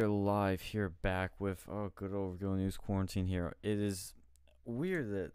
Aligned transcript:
are 0.00 0.08
live 0.08 0.62
here 0.62 0.88
back 0.88 1.32
with 1.38 1.66
oh 1.70 1.92
good 1.94 2.14
old 2.14 2.40
Real 2.40 2.54
News 2.54 2.78
Quarantine 2.78 3.26
here. 3.26 3.54
It 3.62 3.78
is 3.78 4.14
weird 4.64 5.10
that 5.10 5.32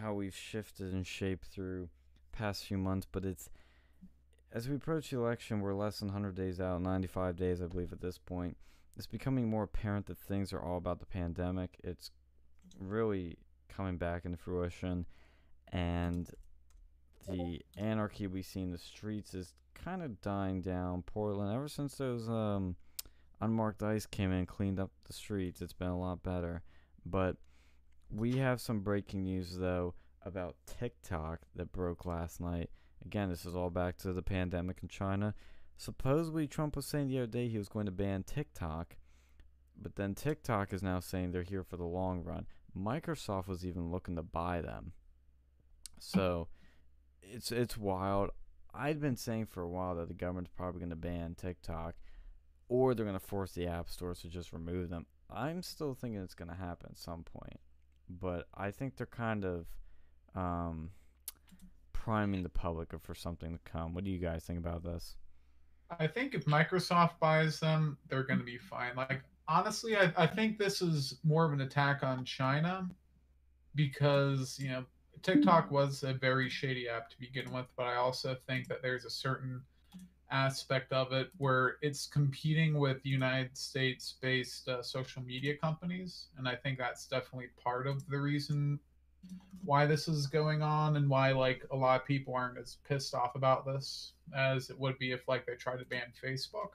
how 0.00 0.14
we've 0.14 0.34
shifted 0.34 0.92
and 0.92 1.04
shaped 1.04 1.46
through 1.46 1.88
past 2.30 2.64
few 2.64 2.78
months, 2.78 3.04
but 3.10 3.24
it's 3.24 3.50
as 4.52 4.68
we 4.68 4.76
approach 4.76 5.10
the 5.10 5.18
election, 5.18 5.60
we're 5.60 5.74
less 5.74 5.98
than 5.98 6.08
100 6.08 6.36
days 6.36 6.60
out, 6.60 6.82
95 6.82 7.36
days, 7.36 7.60
I 7.60 7.66
believe, 7.66 7.92
at 7.92 8.00
this 8.00 8.16
point. 8.16 8.56
It's 8.96 9.08
becoming 9.08 9.50
more 9.50 9.64
apparent 9.64 10.06
that 10.06 10.18
things 10.18 10.52
are 10.52 10.62
all 10.62 10.76
about 10.76 11.00
the 11.00 11.06
pandemic. 11.06 11.76
It's 11.82 12.12
really 12.78 13.38
coming 13.68 13.96
back 13.96 14.24
into 14.24 14.38
fruition, 14.38 15.06
and 15.72 16.30
the 17.28 17.60
anarchy 17.76 18.28
we 18.28 18.42
see 18.42 18.60
in 18.60 18.70
the 18.70 18.78
streets 18.78 19.34
is 19.34 19.54
kind 19.74 20.00
of 20.00 20.20
dying 20.20 20.60
down. 20.60 21.02
Portland, 21.02 21.52
ever 21.52 21.66
since 21.66 21.96
those 21.96 22.28
um, 22.28 22.76
unmarked 23.40 23.82
ice 23.82 24.06
came 24.06 24.32
in 24.32 24.38
and 24.38 24.48
cleaned 24.48 24.80
up 24.80 24.90
the 25.06 25.12
streets, 25.12 25.60
it's 25.60 25.72
been 25.72 25.88
a 25.88 25.98
lot 25.98 26.22
better. 26.22 26.62
But 27.04 27.36
we 28.10 28.36
have 28.36 28.60
some 28.60 28.80
breaking 28.80 29.24
news 29.24 29.56
though 29.58 29.94
about 30.24 30.56
TikTok 30.66 31.40
that 31.54 31.72
broke 31.72 32.04
last 32.04 32.40
night. 32.40 32.70
Again, 33.04 33.30
this 33.30 33.46
is 33.46 33.54
all 33.54 33.70
back 33.70 33.96
to 33.98 34.12
the 34.12 34.22
pandemic 34.22 34.78
in 34.82 34.88
China. 34.88 35.34
Supposedly, 35.76 36.46
Trump 36.46 36.74
was 36.74 36.86
saying 36.86 37.08
the 37.08 37.18
other 37.18 37.26
day 37.26 37.48
he 37.48 37.58
was 37.58 37.68
going 37.68 37.86
to 37.86 37.92
ban 37.92 38.22
TikTok, 38.22 38.96
but 39.80 39.96
then 39.96 40.14
TikTok 40.14 40.72
is 40.72 40.82
now 40.82 41.00
saying 41.00 41.30
they're 41.30 41.42
here 41.42 41.62
for 41.62 41.76
the 41.76 41.84
long 41.84 42.24
run. 42.24 42.46
Microsoft 42.76 43.46
was 43.46 43.64
even 43.64 43.90
looking 43.90 44.16
to 44.16 44.22
buy 44.22 44.60
them. 44.60 44.92
So 45.98 46.48
it's 47.22 47.52
it's 47.52 47.76
wild. 47.76 48.30
I'd 48.74 49.00
been 49.00 49.16
saying 49.16 49.46
for 49.46 49.62
a 49.62 49.68
while 49.68 49.94
that 49.96 50.08
the 50.08 50.14
government's 50.14 50.50
probably 50.54 50.80
going 50.80 50.90
to 50.90 50.96
ban 50.96 51.34
TikTok 51.34 51.94
or 52.68 52.94
they're 52.94 53.06
going 53.06 53.18
to 53.18 53.24
force 53.24 53.52
the 53.52 53.66
app 53.66 53.88
stores 53.88 54.20
to 54.20 54.28
just 54.28 54.52
remove 54.52 54.90
them. 54.90 55.06
I'm 55.30 55.62
still 55.62 55.94
thinking 55.94 56.20
it's 56.20 56.34
going 56.34 56.50
to 56.50 56.56
happen 56.56 56.90
at 56.90 56.98
some 56.98 57.22
point, 57.22 57.60
but 58.08 58.46
I 58.54 58.70
think 58.70 58.96
they're 58.96 59.06
kind 59.06 59.44
of 59.44 59.66
um, 60.34 60.90
priming 61.92 62.42
the 62.42 62.48
public 62.48 62.90
for 63.02 63.14
something 63.14 63.52
to 63.52 63.70
come. 63.70 63.94
What 63.94 64.04
do 64.04 64.10
you 64.10 64.18
guys 64.18 64.44
think 64.44 64.58
about 64.58 64.84
this? 64.84 65.16
I 65.98 66.06
think 66.06 66.34
if 66.34 66.44
Microsoft 66.44 67.18
buys 67.20 67.60
them, 67.60 67.96
they're 68.08 68.24
going 68.24 68.38
to 68.38 68.44
be 68.44 68.58
fine. 68.58 68.94
Like 68.96 69.22
honestly, 69.48 69.96
I, 69.96 70.12
I 70.16 70.26
think 70.26 70.58
this 70.58 70.82
is 70.82 71.18
more 71.24 71.44
of 71.44 71.52
an 71.52 71.60
attack 71.60 72.02
on 72.02 72.24
China 72.24 72.88
because 73.74 74.58
you 74.58 74.68
know 74.68 74.84
TikTok 75.22 75.70
was 75.70 76.02
a 76.02 76.12
very 76.14 76.48
shady 76.48 76.88
app 76.88 77.10
to 77.10 77.18
begin 77.18 77.52
with, 77.52 77.66
but 77.76 77.84
I 77.86 77.96
also 77.96 78.36
think 78.46 78.68
that 78.68 78.82
there's 78.82 79.04
a 79.04 79.10
certain 79.10 79.62
aspect 80.30 80.92
of 80.92 81.12
it 81.12 81.30
where 81.38 81.76
it's 81.82 82.06
competing 82.06 82.78
with 82.78 83.04
United 83.04 83.56
States 83.56 84.14
based 84.20 84.68
uh, 84.68 84.82
social 84.82 85.22
media 85.22 85.56
companies. 85.56 86.28
And 86.36 86.48
I 86.48 86.56
think 86.56 86.78
that's 86.78 87.06
definitely 87.06 87.48
part 87.62 87.86
of 87.86 88.06
the 88.08 88.18
reason 88.18 88.80
why 89.64 89.86
this 89.86 90.08
is 90.08 90.26
going 90.26 90.62
on 90.62 90.96
and 90.96 91.08
why 91.08 91.32
like 91.32 91.64
a 91.70 91.76
lot 91.76 92.00
of 92.00 92.06
people 92.06 92.34
aren't 92.34 92.58
as 92.58 92.78
pissed 92.88 93.14
off 93.14 93.34
about 93.34 93.66
this 93.66 94.12
as 94.34 94.70
it 94.70 94.78
would 94.78 94.98
be 94.98 95.12
if 95.12 95.26
like 95.28 95.46
they 95.46 95.54
tried 95.54 95.78
to 95.78 95.84
ban 95.86 96.12
Facebook. 96.22 96.70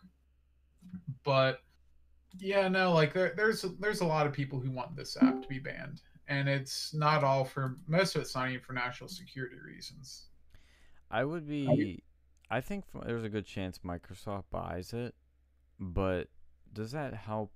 But 1.24 1.62
yeah, 2.40 2.68
no, 2.68 2.94
like 2.94 3.14
there, 3.14 3.34
there's 3.36 3.64
there's 3.80 4.02
a 4.02 4.06
lot 4.06 4.26
of 4.26 4.34
people 4.34 4.60
who 4.60 4.72
want 4.72 4.96
this 4.96 5.18
app 5.22 5.42
to 5.42 5.48
be 5.48 5.60
banned, 5.60 6.02
and 6.28 6.50
it's 6.50 6.94
not 6.94 7.24
all 7.24 7.46
for 7.46 7.76
most 7.88 8.16
of 8.16 8.22
it's 8.22 8.36
not 8.36 8.50
even 8.50 8.62
for 8.62 8.74
national 8.74 9.10
security 9.10 9.58
reasons. 9.60 10.28
I 11.10 11.26
would 11.26 11.48
be 11.48 12.02
I 12.52 12.60
think 12.60 12.84
there's 13.06 13.24
a 13.24 13.30
good 13.30 13.46
chance 13.46 13.80
Microsoft 13.80 14.44
buys 14.52 14.92
it, 14.92 15.16
but 15.80 16.28
does 16.74 16.92
that 16.92 17.14
help? 17.14 17.54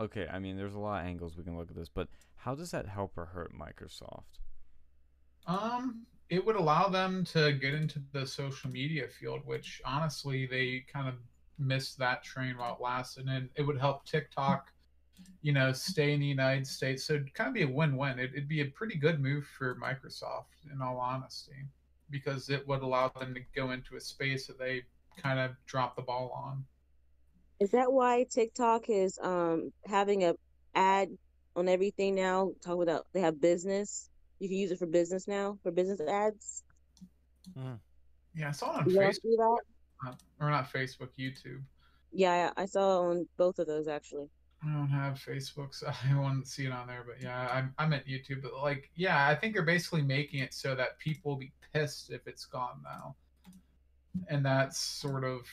Okay, 0.00 0.28
I 0.32 0.38
mean, 0.38 0.56
there's 0.56 0.74
a 0.74 0.78
lot 0.78 1.00
of 1.00 1.08
angles 1.08 1.36
we 1.36 1.42
can 1.42 1.58
look 1.58 1.70
at 1.70 1.76
this, 1.76 1.88
but 1.88 2.06
how 2.36 2.54
does 2.54 2.70
that 2.70 2.86
help 2.86 3.18
or 3.18 3.26
hurt 3.26 3.52
Microsoft? 3.52 4.38
Um, 5.48 6.06
it 6.30 6.46
would 6.46 6.54
allow 6.54 6.88
them 6.88 7.24
to 7.32 7.52
get 7.54 7.74
into 7.74 8.00
the 8.12 8.24
social 8.24 8.70
media 8.70 9.08
field, 9.08 9.40
which 9.44 9.82
honestly 9.84 10.46
they 10.46 10.84
kind 10.90 11.08
of 11.08 11.14
missed 11.58 11.98
that 11.98 12.22
train 12.22 12.56
while 12.56 12.76
it 12.76 12.80
lasted, 12.80 13.26
and 13.26 13.48
it 13.56 13.62
would 13.62 13.78
help 13.78 14.04
TikTok, 14.04 14.68
you 15.42 15.52
know, 15.52 15.72
stay 15.72 16.12
in 16.12 16.20
the 16.20 16.26
United 16.26 16.68
States. 16.68 17.04
So 17.04 17.14
it'd 17.14 17.34
kind 17.34 17.48
of 17.48 17.54
be 17.54 17.62
a 17.62 17.68
win-win. 17.68 18.20
It, 18.20 18.30
it'd 18.34 18.48
be 18.48 18.60
a 18.60 18.66
pretty 18.66 18.94
good 18.96 19.20
move 19.20 19.48
for 19.58 19.74
Microsoft, 19.74 20.70
in 20.72 20.80
all 20.80 20.98
honesty 20.98 21.66
because 22.12 22.50
it 22.50 22.68
would 22.68 22.82
allow 22.82 23.08
them 23.08 23.34
to 23.34 23.40
go 23.56 23.72
into 23.72 23.96
a 23.96 24.00
space 24.00 24.46
that 24.46 24.58
they 24.58 24.82
kind 25.20 25.40
of 25.40 25.52
drop 25.66 25.96
the 25.96 26.02
ball 26.02 26.30
on. 26.36 26.64
Is 27.58 27.70
that 27.70 27.90
why 27.92 28.26
TikTok 28.30 28.88
is 28.88 29.18
um 29.22 29.72
having 29.86 30.24
a 30.24 30.34
ad 30.74 31.08
on 31.56 31.68
everything 31.68 32.14
now? 32.14 32.52
Talk 32.64 32.82
about 32.82 33.06
they 33.12 33.20
have 33.20 33.40
business. 33.40 34.10
You 34.38 34.48
can 34.48 34.58
use 34.58 34.70
it 34.70 34.78
for 34.78 34.86
business 34.86 35.26
now 35.26 35.58
for 35.62 35.72
business 35.72 36.00
ads. 36.00 36.62
Mm. 37.58 37.78
Yeah, 38.34 38.48
I 38.48 38.52
saw 38.52 38.78
it 38.78 38.86
on 38.86 38.90
you 38.90 38.98
Facebook. 38.98 39.56
Uh, 40.06 40.12
or 40.40 40.50
not 40.50 40.72
Facebook, 40.72 41.10
YouTube. 41.18 41.62
Yeah, 42.12 42.50
I 42.56 42.66
saw 42.66 42.98
it 42.98 43.10
on 43.10 43.28
both 43.36 43.58
of 43.58 43.66
those 43.66 43.88
actually. 43.88 44.28
I 44.64 44.72
don't 44.72 44.88
have 44.88 45.14
Facebook, 45.14 45.74
so 45.74 45.90
I 46.10 46.18
won't 46.18 46.46
see 46.46 46.66
it 46.66 46.72
on 46.72 46.86
there. 46.86 47.04
But 47.06 47.20
yeah, 47.20 47.48
I'm 47.52 47.74
I'm 47.78 47.92
at 47.92 48.06
YouTube. 48.06 48.42
But 48.42 48.54
like, 48.54 48.90
yeah, 48.94 49.28
I 49.28 49.34
think 49.34 49.54
they're 49.54 49.62
basically 49.62 50.02
making 50.02 50.40
it 50.40 50.54
so 50.54 50.74
that 50.74 50.98
people 50.98 51.32
will 51.32 51.38
be 51.38 51.52
pissed 51.72 52.10
if 52.10 52.26
it's 52.26 52.44
gone 52.44 52.80
now. 52.84 53.16
And 54.28 54.44
that's 54.44 54.78
sort 54.78 55.24
of, 55.24 55.46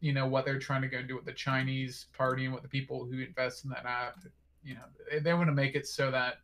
you 0.00 0.12
know, 0.12 0.26
what 0.26 0.44
they're 0.44 0.60
trying 0.60 0.82
to 0.82 0.88
go 0.88 0.98
and 0.98 1.08
do 1.08 1.16
with 1.16 1.24
the 1.24 1.32
Chinese 1.32 2.06
party 2.16 2.44
and 2.44 2.54
with 2.54 2.62
the 2.62 2.68
people 2.68 3.04
who 3.04 3.18
invest 3.18 3.64
in 3.64 3.70
that 3.70 3.84
app. 3.84 4.18
You 4.62 4.74
know, 4.74 4.84
they, 5.10 5.18
they 5.18 5.34
want 5.34 5.48
to 5.48 5.52
make 5.52 5.74
it 5.74 5.86
so 5.86 6.10
that 6.12 6.36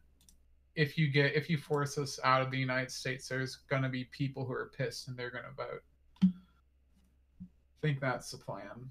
if 0.75 0.99
you 0.99 1.09
get 1.09 1.35
if 1.35 1.49
you 1.49 1.57
force 1.57 1.97
us 1.97 2.19
out 2.25 2.43
of 2.43 2.51
the 2.51 2.59
United 2.59 2.91
States, 2.91 3.29
there's 3.29 3.57
going 3.69 3.83
to 3.83 3.89
be 3.89 4.05
people 4.05 4.45
who 4.45 4.53
are 4.53 4.71
pissed 4.77 5.09
and 5.09 5.17
they're 5.17 5.31
going 5.31 5.45
to 5.45 5.55
vote. 5.57 5.83
I 6.23 7.81
think 7.81 8.01
that's 8.01 8.31
the 8.31 8.37
plan. 8.37 8.91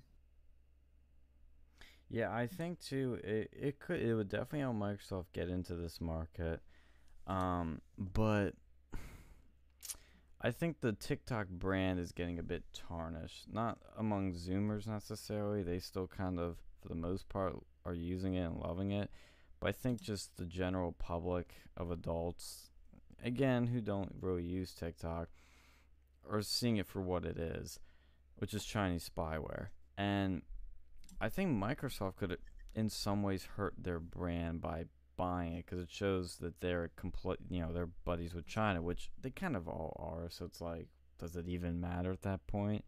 Yeah, 2.10 2.34
I 2.34 2.48
think 2.48 2.80
too. 2.80 3.20
It 3.24 3.50
it 3.54 3.80
could 3.80 4.02
it 4.02 4.16
would 4.16 4.30
definitely 4.30 4.62
help 4.62 4.76
Microsoft 4.76 5.26
get 5.32 5.48
into 5.48 5.76
this 5.76 6.02
market, 6.02 6.62
um, 7.28 7.82
but 7.98 8.52
I 10.42 10.52
think 10.52 10.82
the 10.82 10.94
TikTok 10.94 11.50
brand 11.50 12.00
is 12.00 12.12
getting 12.12 12.40
a 12.40 12.44
bit 12.44 12.64
tarnished. 12.74 13.46
Not 13.52 13.78
among 13.98 14.34
Zoomers 14.34 14.88
necessarily. 14.88 15.62
They 15.62 15.80
still 15.80 16.08
kind 16.08 16.40
of, 16.40 16.58
for 16.82 16.88
the 16.88 16.96
most 16.96 17.30
part, 17.30 17.56
are 17.86 17.94
using 17.94 18.34
it 18.34 18.46
and 18.46 18.58
loving 18.58 18.92
it. 18.92 19.12
But 19.60 19.70
I 19.70 19.72
think 19.74 20.02
just 20.02 20.38
the 20.38 20.46
general 20.46 20.94
public 20.94 21.54
of 21.78 21.92
adults, 21.92 22.70
again, 23.24 23.68
who 23.68 23.82
don't 23.82 24.16
really 24.22 24.44
use 24.44 24.74
TikTok, 24.74 25.28
are 26.28 26.42
seeing 26.42 26.78
it 26.78 26.88
for 26.88 27.02
what 27.02 27.26
it 27.26 27.38
is, 27.38 27.80
which 28.38 28.54
is 28.54 28.64
Chinese 28.64 29.10
spyware. 29.14 29.68
And 29.98 30.44
I 31.22 31.30
think 31.30 31.52
Microsoft 31.52 32.18
could, 32.18 32.38
in 32.74 32.90
some 32.90 33.24
ways, 33.24 33.48
hurt 33.58 33.74
their 33.78 34.00
brand 34.00 34.62
by 34.62 34.86
buying 35.18 35.54
it 35.54 35.66
because 35.66 35.80
it 35.80 35.92
shows 35.92 36.38
that 36.38 36.62
they're 36.62 36.92
complete, 36.96 37.40
you 37.50 37.60
know, 37.60 37.74
they're 37.74 37.90
buddies 38.06 38.34
with 38.34 38.48
China, 38.48 38.82
which 38.82 39.10
they 39.22 39.30
kind 39.30 39.56
of 39.56 39.68
all 39.68 39.96
are. 40.00 40.30
So 40.30 40.46
it's 40.46 40.62
like, 40.62 40.88
does 41.20 41.36
it 41.36 41.48
even 41.48 41.82
matter 41.82 42.12
at 42.12 42.22
that 42.22 42.48
point? 42.48 42.86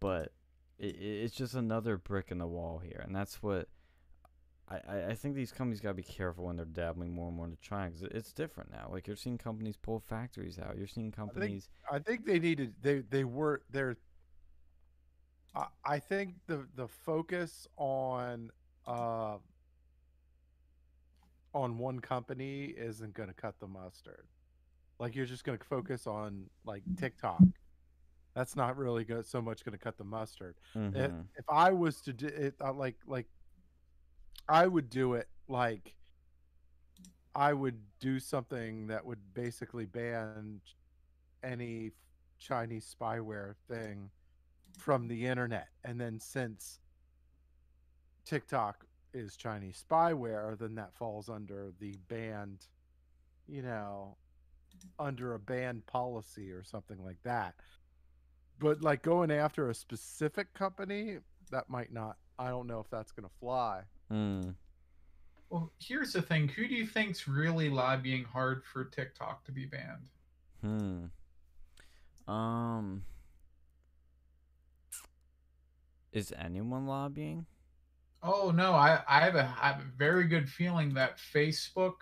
But 0.00 0.32
it, 0.78 0.96
it's 0.96 1.34
just 1.34 1.54
another 1.54 1.98
brick 1.98 2.30
in 2.30 2.38
the 2.38 2.46
wall 2.46 2.78
here, 2.78 3.02
and 3.04 3.14
that's 3.14 3.42
what. 3.42 3.68
I, 4.72 5.06
I 5.08 5.14
think 5.14 5.34
these 5.34 5.50
companies 5.50 5.80
got 5.80 5.88
to 5.88 5.94
be 5.94 6.04
careful 6.04 6.44
when 6.44 6.54
they're 6.54 6.64
dabbling 6.64 7.12
more 7.12 7.26
and 7.26 7.36
more 7.36 7.46
into 7.46 7.60
China 7.60 7.90
because 7.90 8.06
it's 8.14 8.32
different 8.32 8.70
now. 8.70 8.88
Like 8.88 9.08
you're 9.08 9.16
seeing 9.16 9.36
companies 9.36 9.76
pull 9.76 9.98
factories 9.98 10.60
out. 10.60 10.78
You're 10.78 10.86
seeing 10.86 11.10
companies. 11.10 11.68
I 11.88 11.98
think, 11.98 12.06
I 12.06 12.08
think 12.08 12.24
they 12.24 12.38
needed 12.38 12.74
they 12.80 13.00
they 13.00 13.24
were 13.24 13.62
they're 13.68 13.96
I 15.84 15.98
think 15.98 16.34
the 16.46 16.66
the 16.76 16.86
focus 16.86 17.66
on 17.76 18.50
uh, 18.86 19.38
on 21.52 21.78
one 21.78 22.00
company 22.00 22.66
isn't 22.76 23.14
going 23.14 23.28
to 23.28 23.34
cut 23.34 23.58
the 23.58 23.66
mustard. 23.66 24.26
Like 24.98 25.16
you're 25.16 25.26
just 25.26 25.44
going 25.44 25.58
to 25.58 25.64
focus 25.64 26.06
on 26.06 26.44
like 26.64 26.82
TikTok. 26.96 27.42
That's 28.34 28.54
not 28.54 28.76
really 28.76 29.04
good, 29.04 29.26
so 29.26 29.42
much 29.42 29.64
going 29.64 29.76
to 29.76 29.82
cut 29.82 29.98
the 29.98 30.04
mustard. 30.04 30.54
Mm-hmm. 30.76 30.96
If, 30.96 31.10
if, 31.38 31.44
I 31.48 31.72
was 31.72 32.00
to 32.02 32.12
do 32.12 32.26
it, 32.26 32.54
uh, 32.64 32.72
like 32.72 32.96
like 33.06 33.26
I 34.48 34.68
would 34.68 34.88
do 34.88 35.14
it 35.14 35.28
like 35.48 35.94
I 37.34 37.52
would 37.52 37.78
do 37.98 38.20
something 38.20 38.86
that 38.86 39.04
would 39.04 39.18
basically 39.34 39.86
ban 39.86 40.60
any 41.42 41.90
Chinese 42.38 42.94
spyware 42.98 43.54
thing 43.68 44.10
from 44.80 45.06
the 45.06 45.26
internet. 45.26 45.68
And 45.84 46.00
then 46.00 46.18
since 46.18 46.80
TikTok 48.24 48.84
is 49.12 49.36
Chinese 49.36 49.84
spyware, 49.88 50.58
then 50.58 50.74
that 50.76 50.94
falls 50.94 51.28
under 51.28 51.72
the 51.78 51.94
banned, 52.08 52.66
you 53.46 53.62
know, 53.62 54.16
under 54.98 55.34
a 55.34 55.38
banned 55.38 55.86
policy 55.86 56.50
or 56.50 56.64
something 56.64 57.04
like 57.04 57.22
that. 57.24 57.54
But 58.58 58.82
like 58.82 59.02
going 59.02 59.30
after 59.30 59.70
a 59.70 59.74
specific 59.74 60.52
company, 60.54 61.18
that 61.50 61.68
might 61.68 61.92
not. 61.92 62.16
I 62.38 62.48
don't 62.48 62.66
know 62.66 62.80
if 62.80 62.88
that's 62.90 63.12
going 63.12 63.28
to 63.28 63.34
fly. 63.38 63.82
Hmm. 64.10 64.40
Well, 65.50 65.72
here's 65.78 66.12
the 66.12 66.22
thing. 66.22 66.48
Who 66.48 66.68
do 66.68 66.74
you 66.74 66.86
think's 66.86 67.26
really 67.26 67.68
lobbying 67.68 68.24
hard 68.24 68.62
for 68.64 68.84
TikTok 68.84 69.44
to 69.44 69.52
be 69.52 69.66
banned? 69.66 70.08
Hmm. 70.62 72.32
Um. 72.32 73.02
Is 76.12 76.32
anyone 76.36 76.86
lobbying? 76.86 77.46
Oh 78.22 78.50
no, 78.50 78.72
I 78.72 79.02
I 79.08 79.20
have 79.20 79.36
a, 79.36 79.54
I 79.60 79.68
have 79.72 79.80
a 79.80 79.88
very 79.96 80.24
good 80.24 80.48
feeling 80.48 80.92
that 80.94 81.18
Facebook, 81.18 81.94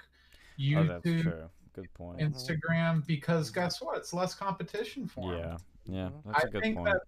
Oh, 0.75 0.85
that's 0.85 1.05
YouTube, 1.05 1.23
true. 1.23 1.51
Good 1.75 1.93
point. 1.95 2.19
Instagram, 2.19 3.07
because 3.07 3.51
guess 3.51 3.81
what? 3.81 3.99
It's 3.99 4.13
less 4.13 4.35
competition 4.35 5.07
for 5.07 5.33
'em. 5.35 5.39
Yeah. 5.39 5.57
Yeah. 5.85 6.09
Mhm. 6.11 6.23
That's 6.27 6.45
a 6.45 6.47
I 6.47 6.51
good 6.51 6.63
think 6.63 6.77
point. 6.77 6.87
that 6.93 7.03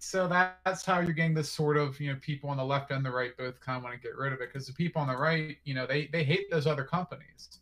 so 0.00 0.28
that, 0.28 0.60
that's 0.64 0.84
how 0.84 1.00
you're 1.00 1.12
getting 1.12 1.34
this 1.34 1.50
sort 1.50 1.76
of 1.76 1.98
you 2.00 2.12
know 2.12 2.18
people 2.20 2.48
on 2.50 2.56
the 2.58 2.64
left 2.64 2.92
and 2.92 3.04
the 3.04 3.10
right 3.10 3.36
both 3.36 3.58
kind 3.58 3.76
of 3.78 3.82
want 3.82 3.96
to 3.96 4.00
get 4.00 4.16
rid 4.16 4.32
of 4.32 4.40
it 4.40 4.52
because 4.52 4.66
the 4.66 4.72
people 4.72 5.02
on 5.02 5.08
the 5.08 5.16
right 5.16 5.56
you 5.64 5.74
know 5.74 5.86
they 5.86 6.06
they 6.08 6.22
hate 6.22 6.48
those 6.52 6.68
other 6.68 6.84
companies 6.84 7.58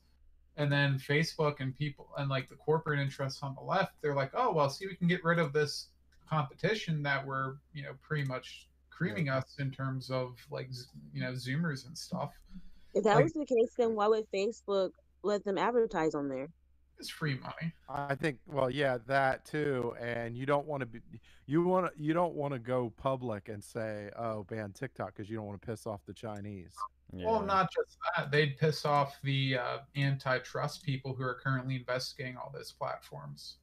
and 0.58 0.70
then 0.70 0.98
facebook 0.98 1.60
and 1.60 1.74
people 1.74 2.10
and 2.18 2.28
like 2.28 2.46
the 2.46 2.54
corporate 2.56 2.98
interests 2.98 3.42
on 3.42 3.54
the 3.54 3.60
left 3.62 3.94
they're 4.02 4.14
like 4.14 4.32
oh 4.34 4.52
well 4.52 4.68
see 4.68 4.86
we 4.86 4.94
can 4.94 5.08
get 5.08 5.24
rid 5.24 5.38
of 5.38 5.54
this 5.54 5.88
competition 6.28 7.02
that 7.02 7.24
we're 7.26 7.54
you 7.72 7.82
know 7.82 7.92
pretty 8.02 8.26
much 8.28 8.68
creaming 8.90 9.28
us 9.28 9.56
in 9.58 9.70
terms 9.70 10.10
of 10.10 10.36
like 10.50 10.68
you 11.12 11.20
know 11.22 11.32
zoomers 11.32 11.86
and 11.86 11.96
stuff 11.96 12.32
If 12.94 13.04
that 13.04 13.16
Like- 13.16 13.24
was 13.24 13.32
the 13.34 13.44
case, 13.44 13.74
then 13.76 13.94
why 13.94 14.06
would 14.08 14.24
Facebook 14.32 14.90
let 15.22 15.44
them 15.44 15.58
advertise 15.58 16.14
on 16.14 16.28
there? 16.28 16.48
it's 16.98 17.10
free 17.10 17.38
money 17.40 17.70
I 17.90 18.14
think 18.14 18.38
well 18.46 18.70
yeah 18.70 18.96
that 19.06 19.44
too 19.44 19.94
and 20.00 20.34
you 20.34 20.46
don't 20.46 20.66
want 20.66 20.80
to 20.80 20.86
be 20.86 21.00
you 21.44 21.62
want 21.62 21.94
to 21.94 22.02
you 22.02 22.14
don't 22.14 22.32
want 22.32 22.54
to 22.54 22.58
go 22.58 22.90
public 22.96 23.50
and 23.50 23.62
say 23.62 24.08
oh 24.18 24.44
ban 24.44 24.72
TikTok 24.72 25.14
because 25.14 25.28
you 25.28 25.36
don't 25.36 25.44
want 25.44 25.60
to 25.60 25.66
piss 25.66 25.86
off 25.86 26.00
the 26.06 26.14
Chinese. 26.14 26.72
yeah. 27.12 27.26
well 27.26 27.42
not 27.42 27.68
just 27.70 27.98
that 28.16 28.30
they'd 28.30 28.56
piss 28.56 28.86
off 28.86 29.14
the 29.24 29.58
uh, 29.58 29.78
antitrust 29.94 30.84
people 30.84 31.14
who 31.14 31.22
are 31.22 31.34
currently 31.34 31.76
investigating 31.76 32.38
all 32.38 32.50
those 32.54 32.72
platforms 32.72 33.56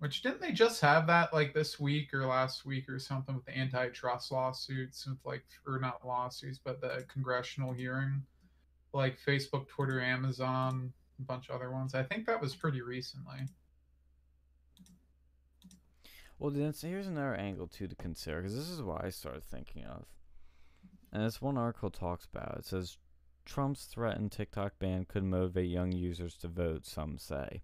Which 0.00 0.22
didn't 0.22 0.40
they 0.40 0.52
just 0.52 0.80
have 0.80 1.06
that 1.08 1.34
like 1.34 1.52
this 1.52 1.78
week 1.78 2.14
or 2.14 2.26
last 2.26 2.64
week 2.64 2.88
or 2.88 2.98
something 2.98 3.34
with 3.34 3.44
the 3.44 3.56
antitrust 3.56 4.32
lawsuits 4.32 5.06
with 5.06 5.18
like 5.26 5.44
or 5.66 5.78
not 5.78 6.06
lawsuits 6.06 6.58
but 6.58 6.80
the 6.80 7.04
congressional 7.06 7.74
hearing, 7.74 8.22
like 8.94 9.18
Facebook, 9.20 9.68
Twitter, 9.68 10.00
Amazon, 10.00 10.90
a 11.18 11.22
bunch 11.22 11.50
of 11.50 11.54
other 11.54 11.70
ones. 11.70 11.94
I 11.94 12.02
think 12.02 12.24
that 12.26 12.40
was 12.40 12.56
pretty 12.56 12.80
recently. 12.80 13.40
Well, 16.38 16.50
then 16.50 16.72
here's 16.80 17.06
another 17.06 17.34
angle 17.34 17.66
too 17.66 17.86
to 17.86 17.94
consider 17.94 18.38
because 18.38 18.56
this 18.56 18.70
is 18.70 18.80
what 18.80 19.04
I 19.04 19.10
started 19.10 19.44
thinking 19.44 19.84
of, 19.84 20.06
and 21.12 21.22
this 21.22 21.42
one 21.42 21.58
article 21.58 21.90
talks 21.90 22.24
about. 22.24 22.56
It 22.56 22.64
says 22.64 22.96
Trump's 23.44 23.84
threatened 23.84 24.32
TikTok 24.32 24.78
ban 24.78 25.04
could 25.04 25.24
motivate 25.24 25.68
young 25.68 25.92
users 25.92 26.38
to 26.38 26.48
vote. 26.48 26.86
Some 26.86 27.18
say. 27.18 27.60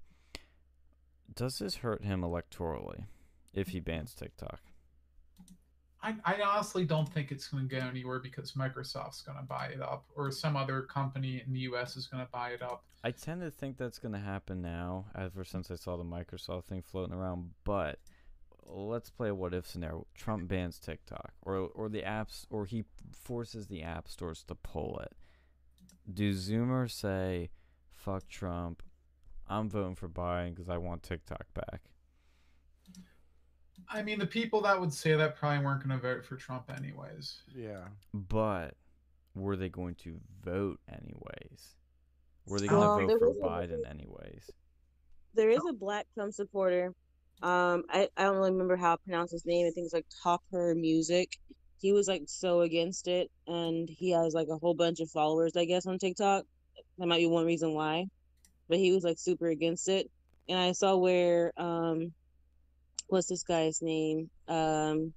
Does 1.34 1.58
this 1.58 1.76
hurt 1.76 2.04
him 2.04 2.22
electorally 2.22 3.04
if 3.52 3.68
he 3.68 3.80
bans 3.80 4.14
TikTok? 4.14 4.60
I, 6.02 6.14
I 6.24 6.40
honestly 6.42 6.84
don't 6.84 7.12
think 7.12 7.32
it's 7.32 7.48
going 7.48 7.68
to 7.68 7.80
go 7.80 7.84
anywhere 7.84 8.20
because 8.20 8.52
Microsoft's 8.52 9.22
going 9.22 9.38
to 9.38 9.44
buy 9.44 9.68
it 9.68 9.80
up 9.82 10.04
or 10.14 10.30
some 10.30 10.56
other 10.56 10.82
company 10.82 11.42
in 11.44 11.52
the 11.52 11.60
U.S. 11.60 11.96
is 11.96 12.06
going 12.06 12.24
to 12.24 12.30
buy 12.30 12.50
it 12.50 12.62
up. 12.62 12.84
I 13.02 13.10
tend 13.10 13.40
to 13.40 13.50
think 13.50 13.76
that's 13.76 13.98
going 13.98 14.12
to 14.12 14.20
happen 14.20 14.62
now, 14.62 15.06
ever 15.18 15.44
since 15.44 15.70
I 15.70 15.74
saw 15.74 15.96
the 15.96 16.04
Microsoft 16.04 16.64
thing 16.66 16.82
floating 16.82 17.14
around. 17.14 17.50
But 17.64 17.98
let's 18.68 19.10
play 19.10 19.30
a 19.30 19.34
what 19.34 19.54
if 19.54 19.66
scenario. 19.66 20.06
Trump 20.14 20.48
bans 20.48 20.78
TikTok, 20.78 21.32
or 21.42 21.56
or 21.56 21.88
the 21.88 22.02
apps, 22.02 22.46
or 22.50 22.66
he 22.66 22.84
forces 23.12 23.66
the 23.66 23.82
app 23.82 24.08
stores 24.08 24.44
to 24.44 24.54
pull 24.54 24.98
it. 25.00 25.12
Do 26.12 26.32
Zoomers 26.32 26.92
say, 26.92 27.50
"Fuck 27.92 28.28
Trump"? 28.28 28.82
I'm 29.48 29.68
voting 29.68 29.94
for 29.94 30.08
Biden 30.08 30.54
because 30.54 30.68
I 30.68 30.76
want 30.78 31.02
TikTok 31.02 31.44
back. 31.54 31.80
I 33.88 34.02
mean, 34.02 34.18
the 34.18 34.26
people 34.26 34.60
that 34.62 34.80
would 34.80 34.92
say 34.92 35.14
that 35.14 35.36
probably 35.36 35.64
weren't 35.64 35.86
going 35.86 35.98
to 35.98 36.02
vote 36.02 36.24
for 36.24 36.36
Trump 36.36 36.70
anyways. 36.74 37.42
Yeah. 37.54 37.84
But 38.12 38.74
were 39.34 39.54
they 39.56 39.68
going 39.68 39.94
to 39.96 40.18
vote 40.42 40.80
anyways? 40.90 41.76
Were 42.46 42.58
they 42.58 42.68
Um, 42.68 42.74
going 42.74 43.00
to 43.02 43.06
there 43.06 43.18
vote 43.18 43.36
for 43.40 43.50
was 43.50 43.68
a- 43.70 43.74
Biden 43.84 43.88
anyways? 43.90 44.50
There 45.34 45.50
is 45.50 45.60
a 45.68 45.72
black 45.74 46.06
Trump 46.14 46.32
supporter. 46.32 46.94
Um, 47.42 47.84
I, 47.90 48.08
I 48.16 48.24
don't 48.24 48.36
really 48.36 48.50
remember 48.52 48.76
how 48.76 48.96
to 48.96 49.02
pronounce 49.02 49.30
his 49.30 49.44
name. 49.44 49.66
I 49.66 49.70
think 49.70 49.84
it's 49.84 49.92
like 49.94 50.06
Topper 50.22 50.74
Music. 50.74 51.38
He 51.78 51.92
was 51.92 52.08
like 52.08 52.22
so 52.26 52.62
against 52.62 53.06
it, 53.06 53.30
and 53.46 53.86
he 53.88 54.10
has 54.12 54.32
like 54.32 54.48
a 54.50 54.56
whole 54.56 54.72
bunch 54.74 55.00
of 55.00 55.10
followers, 55.10 55.52
I 55.54 55.66
guess, 55.66 55.86
on 55.86 55.98
TikTok. 55.98 56.44
That 56.96 57.06
might 57.06 57.18
be 57.18 57.26
one 57.26 57.44
reason 57.44 57.74
why. 57.74 58.06
But 58.68 58.78
he 58.78 58.92
was 58.92 59.04
like 59.04 59.18
super 59.18 59.48
against 59.48 59.88
it. 59.88 60.10
And 60.48 60.58
I 60.58 60.72
saw 60.72 60.96
where 60.96 61.52
um 61.56 62.12
what's 63.08 63.28
this 63.28 63.42
guy's 63.42 63.82
name? 63.82 64.30
Um 64.48 65.12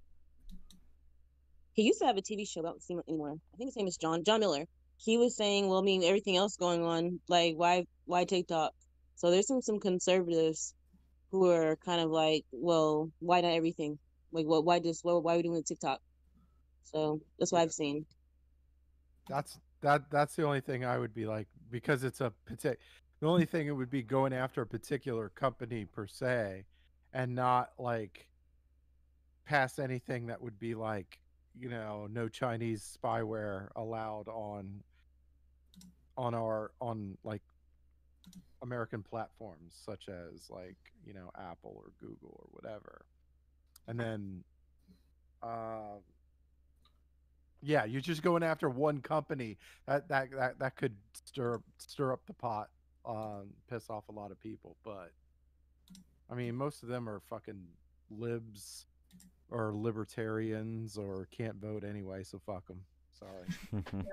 he 1.74 1.84
used 1.84 2.00
to 2.00 2.08
have 2.08 2.18
a 2.18 2.22
TV 2.22 2.48
show, 2.48 2.62
I 2.62 2.64
don't 2.64 2.84
see 2.84 2.94
him 2.94 3.02
anymore. 3.08 3.36
I 3.54 3.58
think 3.58 3.70
his 3.70 3.78
name 3.78 3.88
is 3.88 3.98
John 3.98 4.24
John 4.24 4.40
Miller. 4.40 4.66
He 4.98 5.18
was 5.18 5.36
saying, 5.36 5.68
Well, 5.68 5.80
I 5.80 5.84
mean 5.84 6.04
everything 6.04 6.38
else 6.38 6.58
going 6.58 6.84
on, 6.84 7.20
like 7.28 7.56
why 7.56 7.86
why 8.06 8.26
TikTok? 8.26 8.74
So 9.16 9.32
there's 9.32 9.48
some 9.48 9.62
some 9.62 9.80
conservatives 9.80 10.74
who 11.32 11.50
are 11.50 11.76
kind 11.78 12.02
of 12.02 12.10
like, 12.10 12.46
well, 12.52 13.12
why 13.20 13.42
not 13.42 13.54
everything? 13.54 14.00
Like, 14.32 14.46
what? 14.46 14.66
Why 14.66 14.80
just? 14.80 15.04
What? 15.04 15.24
Why 15.24 15.34
are 15.34 15.38
we 15.38 15.44
doing 15.44 15.64
TikTok? 15.64 16.00
So 16.84 17.22
that's 17.38 17.52
what 17.52 17.62
I've 17.62 17.72
seen. 17.72 18.06
That's 19.28 19.60
that 19.82 20.10
that's 20.10 20.36
the 20.36 20.44
only 20.44 20.62
thing 20.62 20.86
I 20.86 20.98
would 20.98 21.14
be 21.14 21.26
like 21.26 21.48
because 21.72 22.04
it's 22.04 22.22
a 22.22 22.34
the 23.20 23.28
only 23.28 23.46
thing 23.46 23.68
it 23.68 23.72
would 23.72 23.90
be 23.90 24.04
going 24.04 24.34
after 24.34 24.62
a 24.62 24.68
particular 24.68 25.30
company 25.30 25.86
per 25.86 26.08
se 26.08 26.66
and 27.14 27.36
not 27.36 27.72
like 27.78 28.28
pass 29.46 29.80
anything 29.80 30.28
that 30.28 30.42
would 30.42 30.60
be 30.60 30.76
like 30.76 31.20
you 31.58 31.70
know 31.70 32.08
no 32.12 32.28
Chinese 32.28 32.98
spyware 33.04 33.70
allowed 33.76 34.28
on 34.28 34.84
on 36.18 36.34
our 36.34 36.72
on 36.80 37.18
like 37.24 37.42
American 38.62 39.02
platforms 39.02 39.74
such 39.86 40.08
as 40.10 40.50
like 40.50 40.78
you 41.06 41.14
know 41.14 41.32
Apple 41.38 41.74
or 41.76 41.92
Google 42.00 42.36
or 42.40 42.48
whatever 42.52 43.06
and 43.88 44.00
then 44.00 44.44
um 45.42 46.02
yeah, 47.62 47.86
you're 47.86 48.02
just 48.02 48.22
going 48.22 48.44
after 48.44 48.70
one 48.70 49.02
company. 49.02 49.58
That 49.86 50.08
that 50.10 50.32
that, 50.32 50.60
that 50.60 50.76
could 50.76 50.96
stir 51.14 51.60
stir 51.78 52.14
up 52.14 52.22
the 52.26 52.34
pot, 52.34 52.70
um, 53.06 53.54
piss 53.70 53.90
off 53.90 54.10
a 54.10 54.12
lot 54.12 54.32
of 54.32 54.40
people. 54.40 54.76
But 54.84 55.12
I 56.30 56.36
mean, 56.36 56.56
most 56.56 56.84
of 56.84 56.90
them 56.90 57.10
are 57.10 57.20
fucking 57.20 57.62
libs 58.10 58.86
or 59.50 59.74
libertarians 59.76 60.98
or 60.98 61.28
can't 61.32 61.56
vote 61.56 61.84
anyway. 61.84 62.24
So 62.24 62.40
fuck 62.46 62.68
them. 62.68 62.82
Sorry. 63.20 63.84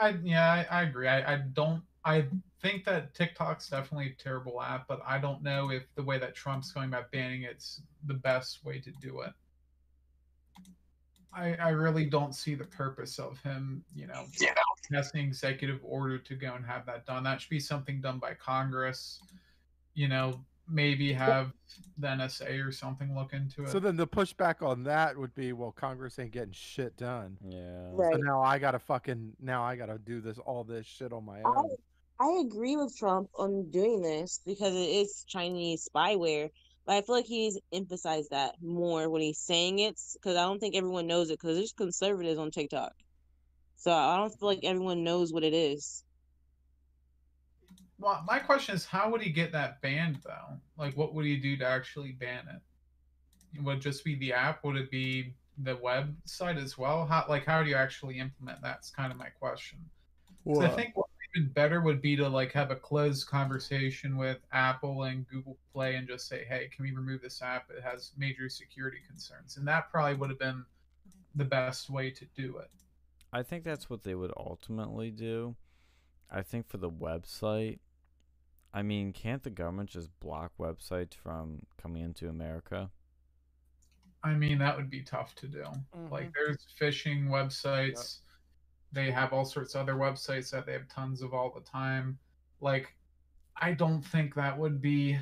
I, 0.00 0.08
I 0.08 0.16
yeah, 0.22 0.50
I, 0.50 0.80
I 0.80 0.82
agree. 0.82 1.08
I, 1.08 1.34
I 1.34 1.36
don't. 1.52 1.82
I 2.04 2.26
think 2.60 2.84
that 2.84 3.14
TikTok's 3.14 3.68
definitely 3.68 4.08
a 4.18 4.22
terrible 4.22 4.60
app, 4.60 4.88
but 4.88 5.00
I 5.06 5.18
don't 5.18 5.42
know 5.42 5.70
if 5.70 5.84
the 5.94 6.02
way 6.02 6.18
that 6.18 6.34
Trump's 6.34 6.72
going 6.72 6.88
about 6.88 7.12
banning 7.12 7.44
it's 7.44 7.80
the 8.06 8.14
best 8.14 8.64
way 8.64 8.80
to 8.80 8.90
do 9.00 9.20
it. 9.20 9.32
I 11.32 11.54
I 11.54 11.68
really 11.70 12.06
don't 12.06 12.34
see 12.34 12.54
the 12.54 12.64
purpose 12.64 13.18
of 13.18 13.40
him, 13.42 13.84
you 13.94 14.06
know, 14.06 14.24
passing 14.92 15.26
executive 15.26 15.80
order 15.82 16.18
to 16.18 16.34
go 16.34 16.54
and 16.54 16.64
have 16.64 16.86
that 16.86 17.06
done. 17.06 17.24
That 17.24 17.40
should 17.40 17.50
be 17.50 17.60
something 17.60 18.00
done 18.00 18.18
by 18.18 18.34
Congress. 18.34 19.20
You 19.94 20.08
know, 20.08 20.44
maybe 20.68 21.12
have 21.12 21.52
the 21.98 22.06
NSA 22.08 22.66
or 22.66 22.72
something 22.72 23.14
look 23.14 23.32
into 23.32 23.64
it. 23.64 23.70
so 23.70 23.78
then 23.78 23.96
the 23.96 24.06
pushback 24.06 24.66
on 24.66 24.84
that 24.84 25.16
would 25.16 25.34
be, 25.34 25.52
well, 25.52 25.72
Congress 25.72 26.18
ain't 26.18 26.32
getting 26.32 26.52
shit 26.52 26.96
done. 26.96 27.36
yeah. 27.48 27.90
Right. 27.92 28.14
So 28.14 28.20
now 28.20 28.42
I 28.42 28.58
gotta 28.58 28.78
fucking 28.78 29.32
now 29.40 29.62
I 29.62 29.76
gotta 29.76 29.98
do 29.98 30.20
this 30.20 30.38
all 30.38 30.64
this 30.64 30.86
shit 30.86 31.12
on 31.12 31.24
my 31.24 31.42
own. 31.42 31.70
I. 31.70 31.74
I 32.20 32.40
agree 32.46 32.76
with 32.76 32.96
Trump 32.96 33.30
on 33.36 33.68
doing 33.70 34.00
this 34.00 34.40
because 34.46 34.74
it 34.74 34.78
is 34.78 35.24
Chinese 35.26 35.88
spyware, 35.92 36.50
but 36.86 36.94
I 36.94 37.02
feel 37.02 37.16
like 37.16 37.24
he's 37.26 37.58
emphasized 37.72 38.30
that 38.30 38.54
more 38.62 39.10
when 39.10 39.22
he's 39.22 39.40
saying 39.40 39.80
it 39.80 39.98
because 40.14 40.36
I 40.36 40.42
don't 40.42 40.60
think 40.60 40.76
everyone 40.76 41.08
knows 41.08 41.30
it 41.30 41.40
because 41.40 41.56
there's 41.56 41.72
conservatives 41.72 42.38
on 42.38 42.52
TikTok. 42.52 42.92
So 43.82 43.90
I 43.90 44.16
don't 44.16 44.30
feel 44.30 44.46
like 44.46 44.60
everyone 44.62 45.02
knows 45.02 45.32
what 45.32 45.42
it 45.42 45.52
is. 45.52 46.04
Well, 47.98 48.22
my 48.28 48.38
question 48.38 48.76
is, 48.76 48.86
how 48.86 49.10
would 49.10 49.20
he 49.20 49.30
get 49.30 49.50
that 49.50 49.80
banned 49.80 50.20
though? 50.24 50.60
Like, 50.78 50.96
what 50.96 51.14
would 51.14 51.24
he 51.26 51.36
do 51.36 51.56
to 51.56 51.66
actually 51.66 52.12
ban 52.12 52.46
it? 52.46 53.60
Would 53.60 53.78
it 53.78 53.80
just 53.80 54.04
be 54.04 54.14
the 54.14 54.34
app? 54.34 54.62
Would 54.62 54.76
it 54.76 54.88
be 54.88 55.34
the 55.58 55.76
website 55.76 56.62
as 56.62 56.78
well? 56.78 57.04
How 57.06 57.26
like 57.28 57.44
how 57.44 57.64
do 57.64 57.70
you 57.70 57.74
actually 57.74 58.20
implement 58.20 58.62
that? 58.62 58.74
That's 58.74 58.90
kind 58.92 59.10
of 59.10 59.18
my 59.18 59.30
question. 59.30 59.90
'Cause 60.46 60.60
I 60.60 60.68
think 60.68 60.96
what 60.96 61.08
even 61.34 61.52
better 61.52 61.80
would 61.80 62.00
be 62.00 62.14
to 62.14 62.28
like 62.28 62.52
have 62.52 62.70
a 62.70 62.76
closed 62.76 63.26
conversation 63.26 64.16
with 64.16 64.38
Apple 64.52 65.02
and 65.02 65.26
Google 65.26 65.58
Play 65.72 65.96
and 65.96 66.06
just 66.06 66.28
say, 66.28 66.44
hey, 66.44 66.68
can 66.68 66.84
we 66.84 66.92
remove 66.92 67.20
this 67.20 67.42
app? 67.42 67.68
It 67.68 67.82
has 67.82 68.12
major 68.16 68.48
security 68.48 69.00
concerns, 69.08 69.56
and 69.56 69.66
that 69.66 69.90
probably 69.90 70.14
would 70.14 70.30
have 70.30 70.38
been 70.38 70.64
the 71.34 71.44
best 71.44 71.90
way 71.90 72.12
to 72.12 72.26
do 72.36 72.58
it. 72.58 72.70
I 73.32 73.42
think 73.42 73.64
that's 73.64 73.88
what 73.88 74.02
they 74.02 74.14
would 74.14 74.32
ultimately 74.36 75.10
do. 75.10 75.56
I 76.30 76.42
think 76.42 76.68
for 76.68 76.76
the 76.78 76.90
website, 76.90 77.78
I 78.74 78.82
mean, 78.82 79.12
can't 79.12 79.42
the 79.42 79.50
government 79.50 79.90
just 79.90 80.08
block 80.20 80.52
websites 80.58 81.14
from 81.14 81.62
coming 81.80 82.02
into 82.02 82.28
America? 82.28 82.90
I 84.24 84.34
mean, 84.34 84.58
that 84.58 84.76
would 84.76 84.88
be 84.88 85.02
tough 85.02 85.34
to 85.36 85.46
do. 85.46 85.64
Like, 86.10 86.24
mm-hmm. 86.24 86.30
there's 86.34 86.66
phishing 86.80 87.26
websites. 87.28 88.18
They 88.92 89.10
have 89.10 89.32
all 89.32 89.44
sorts 89.44 89.74
of 89.74 89.82
other 89.82 89.94
websites 89.94 90.50
that 90.50 90.64
they 90.64 90.72
have 90.72 90.88
tons 90.88 91.22
of 91.22 91.34
all 91.34 91.50
the 91.52 91.60
time. 91.62 92.18
Like, 92.60 92.94
I 93.60 93.72
don't 93.72 94.02
think 94.02 94.34
that 94.34 94.56
would 94.56 94.80
be 94.80 95.18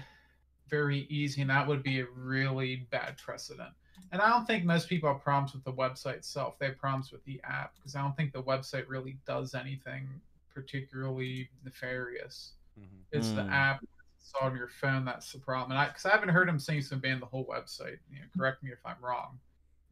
very 0.68 1.06
easy, 1.08 1.40
and 1.40 1.50
that 1.50 1.66
would 1.66 1.82
be 1.82 2.00
a 2.00 2.06
really 2.14 2.86
bad 2.90 3.16
precedent. 3.16 3.70
And 4.12 4.20
I 4.20 4.28
don't 4.28 4.46
think 4.46 4.64
most 4.64 4.88
people 4.88 5.12
have 5.12 5.22
problems 5.22 5.54
with 5.54 5.64
the 5.64 5.72
website 5.72 6.16
itself. 6.16 6.58
They 6.58 6.66
have 6.66 6.78
problems 6.78 7.12
with 7.12 7.24
the 7.24 7.40
app 7.44 7.74
because 7.76 7.94
I 7.94 8.02
don't 8.02 8.16
think 8.16 8.32
the 8.32 8.42
website 8.42 8.84
really 8.88 9.18
does 9.26 9.54
anything 9.54 10.08
particularly 10.52 11.48
nefarious. 11.64 12.54
Mhm. 12.78 13.04
It's 13.12 13.30
the 13.32 13.42
Mm. 13.42 13.52
app 13.52 13.84
it's 14.18 14.34
on 14.42 14.54
your 14.56 14.68
phone 14.68 15.04
that's 15.04 15.32
the 15.32 15.38
problem. 15.38 15.70
And 15.72 15.78
I, 15.78 15.86
because 15.88 16.04
I 16.06 16.10
haven't 16.10 16.28
heard 16.30 16.48
him 16.48 16.58
saying 16.58 16.78
he's 16.78 16.88
gonna 16.88 17.00
ban 17.00 17.20
the 17.20 17.26
whole 17.26 17.46
website. 17.46 17.98
You 18.10 18.20
know, 18.20 18.26
correct 18.36 18.62
me 18.62 18.70
if 18.70 18.84
I'm 18.84 19.00
wrong. 19.02 19.40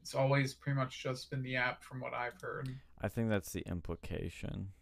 It's 0.02 0.14
always 0.14 0.54
pretty 0.54 0.76
much 0.76 1.02
just 1.02 1.30
been 1.30 1.42
the 1.42 1.56
app, 1.56 1.82
from 1.82 2.00
what 2.00 2.12
I've 2.14 2.40
heard. 2.40 2.68
I 3.00 3.08
think 3.08 3.30
that's 3.30 3.52
the 3.52 3.60
implication 3.62 4.72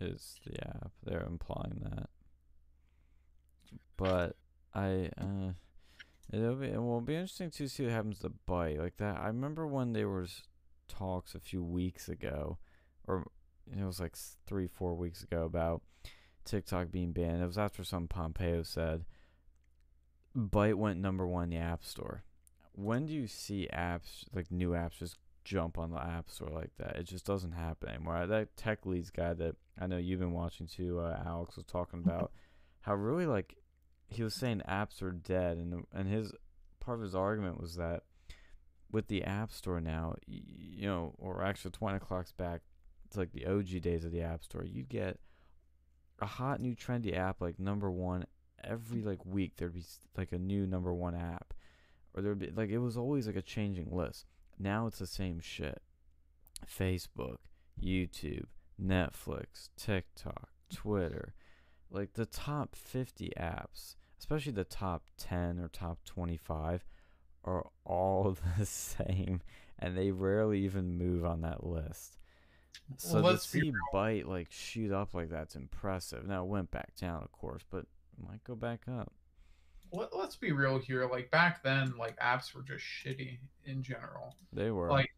is 0.00 0.40
the 0.44 0.66
app. 0.66 0.92
They're 1.02 1.24
implying 1.24 1.80
that. 1.84 2.10
But 3.96 4.36
I 4.74 5.10
uh 5.18 5.52
it'll 6.32 6.56
be 6.56 6.66
it 6.66 6.82
will 6.82 7.00
be 7.00 7.14
interesting 7.14 7.50
to 7.50 7.68
see 7.68 7.84
what 7.84 7.92
happens 7.92 8.20
to 8.20 8.32
Byte 8.48 8.78
like 8.78 8.96
that. 8.98 9.16
I 9.16 9.28
remember 9.28 9.66
when 9.66 9.92
there 9.92 10.08
was 10.08 10.42
talks 10.88 11.34
a 11.34 11.40
few 11.40 11.62
weeks 11.62 12.08
ago 12.08 12.58
or 13.06 13.26
it 13.76 13.84
was 13.84 13.98
like 13.98 14.16
3 14.46 14.68
4 14.68 14.94
weeks 14.94 15.22
ago 15.22 15.44
about 15.44 15.82
TikTok 16.44 16.90
being 16.90 17.12
banned. 17.12 17.42
It 17.42 17.46
was 17.46 17.58
after 17.58 17.82
some 17.84 18.08
Pompeo 18.08 18.62
said 18.62 19.04
Byte 20.36 20.74
went 20.74 21.00
number 21.00 21.26
1 21.26 21.44
in 21.44 21.50
the 21.50 21.56
App 21.56 21.84
Store. 21.84 22.22
When 22.72 23.06
do 23.06 23.12
you 23.12 23.26
see 23.26 23.68
apps 23.72 24.24
like 24.34 24.50
new 24.50 24.70
apps 24.70 24.98
just 24.98 25.16
jump 25.46 25.78
on 25.78 25.92
the 25.92 26.02
app 26.02 26.28
store 26.28 26.50
like 26.50 26.72
that. 26.76 26.96
It 26.96 27.04
just 27.04 27.24
doesn't 27.24 27.52
happen 27.52 27.88
anymore. 27.88 28.26
That 28.26 28.56
tech 28.56 28.84
leads 28.84 29.10
guy 29.10 29.32
that 29.34 29.54
I 29.80 29.86
know 29.86 29.96
you've 29.96 30.20
been 30.20 30.32
watching 30.32 30.66
too, 30.66 30.98
uh, 30.98 31.22
Alex 31.24 31.56
was 31.56 31.64
talking 31.64 32.00
about 32.04 32.32
how 32.80 32.94
really 32.94 33.26
like 33.26 33.56
he 34.08 34.22
was 34.22 34.34
saying 34.34 34.62
apps 34.68 35.02
are 35.02 35.12
dead, 35.12 35.58
and 35.58 35.84
and 35.92 36.08
his 36.08 36.32
part 36.80 36.98
of 36.98 37.02
his 37.02 37.14
argument 37.14 37.60
was 37.60 37.76
that 37.76 38.02
with 38.90 39.08
the 39.08 39.24
app 39.24 39.50
store 39.50 39.80
now, 39.80 40.14
you 40.26 40.86
know, 40.86 41.14
or 41.18 41.42
actually 41.42 41.72
twenty 41.72 41.96
o'clock's 41.96 42.32
back, 42.32 42.62
it's 43.04 43.16
like 43.16 43.32
the 43.32 43.46
OG 43.46 43.82
days 43.82 44.04
of 44.04 44.12
the 44.12 44.22
app 44.22 44.44
store. 44.44 44.64
You'd 44.64 44.88
get 44.88 45.18
a 46.20 46.26
hot 46.26 46.60
new 46.60 46.74
trendy 46.74 47.16
app 47.16 47.40
like 47.40 47.58
number 47.58 47.90
one 47.90 48.26
every 48.62 49.02
like 49.02 49.24
week. 49.24 49.54
There'd 49.56 49.74
be 49.74 49.84
like 50.16 50.32
a 50.32 50.38
new 50.38 50.66
number 50.66 50.94
one 50.94 51.14
app, 51.14 51.54
or 52.14 52.22
there'd 52.22 52.38
be 52.38 52.50
like 52.50 52.70
it 52.70 52.78
was 52.78 52.96
always 52.96 53.26
like 53.26 53.36
a 53.36 53.42
changing 53.42 53.88
list. 53.90 54.26
Now 54.58 54.86
it's 54.86 54.98
the 54.98 55.06
same 55.06 55.40
shit. 55.40 55.82
Facebook, 56.66 57.38
YouTube, 57.82 58.46
Netflix, 58.82 59.68
TikTok, 59.76 60.48
Twitter. 60.72 61.34
Like 61.90 62.14
the 62.14 62.26
top 62.26 62.74
50 62.74 63.32
apps, 63.38 63.94
especially 64.18 64.52
the 64.52 64.64
top 64.64 65.04
10 65.18 65.58
or 65.58 65.68
top 65.68 66.04
25, 66.04 66.84
are 67.44 67.66
all 67.84 68.36
the 68.58 68.66
same 68.66 69.40
and 69.78 69.96
they 69.96 70.10
rarely 70.10 70.60
even 70.60 70.98
move 70.98 71.24
on 71.24 71.42
that 71.42 71.64
list. 71.64 72.18
So 72.98 73.14
Well, 73.14 73.22
to 73.22 73.28
let's 73.30 73.48
see 73.48 73.72
Byte 73.92 74.26
like 74.26 74.48
shoot 74.50 74.92
up 74.92 75.14
like 75.14 75.30
that's 75.30 75.56
impressive. 75.56 76.26
Now 76.26 76.44
it 76.44 76.48
went 76.48 76.70
back 76.70 76.94
down, 76.96 77.22
of 77.22 77.32
course, 77.32 77.62
but 77.70 77.80
it 77.80 78.28
might 78.28 78.44
go 78.44 78.54
back 78.54 78.82
up. 78.88 79.12
Let, 79.92 80.16
let's 80.16 80.36
be 80.36 80.52
real 80.52 80.78
here. 80.78 81.08
Like 81.10 81.30
back 81.30 81.62
then, 81.62 81.94
like 81.98 82.18
apps 82.18 82.54
were 82.54 82.62
just 82.62 82.84
shitty 82.84 83.38
in 83.64 83.82
general. 83.82 84.34
They 84.52 84.70
were. 84.70 84.90
Like, 84.90 85.10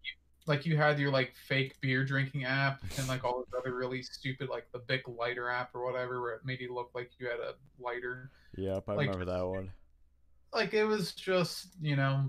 like 0.49 0.65
you 0.67 0.77
had 0.77 0.99
your 0.99 1.11
like 1.11 1.35
fake 1.47 1.79
beer 1.81 2.05
drinking 2.05 2.45
app 2.45 2.83
and 2.97 3.07
like 3.07 3.23
all 3.25 3.37
those 3.37 3.61
other 3.61 3.75
really 3.75 4.03
stupid 4.03 4.49
like 4.49 4.67
the 4.73 4.79
Bic 4.79 5.03
lighter 5.07 5.49
app 5.49 5.75
or 5.75 5.85
whatever, 5.85 6.21
where 6.21 6.35
it 6.35 6.45
made 6.45 6.61
you 6.61 6.75
look 6.75 6.91
like 6.95 7.11
you 7.19 7.29
had 7.29 7.39
a 7.39 7.55
lighter. 7.79 8.31
yep, 8.57 8.85
I 8.89 8.95
like- 8.95 9.07
remember 9.11 9.31
that 9.33 9.47
one. 9.47 9.71
Like 10.53 10.73
it 10.73 10.85
was 10.85 11.13
just 11.13 11.69
you 11.81 11.95
know 11.95 12.25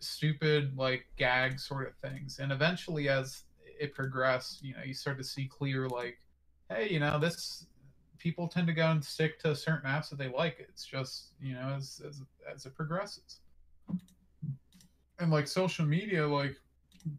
stupid 0.00 0.76
like 0.76 1.06
gag 1.16 1.60
sort 1.60 1.86
of 1.86 2.10
things. 2.10 2.38
And 2.38 2.50
eventually, 2.50 3.08
as 3.08 3.42
it 3.78 3.94
progressed, 3.94 4.64
you 4.64 4.74
know, 4.74 4.82
you 4.84 4.94
start 4.94 5.18
to 5.18 5.24
see 5.24 5.46
clear 5.46 5.86
like, 5.86 6.18
hey, 6.70 6.88
you 6.88 6.98
know, 6.98 7.18
this 7.18 7.66
people 8.18 8.48
tend 8.48 8.66
to 8.66 8.72
go 8.72 8.90
and 8.90 9.04
stick 9.04 9.38
to 9.40 9.54
certain 9.54 9.88
apps 9.88 10.08
that 10.08 10.18
they 10.18 10.28
like. 10.28 10.56
It's 10.60 10.84
just 10.84 11.32
you 11.40 11.54
know 11.54 11.74
as 11.76 12.00
as 12.06 12.22
as 12.52 12.66
it 12.66 12.74
progresses. 12.74 13.40
And 15.20 15.30
like 15.30 15.48
social 15.48 15.84
media, 15.84 16.26
like 16.26 16.56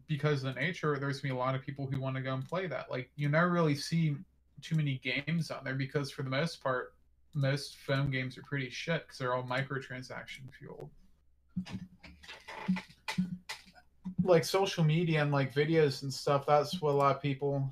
because 0.06 0.44
of 0.44 0.54
the 0.54 0.60
nature, 0.60 0.98
there's 0.98 1.20
gonna 1.20 1.34
be 1.34 1.38
a 1.38 1.40
lot 1.40 1.54
of 1.54 1.62
people 1.62 1.86
who 1.86 2.00
want 2.00 2.16
to 2.16 2.22
go 2.22 2.34
and 2.34 2.46
play 2.46 2.66
that. 2.66 2.90
Like 2.90 3.10
you 3.16 3.28
never 3.28 3.50
really 3.50 3.74
see 3.74 4.16
too 4.60 4.76
many 4.76 5.00
games 5.02 5.50
on 5.50 5.64
there 5.64 5.74
because 5.74 6.10
for 6.10 6.22
the 6.22 6.30
most 6.30 6.62
part, 6.62 6.94
most 7.34 7.76
phone 7.78 8.10
games 8.10 8.36
are 8.36 8.42
pretty 8.42 8.70
shit 8.70 9.02
because 9.02 9.18
they're 9.18 9.34
all 9.34 9.42
microtransaction 9.42 10.52
fueled. 10.58 10.90
Like 14.22 14.44
social 14.44 14.84
media 14.84 15.22
and 15.22 15.32
like 15.32 15.54
videos 15.54 16.02
and 16.02 16.12
stuff, 16.12 16.46
that's 16.46 16.80
what 16.80 16.92
a 16.92 16.96
lot 16.96 17.16
of 17.16 17.22
people, 17.22 17.70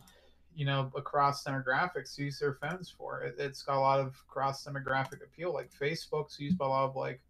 you 0.55 0.65
know, 0.65 0.91
across 0.97 1.45
demographics 1.45 2.17
use 2.19 2.39
their 2.39 2.55
phones 2.55 2.89
for. 2.89 3.21
It, 3.23 3.37
it's 3.39 3.63
got 3.63 3.77
a 3.77 3.81
lot 3.81 4.01
of 4.01 4.17
cross 4.29 4.65
demographic 4.65 5.23
appeal. 5.23 5.53
Like 5.53 5.71
Facebook's 5.73 6.39
used 6.39 6.57
by 6.57 6.67
a 6.67 6.69
lot 6.69 6.85
of 6.85 6.97
like, 6.97 7.21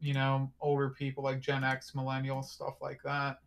you 0.00 0.14
know, 0.14 0.50
older 0.60 0.90
people 0.90 1.24
like 1.24 1.40
Gen 1.40 1.64
X, 1.64 1.92
millennials, 1.92 2.46
stuff 2.46 2.74
like 2.80 3.02
that. 3.04 3.38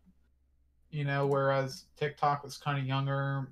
You 0.90 1.04
know, 1.04 1.26
whereas 1.26 1.84
TikTok 1.96 2.44
was 2.44 2.56
kind 2.56 2.78
of 2.78 2.86
younger. 2.86 3.48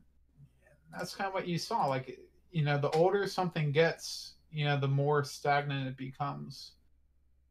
That's 0.96 1.14
kind 1.14 1.28
of 1.28 1.34
what 1.34 1.46
you 1.46 1.58
saw. 1.58 1.86
Like, 1.86 2.18
you 2.50 2.64
know, 2.64 2.78
the 2.78 2.90
older 2.90 3.26
something 3.26 3.72
gets, 3.72 4.34
you 4.50 4.64
know, 4.64 4.78
the 4.78 4.88
more 4.88 5.22
stagnant 5.24 5.86
it 5.88 5.96
becomes. 5.96 6.72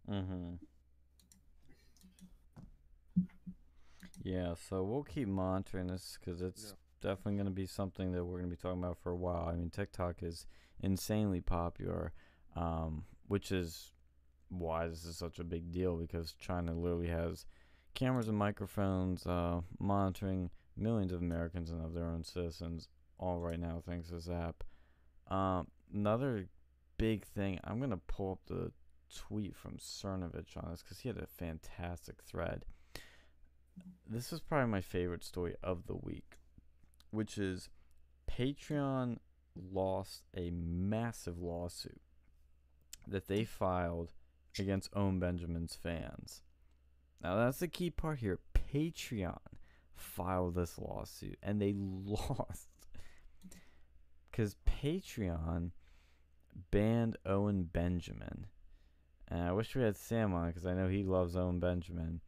Mm-hmm. 0.09 0.55
Yeah, 4.23 4.55
so 4.69 4.83
we'll 4.83 5.03
keep 5.03 5.27
monitoring 5.27 5.85
this 5.85 6.17
because 6.19 6.41
it's 6.41 6.73
definitely 6.99 7.35
going 7.35 7.45
to 7.45 7.51
be 7.51 7.67
something 7.67 8.11
that 8.13 8.25
we're 8.25 8.39
going 8.39 8.49
to 8.49 8.55
be 8.55 8.59
talking 8.59 8.83
about 8.83 8.97
for 8.97 9.11
a 9.11 9.15
while. 9.15 9.47
I 9.47 9.55
mean, 9.55 9.69
TikTok 9.69 10.23
is 10.23 10.47
insanely 10.81 11.41
popular, 11.41 12.11
um, 12.55 13.03
which 13.27 13.51
is 13.51 13.91
why 14.49 14.87
this 14.87 15.05
is 15.05 15.17
such 15.17 15.37
a 15.37 15.43
big 15.43 15.71
deal 15.71 15.95
because 15.95 16.33
China 16.33 16.73
literally 16.73 17.09
has 17.09 17.45
cameras 17.95 18.27
and 18.27 18.37
microphones 18.37 19.25
uh, 19.25 19.61
monitoring 19.79 20.51
millions 20.77 21.11
of 21.11 21.21
Americans 21.21 21.71
and 21.71 21.83
of 21.83 21.93
their 21.93 22.05
own 22.05 22.23
citizens 22.23 22.87
all 23.17 23.39
right 23.39 23.59
now 23.59 23.81
thanks 23.85 24.09
to 24.09 24.33
app. 24.33 24.63
Um, 25.33 25.67
another 25.93 26.47
big 26.97 27.25
thing, 27.25 27.59
I'm 27.63 27.79
going 27.79 27.91
to 27.91 27.97
pull 27.97 28.33
up 28.33 28.39
the 28.47 28.71
tweet 29.15 29.55
from 29.55 29.77
Cernovich 29.77 30.57
on 30.57 30.71
this 30.71 30.83
because 30.83 30.99
he 30.99 31.09
had 31.09 31.17
a 31.17 31.27
fantastic 31.27 32.21
thread. 32.21 32.65
This 34.07 34.31
is 34.31 34.39
probably 34.39 34.69
my 34.69 34.81
favorite 34.81 35.23
story 35.23 35.55
of 35.63 35.87
the 35.87 35.95
week, 35.95 36.37
which 37.11 37.37
is 37.37 37.69
Patreon 38.29 39.17
lost 39.55 40.23
a 40.35 40.51
massive 40.51 41.39
lawsuit 41.41 42.01
that 43.07 43.27
they 43.27 43.43
filed 43.43 44.13
against 44.57 44.89
Owen 44.93 45.19
Benjamin's 45.19 45.75
fans. 45.75 46.41
Now, 47.25 47.37
that's 47.37 47.57
the 47.57 47.67
key 47.67 47.89
part 47.89 48.19
here. 48.19 48.37
Patreon 48.53 49.39
filed 49.95 50.53
this 50.53 50.77
lawsuit 50.77 51.39
and 51.41 51.59
they 51.59 51.73
lost 52.05 52.69
because 54.29 54.55
Patreon 54.67 55.71
banned 56.69 57.17
Owen 57.25 57.63
Benjamin. 57.63 58.45
And 59.27 59.41
I 59.41 59.53
wish 59.53 59.73
we 59.73 59.81
had 59.81 59.97
Sam 59.97 60.35
on 60.35 60.49
because 60.49 60.67
I 60.67 60.75
know 60.75 60.87
he 60.87 61.03
loves 61.03 61.35
Owen 61.35 61.59
Benjamin. 61.59 62.21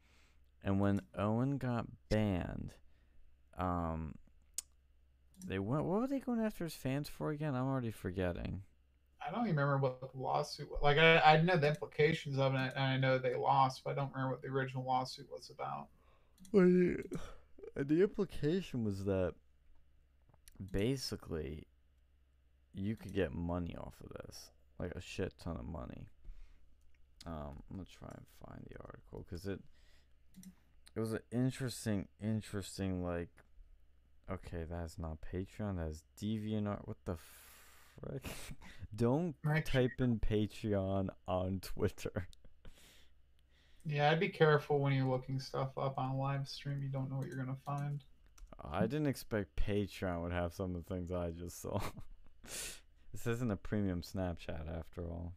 And 0.63 0.79
when 0.79 1.01
Owen 1.15 1.59
got 1.59 1.85
banned, 2.09 2.73
um, 3.55 4.15
they 5.45 5.59
went. 5.59 5.85
What 5.85 6.01
were 6.01 6.07
they 6.07 6.19
going 6.19 6.41
after 6.41 6.63
his 6.63 6.73
fans 6.73 7.07
for 7.07 7.29
again? 7.29 7.53
I'm 7.53 7.67
already 7.67 7.91
forgetting. 7.91 8.63
I 9.25 9.31
don't 9.31 9.45
even 9.45 9.57
remember 9.57 9.77
what 9.77 10.12
the 10.12 10.19
lawsuit 10.19 10.69
was. 10.69 10.79
Like, 10.81 10.97
I, 10.97 11.19
I 11.19 11.41
know 11.41 11.57
the 11.57 11.67
implications 11.67 12.38
of 12.38 12.53
it, 12.53 12.74
and 12.75 12.83
I 12.83 12.97
know 12.97 13.17
they 13.17 13.36
lost, 13.36 13.81
but 13.83 13.91
I 13.91 13.93
don't 13.95 14.12
remember 14.13 14.33
what 14.33 14.41
the 14.41 14.50
original 14.50 14.86
lawsuit 14.86 15.27
was 15.31 15.50
about. 15.50 15.88
Well, 16.51 16.65
the, 16.65 17.83
the 17.83 18.01
implication 18.01 18.83
was 18.83 19.03
that 19.05 19.33
basically 20.71 21.67
you 22.74 22.95
could 22.95 23.13
get 23.13 23.33
money 23.33 23.75
off 23.77 23.95
of 24.03 24.09
this, 24.09 24.51
like 24.79 24.91
a 24.91 25.01
shit 25.01 25.33
ton 25.43 25.57
of 25.57 25.65
money. 25.65 26.07
Um, 27.25 27.62
I'm 27.69 27.77
gonna 27.77 27.86
try 27.86 28.09
and 28.15 28.25
find 28.45 28.63
the 28.69 28.77
article 28.79 29.25
because 29.27 29.47
it 29.47 29.59
it 30.95 31.00
was 31.00 31.13
an 31.13 31.19
interesting, 31.31 32.07
interesting 32.21 33.03
like 33.03 33.29
Okay, 34.29 34.65
that's 34.69 35.00
not 35.00 35.19
Patreon. 35.21 35.77
That's 35.77 36.03
DeviantArt. 36.21 36.86
What 36.86 36.97
the 37.05 37.15
frick? 38.01 38.25
Don't 38.95 39.35
type 39.65 39.91
in 39.99 40.19
Patreon 40.19 41.09
on 41.27 41.59
Twitter. 41.59 42.27
Yeah, 43.85 44.11
I'd 44.11 44.19
be 44.19 44.29
careful 44.29 44.79
when 44.79 44.93
you're 44.93 45.07
looking 45.07 45.39
stuff 45.39 45.77
up 45.77 45.97
on 45.97 46.09
a 46.11 46.17
live 46.17 46.47
stream. 46.47 46.81
You 46.83 46.89
don't 46.89 47.09
know 47.09 47.17
what 47.17 47.27
you're 47.27 47.37
gonna 47.37 47.55
find. 47.65 48.03
I 48.69 48.81
didn't 48.81 49.07
expect 49.07 49.55
Patreon 49.55 50.23
would 50.23 50.31
have 50.33 50.53
some 50.53 50.75
of 50.75 50.83
the 50.83 50.93
things 50.93 51.11
I 51.11 51.29
just 51.31 51.61
saw. 51.61 51.79
this 52.43 53.27
isn't 53.27 53.51
a 53.51 53.55
premium 53.55 54.01
Snapchat 54.01 54.77
after 54.77 55.03
all. 55.03 55.33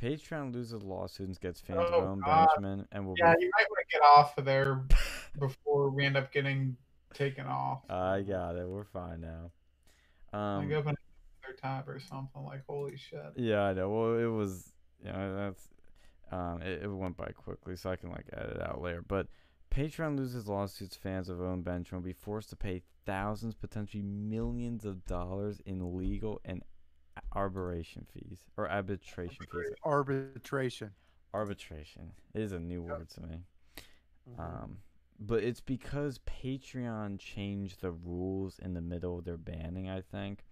Patreon 0.00 0.52
loses 0.54 0.82
lawsuits 0.82 1.38
gets 1.38 1.60
fans 1.60 1.80
Oh, 1.92 2.16
God. 2.24 2.48
Benjamin 2.56 2.86
and 2.92 3.06
will 3.06 3.14
Yeah, 3.18 3.34
be. 3.36 3.44
you 3.44 3.50
might 3.58 3.66
want 3.68 3.86
to 3.88 3.96
get 3.96 4.02
off 4.02 4.38
of 4.38 4.44
there 4.44 4.84
before 5.38 5.90
we 5.90 6.04
end 6.06 6.16
up 6.16 6.32
getting 6.32 6.76
taken 7.14 7.46
off. 7.46 7.82
I 7.90 8.22
got 8.22 8.56
it. 8.56 8.68
We're 8.68 8.84
fine 8.84 9.20
now. 9.20 9.50
Um, 10.32 10.68
like 10.68 10.76
open 10.76 10.96
another 11.42 11.56
tab 11.60 11.88
or 11.88 11.98
something. 12.00 12.42
Like 12.44 12.62
holy 12.68 12.96
shit. 12.96 13.32
Yeah, 13.36 13.62
I 13.62 13.72
know. 13.74 13.88
Well, 13.88 14.18
it 14.18 14.26
was, 14.26 14.74
you 15.04 15.10
know, 15.12 15.36
that's, 15.36 15.68
um, 16.30 16.62
it, 16.62 16.82
it 16.82 16.88
went 16.88 17.16
by 17.16 17.28
quickly, 17.28 17.76
so 17.76 17.90
I 17.90 17.96
can 17.96 18.10
like 18.10 18.26
edit 18.32 18.56
it 18.56 18.62
out 18.62 18.80
later. 18.82 19.02
But 19.06 19.28
Patreon 19.70 20.16
loses 20.16 20.46
lawsuits. 20.48 20.96
Fans 20.96 21.28
of 21.28 21.40
Owen 21.40 21.62
Benjamin 21.62 22.02
will 22.02 22.06
be 22.06 22.12
forced 22.12 22.50
to 22.50 22.56
pay 22.56 22.82
thousands, 23.06 23.54
potentially 23.54 24.02
millions 24.02 24.84
of 24.84 25.04
dollars 25.06 25.60
in 25.64 25.96
legal 25.96 26.40
and 26.44 26.62
arbitration 27.34 28.06
fees 28.12 28.44
or 28.56 28.70
arbitration 28.70 29.46
fees. 29.50 29.74
Arbitration. 29.84 30.90
Arbitration 31.34 32.12
is 32.34 32.52
a 32.52 32.58
new 32.58 32.82
Yep. 32.82 32.90
word 32.90 33.08
to 33.10 33.20
me. 33.22 33.44
Mhm. 34.30 34.38
Um, 34.38 34.78
but 35.18 35.42
it's 35.42 35.60
because 35.60 36.20
Patreon 36.20 37.18
changed 37.18 37.80
the 37.80 37.90
rules 37.90 38.58
in 38.58 38.74
the 38.74 38.80
middle 38.80 39.18
of 39.18 39.24
their 39.24 39.36
banning. 39.36 39.88
I 39.88 40.00
think. 40.00 40.44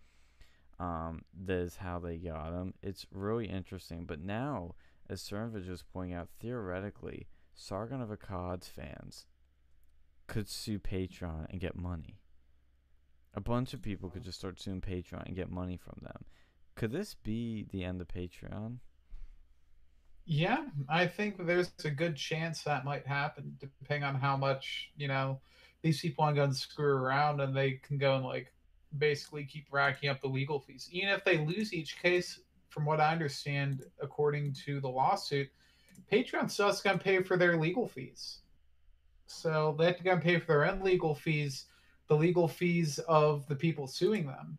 Um, 0.78 1.22
that 1.46 1.56
is 1.56 1.76
how 1.76 1.98
they 1.98 2.18
got 2.18 2.50
them. 2.50 2.74
It's 2.82 3.06
really 3.10 3.46
interesting. 3.46 4.04
But 4.04 4.20
now, 4.20 4.74
as 5.08 5.22
Cernovich 5.22 5.70
was 5.70 5.82
pointing 5.82 6.14
out, 6.14 6.28
theoretically, 6.38 7.28
Sargon 7.54 8.02
of 8.02 8.10
Akkad's 8.10 8.68
fans 8.68 9.24
could 10.26 10.48
sue 10.48 10.78
Patreon 10.78 11.46
and 11.50 11.60
get 11.60 11.76
money. 11.76 12.18
A 13.34 13.40
bunch 13.40 13.72
of 13.74 13.82
people 13.82 14.10
could 14.10 14.22
just 14.22 14.38
start 14.38 14.60
suing 14.60 14.80
Patreon 14.80 15.26
and 15.26 15.36
get 15.36 15.50
money 15.50 15.76
from 15.76 15.98
them. 16.02 16.24
Could 16.74 16.92
this 16.92 17.14
be 17.14 17.64
the 17.70 17.84
end 17.84 18.00
of 18.00 18.08
Patreon? 18.08 18.78
Yeah, 20.26 20.64
I 20.88 21.06
think 21.06 21.46
there's 21.46 21.70
a 21.84 21.90
good 21.90 22.16
chance 22.16 22.62
that 22.64 22.84
might 22.84 23.06
happen, 23.06 23.56
depending 23.60 24.02
on 24.02 24.16
how 24.16 24.36
much 24.36 24.90
you 24.96 25.06
know 25.06 25.40
these 25.82 26.00
people 26.00 26.24
want 26.24 26.34
to 26.34 26.40
go 26.40 26.44
and 26.44 26.56
screw 26.56 26.96
around, 26.96 27.40
and 27.40 27.56
they 27.56 27.74
can 27.74 27.96
go 27.96 28.16
and 28.16 28.24
like 28.24 28.52
basically 28.98 29.44
keep 29.44 29.66
racking 29.70 30.10
up 30.10 30.20
the 30.20 30.26
legal 30.26 30.58
fees. 30.58 30.88
Even 30.90 31.10
if 31.10 31.24
they 31.24 31.38
lose 31.38 31.72
each 31.72 32.02
case, 32.02 32.40
from 32.68 32.84
what 32.84 33.00
I 33.00 33.12
understand, 33.12 33.84
according 34.02 34.52
to 34.66 34.80
the 34.80 34.88
lawsuit, 34.88 35.48
Patreon 36.12 36.50
still 36.50 36.66
has 36.66 36.80
to 36.80 36.98
pay 36.98 37.22
for 37.22 37.36
their 37.36 37.56
legal 37.56 37.86
fees. 37.86 38.40
So 39.26 39.74
they 39.78 39.86
have 39.86 39.96
to 39.98 40.04
go 40.04 40.12
and 40.12 40.22
pay 40.22 40.38
for 40.38 40.46
their 40.46 40.66
own 40.66 40.82
legal 40.82 41.14
fees, 41.14 41.66
the 42.08 42.16
legal 42.16 42.48
fees 42.48 42.98
of 43.08 43.46
the 43.48 43.56
people 43.56 43.86
suing 43.86 44.26
them, 44.26 44.58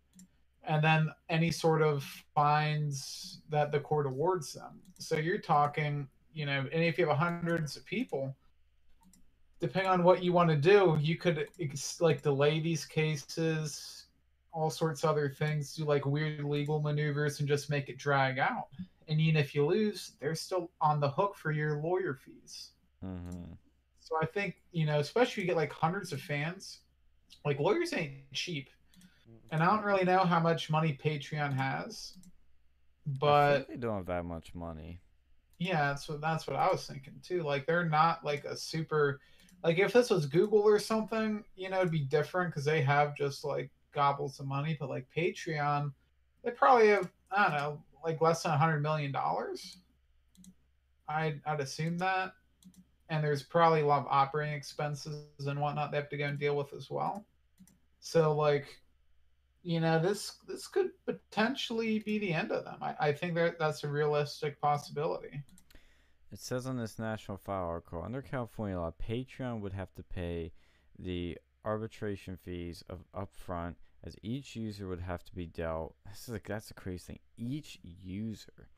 and 0.68 0.84
then 0.84 1.10
any 1.30 1.50
sort 1.50 1.82
of 1.82 2.04
fines 2.36 3.40
that 3.50 3.72
the 3.72 3.80
court 3.80 4.06
awards 4.06 4.54
them. 4.54 4.82
So 5.00 5.18
you're 5.18 5.38
talking, 5.38 6.08
you 6.34 6.46
know, 6.46 6.66
and 6.72 6.84
if 6.84 6.98
you 6.98 7.08
have 7.08 7.18
hundreds 7.18 7.78
of 7.78 7.86
people, 7.86 8.36
depending 9.60 9.90
on 9.90 10.04
what 10.04 10.22
you 10.22 10.34
want 10.34 10.50
to 10.50 10.56
do, 10.56 10.98
you 11.00 11.16
could 11.16 11.48
ex- 11.60 12.02
like 12.02 12.22
delay 12.22 12.60
these 12.60 12.86
cases, 12.86 14.06
all 14.52 14.70
sorts 14.70 15.04
of 15.04 15.10
other 15.10 15.30
things, 15.30 15.74
do 15.74 15.86
like 15.86 16.06
weird 16.06 16.44
legal 16.44 16.82
maneuvers, 16.82 17.40
and 17.40 17.48
just 17.48 17.70
make 17.70 17.88
it 17.90 17.98
drag 17.98 18.38
out. 18.38 18.68
And 19.08 19.22
even 19.22 19.38
if 19.38 19.56
you 19.56 19.66
lose, 19.66 20.14
they're 20.20 20.36
still 20.36 20.70
on 20.82 21.00
the 21.00 21.10
hook 21.10 21.36
for 21.36 21.52
your 21.52 21.78
lawyer 21.82 22.14
fees. 22.14 22.72
Mm-hmm. 23.04 23.54
So 24.00 24.18
I 24.22 24.26
think 24.26 24.58
you 24.74 24.86
know, 24.86 25.00
especially 25.00 25.32
if 25.32 25.38
you 25.38 25.46
get 25.46 25.56
like 25.56 25.72
hundreds 25.72 26.12
of 26.12 26.22
fans, 26.22 26.80
like 27.46 27.60
lawyers 27.60 27.94
ain't 27.94 28.14
cheap, 28.34 28.70
and 29.52 29.64
I 29.64 29.68
don't 29.68 29.84
really 29.86 30.06
know 30.06 30.20
how 30.20 30.40
much 30.40 30.70
money 30.70 30.98
Patreon 31.02 31.54
has, 31.54 32.18
but 33.06 33.68
they 33.68 33.78
don't 33.78 33.98
have 33.98 34.06
that 34.08 34.26
much 34.26 34.54
money. 34.56 35.02
yeah, 35.60 35.90
that's 35.90 36.08
what 36.10 36.22
that's 36.22 36.48
what 36.48 36.56
I 36.58 36.70
was 36.70 36.86
thinking 36.86 37.20
too. 37.24 37.44
Like 37.44 37.66
they're 37.66 37.86
not 37.90 38.24
like 38.24 38.46
a 38.46 38.56
super, 38.58 39.20
like 39.64 39.80
if 39.80 39.94
this 39.94 40.10
was 40.10 40.26
Google 40.26 40.60
or 40.62 40.80
something, 40.80 41.44
you 41.56 41.70
know, 41.70 41.80
it'd 41.80 41.92
be 41.92 42.00
different 42.00 42.52
because 42.52 42.66
they 42.66 42.82
have 42.82 43.16
just 43.16 43.44
like 43.44 43.72
gobbles 43.94 44.40
of 44.40 44.46
money. 44.48 44.78
But 44.80 44.90
like 44.90 45.08
Patreon, 45.16 45.92
they 46.44 46.52
probably 46.52 46.90
have 46.90 47.12
I 47.32 47.44
don't 47.50 47.58
know, 47.58 47.84
like 48.04 48.22
less 48.22 48.44
than 48.44 48.54
a 48.54 48.58
hundred 48.58 48.82
million 48.82 49.12
dollars. 49.12 49.78
I'd 51.08 51.42
I'd 51.46 51.60
assume 51.62 51.98
that, 52.00 52.34
and 53.10 53.24
there's 53.24 53.44
probably 53.44 53.82
a 53.82 53.86
lot 53.88 54.02
of 54.02 54.08
operating 54.10 54.56
expenses 54.56 55.26
and 55.46 55.60
whatnot 55.60 55.92
they 55.92 55.98
have 55.98 56.10
to 56.10 56.18
go 56.18 56.26
and 56.26 56.40
deal 56.40 56.56
with 56.56 56.74
as 56.74 56.90
well. 56.90 57.26
So 58.00 58.36
like, 58.36 58.80
you 59.68 59.82
know, 59.82 60.00
this 60.00 60.38
this 60.48 60.66
could 60.66 60.92
potentially 61.06 62.00
be 62.00 62.18
the 62.20 62.32
end 62.32 62.54
of 62.54 62.64
them. 62.64 62.78
I, 62.82 62.96
I 63.08 63.12
think 63.12 63.36
that 63.36 63.60
that's 63.60 63.84
a 63.84 63.90
realistic 63.90 64.62
possibility. 64.62 65.42
It 66.32 66.40
says 66.40 66.66
on 66.66 66.78
this 66.78 66.98
National 66.98 67.36
File 67.36 67.66
article, 67.66 68.02
under 68.02 68.22
California 68.22 68.80
law, 68.80 68.94
Patreon 69.06 69.60
would 69.60 69.74
have 69.74 69.94
to 69.96 70.04
pay 70.04 70.54
the 70.98 71.38
arbitration 71.66 72.38
fees 72.38 72.82
of 72.90 73.04
upfront, 73.14 73.76
as 74.06 74.16
each 74.24 74.56
user 74.56 74.88
would 74.88 75.02
have 75.02 75.26
to 75.26 75.36
be 75.36 75.48
dealt. 75.48 75.96
This 76.08 76.24
is 76.24 76.30
like 76.30 76.48
that's 76.48 76.70
the 76.70 76.74
crazy 76.74 77.04
thing. 77.04 77.20
Each 77.36 77.78
user 77.84 78.70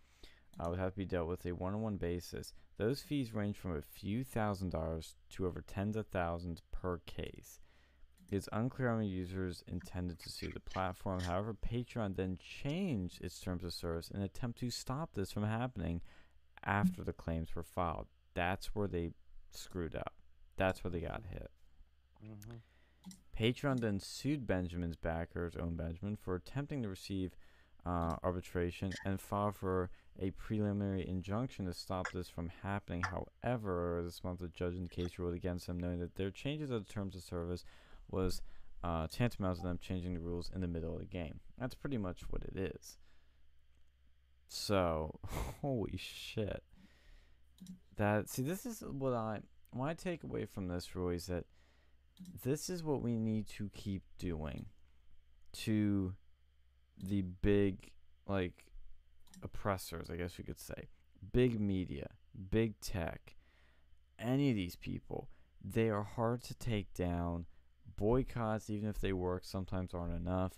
uh, 0.60 0.72
would 0.72 0.80
have 0.80 0.94
to 0.94 0.98
be 0.98 1.06
dealt 1.06 1.28
with 1.28 1.46
a 1.46 1.52
one-on-one 1.52 1.98
basis. 1.98 2.56
Those 2.78 3.04
fees 3.04 3.36
range 3.36 3.58
from 3.58 3.78
a 3.78 3.82
few 3.84 4.24
thousand 4.24 4.72
dollars 4.72 5.18
to 5.34 5.46
over 5.46 5.62
tens 5.62 5.96
of 5.96 6.08
thousands 6.08 6.64
per 6.72 6.98
case. 7.06 7.60
It's 8.32 8.50
unclear 8.52 8.90
how 8.90 8.96
many 8.96 9.08
users 9.08 9.64
intended 9.68 10.20
to 10.20 10.30
sue 10.30 10.52
the 10.54 10.60
platform. 10.60 11.22
However, 11.22 11.56
Patreon 11.56 12.16
then 12.16 12.38
changed 12.38 13.22
its 13.22 13.40
terms 13.40 13.64
of 13.64 13.74
service 13.74 14.10
in 14.10 14.18
an 14.18 14.24
attempt 14.24 14.60
to 14.60 14.70
stop 14.70 15.14
this 15.14 15.32
from 15.32 15.44
happening 15.44 16.02
after 16.64 17.04
the 17.04 17.14
claims 17.14 17.56
were 17.56 17.64
filed. 17.64 18.08
That's 18.36 18.76
where 18.76 18.88
they 18.88 19.12
screwed 19.52 19.96
up. 19.96 20.14
That's 20.58 20.84
where 20.84 20.92
they 20.92 21.02
got 21.02 21.26
hit. 21.26 21.50
Mhm. 22.24 22.62
Patreon 23.36 23.80
then 23.80 24.00
sued 24.00 24.46
Benjamin's 24.46 24.98
backers, 24.98 25.56
Owen 25.56 25.76
Benjamin, 25.76 26.16
for 26.16 26.36
attempting 26.36 26.84
to 26.84 26.90
receive 26.90 27.36
uh, 27.86 28.18
arbitration 28.24 28.92
and 29.06 29.22
filed 29.22 29.56
for 29.56 29.90
a 30.20 30.32
preliminary 30.32 31.08
injunction 31.08 31.66
to 31.66 31.74
stop 31.74 32.12
this 32.12 32.30
from 32.30 32.50
happening. 32.62 33.02
However, 33.04 34.02
this 34.04 34.22
month, 34.24 34.40
the 34.40 34.50
judge 34.50 34.76
in 34.76 34.84
the 34.84 34.90
case 34.90 35.18
ruled 35.18 35.34
against 35.34 35.68
them, 35.68 35.80
knowing 35.80 36.00
that 36.00 36.16
their 36.16 36.30
changes 36.30 36.70
of 36.70 36.86
the 36.86 36.94
terms 36.94 37.16
of 37.16 37.24
service 37.24 37.64
was 38.10 38.42
uh, 38.84 39.08
tantamount 39.08 39.58
to 39.58 39.64
them 39.64 39.80
changing 39.82 40.14
the 40.14 40.20
rules 40.20 40.52
in 40.54 40.62
the 40.62 40.68
middle 40.68 40.94
of 40.94 41.00
the 41.00 41.06
game. 41.06 41.40
That's 41.58 41.76
pretty 41.76 41.98
much 41.98 42.22
what 42.30 42.44
it 42.44 42.56
is. 42.56 42.98
So, 44.48 45.20
holy 45.62 45.98
shit. 45.98 46.64
That 47.98 48.30
see, 48.30 48.42
this 48.42 48.66
is 48.66 48.82
what 48.82 49.14
I 49.14 49.42
my 49.76 49.94
takeaway 49.94 50.48
from 50.48 50.68
this, 50.68 50.96
Roy, 50.96 51.16
is 51.16 51.28
that 51.28 51.46
this 52.44 52.70
is 52.70 52.84
what 52.84 53.02
we 53.02 53.18
need 53.18 53.48
to 53.50 53.70
keep 53.74 54.04
doing 54.18 54.66
to 55.52 56.14
the 56.98 57.22
big 57.22 57.92
like 58.28 58.66
oppressors, 59.44 60.10
I 60.10 60.16
guess 60.16 60.38
you 60.38 60.44
could 60.44 60.60
say. 60.60 60.88
Big 61.34 61.60
media, 61.60 62.10
big 62.50 62.80
tech, 62.80 63.36
any 64.18 64.50
of 64.50 64.56
these 64.56 64.76
people, 64.76 65.30
they 65.64 65.90
are 65.90 66.04
hard 66.04 66.44
to 66.44 66.54
take 66.54 66.94
down. 66.94 67.46
Boycotts, 68.00 68.70
even 68.70 68.88
if 68.88 69.00
they 69.00 69.14
work, 69.14 69.44
sometimes 69.44 69.94
aren't 69.94 70.16
enough. 70.16 70.54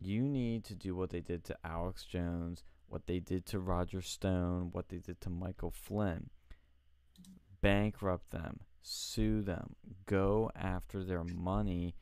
You 0.00 0.22
need 0.22 0.64
to 0.64 0.74
do 0.74 0.94
what 0.94 1.10
they 1.10 1.20
did 1.20 1.44
to 1.44 1.56
Alex 1.64 2.04
Jones, 2.04 2.62
what 2.88 3.06
they 3.06 3.20
did 3.20 3.46
to 3.46 3.58
Roger 3.58 4.02
Stone, 4.02 4.68
what 4.72 4.90
they 4.90 4.98
did 4.98 5.20
to 5.22 5.30
Michael 5.30 5.70
Flynn. 5.70 6.28
Bankrupt 7.62 8.30
them, 8.30 8.60
sue 8.82 9.40
them, 9.40 9.76
go 10.04 10.50
after 10.54 11.02
their 11.02 11.24
money 11.24 11.94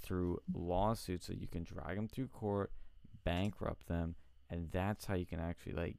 through 0.00 0.38
lawsuits 0.54 1.26
so 1.26 1.32
you 1.32 1.48
can 1.48 1.64
drag 1.64 1.96
them 1.96 2.06
through 2.06 2.28
court, 2.28 2.70
bankrupt 3.24 3.88
them, 3.88 4.14
and 4.48 4.70
that's 4.70 5.06
how 5.06 5.14
you 5.14 5.26
can 5.26 5.40
actually 5.40 5.72
like 5.72 5.96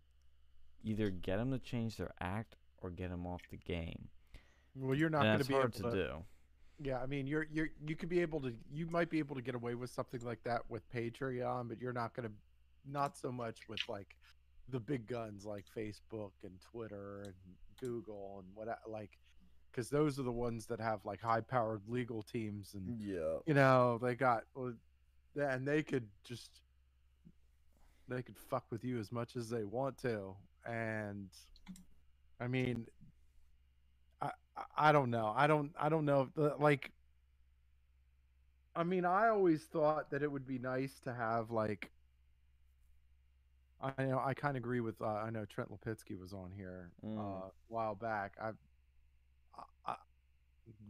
either 0.82 1.10
get 1.10 1.38
them 1.38 1.52
to 1.52 1.60
change 1.60 1.98
their 1.98 2.14
act 2.22 2.56
or 2.78 2.90
get 2.90 3.10
them 3.10 3.28
off 3.28 3.42
the 3.52 3.58
game. 3.58 4.08
Well, 4.76 4.96
you're 4.96 5.10
not 5.10 5.24
going 5.24 5.40
to 5.40 5.46
be 5.46 5.56
able 5.56 5.70
to 5.70 5.84
to. 5.84 5.92
do. 5.92 6.12
Yeah, 6.82 7.00
I 7.02 7.06
mean, 7.06 7.28
you're 7.28 7.48
you're 7.52 7.70
you 7.86 7.96
could 7.96 8.10
be 8.10 8.22
able 8.22 8.40
to. 8.42 8.54
You 8.72 8.88
might 8.88 9.10
be 9.10 9.20
able 9.20 9.36
to 9.36 9.42
get 9.42 9.56
away 9.56 9.76
with 9.76 9.90
something 9.90 10.22
like 10.22 10.44
that 10.44 10.62
with 10.70 10.90
Patreon, 10.92 11.68
but 11.68 11.80
you're 11.80 11.94
not 11.94 12.14
going 12.14 12.28
to. 12.30 12.34
Not 12.90 13.18
so 13.18 13.32
much 13.32 13.68
with 13.68 13.82
like 13.90 14.16
the 14.70 14.80
big 14.80 15.06
guns 15.08 15.46
like 15.46 15.66
Facebook 15.76 16.32
and 16.44 16.54
Twitter 16.62 17.24
and 17.26 17.34
Google 17.82 18.42
and 18.44 18.48
what 18.56 18.68
like 18.88 19.18
because 19.72 19.90
those 19.90 20.18
are 20.20 20.24
the 20.24 20.32
ones 20.32 20.66
that 20.68 20.80
have 20.80 21.06
like 21.06 21.22
high 21.22 21.42
powered 21.42 21.82
legal 21.88 22.24
teams 22.24 22.74
and 22.74 23.00
Yeah. 23.00 23.38
you 23.46 23.54
know 23.54 24.00
they 24.02 24.16
got 24.16 24.44
and 25.36 25.68
they 25.68 25.84
could 25.84 26.08
just 26.24 26.62
they 28.08 28.22
could 28.22 28.38
fuck 28.38 28.66
with 28.72 28.84
you 28.84 29.00
as 29.00 29.12
much 29.12 29.36
as 29.36 29.50
they 29.50 29.64
want 29.64 29.98
to 30.00 30.36
and 30.66 31.30
i 32.40 32.48
mean 32.48 32.86
i 34.78 34.92
don't 34.92 35.10
know 35.10 35.34
i 35.36 35.48
don't 35.48 35.72
i 35.80 35.90
don't 35.90 36.06
know 36.06 36.22
if 36.22 36.34
the, 36.36 36.56
like 36.60 36.92
i 38.76 38.84
mean 38.84 39.06
i 39.06 39.28
always 39.28 39.64
thought 39.64 40.10
that 40.12 40.22
it 40.24 40.32
would 40.32 40.48
be 40.48 40.58
nice 40.60 41.00
to 41.00 41.14
have 41.14 41.52
like 41.52 41.92
i 43.82 44.04
know 44.04 44.22
i 44.24 44.34
kind 44.34 44.58
of 44.58 44.62
agree 44.64 44.80
with 44.82 45.02
uh, 45.02 45.06
i 45.06 45.30
know 45.30 45.46
trent 45.46 45.70
lipitsky 45.72 46.18
was 46.20 46.34
on 46.34 46.52
here 46.56 46.92
Mm. 47.06 47.18
uh, 47.18 47.46
a 47.48 47.52
while 47.68 47.96
back 47.96 48.34
I, 48.42 48.52
I 49.86 49.96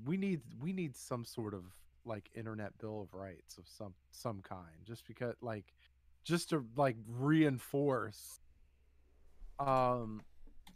we 0.06 0.18
need 0.18 0.42
we 0.62 0.74
need 0.74 0.96
some 0.96 1.24
sort 1.24 1.54
of 1.54 1.64
like 2.06 2.30
internet 2.36 2.78
bill 2.80 3.02
of 3.02 3.14
rights 3.14 3.58
of 3.58 3.66
some 3.68 3.94
some 4.12 4.42
kind 4.42 4.84
just 4.86 5.06
because 5.08 5.36
like 5.42 5.74
just 6.24 6.50
to 6.50 6.66
like 6.76 6.96
reinforce 7.08 8.40
um 9.60 10.22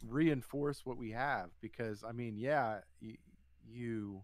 reinforce 0.08 0.84
what 0.84 0.96
we 0.96 1.10
have 1.10 1.50
because 1.60 2.04
i 2.04 2.12
mean 2.12 2.36
yeah 2.36 2.78
y- 3.02 3.16
you 3.66 4.22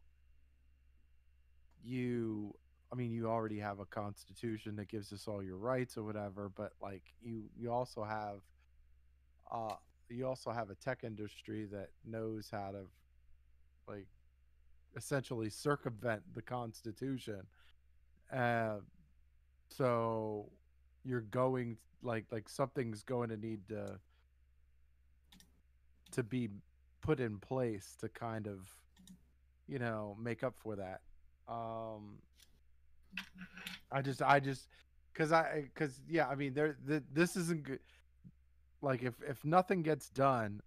you 1.83 2.55
i 2.93 2.95
mean 2.97 3.11
you 3.11 3.27
already 3.29 3.59
have 3.59 3.79
a 3.81 3.85
constitution 3.87 4.77
that 4.77 4.88
gives 4.88 5.12
us 5.12 5.27
all 5.27 5.43
your 5.43 5.57
rights 5.57 5.97
or 5.97 6.03
whatever 6.05 6.51
but 6.55 6.73
like 6.83 7.03
you 7.23 7.45
you 7.57 7.73
also 7.73 8.05
have 8.05 8.40
uh 9.51 9.75
you 10.09 10.27
also 10.27 10.51
have 10.51 10.71
a 10.71 10.75
tech 10.75 11.01
industry 11.05 11.66
that 11.71 11.90
knows 12.05 12.49
how 12.51 12.71
to 12.71 12.85
like 13.88 14.07
essentially 14.97 15.49
circumvent 15.51 16.23
the 16.35 16.43
constitution. 16.43 17.43
Uh 18.33 18.79
so 19.69 20.51
you're 21.05 21.21
going 21.21 21.77
like 22.03 22.27
like 22.31 22.49
something's 22.49 23.03
going 23.03 23.29
to 23.29 23.37
need 23.37 23.61
to 23.69 23.99
to 26.12 26.23
be 26.23 26.49
put 27.01 27.20
in 27.20 27.38
place 27.38 27.96
to 28.01 28.09
kind 28.09 28.46
of 28.46 28.68
you 29.66 29.79
know 29.79 30.16
make 30.20 30.42
up 30.42 30.55
for 30.59 30.77
that. 30.77 31.01
Um 31.49 32.18
i 33.90 34.01
just 34.01 34.23
i 34.23 34.38
just 34.38 34.68
because 35.12 35.33
i 35.33 35.64
because 35.75 36.01
yeah 36.09 36.29
i 36.29 36.37
mean 36.37 36.55
there 36.55 36.77
th- 36.87 37.03
this 37.12 37.37
isn't 37.37 37.64
good. 37.64 37.81
Like 38.83 39.03
if 39.03 39.14
if 39.29 39.44
nothing 39.44 39.83
gets 39.83 40.09
done 40.09 40.62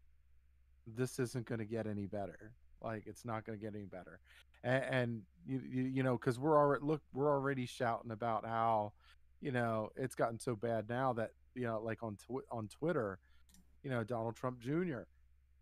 this 0.87 1.19
isn't 1.19 1.45
going 1.45 1.59
to 1.59 1.65
get 1.65 1.87
any 1.87 2.05
better. 2.05 2.51
Like 2.81 3.03
it's 3.05 3.25
not 3.25 3.45
going 3.45 3.57
to 3.57 3.63
get 3.63 3.75
any 3.75 3.85
better. 3.85 4.19
And, 4.63 4.83
and 4.83 5.21
you, 5.45 5.61
you 5.69 5.83
you 5.83 6.03
know 6.03 6.17
because 6.17 6.39
we're 6.39 6.57
already 6.57 6.85
look 6.85 7.01
we're 7.13 7.31
already 7.31 7.65
shouting 7.65 8.11
about 8.11 8.45
how 8.45 8.93
you 9.41 9.51
know 9.51 9.89
it's 9.97 10.15
gotten 10.15 10.39
so 10.39 10.55
bad 10.55 10.87
now 10.87 11.11
that 11.13 11.31
you 11.53 11.63
know 11.65 11.81
like 11.83 12.01
on 12.01 12.15
tw- 12.15 12.47
on 12.49 12.69
twitter 12.69 13.19
you 13.83 13.89
know 13.89 14.05
donald 14.05 14.37
trump 14.37 14.61
jr 14.61 15.01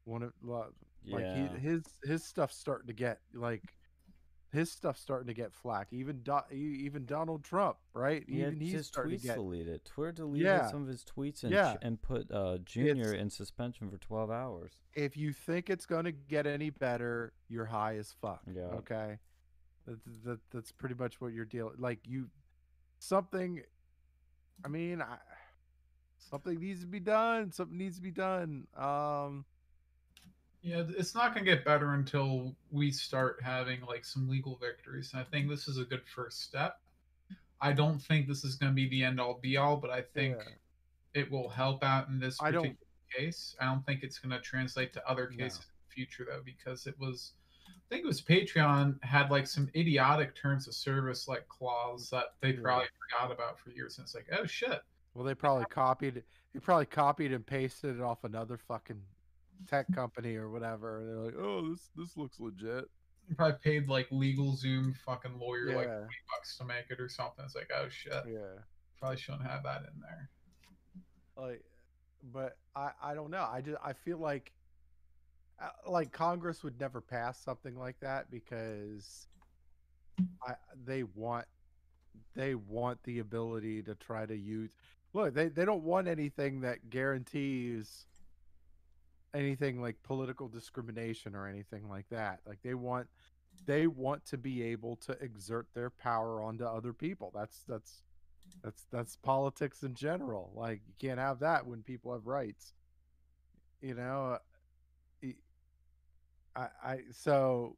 one 0.06 0.24
of 0.24 0.34
like 0.44 0.70
Yeah. 1.04 1.50
he, 1.54 1.60
his 1.60 1.84
his 2.04 2.24
stuff's 2.24 2.56
starting 2.56 2.88
to 2.88 2.94
get 2.94 3.20
like 3.34 3.64
his 4.52 4.70
stuff's 4.70 5.00
starting 5.00 5.28
to 5.28 5.34
get 5.34 5.54
flack 5.54 5.88
even 5.94 6.22
Do- 6.24 6.54
even 6.54 7.06
donald 7.06 7.44
trump 7.44 7.78
right 7.94 8.26
Yeah, 8.28 8.48
even 8.48 8.60
he's 8.60 8.74
his 8.74 8.88
starting 8.88 9.14
tweets 9.18 9.22
to 9.22 9.28
get 9.28 9.36
deleted. 9.36 9.86
Twitter 9.86 10.12
deleted 10.12 10.46
Yeah. 10.46 10.70
some 10.70 10.82
of 10.82 10.88
his 10.90 11.06
tweets 11.06 11.44
and 11.44 11.52
Yeah. 11.54 11.78
and 11.82 12.02
put 12.02 12.30
uh 12.32 12.58
Junior 12.60 13.10
It's- 13.14 13.22
in 13.22 13.30
suspension 13.30 13.90
for 13.90 13.98
twelve 13.98 14.30
hours. 14.30 14.74
if 14.94 15.16
you 15.16 15.32
think 15.32 15.70
it's 15.70 15.86
going 15.86 16.04
to 16.04 16.12
get 16.12 16.46
any 16.46 16.70
better, 16.70 17.32
you're 17.48 17.66
high 17.66 17.96
as 17.96 18.12
fuck. 18.22 18.42
Yeah. 18.54 18.64
Okay. 18.64 19.20
That, 19.86 20.00
that, 20.26 20.40
that's 20.52 20.72
pretty 20.74 20.96
much 20.96 21.22
what 21.22 21.32
you're 21.34 21.46
dealing. 21.46 21.76
Like 21.80 22.00
you, 22.06 22.30
something. 23.00 23.62
I 24.64 24.68
mean, 24.68 25.02
I, 25.02 25.18
something 26.18 26.60
needs 26.60 26.82
to 26.82 26.88
be 26.88 27.00
done. 27.00 27.52
Something 27.52 27.78
needs 27.78 27.96
to 27.96 28.02
be 28.02 28.12
done. 28.12 28.68
Um. 28.76 29.46
Yeah, 30.62 30.84
it's 30.96 31.16
not 31.16 31.34
going 31.34 31.44
to 31.46 31.52
get 31.52 31.66
better 31.66 31.94
until 31.96 32.56
we 32.70 32.92
start 32.92 33.40
having 33.42 33.82
like 33.82 34.06
some 34.06 34.30
legal 34.30 34.58
victories. 34.58 35.12
And 35.14 35.22
I 35.22 35.24
think 35.26 35.50
this 35.50 35.68
is 35.68 35.78
a 35.80 35.86
good 35.86 36.04
first 36.08 36.42
step. 36.44 36.80
I 37.60 37.74
don't 37.74 38.00
think 38.00 38.28
this 38.28 38.44
is 38.44 38.56
going 38.56 38.72
to 38.72 38.76
be 38.76 38.88
the 38.88 39.04
end 39.04 39.20
all 39.20 39.40
be 39.42 39.58
all, 39.58 39.78
but 39.78 39.90
I 39.90 40.02
think 40.02 40.38
Yeah. 40.38 41.22
it 41.22 41.32
will 41.32 41.50
help 41.50 41.84
out 41.84 42.10
in 42.10 42.20
this 42.20 42.40
I 42.40 42.52
particular 42.52 42.76
case. 43.16 43.56
I 43.60 43.66
don't 43.66 43.84
think 43.86 44.04
it's 44.04 44.20
going 44.20 44.32
to 44.32 44.40
translate 44.40 44.94
to 44.94 45.10
other 45.10 45.30
No. 45.32 45.38
cases 45.38 45.60
in 45.60 45.66
the 45.90 45.94
future 45.94 46.26
though, 46.30 46.42
because 46.46 46.86
it 46.86 46.98
was, 47.00 47.34
I 47.68 47.72
think 47.90 48.04
it 48.04 48.08
was 48.08 48.22
Patreon 48.22 49.04
had 49.04 49.32
like 49.32 49.48
some 49.48 49.68
idiotic 49.76 50.36
terms 50.36 50.68
of 50.68 50.76
service 50.76 51.28
like 51.28 51.48
clause 51.48 52.10
that 52.12 52.36
they 52.40 52.52
Yeah. 52.54 52.62
probably 52.62 52.88
forgot 53.10 53.32
about 53.32 53.60
for 53.60 53.72
years. 53.72 53.98
And 53.98 54.06
it's 54.06 54.14
like, 54.14 54.28
oh 54.32 54.46
shit, 54.46 54.84
Well, 55.16 55.26
they 55.26 55.34
probably 55.36 55.66
copied. 55.66 56.24
They 56.54 56.60
probably 56.60 56.86
copied 56.86 57.32
and 57.34 57.46
pasted 57.46 57.96
it 57.96 58.02
off 58.02 58.24
another 58.24 58.58
fucking 58.58 59.02
tech 59.68 59.92
company 59.94 60.36
or 60.36 60.50
whatever. 60.50 61.00
And 61.00 61.10
they're 61.10 61.18
like, 61.26 61.36
"Oh, 61.38 61.70
this 61.70 61.90
this 61.96 62.18
looks 62.18 62.40
legit." 62.40 62.86
you 63.30 63.36
probably 63.36 63.58
paid 63.64 63.88
like 63.88 64.10
LegalZoom 64.10 64.96
fucking 65.06 65.38
lawyer 65.40 65.76
like 65.76 65.86
twenty 65.88 66.22
bucks 66.36 66.58
to 66.58 66.66
make 66.66 66.86
it 66.90 67.00
or 67.00 67.08
something. 67.08 67.46
It's 67.46 67.56
like, 67.56 67.70
oh 67.74 67.88
shit, 67.88 68.14
Yeah. 68.28 68.62
probably 69.00 69.18
shouldn't 69.18 69.44
have 69.44 69.64
that 69.64 69.82
in 69.84 70.02
there. 70.02 70.30
like 71.38 71.64
but 72.34 72.58
i 72.76 72.92
i 73.02 73.14
don't 73.16 73.32
know 73.32 73.48
i 73.52 73.62
just 73.62 73.78
i 73.84 73.94
feel 73.94 74.20
like 74.20 74.52
uh, 75.60 75.70
like 75.90 76.12
congress 76.12 76.64
would 76.64 76.80
never 76.80 77.02
pass 77.02 77.40
something 77.40 77.76
like 77.76 78.00
that 78.00 78.30
because 78.30 79.28
i 80.46 80.54
they 80.86 81.02
want 81.02 81.46
they 82.36 82.54
want 82.54 83.02
the 83.06 83.18
ability 83.20 83.82
to 83.82 83.96
try 83.96 84.24
to 84.26 84.36
use 84.36 84.76
look 85.14 85.34
they, 85.34 85.48
they 85.48 85.66
don't 85.66 85.82
want 85.84 86.08
anything 86.08 86.62
that 86.62 86.92
guarantees 86.92 88.06
anything 89.34 89.82
like 89.82 89.96
political 90.04 90.48
discrimination 90.48 91.36
or 91.36 91.48
anything 91.48 91.88
like 91.88 92.06
that 92.10 92.40
like 92.46 92.60
they 92.64 92.74
want 92.74 93.08
they 93.66 93.88
want 93.88 94.26
to 94.26 94.38
be 94.38 94.62
able 94.64 94.96
to 94.96 95.12
exert 95.24 95.68
their 95.74 95.90
power 95.90 96.42
onto 96.42 96.64
other 96.66 96.94
people. 96.94 97.32
That's 97.34 97.64
that's 97.68 98.02
that's 98.64 98.86
that's 98.92 99.16
politics 99.18 99.84
in 99.84 99.94
general. 99.94 100.52
Like 100.56 100.82
you 100.88 100.94
can't 101.00 101.20
have 101.20 101.40
that 101.40 101.66
when 101.66 101.84
people 101.84 102.12
have 102.14 102.26
rights 102.28 102.74
you 103.82 103.96
know 103.96 104.38
y- 105.24 105.34
i 106.56 106.68
i 106.84 107.00
so 107.12 107.76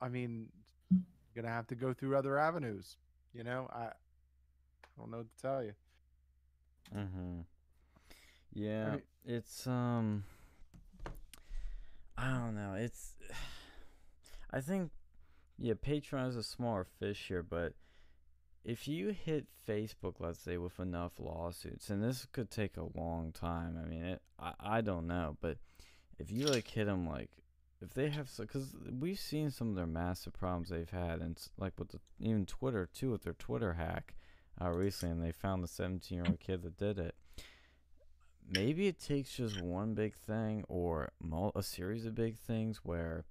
i 0.00 0.08
mean 0.08 0.48
you're 0.90 1.42
gonna 1.42 1.52
have 1.52 1.66
to 1.66 1.74
go 1.74 1.92
through 1.92 2.16
other 2.16 2.38
avenues 2.38 2.96
you 3.34 3.44
know? 3.44 3.68
I 3.72 3.84
I 3.84 4.98
don't 4.98 5.10
know 5.10 5.18
what 5.18 5.36
to 5.36 5.42
tell 5.42 5.62
you. 5.62 5.74
Mm-hmm. 6.96 7.40
Yeah, 8.54 8.90
mean- 8.92 9.02
it's 9.26 9.66
um, 9.66 10.24
I 12.16 12.30
don't 12.30 12.54
know. 12.54 12.74
It's, 12.78 13.14
I 14.50 14.60
think, 14.60 14.90
yeah, 15.58 15.74
Patreon 15.74 16.28
is 16.28 16.36
a 16.36 16.42
smaller 16.42 16.86
fish 16.98 17.26
here, 17.28 17.42
but 17.42 17.74
if 18.64 18.88
you 18.88 19.10
hit 19.10 19.46
Facebook, 19.68 20.14
let's 20.18 20.40
say, 20.40 20.56
with 20.56 20.80
enough 20.80 21.12
lawsuits, 21.18 21.90
and 21.90 22.02
this 22.02 22.26
could 22.32 22.50
take 22.50 22.76
a 22.76 22.98
long 22.98 23.32
time. 23.32 23.78
I 23.82 23.88
mean, 23.88 24.04
it, 24.04 24.22
I 24.38 24.52
I 24.60 24.80
don't 24.80 25.06
know, 25.06 25.36
but 25.40 25.58
if 26.18 26.30
you 26.30 26.46
like 26.46 26.68
hit 26.68 26.86
them 26.86 27.08
like. 27.08 27.30
If 27.82 27.92
they 27.92 28.08
have, 28.08 28.30
because 28.38 28.74
we've 28.98 29.18
seen 29.18 29.50
some 29.50 29.68
of 29.68 29.76
their 29.76 29.86
massive 29.86 30.32
problems 30.32 30.70
they've 30.70 30.88
had, 30.88 31.20
and 31.20 31.38
like 31.58 31.74
with 31.78 31.90
the, 31.90 32.00
even 32.18 32.46
Twitter 32.46 32.88
too, 32.90 33.10
with 33.10 33.22
their 33.22 33.34
Twitter 33.34 33.74
hack, 33.74 34.14
uh, 34.58 34.70
recently, 34.70 35.12
and 35.12 35.22
they 35.22 35.30
found 35.30 35.62
the 35.62 35.68
17 35.68 36.16
year 36.16 36.24
old 36.26 36.40
kid 36.40 36.62
that 36.62 36.78
did 36.78 36.98
it. 36.98 37.14
Maybe 38.48 38.86
it 38.86 39.00
takes 39.00 39.36
just 39.36 39.60
one 39.60 39.94
big 39.94 40.14
thing 40.14 40.64
or 40.68 41.10
a 41.54 41.62
series 41.62 42.06
of 42.06 42.14
big 42.14 42.36
things 42.38 42.80
where 42.84 43.24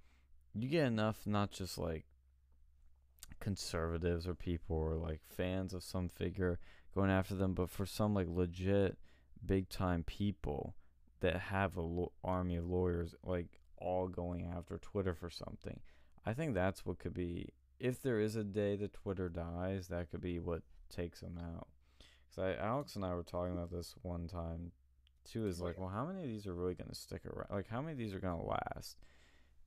you 0.54 0.68
get 0.68 0.86
enough, 0.86 1.26
not 1.26 1.52
just 1.52 1.78
like 1.78 2.06
conservatives 3.40 4.28
or 4.28 4.36
people 4.36 4.76
or 4.76 4.96
like 4.96 5.22
fans 5.24 5.74
of 5.74 5.84
some 5.84 6.10
figure 6.10 6.60
going 6.94 7.10
after 7.12 7.36
them, 7.36 7.54
but 7.54 7.70
for 7.70 7.86
some 7.86 8.14
like 8.14 8.28
legit 8.30 8.98
big 9.46 9.70
time 9.70 10.04
people 10.04 10.76
that 11.22 11.40
have 11.40 11.78
a 11.78 11.82
lo- 11.82 12.12
army 12.24 12.56
of 12.58 12.66
lawyers 12.66 13.16
like 13.24 13.60
all 13.78 14.08
going 14.08 14.46
after 14.46 14.78
Twitter 14.78 15.14
for 15.14 15.30
something. 15.30 15.80
I 16.26 16.34
think 16.34 16.54
that's 16.54 16.86
what 16.86 17.00
could 17.00 17.14
be 17.14 17.50
if 17.80 18.02
there 18.02 18.20
is 18.20 18.36
a 18.36 18.44
day 18.44 18.76
that 18.78 18.94
Twitter 18.94 19.30
dies, 19.30 19.88
that 19.88 20.10
could 20.10 20.22
be 20.22 20.40
what 20.40 20.62
takes 20.90 21.20
them 21.20 21.38
out. 21.38 21.68
Because 22.30 22.58
Alex 22.60 22.96
and 22.96 23.06
I 23.06 23.14
were 23.14 23.24
talking 23.24 23.54
about 23.54 23.72
this 23.72 23.96
one 24.02 24.28
time 24.28 24.72
too. 25.26 25.48
Is 25.48 25.62
like, 25.62 25.78
well, 25.78 25.90
how 25.90 26.06
many 26.06 26.24
of 26.24 26.28
these 26.28 26.48
are 26.48 26.54
really 26.54 26.76
going 26.76 26.90
to 26.90 26.96
stick 26.96 27.26
around? 27.26 27.50
Like, 27.52 27.68
how 27.68 27.82
many 27.82 27.94
of 27.94 27.98
these 27.98 28.14
are 28.14 28.20
going 28.20 28.40
to 28.40 28.48
last 28.48 28.98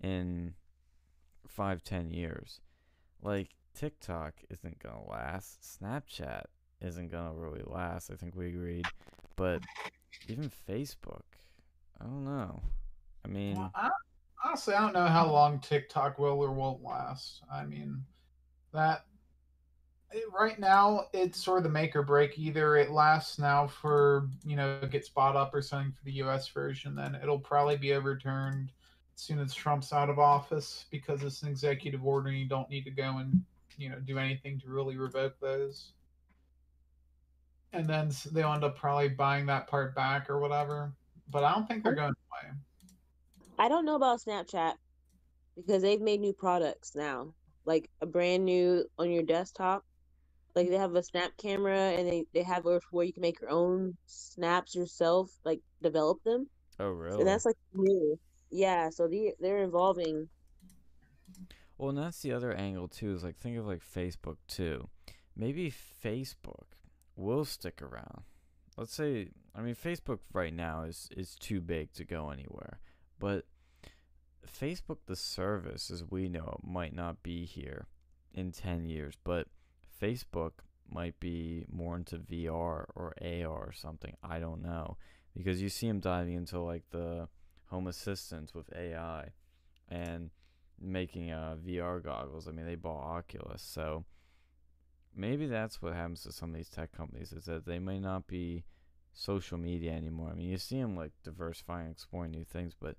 in 0.03 0.55
five, 1.47 1.83
ten 1.83 2.11
years? 2.11 2.61
Like, 3.23 3.51
TikTok 3.75 4.35
isn't 4.51 4.79
going 4.79 5.05
to 5.05 5.11
last. 5.11 5.61
Snapchat 5.62 6.44
isn't 6.81 7.11
going 7.11 7.33
to 7.33 7.38
really 7.38 7.62
last. 7.66 8.11
I 8.11 8.14
think 8.14 8.35
we 8.35 8.49
agreed. 8.49 8.87
But 9.37 9.62
even 10.29 10.51
Facebook, 10.68 11.23
I 12.01 12.05
don't 12.05 12.25
know. 12.25 12.62
I 13.25 13.29
mean, 13.29 13.57
Well, 13.57 13.73
I, 13.75 13.90
honestly, 14.44 14.75
I 14.75 14.81
don't 14.81 14.94
know 14.94 15.07
how 15.07 15.31
long 15.31 15.61
TikTok 15.61 16.18
will 16.18 16.42
or 16.42 16.53
won't 16.53 16.83
last. 16.83 17.42
I 17.53 17.64
mean, 17.64 18.05
that 18.73 19.07
right 20.38 20.59
now 20.59 21.07
it's 21.12 21.42
sort 21.42 21.59
of 21.59 21.64
the 21.64 21.71
make 21.71 21.94
or 21.94 22.03
break. 22.03 22.38
Either 22.38 22.77
it 22.77 22.90
lasts 22.90 23.38
now 23.38 23.66
for 23.66 24.29
you 24.44 24.57
know 24.57 24.81
gets 24.90 25.09
bought 25.09 25.37
up 25.37 25.55
or 25.55 25.62
something 25.62 25.92
for 25.92 26.05
the 26.05 26.12
U.S. 26.12 26.49
version, 26.49 26.94
then 26.94 27.18
it'll 27.23 27.38
probably 27.38 27.77
be 27.77 27.92
overturned 27.92 28.73
as 29.14 29.21
soon 29.21 29.38
as 29.38 29.55
Trump's 29.55 29.92
out 29.92 30.11
of 30.11 30.18
office 30.18 30.87
because 30.90 31.23
it's 31.23 31.42
an 31.42 31.49
executive 31.49 32.05
order 32.05 32.29
and 32.29 32.38
you 32.38 32.47
don't 32.47 32.71
need 32.71 32.85
to 32.85 32.90
go 32.90 33.18
and 33.18 33.42
you 33.77 33.88
know 33.88 33.99
do 34.01 34.18
anything 34.18 34.59
to 34.61 34.68
really 34.68 34.97
revoke 34.97 35.38
those. 35.40 35.92
And 37.73 37.87
then 37.87 38.11
they'll 38.33 38.53
end 38.53 38.64
up 38.64 38.79
probably 38.79 39.09
buying 39.09 39.44
that 39.47 39.66
part 39.66 39.94
back 39.94 40.31
or 40.31 40.38
whatever. 40.38 40.92
But 41.31 41.44
I 41.44 41.53
don't 41.53 41.68
think 41.68 41.85
they're 41.85 41.94
going 41.94 42.14
away. 42.33 42.55
I 43.59 43.68
don't 43.68 43.85
know 43.85 43.97
about 43.97 44.23
Snapchat 44.23 44.75
because 45.57 45.83
they've 45.83 46.01
made 46.01 46.21
new 46.21 46.33
products 46.33 46.94
now, 46.94 47.35
like 47.66 47.90
a 48.01 48.07
brand 48.07 48.44
new 48.47 48.85
on 48.99 49.11
your 49.11 49.23
desktop. 49.23 49.85
Like 50.54 50.68
they 50.68 50.76
have 50.76 50.94
a 50.94 51.02
snap 51.02 51.32
camera 51.37 51.78
and 51.78 52.08
they, 52.08 52.24
they 52.34 52.42
have 52.42 52.64
where 52.64 53.04
you 53.04 53.12
can 53.12 53.20
make 53.20 53.40
your 53.40 53.50
own 53.50 53.96
snaps 54.06 54.74
yourself, 54.74 55.30
like 55.44 55.61
develop 55.82 56.22
them. 56.24 56.48
Oh, 56.80 56.90
really? 56.90 57.20
And 57.20 57.28
that's 57.28 57.44
like 57.44 57.56
new. 57.74 58.18
Yeah, 58.50 58.90
so 58.90 59.08
they 59.08 59.34
they're 59.40 59.62
involving. 59.62 60.28
Well, 61.76 61.90
and 61.90 61.98
that's 61.98 62.22
the 62.22 62.32
other 62.32 62.52
angle 62.52 62.88
too. 62.88 63.12
Is 63.12 63.24
like 63.24 63.38
think 63.38 63.58
of 63.58 63.66
like 63.66 63.82
Facebook 63.82 64.37
too. 64.48 64.88
Maybe 65.37 65.72
Facebook 66.04 66.66
will 67.14 67.44
stick 67.44 67.82
around. 67.82 68.22
Let's 68.76 68.94
say, 68.94 69.28
I 69.54 69.61
mean, 69.61 69.74
Facebook 69.74 70.20
right 70.32 70.54
now 70.54 70.82
is 70.82 71.08
is 71.16 71.34
too 71.34 71.61
big 71.61 71.92
to 71.94 72.04
go 72.04 72.30
anywhere, 72.30 72.80
but 73.18 73.44
Facebook, 74.48 74.98
the 75.06 75.16
service 75.16 75.90
as 75.90 76.04
we 76.08 76.28
know, 76.28 76.58
it 76.58 76.66
might 76.66 76.94
not 76.94 77.22
be 77.22 77.44
here 77.44 77.87
in 78.32 78.52
ten 78.52 78.87
years, 78.87 79.14
but 79.24 79.48
Facebook 80.00 80.52
might 80.90 81.18
be 81.20 81.64
more 81.70 81.96
into 81.96 82.18
VR 82.18 82.87
or 82.94 83.14
AR 83.20 83.46
or 83.46 83.72
something. 83.72 84.14
I 84.22 84.38
don't 84.38 84.62
know 84.62 84.96
because 85.37 85.61
you 85.62 85.68
see 85.68 85.88
them 85.88 86.00
diving 86.00 86.34
into 86.34 86.61
like 86.61 86.84
the 86.90 87.28
home 87.66 87.87
assistants 87.87 88.54
with 88.54 88.70
AI 88.74 89.28
and 89.88 90.30
making 90.80 91.30
uh, 91.30 91.56
VR 91.64 92.02
goggles. 92.02 92.48
I 92.48 92.52
mean, 92.52 92.66
they 92.66 92.74
bought 92.74 93.04
Oculus, 93.04 93.62
so 93.62 94.04
maybe 95.14 95.46
that's 95.46 95.82
what 95.82 95.94
happens 95.94 96.22
to 96.22 96.32
some 96.32 96.50
of 96.50 96.56
these 96.56 96.68
tech 96.68 96.92
companies 96.92 97.32
is 97.32 97.44
that 97.46 97.66
they 97.66 97.78
may 97.78 97.98
not 97.98 98.26
be 98.26 98.64
social 99.12 99.58
media 99.58 99.92
anymore. 99.92 100.30
I 100.30 100.34
mean, 100.34 100.48
you 100.48 100.58
see 100.58 100.80
them 100.80 100.96
like 100.96 101.12
diversifying, 101.24 101.90
exploring 101.90 102.30
new 102.30 102.44
things, 102.44 102.74
but 102.78 102.96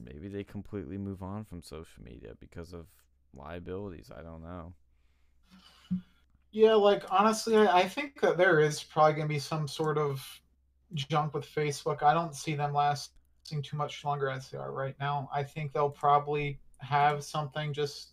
maybe 0.00 0.28
they 0.28 0.44
completely 0.44 0.98
move 0.98 1.22
on 1.22 1.44
from 1.44 1.62
social 1.62 2.02
media 2.02 2.32
because 2.40 2.72
of 2.72 2.86
liabilities. 3.34 4.10
I 4.16 4.22
don't 4.22 4.42
know. 4.42 4.72
Yeah, 6.52 6.74
like 6.74 7.04
honestly, 7.10 7.56
I, 7.56 7.80
I 7.80 7.88
think 7.88 8.20
that 8.20 8.36
there 8.36 8.60
is 8.60 8.82
probably 8.82 9.14
going 9.14 9.28
to 9.28 9.34
be 9.34 9.40
some 9.40 9.66
sort 9.66 9.96
of 9.96 10.22
junk 10.94 11.32
with 11.34 11.46
Facebook. 11.46 12.02
I 12.02 12.12
don't 12.12 12.34
see 12.34 12.54
them 12.54 12.74
lasting 12.74 13.62
too 13.62 13.76
much 13.76 14.04
longer 14.04 14.28
as 14.28 14.50
they 14.50 14.58
are 14.58 14.70
right 14.70 14.94
now. 15.00 15.30
I 15.32 15.42
think 15.42 15.72
they'll 15.72 15.90
probably 15.90 16.60
have 16.78 17.24
something 17.24 17.72
just 17.72 18.12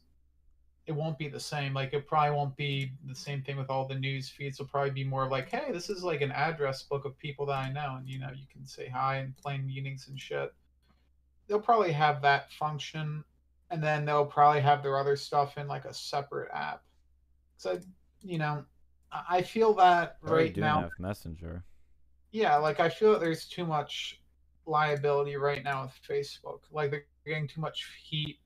it 0.89 0.95
won't 0.95 1.19
be 1.19 1.28
the 1.28 1.39
same. 1.39 1.73
Like 1.73 1.93
it 1.93 2.08
probably 2.08 2.36
won't 2.36 2.56
be 2.56 2.93
the 3.06 3.13
same 3.13 3.43
thing 3.43 3.58
with 3.58 3.69
all 3.69 3.88
the 3.88 3.93
news 3.93 4.28
feeds. 4.28 4.56
It'll 4.60 4.69
probably 4.69 4.89
be 4.89 5.04
more 5.04 5.30
like, 5.30 5.49
hey, 5.49 5.71
this 5.71 5.88
is 5.89 6.04
like 6.04 6.21
an 6.21 6.32
address 6.32 6.82
book 6.82 7.06
of 7.06 7.15
people 7.19 7.45
that 7.45 7.58
I 7.58 7.71
know, 7.71 7.97
and 7.97 8.10
you 8.10 8.19
know, 8.19 8.32
you 8.34 8.45
can 8.52 8.65
say 8.65 8.88
hi 8.88 9.17
and 9.17 9.38
plan 9.38 9.67
meetings 9.67 10.08
and 10.08 10.19
shit. 10.19 10.52
They'll 11.47 11.60
probably 11.60 11.91
have 11.91 12.23
that 12.23 12.52
function, 12.54 13.23
and 13.69 13.84
then 13.84 14.04
they'll 14.04 14.25
probably 14.25 14.62
have 14.62 14.82
their 14.82 14.97
other 14.97 15.15
stuff 15.15 15.60
in 15.60 15.67
like 15.67 15.86
a 15.86 15.93
separate 15.93 16.49
app. 16.54 16.82
So 17.58 17.80
you 18.21 18.38
know, 18.38 18.65
I 19.12 19.41
feel 19.41 19.73
that 19.75 20.17
right 20.21 20.55
now. 20.55 20.82
Have 20.82 20.91
Messenger. 20.99 21.63
Yeah, 22.32 22.58
like 22.58 22.79
I 22.79 22.89
feel 22.89 23.12
that 23.13 23.21
there's 23.21 23.47
too 23.47 23.65
much 23.65 24.21
liability 24.65 25.36
right 25.36 25.63
now 25.63 25.84
with 25.84 25.93
Facebook. 26.08 26.60
Like 26.71 26.91
they're 26.91 27.05
getting 27.25 27.47
too 27.47 27.62
much 27.62 27.88
heat, 28.03 28.39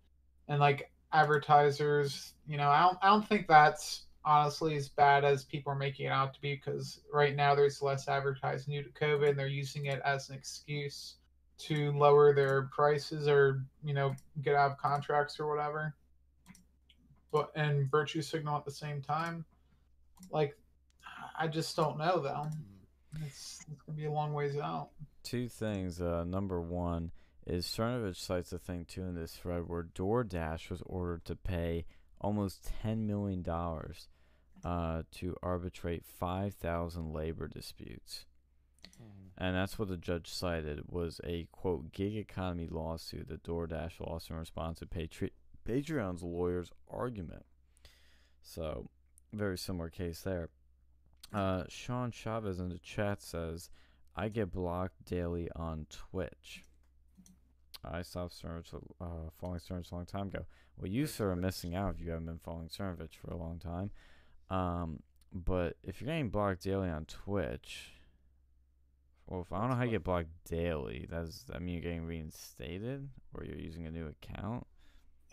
and 0.48 0.60
like 0.60 0.92
advertisers, 1.12 2.34
you 2.48 2.58
know, 2.58 2.70
I 2.70 2.82
don't, 2.82 2.98
I 3.02 3.08
don't 3.08 3.28
think 3.28 3.48
that's 3.48 4.04
honestly 4.26 4.76
as 4.78 4.88
bad 4.88 5.26
as 5.26 5.44
people 5.44 5.72
are 5.74 5.78
making 5.78 6.06
it 6.06 6.12
out 6.12 6.34
to 6.34 6.42
be 6.42 6.56
because 6.56 7.02
right 7.12 7.36
now 7.36 7.54
there's 7.54 7.82
less 7.82 8.08
advertising 8.08 8.74
due 8.74 8.84
to 8.84 8.90
COVID, 8.90 9.32
and 9.32 9.40
they're 9.40 9.48
using 9.48 9.88
it 9.88 10.02
as 10.06 10.30
an 10.30 10.36
excuse 10.36 11.16
to 11.58 11.92
lower 11.92 12.34
their 12.34 12.64
prices 12.74 13.28
or 13.28 13.64
you 13.84 13.94
know 13.94 14.16
get 14.42 14.56
out 14.56 14.72
of 14.72 14.78
contracts 14.78 15.40
or 15.40 15.48
whatever. 15.48 15.94
But 17.34 17.52
and 17.56 17.90
virtue 17.92 18.22
signal 18.22 18.56
at 18.56 18.64
the 18.64 18.72
same 18.72 19.02
time 19.02 19.44
like 20.32 20.58
I 21.38 21.48
just 21.48 21.76
don't 21.76 21.98
know 21.98 22.20
though. 22.20 22.48
It's, 23.26 23.66
it's 23.72 23.82
gonna 23.84 23.98
be 23.98 24.06
a 24.06 24.12
long 24.12 24.34
ways 24.34 24.58
out. 24.58 24.90
Two 25.24 25.48
things. 25.48 26.02
Uh, 26.02 26.24
number 26.24 26.60
one 26.60 27.12
is 27.46 27.66
Cernovich 27.66 28.18
cites 28.18 28.54
a 28.54 28.58
thing 28.58 28.86
too 28.86 29.04
in 29.04 29.16
this 29.16 29.34
thread 29.34 29.68
where 29.68 29.84
DoorDash 29.84 30.70
was 30.70 30.82
ordered 30.86 31.26
to 31.26 31.36
pay 31.36 31.86
almost 32.20 32.70
ten 32.82 33.06
million 33.06 33.42
dollars 33.42 34.08
uh, 34.64 35.04
to 35.12 35.36
arbitrate 35.44 36.06
five 36.06 36.54
thousand 36.56 37.14
labor 37.14 37.48
disputes. 37.48 38.26
Mm. 39.02 39.32
And 39.38 39.56
that's 39.56 39.78
what 39.78 39.90
the 39.90 39.98
judge 39.98 40.30
cited 40.30 40.84
was 40.88 41.20
a 41.24 41.48
quote 41.52 41.92
gig 41.92 42.16
economy 42.16 42.68
lawsuit 42.70 43.28
that 43.30 43.44
DoorDash 43.44 44.00
lost 44.00 44.30
in 44.30 44.38
response 44.38 44.80
to 44.80 44.86
Patri- 44.86 45.34
Patreon's 45.68 46.24
lawyer's 46.24 46.72
argument. 46.90 47.46
So 48.42 48.90
very 49.34 49.58
similar 49.58 49.90
case 49.90 50.22
there. 50.22 50.50
Uh, 51.34 51.64
Sean 51.68 52.12
Chavez 52.12 52.60
in 52.60 52.70
the 52.70 52.78
chat 52.78 53.22
says, 53.22 53.70
I 54.16 54.30
get 54.30 54.52
blocked 54.52 55.06
daily 55.06 55.50
on 55.56 55.88
Twitch. 55.90 56.64
I 57.84 58.02
stopped 58.04 58.42
Cernovich, 58.42 58.74
uh, 59.02 59.30
following 59.40 59.60
Cernovich 59.60 59.92
a 59.92 59.96
long 59.96 60.06
time 60.06 60.28
ago. 60.28 60.46
Well, 60.78 60.88
you, 60.88 61.06
sir, 61.06 61.32
are 61.32 61.36
missing 61.36 61.76
out 61.76 61.96
if 61.96 62.02
you 62.02 62.12
haven't 62.12 62.28
been 62.28 62.40
following 62.40 62.70
Cernovich 62.70 63.16
for 63.16 63.32
a 63.32 63.38
long 63.38 63.60
time. 63.60 63.92
Um, 64.50 65.02
but 65.34 65.78
if 65.84 66.00
you're 66.00 66.08
getting 66.08 66.30
blocked 66.30 66.64
daily 66.64 66.90
on 66.90 67.06
Twitch, 67.06 67.94
well, 69.28 69.42
if 69.42 69.52
I 69.52 69.62
don't 69.62 69.72
know 69.72 69.76
how 69.76 69.84
you 69.84 69.92
get 69.92 70.04
blocked 70.04 70.30
daily, 70.50 71.08
That's 71.10 71.44
that 71.44 71.62
mean 71.62 71.76
you're 71.76 71.82
getting 71.82 72.06
reinstated 72.06 73.10
or 73.34 73.44
you're 73.44 73.58
using 73.58 73.88
a 73.88 73.92
new 73.92 74.08
account? 74.08 74.68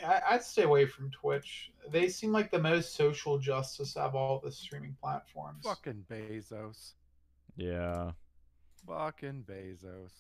I, 0.05 0.23
I'd 0.31 0.43
stay 0.43 0.63
away 0.63 0.87
from 0.87 1.11
Twitch. 1.11 1.71
They 1.91 2.09
seem 2.09 2.33
like 2.33 2.51
the 2.51 2.59
most 2.59 2.95
social 2.95 3.39
justice 3.39 3.97
of 3.97 4.15
all 4.15 4.41
the 4.41 4.53
streaming 4.53 4.97
platforms. 5.01 5.65
Fucking 5.65 6.05
Bezos. 6.11 6.93
Yeah. 7.57 8.13
Fucking 8.87 9.45
Bezos. 9.49 10.13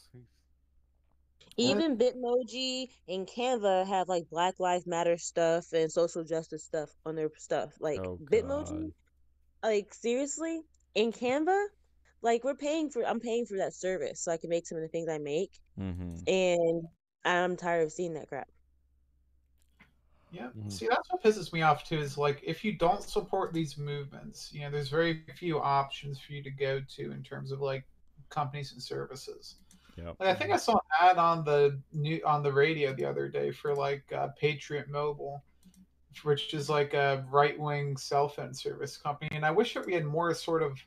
Even 1.56 1.96
Bitmoji 1.96 2.88
and 3.08 3.26
Canva 3.26 3.86
have 3.86 4.08
like 4.08 4.28
Black 4.30 4.60
Lives 4.60 4.86
Matter 4.86 5.18
stuff 5.18 5.72
and 5.72 5.90
social 5.90 6.24
justice 6.24 6.64
stuff 6.64 6.90
on 7.04 7.16
their 7.16 7.30
stuff. 7.36 7.72
Like 7.80 8.00
oh, 8.00 8.18
Bitmoji, 8.22 8.92
like 9.62 9.92
seriously, 9.92 10.60
in 10.94 11.12
Canva, 11.12 11.66
like 12.22 12.44
we're 12.44 12.54
paying 12.54 12.90
for. 12.90 13.04
I'm 13.04 13.20
paying 13.20 13.46
for 13.46 13.56
that 13.58 13.74
service 13.74 14.20
so 14.20 14.32
I 14.32 14.36
can 14.36 14.50
make 14.50 14.66
some 14.66 14.78
of 14.78 14.82
the 14.82 14.88
things 14.88 15.08
I 15.08 15.18
make, 15.18 15.52
mm-hmm. 15.78 16.18
and 16.26 16.84
I'm 17.24 17.56
tired 17.56 17.84
of 17.84 17.92
seeing 17.92 18.14
that 18.14 18.28
crap. 18.28 18.48
Yeah. 20.32 20.46
Mm-hmm. 20.46 20.68
See, 20.68 20.86
that's 20.88 21.10
what 21.10 21.22
pisses 21.22 21.52
me 21.52 21.62
off 21.62 21.84
too. 21.84 21.98
Is 21.98 22.16
like 22.16 22.40
if 22.44 22.64
you 22.64 22.72
don't 22.72 23.02
support 23.02 23.52
these 23.52 23.76
movements, 23.76 24.50
you 24.52 24.60
know, 24.60 24.70
there's 24.70 24.88
very 24.88 25.22
few 25.36 25.58
options 25.60 26.18
for 26.20 26.32
you 26.32 26.42
to 26.42 26.50
go 26.50 26.80
to 26.96 27.12
in 27.12 27.22
terms 27.22 27.52
of 27.52 27.60
like 27.60 27.84
companies 28.28 28.72
and 28.72 28.82
services. 28.82 29.56
Yeah. 29.96 30.12
Like 30.18 30.28
I 30.28 30.34
think 30.34 30.52
I 30.52 30.56
saw 30.56 30.74
an 30.74 31.10
ad 31.10 31.18
on 31.18 31.44
the 31.44 31.80
new 31.92 32.20
on 32.24 32.42
the 32.42 32.52
radio 32.52 32.92
the 32.94 33.04
other 33.04 33.28
day 33.28 33.50
for 33.50 33.74
like 33.74 34.04
uh, 34.12 34.28
Patriot 34.40 34.88
Mobile, 34.88 35.42
which 36.22 36.54
is 36.54 36.70
like 36.70 36.94
a 36.94 37.26
right 37.30 37.58
wing 37.58 37.96
cell 37.96 38.28
phone 38.28 38.54
service 38.54 38.96
company, 38.96 39.30
and 39.34 39.44
I 39.44 39.50
wish 39.50 39.74
that 39.74 39.84
we 39.84 39.94
had 39.94 40.04
more 40.04 40.32
sort 40.34 40.62
of 40.62 40.78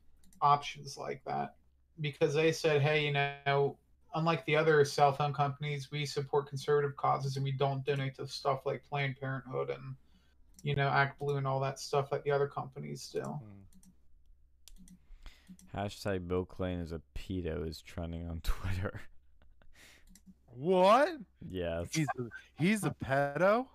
options 0.41 0.97
like 0.97 1.21
that 1.25 1.56
because 1.99 2.34
they 2.34 2.51
said, 2.51 2.82
hey, 2.82 3.06
you 3.06 3.13
know, 3.13 3.77
unlike 4.15 4.45
the 4.45 4.56
other 4.56 4.84
cell 4.86 5.12
phone 5.12 5.34
companies, 5.34 5.91
we 5.91 6.06
support 6.06 6.47
conservative 6.47 6.95
causes 6.95 7.36
and 7.36 7.43
we 7.43 7.52
don't 7.52 7.86
donate 7.86 8.15
to 8.15 8.28
stuff 8.28 8.65
like 8.65 8.84
Planned 8.89 9.17
Parenthood 9.19 9.69
and 9.69 9.95
you 10.63 10.76
know 10.76 10.88
Act 10.88 11.19
Blue 11.19 11.38
and 11.38 11.47
all 11.47 11.60
that 11.60 11.80
stuff 11.80 12.12
like 12.12 12.23
the 12.23 12.32
other 12.32 12.47
companies 12.47 13.10
do. 13.12 13.21
Hmm. 13.21 13.63
Hashtag 15.76 16.28
Bill 16.28 16.45
Clinton 16.45 16.82
is 16.82 16.91
a 16.91 17.02
pedo 17.17 17.67
is 17.67 17.82
trending 17.82 18.30
on 18.30 18.41
Twitter. 18.43 19.02
What? 20.56 21.10
Yes. 21.49 21.88
He's 21.91 22.08
a, 22.19 22.23
he's 22.60 22.84
a 22.84 22.95
pedo. 23.04 23.65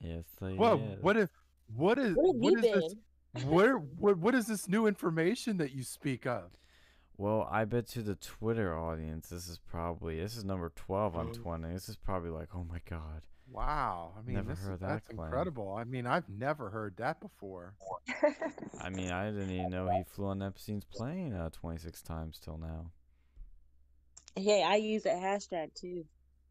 Yes. 0.00 0.24
What? 0.38 0.80
What 1.02 1.16
if? 1.16 1.30
What 1.74 1.98
is? 1.98 2.16
What, 2.16 2.36
what 2.36 2.54
is 2.54 2.62
been? 2.62 2.80
this? 3.34 3.44
Where? 3.44 3.76
What? 3.76 4.18
What 4.18 4.34
is 4.34 4.46
this 4.46 4.68
new 4.68 4.86
information 4.86 5.58
that 5.58 5.72
you 5.72 5.82
speak 5.82 6.26
of? 6.26 6.50
Well, 7.18 7.48
I 7.50 7.64
bet 7.64 7.86
to 7.88 8.02
the 8.02 8.14
Twitter 8.16 8.76
audience, 8.76 9.28
this 9.30 9.48
is 9.48 9.58
probably 9.58 10.20
this 10.20 10.36
is 10.36 10.44
number 10.44 10.70
twelve 10.76 11.16
on 11.16 11.32
twenty. 11.32 11.72
This 11.72 11.88
is 11.88 11.96
probably 11.96 12.30
like, 12.30 12.48
oh 12.54 12.64
my 12.64 12.78
god. 12.88 13.22
Wow. 13.50 14.12
I 14.18 14.22
mean, 14.22 14.34
Never 14.36 14.48
this 14.50 14.58
is- 14.60 14.66
heard 14.66 14.80
that 14.80 14.88
that's 14.88 15.08
claim. 15.08 15.20
incredible. 15.26 15.72
I 15.72 15.84
mean, 15.84 16.06
I've 16.06 16.28
never 16.28 16.68
heard 16.68 16.96
that 16.98 17.20
before. 17.20 17.74
I 18.82 18.90
mean, 18.90 19.10
I 19.12 19.30
didn't 19.30 19.50
even 19.50 19.70
know 19.70 19.88
he 19.88 20.02
flew 20.04 20.26
on 20.26 20.42
Epstein's 20.42 20.84
plane 20.84 21.32
uh, 21.32 21.48
twenty 21.50 21.78
six 21.78 22.02
times 22.02 22.38
till 22.38 22.58
now. 22.58 22.90
Hey, 24.34 24.62
I 24.62 24.74
use 24.76 25.04
that 25.04 25.16
hashtag 25.16 25.74
too. 25.74 26.04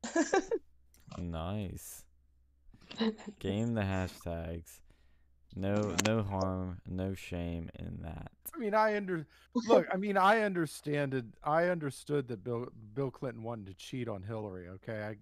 Nice. 1.17 2.03
Game 3.39 3.73
the 3.73 3.81
hashtags. 3.81 4.79
No, 5.55 5.95
no 6.05 6.21
harm, 6.21 6.79
no 6.87 7.13
shame 7.13 7.69
in 7.79 7.99
that. 8.01 8.29
I 8.53 8.59
mean, 8.59 8.73
I 8.73 8.97
under 8.97 9.25
look. 9.67 9.87
I 9.91 9.97
mean, 9.97 10.17
I 10.17 10.41
understand 10.41 11.13
it. 11.13 11.25
I 11.43 11.69
understood 11.69 12.27
that 12.27 12.43
Bill 12.43 12.67
Bill 12.93 13.09
Clinton 13.09 13.43
wanted 13.43 13.67
to 13.67 13.73
cheat 13.73 14.09
on 14.09 14.21
Hillary. 14.21 14.67
Okay, 14.67 15.05
I 15.05 15.13
t- 15.13 15.19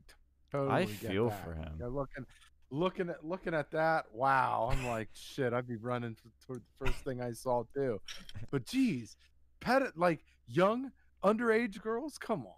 totally. 0.51 0.71
I 0.71 0.85
get 0.85 1.11
feel 1.11 1.29
that. 1.29 1.43
for 1.43 1.53
him. 1.53 1.73
Yeah, 1.79 1.87
looking, 1.87 2.25
looking 2.71 3.09
at 3.09 3.23
looking 3.23 3.53
at 3.53 3.69
that. 3.71 4.05
Wow, 4.11 4.69
I'm 4.71 4.87
like, 4.87 5.09
shit. 5.13 5.53
I'd 5.53 5.67
be 5.67 5.75
running 5.75 6.15
t- 6.15 6.29
toward 6.45 6.61
the 6.61 6.85
first 6.85 6.99
thing 7.03 7.21
I 7.21 7.31
saw 7.31 7.63
too. 7.75 8.01
But 8.49 8.65
geez, 8.67 9.15
pet 9.59 9.83
it 9.83 9.95
like 9.95 10.23
young 10.47 10.91
underage 11.23 11.79
girls. 11.79 12.17
Come 12.17 12.47
on, 12.47 12.53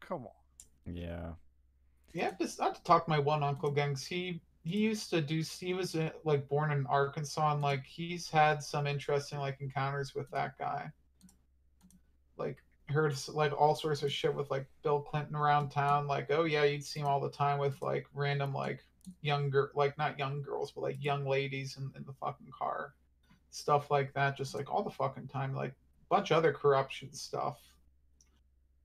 come 0.00 0.24
on. 0.24 0.94
Yeah. 0.94 1.32
Yeah, 2.12 2.22
I 2.22 2.26
have 2.26 2.38
to, 2.38 2.62
I 2.62 2.64
have 2.64 2.76
to 2.76 2.82
talk 2.82 3.04
to 3.04 3.10
my 3.10 3.18
one 3.20 3.42
uncle, 3.42 3.70
gangs. 3.70 4.04
He 4.04 4.40
he 4.62 4.78
used 4.78 5.10
to 5.10 5.20
do. 5.20 5.42
He 5.42 5.74
was 5.74 5.94
uh, 5.94 6.10
like 6.24 6.48
born 6.48 6.70
in 6.70 6.86
Arkansas, 6.86 7.52
and 7.52 7.62
like 7.62 7.84
he's 7.84 8.28
had 8.28 8.62
some 8.62 8.86
interesting 8.86 9.38
like 9.38 9.60
encounters 9.60 10.14
with 10.14 10.30
that 10.30 10.58
guy. 10.58 10.90
Like 12.36 12.58
heard 12.88 13.14
like 13.28 13.58
all 13.58 13.74
sorts 13.74 14.02
of 14.02 14.12
shit 14.12 14.34
with 14.34 14.50
like 14.50 14.66
Bill 14.82 15.00
Clinton 15.00 15.36
around 15.36 15.70
town. 15.70 16.06
Like, 16.06 16.30
oh 16.30 16.44
yeah, 16.44 16.64
you'd 16.64 16.84
see 16.84 17.00
him 17.00 17.06
all 17.06 17.20
the 17.20 17.30
time 17.30 17.58
with 17.58 17.80
like 17.80 18.06
random 18.14 18.52
like 18.52 18.84
younger, 19.22 19.70
like 19.74 19.96
not 19.96 20.18
young 20.18 20.42
girls, 20.42 20.72
but 20.72 20.82
like 20.82 21.02
young 21.02 21.26
ladies 21.26 21.76
in, 21.78 21.90
in 21.96 22.04
the 22.04 22.12
fucking 22.12 22.50
car, 22.56 22.94
stuff 23.50 23.90
like 23.90 24.12
that. 24.14 24.36
Just 24.36 24.54
like 24.54 24.70
all 24.70 24.82
the 24.82 24.90
fucking 24.90 25.28
time, 25.28 25.54
like 25.54 25.74
bunch 26.10 26.30
of 26.30 26.36
other 26.36 26.52
corruption 26.52 27.12
stuff. 27.12 27.58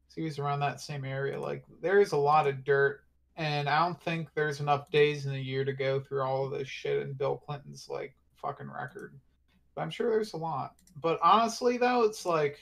So 0.07 0.21
he 0.21 0.23
was 0.23 0.39
around 0.39 0.61
that 0.61 0.79
same 0.79 1.03
area. 1.03 1.39
Like 1.39 1.65
there 1.81 1.99
is 1.99 2.13
a 2.13 2.17
lot 2.17 2.47
of 2.47 2.63
dirt 2.63 3.01
and 3.37 3.67
I 3.67 3.79
don't 3.85 4.01
think 4.01 4.29
there's 4.33 4.59
enough 4.59 4.89
days 4.91 5.25
in 5.25 5.33
a 5.35 5.39
year 5.39 5.65
to 5.65 5.73
go 5.73 5.99
through 5.99 6.21
all 6.21 6.45
of 6.45 6.51
this 6.51 6.67
shit 6.67 7.01
in 7.01 7.13
Bill 7.13 7.37
Clinton's 7.37 7.87
like 7.89 8.15
fucking 8.35 8.69
record. 8.71 9.13
But 9.75 9.81
I'm 9.81 9.89
sure 9.89 10.09
there's 10.09 10.33
a 10.33 10.37
lot. 10.37 10.75
But 11.01 11.19
honestly 11.21 11.77
though, 11.77 12.03
it's 12.03 12.25
like 12.25 12.59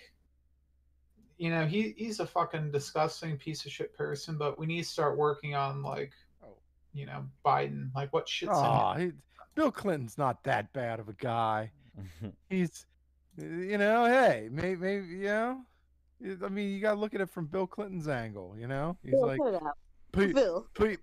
you 1.38 1.50
know, 1.50 1.66
he 1.66 1.94
he's 1.98 2.20
a 2.20 2.26
fucking 2.26 2.72
disgusting 2.72 3.38
piece 3.38 3.66
of 3.66 3.72
shit 3.72 3.96
person, 3.96 4.38
but 4.38 4.58
we 4.58 4.66
need 4.66 4.84
to 4.84 4.90
start 4.90 5.18
working 5.18 5.56
on 5.56 5.82
like 5.82 6.14
Oh. 6.44 6.56
you 6.94 7.06
know, 7.06 7.26
Biden. 7.46 7.94
Like 7.96 8.12
what 8.14 8.28
shit's 8.28 8.52
in 8.52 8.58
Oh, 8.58 8.94
he, 8.98 9.12
Bill 9.56 9.72
Clinton's 9.72 10.18
not 10.18 10.44
that 10.44 10.72
bad 10.74 11.00
of 11.00 11.10
a 11.10 11.14
guy. 11.14 11.72
He's, 12.50 12.86
you 13.38 13.78
know, 13.78 14.06
hey, 14.06 14.50
maybe, 14.52 14.76
maybe 14.76 15.08
you 15.08 15.24
know. 15.26 15.62
I 16.44 16.50
mean, 16.50 16.70
you 16.74 16.80
gotta 16.80 17.00
look 17.00 17.14
at 17.14 17.22
it 17.22 17.30
from 17.30 17.48
Bill 17.48 17.68
Clinton's 17.68 18.08
angle. 18.08 18.56
You 18.58 18.68
know, 18.68 18.98
he's 19.04 19.12
Phil, 19.12 19.28
like, 19.28 19.40
cut 19.40 19.56
it 19.56 19.62
out. 19.62 19.78
"Pe- 20.14 20.32
pe- 20.76 20.98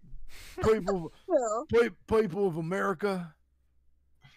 people, 0.63 1.13
pe- 1.73 1.91
people 2.09 2.47
of 2.47 2.57
America. 2.57 3.35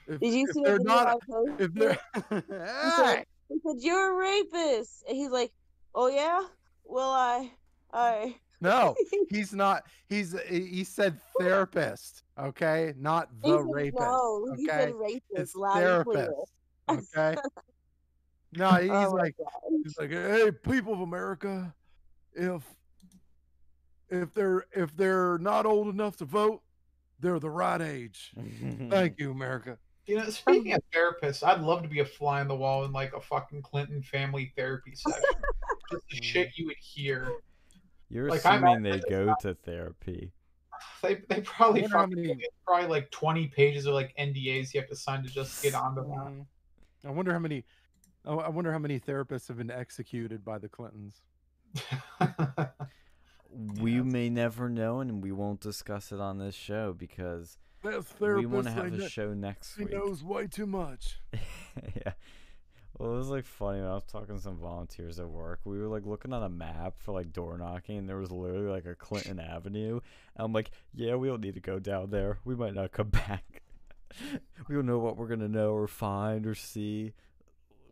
If, 0.08 0.20
Did 0.20 0.34
you 0.34 0.46
if 0.48 0.54
see 0.54 0.64
they're 0.64 0.80
the 0.80 0.84
video 0.84 0.94
not, 0.96 1.08
I 1.08 1.16
posted? 1.32 1.62
if 1.62 1.74
they're, 1.74 1.98
hey, 3.16 3.24
He 3.50 3.60
said, 3.66 3.76
"You're 3.80 4.12
a 4.12 4.16
rapist," 4.20 5.04
and 5.08 5.16
he's 5.16 5.30
like, 5.30 5.54
"Oh 5.96 6.08
yeah, 6.08 6.44
well 6.84 7.12
I, 7.12 7.52
I." 7.94 8.36
no, 8.60 8.96
he's 9.30 9.54
not. 9.54 9.84
He's 10.08 10.36
he 10.50 10.84
said 10.84 11.20
therapist, 11.40 12.24
okay, 12.38 12.94
not 12.98 13.30
He 13.44 13.52
the 13.52 13.58
said- 13.60 13.68
rapist. 13.74 14.02
No, 14.02 14.54
he 14.58 14.68
okay, 14.70 14.78
said 14.86 14.94
rapist. 14.96 15.24
it's 15.32 15.56
loud 15.56 15.84
and 15.84 16.04
clear. 16.06 16.34
therapist. 16.90 17.16
Okay. 17.16 17.36
No, 18.56 18.72
he's 18.74 18.92
Oh 18.92 19.12
like. 19.16 19.36
He's 19.84 19.98
like, 19.98 20.12
hey, 20.12 20.52
people 20.52 20.94
of 20.94 21.00
America, 21.02 21.74
if 22.34 22.62
if 24.14 24.34
they're 24.34 24.66
if 24.72 24.96
they're 24.96 25.38
not 25.40 25.66
old 25.66 25.88
enough 25.88 26.18
to 26.18 26.26
vote, 26.26 26.62
they're 27.20 27.40
the 27.40 27.50
right 27.50 27.82
age. 27.82 28.32
Thank 28.90 29.20
you, 29.20 29.32
America. 29.32 29.78
You 30.06 30.18
know, 30.18 30.30
speaking 30.30 30.74
of 30.74 30.82
therapists, 30.94 31.48
I'd 31.48 31.62
love 31.62 31.82
to 31.84 31.88
be 31.90 32.00
a 32.00 32.06
fly 32.06 32.42
on 32.42 32.48
the 32.48 32.56
wall 32.56 32.84
in 32.86 32.92
like 32.92 33.14
a 33.14 33.22
fucking 33.22 33.62
Clinton 33.62 34.02
family 34.04 34.52
therapy 34.58 34.92
session. 34.96 35.22
Just 35.92 36.04
the 36.10 36.22
shit 36.22 36.52
you 36.58 36.66
would 36.68 36.78
hear. 36.80 37.30
You're 38.10 38.30
Like, 38.30 38.40
assuming 38.40 38.84
they 38.84 38.92
actually 38.92 39.10
go 39.10 39.34
to 39.42 39.54
therapy. 39.56 40.32
They 41.02 41.16
they 41.30 41.42
probably 41.42 41.82
wonder 41.82 41.98
how 41.98 42.04
fucking 42.04 42.22
many- 42.22 42.44
it's 42.44 42.56
probably 42.68 42.88
like 42.88 43.10
twenty 43.12 43.48
pages 43.48 43.86
of 43.86 43.94
like 43.94 44.14
NDAs 44.18 44.74
you 44.74 44.80
have 44.82 44.90
to 44.90 44.96
sign 44.96 45.24
to 45.24 45.30
just 45.30 45.64
get 45.64 45.74
onto 45.74 46.02
that. 46.02 46.10
Mm. 46.28 46.46
I 47.06 47.10
wonder 47.12 47.32
how 47.32 47.40
many. 47.40 47.64
I 48.26 48.34
I 48.34 48.50
wonder 48.50 48.72
how 48.72 48.80
many 48.80 49.00
therapists 49.00 49.48
have 49.48 49.58
been 49.58 49.72
executed 49.72 50.44
by 50.44 50.58
the 50.58 50.68
Clintons. 50.70 51.22
We 53.82 53.96
Yes. 53.98 54.06
may 54.06 54.30
never 54.30 54.70
know, 54.70 55.00
and 55.00 55.22
we 55.22 55.32
won't 55.32 55.60
discuss 55.60 56.12
it 56.12 56.20
on 56.20 56.38
this 56.40 56.56
show 56.56 56.94
because 56.94 57.58
That 57.84 58.04
we 58.20 58.46
want 58.46 58.66
to 58.66 58.72
have 58.72 58.94
a 58.94 59.10
show 59.10 59.34
next 59.34 59.76
he 59.76 59.84
week. 59.86 59.94
knows 59.94 60.24
way 60.24 60.48
too 60.48 60.66
much. 60.66 61.20
yeah. 61.96 62.14
Well, 62.98 63.14
it 63.14 63.18
was 63.18 63.30
like 63.30 63.46
funny 63.46 63.80
when 63.80 63.90
I 63.90 63.94
was 63.96 64.04
talking 64.04 64.36
to 64.36 64.42
some 64.42 64.58
volunteers 64.58 65.20
at 65.20 65.28
work. 65.28 65.62
We 65.66 65.80
were 65.80 65.88
like 65.88 66.06
looking 66.06 66.32
on 66.32 66.44
a 66.44 66.50
map 66.50 66.94
for 67.00 67.12
like 67.12 67.34
door 67.34 67.58
knocking, 67.58 67.98
and 67.98 68.08
there 68.10 68.18
was 68.18 68.32
literally 68.32 68.68
like 68.70 68.86
a 68.86 68.96
Clinton 68.96 69.40
Avenue. 69.40 70.00
And 70.36 70.46
I'm 70.46 70.54
like, 70.54 70.70
yeah, 70.94 71.16
we 71.16 71.28
don't 71.28 71.42
need 71.42 71.56
to 71.56 71.60
go 71.60 71.80
down 71.80 72.12
there. 72.12 72.38
We 72.46 72.56
might 72.56 72.74
not 72.76 72.92
come 72.92 73.10
back. 73.28 73.62
we 74.68 74.76
don't 74.76 74.86
know 74.86 75.00
what 75.00 75.18
we're 75.18 75.28
gonna 75.28 75.48
know 75.50 75.74
or 75.74 75.88
find 75.88 76.46
or 76.46 76.54
see. 76.56 77.14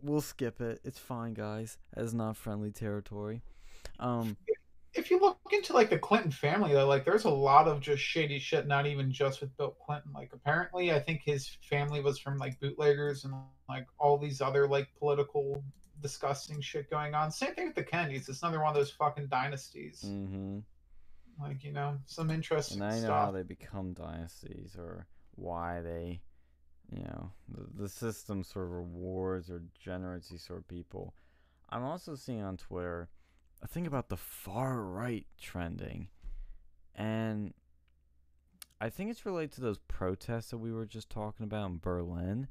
We'll 0.02 0.20
skip 0.20 0.60
it. 0.60 0.80
It's 0.84 0.98
fine, 0.98 1.34
guys. 1.34 1.78
As 1.94 2.14
not 2.14 2.36
friendly 2.36 2.70
territory. 2.70 3.42
Um, 3.98 4.36
if 4.94 5.10
you 5.10 5.18
look 5.18 5.38
into 5.52 5.72
like 5.72 5.90
the 5.90 5.98
Clinton 5.98 6.30
family 6.30 6.72
though, 6.72 6.86
like 6.86 7.04
there's 7.04 7.24
a 7.24 7.30
lot 7.30 7.66
of 7.66 7.80
just 7.80 8.02
shady 8.02 8.38
shit, 8.38 8.66
not 8.66 8.86
even 8.86 9.10
just 9.10 9.40
with 9.40 9.56
Bill 9.56 9.74
Clinton. 9.84 10.12
Like 10.12 10.30
apparently 10.32 10.92
I 10.92 11.00
think 11.00 11.22
his 11.24 11.48
family 11.68 12.00
was 12.00 12.18
from 12.18 12.36
like 12.38 12.60
bootleggers 12.60 13.24
and 13.24 13.34
like 13.68 13.86
all 13.98 14.18
these 14.18 14.40
other 14.40 14.68
like 14.68 14.88
political 14.98 15.62
disgusting 16.02 16.60
shit 16.60 16.90
going 16.90 17.14
on. 17.14 17.30
Same 17.30 17.54
thing 17.54 17.66
with 17.66 17.74
the 17.74 17.82
Kennedys. 17.82 18.28
It's 18.28 18.42
another 18.42 18.60
one 18.60 18.68
of 18.68 18.74
those 18.74 18.90
fucking 18.90 19.28
dynasties. 19.28 20.04
mm-hmm. 20.06 20.58
Like, 21.40 21.64
you 21.64 21.72
know, 21.72 21.96
some 22.04 22.30
interesting 22.30 22.82
And 22.82 22.92
I 22.92 22.96
know 22.96 23.04
stuff. 23.04 23.24
how 23.26 23.30
they 23.30 23.42
become 23.42 23.94
dynasties 23.94 24.76
or 24.78 25.06
why 25.36 25.80
they, 25.80 26.20
you 26.94 27.02
know, 27.04 27.32
the, 27.48 27.84
the 27.84 27.88
system 27.88 28.44
sort 28.44 28.66
of 28.66 28.72
rewards 28.72 29.48
or 29.48 29.62
generates 29.82 30.28
these 30.28 30.44
sort 30.44 30.60
of 30.60 30.68
people. 30.68 31.14
I'm 31.70 31.84
also 31.84 32.14
seeing 32.14 32.42
on 32.42 32.58
Twitter 32.58 33.08
a 33.62 33.66
thing 33.66 33.86
about 33.86 34.08
the 34.08 34.16
far 34.16 34.82
right 34.82 35.26
trending. 35.40 36.08
And 36.94 37.54
I 38.80 38.90
think 38.90 39.10
it's 39.10 39.24
related 39.24 39.52
to 39.52 39.60
those 39.60 39.78
protests 39.78 40.50
that 40.50 40.58
we 40.58 40.72
were 40.72 40.86
just 40.86 41.08
talking 41.08 41.44
about 41.44 41.70
in 41.70 41.78
Berlin. 41.78 42.48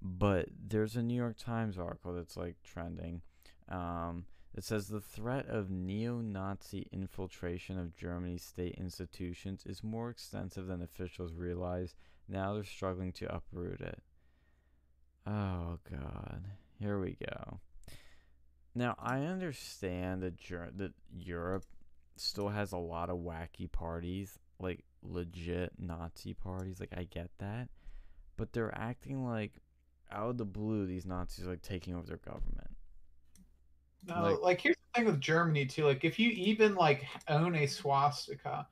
But 0.00 0.48
there's 0.68 0.96
a 0.96 1.02
New 1.02 1.14
York 1.14 1.36
Times 1.38 1.78
article 1.78 2.14
that's 2.14 2.36
like 2.36 2.56
trending. 2.64 3.22
Um, 3.68 4.24
it 4.54 4.64
says 4.64 4.88
the 4.88 5.00
threat 5.00 5.46
of 5.46 5.70
neo 5.70 6.16
Nazi 6.20 6.88
infiltration 6.92 7.78
of 7.78 7.96
Germany's 7.96 8.42
state 8.42 8.74
institutions 8.78 9.64
is 9.64 9.82
more 9.82 10.10
extensive 10.10 10.66
than 10.66 10.82
officials 10.82 11.34
realize. 11.34 11.94
Now 12.28 12.54
they're 12.54 12.64
struggling 12.64 13.12
to 13.12 13.34
uproot 13.34 13.80
it. 13.80 14.02
Oh, 15.26 15.78
God. 15.88 16.48
Here 16.78 16.98
we 16.98 17.16
go. 17.18 17.60
Now, 18.74 18.94
I 18.98 19.20
understand 19.24 20.22
that, 20.22 20.36
Ger- 20.36 20.72
that 20.76 20.92
Europe 21.14 21.64
still 22.16 22.48
has 22.48 22.72
a 22.72 22.78
lot 22.78 23.10
of 23.10 23.18
wacky 23.18 23.70
parties, 23.70 24.38
like 24.58 24.84
legit 25.02 25.72
Nazi 25.78 26.32
parties. 26.34 26.80
Like, 26.80 26.92
I 26.96 27.04
get 27.04 27.30
that. 27.38 27.68
But 28.36 28.52
they're 28.52 28.74
acting 28.76 29.26
like 29.26 29.60
out 30.10 30.30
of 30.30 30.38
the 30.38 30.44
blue, 30.44 30.86
these 30.86 31.06
Nazis 31.06 31.46
are 31.46 31.50
like 31.50 31.62
taking 31.62 31.94
over 31.94 32.06
their 32.06 32.16
government. 32.18 32.70
No, 34.06 34.22
Like- 34.22 34.40
like, 34.40 34.60
here's 34.60 34.76
the 34.76 35.00
thing 35.00 35.06
with 35.06 35.20
Germany 35.20 35.66
too. 35.66 35.84
Like 35.84 36.04
if 36.04 36.18
you 36.18 36.30
even 36.30 36.74
like 36.74 37.06
own 37.28 37.54
a 37.54 37.66
swastika 37.66 38.66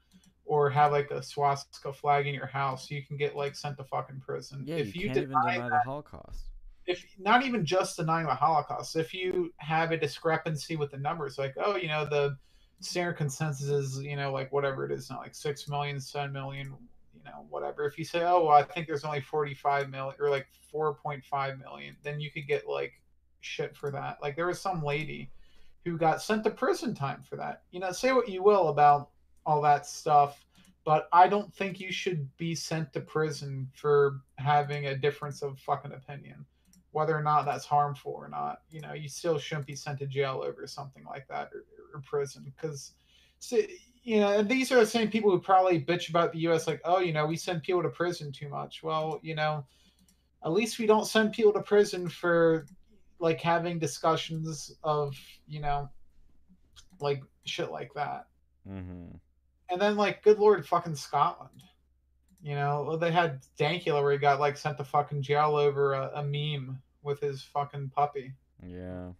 or 0.44 0.68
have 0.70 0.92
like 0.92 1.10
a 1.10 1.22
swastika 1.22 1.92
flag 1.92 2.26
in 2.26 2.34
your 2.34 2.46
house, 2.46 2.90
you 2.90 3.04
can 3.04 3.16
get 3.16 3.36
like 3.36 3.54
sent 3.54 3.76
to 3.78 3.84
fucking 3.84 4.20
prison. 4.20 4.64
Yeah, 4.66 4.76
if 4.76 4.94
you 4.96 5.02
you, 5.02 5.06
can't 5.08 5.18
even 5.18 5.28
deny 5.30 5.54
deny 5.54 5.68
that, 5.68 5.82
the 5.84 5.90
Holocaust. 5.90 6.49
If 6.90 7.06
not 7.18 7.44
even 7.44 7.64
just 7.64 7.96
denying 7.96 8.26
the 8.26 8.34
Holocaust, 8.34 8.96
if 8.96 9.14
you 9.14 9.52
have 9.58 9.92
a 9.92 9.96
discrepancy 9.96 10.74
with 10.74 10.90
the 10.90 10.98
numbers, 10.98 11.38
like 11.38 11.54
oh, 11.64 11.76
you 11.76 11.86
know 11.86 12.04
the 12.04 12.36
standard 12.80 13.14
consensus 13.14 13.68
is 13.68 14.02
you 14.02 14.16
know 14.16 14.32
like 14.32 14.52
whatever 14.52 14.84
it 14.84 14.90
is 14.90 15.08
now, 15.08 15.18
like 15.18 15.34
six 15.34 15.68
million, 15.68 16.00
seven 16.00 16.32
million, 16.32 16.74
you 17.14 17.22
know 17.24 17.46
whatever. 17.48 17.86
If 17.86 17.96
you 17.96 18.04
say 18.04 18.24
oh, 18.24 18.44
well, 18.44 18.56
I 18.56 18.64
think 18.64 18.88
there's 18.88 19.04
only 19.04 19.20
forty 19.20 19.54
five 19.54 19.88
million 19.88 20.16
or 20.18 20.30
like 20.30 20.48
four 20.70 20.94
point 20.94 21.24
five 21.24 21.58
million, 21.60 21.96
then 22.02 22.18
you 22.18 22.30
could 22.30 22.48
get 22.48 22.66
like 22.66 22.92
shit 23.40 23.76
for 23.76 23.92
that. 23.92 24.18
Like 24.20 24.34
there 24.34 24.46
was 24.48 24.60
some 24.60 24.82
lady 24.82 25.30
who 25.84 25.96
got 25.96 26.20
sent 26.20 26.42
to 26.44 26.50
prison 26.50 26.92
time 26.92 27.22
for 27.22 27.36
that. 27.36 27.62
You 27.70 27.78
know, 27.78 27.92
say 27.92 28.12
what 28.12 28.28
you 28.28 28.42
will 28.42 28.68
about 28.68 29.10
all 29.46 29.62
that 29.62 29.86
stuff, 29.86 30.44
but 30.84 31.08
I 31.12 31.28
don't 31.28 31.54
think 31.54 31.78
you 31.78 31.92
should 31.92 32.28
be 32.36 32.56
sent 32.56 32.92
to 32.94 33.00
prison 33.00 33.70
for 33.74 34.22
having 34.36 34.86
a 34.86 34.96
difference 34.96 35.40
of 35.42 35.58
fucking 35.60 35.92
opinion. 35.92 36.44
Whether 36.92 37.16
or 37.16 37.22
not 37.22 37.44
that's 37.44 37.64
harmful 37.64 38.12
or 38.12 38.28
not, 38.28 38.62
you 38.70 38.80
know, 38.80 38.92
you 38.92 39.08
still 39.08 39.38
shouldn't 39.38 39.66
be 39.66 39.76
sent 39.76 40.00
to 40.00 40.06
jail 40.06 40.42
over 40.44 40.66
something 40.66 41.04
like 41.04 41.28
that 41.28 41.50
or, 41.54 41.64
or 41.94 42.00
prison 42.02 42.42
because, 42.44 42.92
you 44.02 44.18
know, 44.20 44.38
and 44.38 44.48
these 44.48 44.72
are 44.72 44.80
the 44.80 44.86
same 44.86 45.08
people 45.08 45.30
who 45.30 45.38
probably 45.40 45.80
bitch 45.80 46.08
about 46.08 46.32
the 46.32 46.40
U.S. 46.40 46.66
like, 46.66 46.80
oh, 46.84 46.98
you 46.98 47.12
know, 47.12 47.26
we 47.26 47.36
send 47.36 47.62
people 47.62 47.82
to 47.82 47.88
prison 47.88 48.32
too 48.32 48.48
much. 48.48 48.82
Well, 48.82 49.20
you 49.22 49.36
know, 49.36 49.64
at 50.44 50.52
least 50.52 50.78
we 50.78 50.86
don't 50.86 51.06
send 51.06 51.32
people 51.32 51.52
to 51.52 51.62
prison 51.62 52.08
for 52.08 52.66
like 53.20 53.40
having 53.40 53.78
discussions 53.78 54.72
of 54.82 55.14
you 55.46 55.60
know 55.60 55.88
like 57.00 57.22
shit 57.44 57.70
like 57.70 57.92
that 57.94 58.26
Mm-hmm. 58.68 59.16
and 59.70 59.80
then 59.80 59.96
like 59.96 60.22
good 60.22 60.38
lord 60.38 60.68
fucking 60.68 60.94
scotland 60.94 61.62
you 62.42 62.54
know 62.54 62.96
they 62.96 63.10
had 63.10 63.40
dankula 63.58 64.02
where 64.02 64.12
he 64.12 64.18
got 64.18 64.40
like 64.40 64.56
sent 64.56 64.76
to 64.78 64.84
fucking 64.84 65.22
jail 65.22 65.56
over 65.56 65.92
a, 65.94 66.10
a 66.16 66.22
meme 66.24 66.80
with 67.02 67.20
his 67.20 67.42
fucking 67.42 67.90
puppy 67.94 68.32
Yeah. 68.66 69.10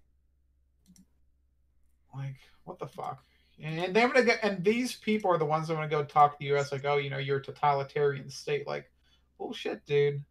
like 2.14 2.36
what 2.64 2.78
the 2.78 2.86
fuck 2.86 3.22
and 3.62 3.94
they're 3.94 4.08
gonna 4.08 4.24
get 4.24 4.40
and 4.42 4.64
these 4.64 4.96
people 4.96 5.30
are 5.30 5.38
the 5.38 5.44
ones 5.44 5.68
that 5.68 5.74
want 5.76 5.90
to 5.90 5.96
go 5.96 6.04
talk 6.04 6.38
to 6.38 6.44
the 6.44 6.56
us 6.56 6.72
like 6.72 6.84
oh 6.84 6.96
you 6.96 7.10
know 7.10 7.18
you're 7.18 7.38
a 7.38 7.42
totalitarian 7.42 8.28
state 8.30 8.66
like 8.66 8.90
bullshit 9.38 9.84
dude 9.86 10.22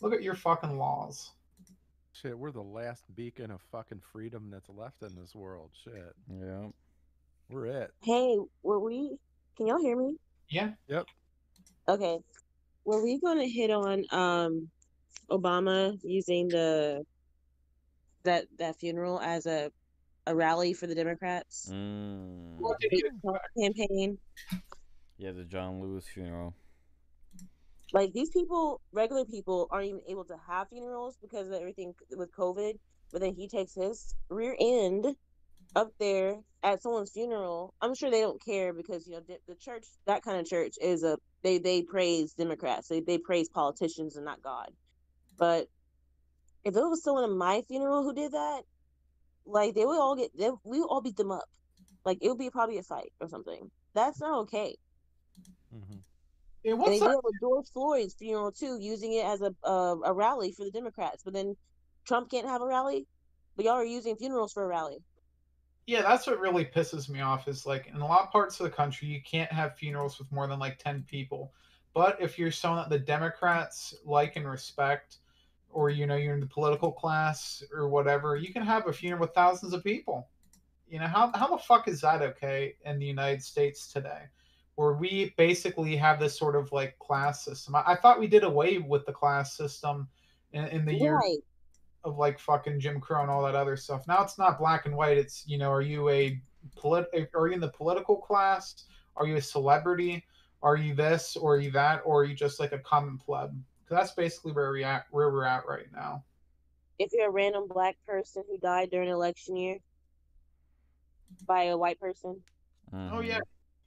look 0.00 0.12
at 0.14 0.22
your 0.22 0.34
fucking 0.34 0.78
laws 0.78 1.30
Shit, 2.12 2.36
we're 2.38 2.50
the 2.50 2.60
last 2.60 3.04
beacon 3.14 3.50
of 3.50 3.62
fucking 3.72 4.02
freedom 4.12 4.50
that's 4.50 4.68
left 4.68 5.00
in 5.02 5.14
this 5.18 5.34
world. 5.34 5.70
Shit, 5.82 6.12
Yeah. 6.30 6.66
we're 7.48 7.64
it. 7.66 7.92
Hey, 8.02 8.36
were 8.62 8.78
we? 8.80 9.16
Can 9.56 9.68
y'all 9.68 9.80
hear 9.80 9.96
me? 9.96 10.16
yeah 10.50 10.72
Okay. 11.90 12.18
Were 12.84 13.02
we 13.02 13.18
going 13.18 13.38
to 13.38 13.48
hit 13.48 13.70
on 13.70 14.04
um 14.12 14.68
Obama 15.28 15.98
using 16.02 16.48
the 16.48 17.04
that 18.22 18.46
that 18.58 18.76
funeral 18.76 19.20
as 19.20 19.46
a 19.46 19.72
a 20.26 20.34
rally 20.34 20.72
for 20.72 20.86
the 20.86 20.94
Democrats 20.94 21.68
Mm. 21.72 22.58
what 22.58 22.78
did 22.78 22.92
he 22.92 23.02
campaign? 23.60 24.18
Yeah, 25.18 25.32
the 25.32 25.44
John 25.44 25.80
Lewis 25.80 26.06
funeral. 26.06 26.54
Like 27.92 28.12
these 28.12 28.30
people, 28.30 28.80
regular 28.92 29.24
people, 29.24 29.66
aren't 29.70 29.88
even 29.88 30.02
able 30.08 30.24
to 30.26 30.36
have 30.48 30.68
funerals 30.68 31.18
because 31.20 31.48
of 31.48 31.54
everything 31.54 31.92
with 32.16 32.30
COVID. 32.32 32.74
But 33.12 33.20
then 33.20 33.34
he 33.34 33.48
takes 33.48 33.74
his 33.74 34.14
rear 34.28 34.54
end 34.60 35.06
up 35.74 35.90
there 35.98 36.36
at 36.62 36.82
someone's 36.82 37.10
funeral. 37.10 37.74
I'm 37.80 37.94
sure 37.94 38.10
they 38.10 38.20
don't 38.20 38.42
care 38.44 38.72
because 38.72 39.06
you 39.06 39.14
know 39.14 39.22
the, 39.26 39.38
the 39.48 39.56
church, 39.56 39.84
that 40.06 40.22
kind 40.22 40.38
of 40.38 40.46
church, 40.46 40.74
is 40.80 41.02
a 41.02 41.18
they 41.42 41.58
they 41.58 41.82
praise 41.82 42.34
Democrats. 42.34 42.88
They 42.88 43.00
they 43.00 43.18
praise 43.18 43.48
politicians 43.50 44.16
and 44.16 44.24
not 44.24 44.42
God. 44.42 44.70
But 45.38 45.68
if 46.64 46.76
it 46.76 46.80
was 46.80 47.02
someone 47.02 47.24
at 47.24 47.30
my 47.36 47.62
funeral 47.68 48.02
who 48.04 48.14
did 48.14 48.32
that, 48.32 48.64
like 49.46 49.74
they 49.74 49.86
would 49.86 50.00
all 50.00 50.16
get 50.16 50.32
they, 50.36 50.50
we 50.64 50.80
would 50.80 50.88
all 50.90 51.02
beat 51.02 51.16
them 51.16 51.32
up. 51.32 51.46
Like 52.04 52.18
it 52.22 52.28
would 52.28 52.38
be 52.38 52.50
probably 52.50 52.78
a 52.78 52.82
fight 52.84 53.12
or 53.20 53.28
something. 53.28 53.70
That's 53.94 54.20
not 54.20 54.40
okay. 54.42 54.76
hmm 55.70 55.98
Yeah, 56.64 56.74
And 56.74 56.80
what's 56.80 56.98
they 56.98 57.00
did 57.00 57.12
it 57.12 57.24
with 57.24 57.40
George 57.40 57.66
Floyd's 57.72 58.16
funeral 58.18 58.52
too, 58.52 58.78
using 58.80 59.12
it 59.14 59.24
as 59.24 59.42
a 59.42 59.54
uh, 59.64 59.96
a 60.04 60.14
rally 60.14 60.52
for 60.52 60.64
the 60.64 60.72
Democrats. 60.72 61.22
But 61.24 61.34
then 61.34 61.56
Trump 62.06 62.30
can't 62.30 62.48
have 62.48 62.62
a 62.62 62.66
rally, 62.66 63.06
but 63.56 63.64
y'all 63.66 63.74
are 63.76 63.84
using 63.84 64.16
funerals 64.16 64.52
for 64.52 64.64
a 64.64 64.68
rally. 64.68 64.98
Yeah, 65.86 66.02
that's 66.02 66.26
what 66.26 66.38
really 66.38 66.64
pisses 66.64 67.08
me 67.08 67.20
off. 67.20 67.48
Is 67.48 67.66
like 67.66 67.88
in 67.88 68.00
a 68.00 68.06
lot 68.06 68.22
of 68.22 68.30
parts 68.30 68.60
of 68.60 68.64
the 68.64 68.70
country, 68.70 69.08
you 69.08 69.20
can't 69.22 69.50
have 69.52 69.76
funerals 69.76 70.18
with 70.18 70.30
more 70.30 70.46
than 70.46 70.58
like 70.58 70.78
ten 70.78 71.04
people. 71.08 71.52
But 71.94 72.20
if 72.20 72.38
you're 72.38 72.52
someone 72.52 72.82
that 72.82 72.90
the 72.90 73.04
Democrats 73.04 73.94
like 74.04 74.36
and 74.36 74.48
respect, 74.48 75.18
or 75.70 75.90
you 75.90 76.06
know 76.06 76.16
you're 76.16 76.34
in 76.34 76.40
the 76.40 76.46
political 76.46 76.92
class 76.92 77.62
or 77.72 77.88
whatever, 77.88 78.36
you 78.36 78.52
can 78.52 78.62
have 78.62 78.86
a 78.86 78.92
funeral 78.92 79.20
with 79.20 79.34
thousands 79.34 79.72
of 79.72 79.82
people. 79.82 80.28
You 80.88 81.00
know 81.00 81.06
how 81.06 81.32
how 81.34 81.48
the 81.48 81.58
fuck 81.58 81.88
is 81.88 82.00
that 82.02 82.22
okay 82.22 82.76
in 82.84 82.98
the 82.98 83.06
United 83.06 83.42
States 83.42 83.92
today? 83.92 84.22
Where 84.76 84.94
we 84.94 85.34
basically 85.36 85.96
have 85.96 86.20
this 86.20 86.38
sort 86.38 86.56
of 86.56 86.72
like 86.72 86.98
class 86.98 87.44
system. 87.44 87.74
I, 87.74 87.82
I 87.86 87.96
thought 87.96 88.20
we 88.20 88.28
did 88.28 88.44
away 88.44 88.78
with 88.78 89.04
the 89.06 89.12
class 89.12 89.56
system 89.56 90.08
in, 90.52 90.64
in 90.66 90.84
the 90.84 90.94
year 90.94 91.16
Right. 91.16 91.38
Of 92.04 92.16
like 92.18 92.38
fucking 92.38 92.80
Jim 92.80 93.00
Crow 93.00 93.22
and 93.22 93.30
all 93.30 93.42
that 93.42 93.54
other 93.54 93.76
stuff. 93.76 94.06
Now 94.06 94.22
it's 94.22 94.38
not 94.38 94.58
black 94.58 94.86
and 94.86 94.96
white. 94.96 95.18
It's 95.18 95.46
you 95.46 95.58
know, 95.58 95.70
are 95.70 95.82
you 95.82 96.08
a 96.08 96.40
polit? 96.76 97.06
Are 97.34 97.48
you 97.48 97.54
in 97.54 97.60
the 97.60 97.68
political 97.70 98.16
class? 98.16 98.84
Are 99.16 99.26
you 99.26 99.36
a 99.36 99.42
celebrity? 99.42 100.24
Are 100.62 100.76
you 100.76 100.94
this 100.94 101.36
or 101.36 101.54
are 101.56 101.60
you 101.60 101.70
that? 101.72 102.02
Or 102.04 102.22
are 102.22 102.24
you 102.24 102.34
just 102.34 102.60
like 102.60 102.72
a 102.72 102.78
common 102.78 103.18
pleb? 103.18 103.50
'Cause 103.86 103.96
that's 103.98 104.12
basically 104.12 104.52
where 104.52 104.70
we 104.70 104.84
at 104.84 105.06
where 105.10 105.30
we're 105.30 105.44
at 105.44 105.66
right 105.66 105.90
now. 105.92 106.24
If 106.98 107.12
you're 107.12 107.28
a 107.28 107.32
random 107.32 107.66
black 107.66 107.96
person 108.06 108.44
who 108.48 108.58
died 108.58 108.90
during 108.90 109.08
election 109.08 109.56
year 109.56 109.78
by 111.46 111.64
a 111.64 111.76
white 111.76 111.98
person, 111.98 112.42
Oh 112.92 113.20
yeah, 113.20 113.34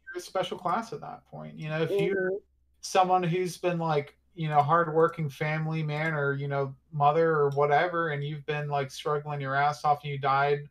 you're 0.05 0.17
a 0.17 0.19
special 0.19 0.57
class 0.57 0.93
at 0.93 1.01
that 1.01 1.25
point. 1.27 1.55
You 1.55 1.69
know, 1.69 1.81
if 1.81 1.91
you're 1.91 2.31
Mhm. 2.31 2.41
someone 2.81 3.23
who's 3.23 3.57
been 3.57 3.79
like 3.79 4.17
you 4.35 4.49
know 4.49 4.61
hardworking 4.61 5.29
family 5.29 5.83
man 5.83 6.13
or 6.13 6.33
you 6.33 6.47
know 6.47 6.75
mother 6.91 7.31
or 7.31 7.49
whatever, 7.51 8.09
and 8.09 8.23
you've 8.23 8.45
been 8.45 8.67
like 8.67 8.91
struggling 8.91 9.41
your 9.41 9.55
ass 9.55 9.83
off 9.85 10.03
and 10.03 10.11
you 10.11 10.17
died, 10.17 10.69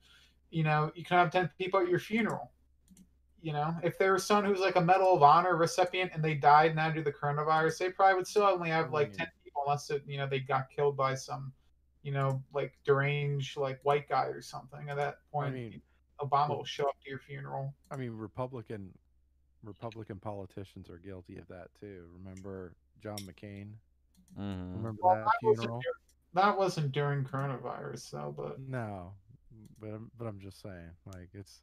you 0.50 0.62
know, 0.64 0.90
you 0.94 1.04
can 1.04 1.18
have 1.18 1.30
ten 1.30 1.50
people 1.58 1.80
at 1.80 1.88
your 1.88 1.98
funeral. 1.98 2.50
You 3.40 3.52
know, 3.52 3.74
if 3.82 3.98
there 3.98 4.12
was 4.12 4.24
someone 4.24 4.44
who's 4.44 4.60
like 4.60 4.76
a 4.76 4.80
Medal 4.80 5.14
of 5.14 5.22
Honor 5.22 5.56
recipient 5.56 6.12
and 6.14 6.22
they 6.22 6.34
died 6.34 6.76
now 6.76 6.90
due 6.90 7.02
to 7.02 7.04
the 7.04 7.12
coronavirus, 7.12 7.78
they 7.78 7.90
probably 7.90 8.14
would 8.16 8.26
still 8.26 8.44
only 8.44 8.70
have 8.70 8.92
like 8.92 9.12
Mm. 9.12 9.18
ten 9.18 9.26
people 9.42 9.62
unless 9.66 9.90
it, 9.90 10.02
you 10.06 10.16
know 10.16 10.26
they 10.28 10.40
got 10.40 10.70
killed 10.70 10.96
by 10.96 11.14
some, 11.14 11.52
you 12.02 12.12
know, 12.12 12.42
like 12.52 12.78
deranged 12.84 13.56
like 13.56 13.80
white 13.82 14.08
guy 14.08 14.26
or 14.26 14.40
something. 14.42 14.88
At 14.88 14.96
that 14.96 15.14
I 15.14 15.32
point, 15.32 15.54
mean, 15.54 15.82
Obama 16.20 16.50
will 16.56 16.64
show 16.64 16.84
up 16.88 16.96
to 17.02 17.10
your 17.10 17.18
funeral. 17.18 17.74
I 17.90 17.96
mean, 17.96 18.12
Republican 18.12 18.90
Republican 19.64 20.18
politicians 20.18 20.88
are 20.90 20.98
guilty 20.98 21.36
of 21.38 21.46
that 21.48 21.68
too. 21.80 22.06
Remember 22.12 22.74
John 23.02 23.18
McCain? 23.18 23.72
Mhm. 24.38 24.76
Remember 24.76 25.00
Well, 25.02 25.16
that 25.16 25.24
that 25.24 25.32
wasn't 25.42 25.58
funeral? 25.60 25.80
that 26.34 26.58
wasn't 26.58 26.92
during 26.92 27.24
coronavirus 27.24 28.10
though, 28.10 28.32
but 28.36 28.60
No, 28.60 29.12
but 29.78 29.88
I'm, 29.90 30.10
but 30.16 30.26
I'm 30.26 30.40
just 30.40 30.60
saying, 30.62 30.90
like 31.06 31.28
it's 31.34 31.62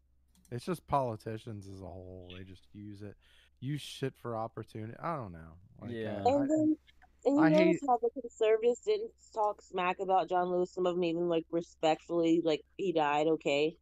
it's 0.52 0.66
just 0.66 0.86
politicians 0.88 1.68
as 1.68 1.82
a 1.82 1.86
whole. 1.86 2.32
They 2.36 2.44
just 2.44 2.68
use 2.74 3.02
it, 3.02 3.16
use 3.60 3.82
shit 3.82 4.16
for 4.16 4.36
opportunity. 4.36 4.94
I 5.00 5.16
don't 5.16 5.32
know. 5.32 5.54
Like, 5.82 5.92
Yeah. 5.92 6.22
uh, 6.26 6.38
and 6.38 6.50
then 6.50 6.78
and 7.26 7.36
you 7.38 7.42
I 7.44 7.50
notice 7.50 7.66
hate- 7.82 7.88
how 7.88 7.98
the 7.98 8.10
conservatives 8.22 8.80
didn't 8.82 9.12
talk 9.34 9.62
smack 9.62 10.00
about 10.00 10.30
John 10.30 10.50
Lewis. 10.50 10.72
Some 10.74 10.86
of 10.86 10.96
them 10.96 11.04
even 11.04 11.28
like 11.30 11.46
respectfully, 11.52 12.42
like 12.44 12.64
he 12.78 12.92
died, 12.92 13.28
okay. 13.28 13.78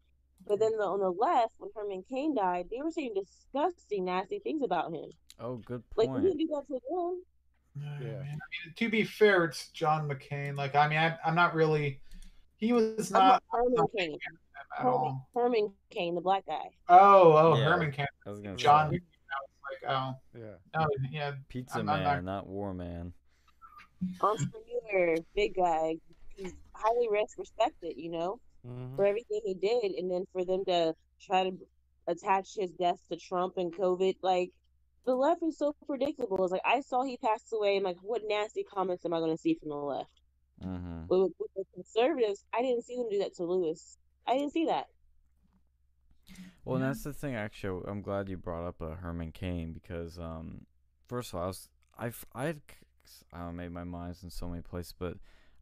But 0.45 0.60
then 0.60 0.72
the, 0.78 0.84
on 0.84 0.99
the 0.99 1.10
left, 1.12 1.53
when 1.58 1.72
Herman 1.76 2.03
Cain 2.10 2.36
died, 2.36 2.68
they 2.70 2.82
were 2.82 2.91
saying 2.91 3.14
disgusting, 3.16 4.05
nasty 4.05 4.39
things 4.39 4.62
about 4.64 4.93
him. 4.93 5.10
Oh, 5.39 5.58
good 5.58 5.84
Like 5.95 6.08
we 6.10 6.14
point. 6.14 6.24
didn't 6.24 6.38
do 6.38 6.47
that 6.47 6.68
to 6.68 6.80
them. 6.89 7.24
Yeah. 7.82 7.98
Yeah. 8.02 8.12
man. 8.20 8.22
I 8.22 8.66
mean, 8.66 8.74
to 8.76 8.90
be 8.90 9.04
fair, 9.04 9.46
it's 9.46 9.70
John 9.70 10.08
McCain. 10.10 10.56
Like, 10.56 10.76
I 10.76 10.88
mean, 10.88 10.98
I, 11.00 11.18
I'm 11.26 11.36
not 11.36 11.54
really. 11.56 12.02
He 12.58 12.74
was 12.74 13.12
not 13.12 13.20
not 13.20 13.44
Herman 13.52 13.74
not 13.76 13.90
Cain. 13.98 14.14
at 14.14 14.78
Herman, 14.80 14.94
all. 14.94 15.30
Herman 15.36 15.74
Cain, 15.92 16.16
the 16.16 16.22
black 16.22 16.46
guy. 16.48 16.70
Oh, 16.90 17.34
oh, 17.34 17.56
Yeah. 17.58 17.66
Herman 17.66 17.92
Cain. 17.92 18.08
I 18.26 18.30
was 18.30 18.40
gonna 18.40 18.56
John. 18.56 18.92
say 18.92 19.00
Like, 19.84 19.92
oh, 19.96 20.16
yeah. 20.38 20.46
oh, 20.80 20.88
yeah. 21.12 21.32
Pizza 21.50 21.78
I'm- 21.78 21.90
I'm 21.90 22.04
Man, 22.04 22.04
not- 22.04 22.24
not 22.24 22.48
War 22.48 22.74
Man. 22.74 23.14
Entrepreneur, 24.22 25.16
big 25.36 25.56
guy. 25.56 25.98
He's 26.36 26.54
highly 26.74 27.08
res- 27.10 27.36
respected, 27.38 27.98
you 27.98 28.12
know, 28.12 28.40
Mhm. 28.66 28.96
for 28.96 29.06
everything 29.06 29.42
he 29.44 29.54
did. 29.54 29.92
And 29.94 30.10
then 30.12 30.26
for 30.32 30.46
them 30.46 30.64
to 30.66 30.96
try 31.20 31.50
to 31.50 31.58
attach 32.08 32.56
his 32.56 32.72
death 32.72 33.00
to 33.10 33.18
Trump 33.18 33.58
and 33.58 33.74
COVID, 33.74 34.16
like 34.22 34.52
the 35.08 35.16
left 35.16 35.41
is 35.41 35.58
so 35.58 35.74
predictable. 35.88 36.43
It's 36.43 36.51
like 36.51 36.62
I 36.66 36.82
saw 36.82 37.03
he 37.03 37.18
passed 37.18 37.47
away. 37.53 37.78
I'm 37.78 37.84
like, 37.84 37.97
what 38.01 38.22
nasty 38.28 38.64
comments 38.64 39.05
am 39.05 39.14
I 39.14 39.20
going 39.20 39.32
to 39.32 39.41
see 39.41 39.55
from 39.55 39.70
the 39.70 39.76
left? 39.76 40.12
Mm-hmm. 40.64 41.05
But 41.08 41.20
with, 41.20 41.32
with 41.39 41.51
the 41.55 41.64
conservatives, 41.74 42.43
I 42.53 42.62
didn't 42.62 42.84
see 42.84 42.97
them 42.97 43.08
do 43.10 43.20
that 43.20 43.34
to 43.36 43.45
Lewis. 43.45 43.97
I 44.28 44.38
didn't 44.38 44.51
see 44.51 44.66
that. 44.66 44.88
Well, 46.66 46.76
and 46.76 46.84
that's 46.84 47.03
the 47.03 47.14
thing. 47.14 47.36
Actually, 47.36 47.84
I'm 47.88 48.01
glad 48.01 48.28
you 48.28 48.36
brought 48.36 48.68
up 48.68 48.82
uh, 48.82 48.95
Herman 48.95 49.32
Cain 49.32 49.72
because, 49.72 50.20
um, 50.20 50.66
first 51.08 51.30
of 51.30 51.36
all, 51.36 51.45
I 51.45 51.47
was, 51.47 51.70
I've, 51.97 52.26
I'd, 52.36 52.62
c- 53.05 53.26
I 53.32 53.39
don't 53.39 53.55
made 53.55 53.72
my 53.72 53.86
minds 53.86 54.24
in 54.24 54.30
so 54.30 54.49
many 54.49 54.62
places, 54.62 54.93
but 54.99 55.14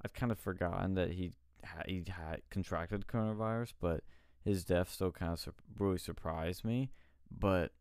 I'd 0.03 0.15
kind 0.15 0.31
of 0.31 0.39
forgotten 0.39 0.95
that 0.95 1.11
he, 1.11 1.33
ha- 1.63 1.83
he 1.87 2.03
had 2.07 2.41
contracted 2.49 3.05
coronavirus, 3.05 3.73
but 3.79 4.03
his 4.43 4.65
death 4.65 4.91
still 4.91 5.11
kind 5.11 5.33
of 5.33 5.39
sur- 5.39 5.53
really 5.77 5.99
surprised 5.99 6.65
me. 6.65 6.89
But 7.29 7.71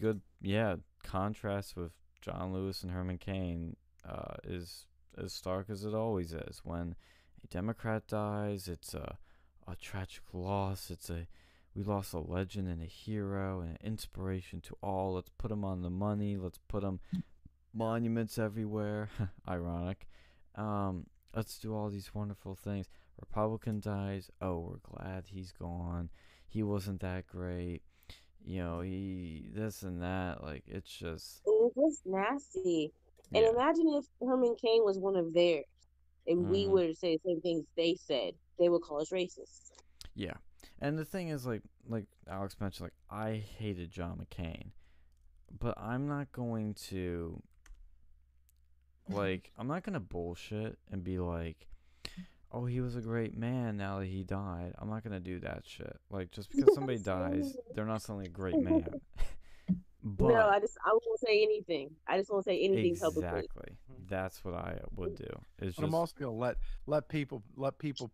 good, 0.00 0.20
yeah, 0.40 0.76
contrast 1.02 1.76
with 1.76 1.92
John 2.20 2.52
Lewis 2.52 2.82
and 2.82 2.92
Herman 2.92 3.18
Cain 3.18 3.76
uh, 4.08 4.34
is 4.44 4.86
as 5.16 5.32
stark 5.32 5.70
as 5.70 5.84
it 5.84 5.94
always 5.94 6.32
is. 6.32 6.60
When 6.64 6.94
a 7.42 7.46
Democrat 7.48 8.06
dies, 8.06 8.68
it's 8.68 8.94
a, 8.94 9.18
a 9.66 9.76
tragic 9.76 10.22
loss. 10.32 10.90
It's 10.90 11.10
a 11.10 11.26
we 11.76 11.82
lost 11.82 12.14
a 12.14 12.18
legend 12.18 12.68
and 12.68 12.80
a 12.80 12.86
hero 12.86 13.60
and 13.60 13.72
an 13.72 13.78
inspiration 13.84 14.62
to 14.62 14.76
all. 14.82 15.14
Let's 15.14 15.30
put 15.36 15.50
him 15.50 15.62
on 15.62 15.82
the 15.82 15.90
money. 15.90 16.38
Let's 16.38 16.58
put 16.68 16.82
him 16.82 17.00
monuments 17.74 18.38
everywhere. 18.38 19.10
Ironic. 19.48 20.06
Um, 20.54 21.06
let's 21.34 21.58
do 21.58 21.74
all 21.74 21.90
these 21.90 22.14
wonderful 22.14 22.54
things. 22.54 22.88
Republican 23.20 23.80
dies. 23.80 24.30
Oh, 24.40 24.58
we're 24.70 24.96
glad 24.96 25.24
he's 25.28 25.52
gone. 25.52 26.08
He 26.48 26.62
wasn't 26.62 27.00
that 27.00 27.26
great. 27.26 27.82
You 28.46 28.62
know, 28.62 28.80
he 28.80 29.48
this 29.52 29.82
and 29.82 30.02
that. 30.02 30.42
Like 30.42 30.62
it's 30.66 30.88
just. 30.88 31.42
It's 31.44 31.74
just 31.74 32.06
nasty. 32.06 32.92
And 33.34 33.44
yeah. 33.44 33.50
imagine 33.50 33.92
if 33.98 34.04
Herman 34.26 34.54
Cain 34.62 34.84
was 34.84 34.98
one 34.98 35.16
of 35.16 35.34
theirs, 35.34 35.64
and 36.28 36.48
we 36.48 36.64
Mhm. 36.66 36.70
were 36.70 36.86
to 36.86 36.94
say 36.94 37.16
the 37.16 37.30
same 37.30 37.40
things 37.40 37.64
they 37.76 37.96
said. 37.96 38.34
They 38.58 38.68
would 38.68 38.82
call 38.82 39.00
us 39.02 39.10
racist. 39.10 39.72
Yeah. 40.14 40.34
And 40.80 40.96
the 40.96 41.04
thing 41.04 41.28
is 41.28 41.44
like 41.44 41.62
like 41.88 42.06
Alex 42.28 42.56
mentioned 42.60 42.86
like 42.86 42.94
I 43.10 43.44
hated 43.58 43.90
John 43.90 44.18
McCain. 44.24 44.70
But 45.58 45.78
I'm 45.78 46.06
not 46.06 46.30
going 46.32 46.74
to 46.88 47.42
like 49.08 49.50
I'm 49.58 49.66
not 49.66 49.82
going 49.82 49.94
to 49.94 50.00
bullshit 50.00 50.78
and 50.90 51.02
be 51.02 51.18
like 51.18 51.66
oh 52.52 52.64
he 52.64 52.80
was 52.80 52.96
a 52.96 53.00
great 53.00 53.36
man 53.36 53.76
now 53.76 53.98
that 54.00 54.06
he 54.06 54.22
died. 54.22 54.74
I'm 54.78 54.88
not 54.88 55.02
going 55.02 55.12
to 55.12 55.20
do 55.20 55.40
that 55.40 55.62
shit. 55.64 55.96
Like 56.10 56.30
just 56.30 56.50
because 56.50 56.74
somebody 56.74 56.98
dies, 57.02 57.56
they're 57.74 57.84
not 57.84 58.02
suddenly 58.02 58.26
a 58.26 58.30
great 58.30 58.58
man. 58.58 58.86
but 60.04 60.28
no, 60.28 60.48
I 60.48 60.60
just 60.60 60.76
I 60.84 60.90
won't 60.90 61.20
say 61.20 61.42
anything. 61.42 61.90
I 62.06 62.18
just 62.18 62.30
won't 62.30 62.44
say 62.44 62.60
anything 62.60 62.96
publicly. 62.96 63.40
exactly. 63.40 63.76
That's 64.08 64.44
what 64.44 64.54
I 64.54 64.78
would 64.94 65.16
do. 65.16 65.24
Is 65.24 65.30
But 65.58 65.66
just 65.66 65.78
I'm 65.80 65.94
also 65.94 66.14
gonna 66.18 66.32
let 66.32 66.56
let 66.86 67.08
people 67.08 67.42
let 67.56 67.78
people 67.78 68.12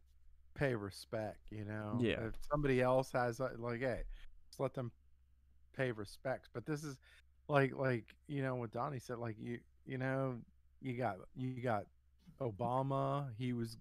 pay 0.54 0.74
respect. 0.74 1.50
You 1.50 1.64
know, 1.64 1.98
Yeah. 2.00 2.26
If 2.26 2.34
somebody 2.50 2.80
else 2.80 3.10
has 3.12 3.40
uh, 3.40 3.50
like, 3.58 3.80
hey, 3.80 4.02
just 4.48 4.60
let 4.60 4.74
them 4.74 4.90
pay 5.76 5.92
respects. 5.92 6.48
But 6.52 6.66
this 6.66 6.82
is 6.84 6.96
like 7.48 7.74
like 7.76 8.06
you 8.26 8.42
know 8.42 8.54
what 8.54 8.70
Donnie 8.70 8.98
said. 8.98 9.18
Like 9.18 9.36
you 9.38 9.58
you 9.84 9.98
know 9.98 10.38
you 10.80 10.96
got 10.96 11.16
you 11.34 11.60
got 11.62 11.84
Obama. 12.40 13.28
He 13.36 13.52
was 13.52 13.76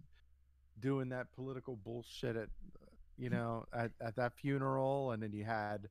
doing 0.79 1.09
that 1.09 1.31
political 1.33 1.75
bullshit 1.75 2.35
at 2.35 2.49
you 3.17 3.29
know 3.29 3.65
at, 3.73 3.91
at 4.01 4.15
that 4.15 4.33
funeral, 4.33 5.11
and 5.11 5.21
then 5.21 5.31
you 5.33 5.43
had 5.43 5.87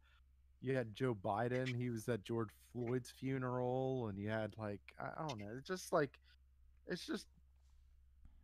you 0.62 0.74
had 0.76 0.94
Joe 0.94 1.14
Biden. 1.14 1.74
He 1.74 1.90
was 1.90 2.08
at 2.08 2.24
George 2.24 2.50
Floyd's 2.72 3.10
funeral, 3.10 4.08
and 4.08 4.18
you 4.18 4.28
had 4.30 4.54
like 4.58 4.80
I, 4.98 5.22
I 5.24 5.28
don't 5.28 5.38
know. 5.40 5.50
It's 5.56 5.66
just 5.68 5.92
like 5.92 6.18
it's 6.86 7.06
just 7.06 7.26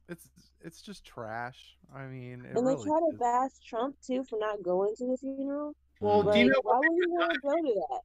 it's 0.09 0.29
it's 0.63 0.81
just 0.83 1.05
trash. 1.05 1.77
I 1.95 2.07
mean, 2.07 2.45
it 2.45 2.57
And 2.57 2.67
they 2.67 2.75
really 2.75 2.85
try 2.85 2.99
to 3.01 3.15
is. 3.15 3.19
bash 3.19 3.51
Trump 3.69 3.97
too 4.07 4.25
for 4.25 4.39
not 4.39 4.63
going 4.63 4.95
to 4.97 5.07
the 5.07 5.17
funeral. 5.19 5.75
Well, 6.01 6.23
Mhm. 6.23 6.33
do 6.35 6.39
you 6.41 6.47
know 6.47 6.61
why 6.63 6.79
would 6.79 7.05
he 7.05 7.11
want 7.13 7.33
to 7.33 7.41
go 7.41 7.51
to 7.55 7.87
that? 7.91 8.01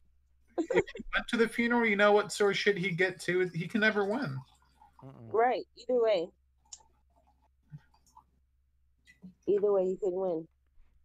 if 0.57 0.83
he 0.95 1.03
went 1.15 1.27
to 1.29 1.37
the 1.37 1.47
funeral, 1.47 1.85
you 1.87 1.95
know 1.95 2.11
what 2.11 2.31
sort 2.31 2.51
of 2.51 2.57
shit 2.57 2.77
he'd 2.77 2.97
get 2.97 3.19
to? 3.21 3.47
He 3.53 3.67
can 3.67 3.81
never 3.81 4.05
win. 4.05 4.37
Mm-mm. 5.03 5.33
Right. 5.33 5.65
Either 5.77 6.01
way. 6.01 6.27
Either 9.47 9.71
way, 9.71 9.85
he 9.85 9.95
could 9.97 10.13
win. 10.13 10.47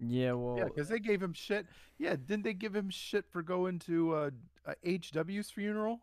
yeah, 0.00 0.32
well 0.32 0.56
Yeah, 0.58 0.64
because 0.64 0.88
they 0.88 0.98
gave 0.98 1.22
him 1.22 1.32
shit. 1.32 1.66
Yeah, 1.98 2.16
didn't 2.16 2.42
they 2.44 2.54
give 2.54 2.74
him 2.74 2.90
shit 2.90 3.24
for 3.30 3.42
going 3.42 3.78
to 3.80 4.14
uh, 4.14 4.30
uh, 4.66 4.74
HW's 4.84 5.50
funeral? 5.50 6.00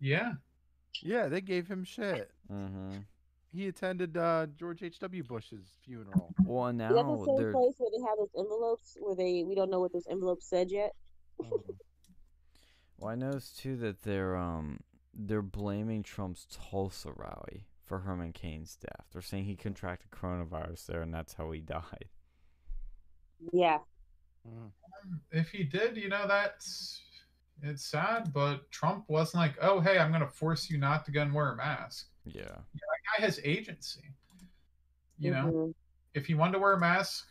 Yeah. 0.00 0.34
Yeah, 1.02 1.28
they 1.28 1.40
gave 1.40 1.66
him 1.68 1.84
shit. 1.84 2.30
mhm. 2.52 3.04
He 3.52 3.68
attended 3.68 4.16
uh, 4.16 4.46
George 4.56 4.82
H.W. 4.82 5.22
Bush's 5.24 5.78
funeral. 5.84 6.34
Well, 6.44 6.66
and 6.66 6.80
Is 6.82 6.88
that 6.88 6.94
the 6.94 7.02
now 7.04 7.24
same 7.24 7.36
they're 7.36 7.52
place 7.52 7.74
where 7.78 7.90
they 7.90 8.02
have 8.02 8.18
those 8.18 8.34
envelopes 8.36 8.96
where 9.00 9.14
they 9.14 9.44
we 9.44 9.54
don't 9.54 9.70
know 9.70 9.78
what 9.80 9.92
those 9.92 10.08
envelopes 10.10 10.48
said 10.50 10.70
yet? 10.72 10.92
Mhm. 11.40 11.52
Well, 12.98 13.10
I 13.10 13.14
noticed 13.14 13.58
too 13.58 13.76
that 13.76 14.02
they're 14.02 14.34
um 14.36 14.80
they're 15.14 15.42
blaming 15.42 16.02
Trump's 16.02 16.46
Tulsa 16.50 17.12
rally 17.14 17.66
for 17.84 18.00
Herman 18.00 18.32
Cain's 18.32 18.76
death. 18.76 19.06
They're 19.12 19.22
saying 19.22 19.44
he 19.44 19.56
contracted 19.56 20.10
coronavirus 20.10 20.86
there, 20.86 21.02
and 21.02 21.12
that's 21.12 21.34
how 21.34 21.50
he 21.50 21.60
died. 21.60 22.08
Yeah. 23.52 23.78
Mhm. 24.48 24.70
If 25.30 25.50
he 25.50 25.64
did, 25.64 25.96
you 25.96 26.08
know, 26.08 26.26
that's 26.26 27.00
it's 27.62 27.84
sad, 27.84 28.32
but 28.32 28.70
Trump 28.70 29.04
wasn't 29.08 29.40
like, 29.42 29.54
oh, 29.62 29.80
hey, 29.80 29.98
I'm 29.98 30.10
going 30.10 30.20
to 30.22 30.26
force 30.28 30.68
you 30.68 30.76
not 30.76 31.04
to 31.04 31.12
go 31.12 31.22
and 31.22 31.32
wear 31.32 31.52
a 31.52 31.56
mask. 31.56 32.08
Yeah, 32.26 32.42
That 32.42 33.18
guy 33.18 33.24
has 33.24 33.40
agency. 33.44 34.12
You 35.18 35.30
know, 35.30 35.44
Mhm. 35.46 35.74
if 36.14 36.26
he 36.26 36.34
wanted 36.34 36.52
to 36.54 36.58
wear 36.58 36.72
a 36.72 36.80
mask, 36.80 37.26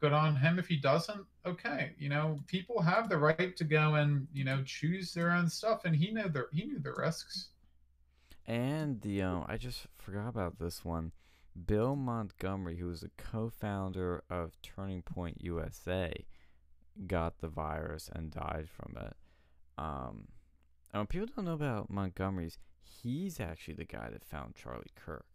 good 0.00 0.12
on 0.12 0.36
him. 0.36 0.58
If 0.58 0.68
he 0.68 0.76
doesn't, 0.76 1.26
okay. 1.46 1.94
You 1.98 2.10
know, 2.10 2.40
people 2.46 2.80
have 2.80 3.08
the 3.08 3.18
right 3.18 3.56
to 3.56 3.64
go 3.64 3.94
and 3.96 4.28
you 4.32 4.44
know 4.44 4.62
choose 4.64 5.12
their 5.12 5.30
own 5.32 5.48
stuff, 5.48 5.84
and 5.84 5.96
he 5.96 6.10
knew 6.12 6.28
the 6.28 6.46
he 6.52 6.64
knew 6.66 6.78
the 6.78 6.92
risks. 6.92 7.50
And 8.46 9.00
the 9.02 9.22
um 9.22 9.44
I 9.48 9.56
just 9.56 9.86
forgot 9.98 10.28
about 10.28 10.58
this 10.58 10.84
one. 10.84 11.12
Bill 11.66 11.94
Montgomery, 11.94 12.76
who 12.78 12.86
was 12.86 13.04
a 13.04 13.10
co-founder 13.16 14.24
of 14.28 14.60
Turning 14.62 15.02
Point 15.02 15.38
USA, 15.40 16.12
got 17.06 17.38
the 17.38 17.48
virus 17.48 18.10
and 18.12 18.30
died 18.32 18.68
from 18.68 18.96
it. 19.00 19.14
Um, 19.78 20.28
and 20.92 21.08
people 21.08 21.28
don't 21.34 21.44
know 21.44 21.52
about 21.54 21.90
Montgomery's. 21.90 22.58
He's 22.82 23.38
actually 23.38 23.74
the 23.74 23.84
guy 23.84 24.08
that 24.10 24.24
found 24.24 24.56
Charlie 24.56 24.90
Kirk. 24.96 25.26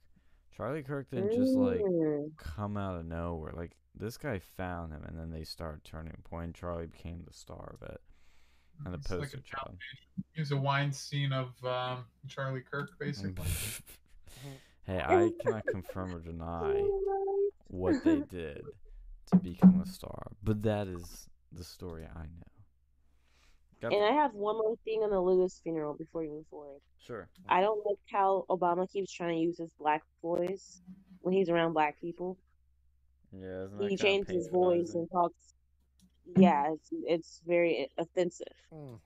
Charlie 0.55 0.83
Kirk 0.83 1.09
didn't 1.09 1.31
just 1.31 1.55
like 1.55 1.79
Mm. 1.79 2.35
come 2.37 2.75
out 2.75 2.97
of 2.99 3.05
nowhere. 3.05 3.53
Like 3.55 3.77
this 3.95 4.17
guy 4.17 4.39
found 4.39 4.91
him, 4.91 5.03
and 5.05 5.17
then 5.17 5.29
they 5.31 5.45
started 5.45 5.85
turning 5.85 6.17
point. 6.25 6.53
Charlie 6.55 6.87
became 6.87 7.23
the 7.25 7.33
star 7.33 7.75
of 7.81 7.89
it 7.89 8.01
and 8.85 8.93
the 8.93 8.97
It's 8.97 9.09
like 9.11 9.19
a 9.19 9.21
poster 9.21 9.41
child. 9.41 9.77
He's 10.33 10.51
a 10.51 10.57
Weinstein 10.57 11.33
of 11.33 11.51
um, 11.65 12.05
Charlie 12.27 12.63
Kirk, 12.71 12.91
basically. 12.99 13.45
hey, 14.85 15.01
I 15.05 15.31
cannot 15.41 15.65
confirm 15.65 16.15
or 16.15 16.19
deny 16.19 16.83
what 17.67 18.03
they 18.03 18.21
did 18.29 18.63
to 19.27 19.37
become 19.37 19.81
a 19.81 19.85
star, 19.85 20.31
but 20.43 20.63
that 20.63 20.87
is 20.87 21.27
the 21.51 21.63
story 21.63 22.05
I 22.05 22.23
know. 22.23 22.49
Got 23.81 23.93
And 23.93 24.03
I 24.03 24.11
have 24.11 24.33
one 24.33 24.57
more 24.57 24.75
thing 24.83 25.01
on 25.03 25.09
the 25.09 25.21
Lewis 25.21 25.59
funeral 25.63 25.93
before 25.93 26.23
you 26.23 26.31
move 26.31 26.45
forward. 26.49 26.81
sure. 26.99 27.29
I 27.47 27.61
don't 27.61 27.85
like 27.85 27.97
how 28.11 28.45
Obama 28.49 28.91
keeps 28.91 29.11
trying 29.11 29.35
to 29.35 29.41
use 29.41 29.57
his 29.57 29.71
black 29.79 30.03
voice 30.21 30.81
when 31.21 31.33
he's 31.33 31.49
around 31.49 31.73
black 31.73 31.99
people. 32.01 32.37
Yeah, 33.31 33.63
isn't 33.65 33.77
that 33.77 33.89
He 33.89 33.97
kinda 33.97 34.25
his 34.27 34.49
voice 34.49 34.95
and 34.95 35.09
talks. 35.11 35.53
Yeah, 36.37 36.73
it's 36.73 36.89
it's 36.91 37.41
very 37.45 37.89
offensive. 37.97 38.47
Mm. 38.73 38.99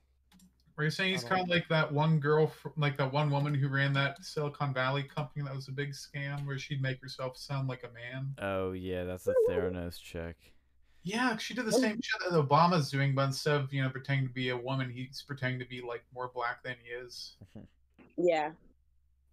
Were 0.76 0.84
you 0.84 0.90
saying 0.90 1.12
he's 1.12 1.22
kind 1.22 1.36
don't- 1.38 1.42
of 1.42 1.48
like 1.50 1.68
that 1.68 1.92
one 1.92 2.18
girl, 2.18 2.48
fr- 2.48 2.68
like 2.76 2.96
that 2.98 3.12
one 3.12 3.30
woman 3.30 3.54
who 3.54 3.68
ran 3.68 3.92
that 3.92 4.24
Silicon 4.24 4.74
Valley 4.74 5.04
company 5.04 5.44
that 5.44 5.54
was 5.54 5.68
a 5.68 5.72
big 5.72 5.92
scam, 5.92 6.44
where 6.46 6.58
she'd 6.58 6.82
make 6.82 7.00
herself 7.00 7.36
sound 7.36 7.68
like 7.68 7.84
a 7.84 7.92
man? 7.92 8.34
Oh 8.38 8.72
yeah, 8.72 9.04
that's 9.04 9.26
a 9.28 9.34
Theranos 9.48 10.00
chick. 10.00 10.36
Yeah, 11.04 11.36
she 11.36 11.52
did 11.54 11.66
the 11.66 11.72
same 11.72 12.00
shit 12.02 12.20
that 12.30 12.34
Obama's 12.34 12.90
doing, 12.90 13.14
but 13.14 13.26
instead 13.26 13.60
of 13.60 13.72
you 13.72 13.82
know 13.82 13.90
pretending 13.90 14.26
to 14.26 14.32
be 14.34 14.48
a 14.48 14.56
woman, 14.56 14.90
he's 14.90 15.22
pretending 15.22 15.60
to 15.60 15.66
be 15.66 15.80
like 15.80 16.02
more 16.14 16.30
black 16.34 16.62
than 16.62 16.76
he 16.82 16.90
is. 16.90 17.36
Yeah. 18.16 18.52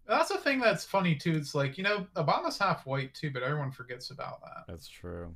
That's 0.08 0.30
the 0.30 0.38
thing 0.38 0.58
that's 0.58 0.84
funny 0.84 1.14
too. 1.14 1.34
It's 1.36 1.54
like 1.54 1.78
you 1.78 1.84
know 1.84 2.04
Obama's 2.16 2.58
half 2.58 2.84
white 2.84 3.14
too, 3.14 3.30
but 3.30 3.44
everyone 3.44 3.70
forgets 3.70 4.10
about 4.10 4.40
that. 4.42 4.64
That's 4.66 4.88
true. 4.88 5.34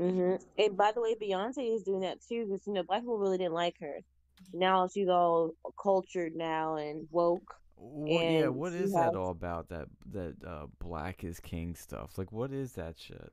Hmm 0.00 0.34
And 0.58 0.76
by 0.76 0.92
the 0.92 1.00
way, 1.00 1.14
Beyonce 1.14 1.74
is 1.74 1.82
doing 1.82 2.00
that 2.00 2.18
too 2.26 2.46
because 2.46 2.66
you 2.66 2.72
know 2.72 2.82
black 2.82 3.02
people 3.02 3.18
really 3.18 3.38
didn't 3.38 3.52
like 3.52 3.76
her. 3.80 3.98
Now 4.54 4.88
she's 4.88 5.08
all 5.08 5.52
cultured 5.80 6.34
now 6.34 6.76
and 6.76 7.06
woke. 7.10 7.54
What, 7.76 8.24
yeah, 8.24 8.46
And 8.46 8.56
what 8.56 8.72
is 8.72 8.92
that 8.92 9.14
all 9.14 9.30
about? 9.30 9.68
That 9.68 9.88
that 10.12 10.34
uh, 10.46 10.66
black 10.78 11.24
is 11.24 11.38
king 11.40 11.74
stuff. 11.74 12.16
Like, 12.18 12.32
what 12.32 12.52
is 12.52 12.72
that 12.72 12.98
shit? 12.98 13.32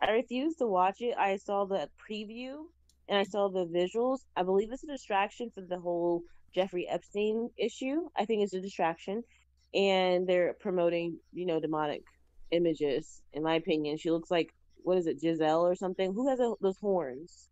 I 0.00 0.10
refuse 0.10 0.56
to 0.56 0.66
watch 0.66 1.00
it. 1.00 1.16
I 1.18 1.36
saw 1.36 1.64
the 1.66 1.88
preview 2.10 2.64
and 3.08 3.18
I 3.18 3.24
saw 3.24 3.48
the 3.48 3.66
visuals. 3.66 4.20
I 4.36 4.42
believe 4.42 4.70
it's 4.72 4.84
a 4.84 4.86
distraction 4.88 5.50
for 5.50 5.62
the 5.62 5.78
whole 5.78 6.22
Jeffrey 6.54 6.86
Epstein 6.88 7.50
issue. 7.58 8.08
I 8.16 8.24
think 8.24 8.42
it's 8.42 8.54
a 8.54 8.60
distraction. 8.60 9.22
And 9.74 10.26
they're 10.26 10.54
promoting, 10.60 11.18
you 11.32 11.46
know, 11.46 11.60
demonic 11.60 12.02
images, 12.50 13.22
in 13.32 13.42
my 13.42 13.54
opinion. 13.54 13.96
She 13.96 14.10
looks 14.10 14.30
like, 14.30 14.54
what 14.84 14.98
is 14.98 15.06
it, 15.06 15.20
Giselle 15.20 15.66
or 15.66 15.74
something? 15.74 16.14
Who 16.14 16.28
has 16.28 16.40
a, 16.40 16.54
those 16.60 16.78
horns? 16.78 17.48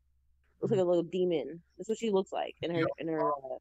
Looks 0.61 0.71
like 0.71 0.81
a 0.81 0.85
little 0.85 1.03
demon. 1.03 1.61
That's 1.77 1.89
what 1.89 1.99
she 1.99 2.11
looks 2.11 2.33
like 2.33 2.55
in 2.63 2.73
her, 2.73 2.87
in 2.99 3.09
her, 3.09 3.29
uh... 3.29 3.59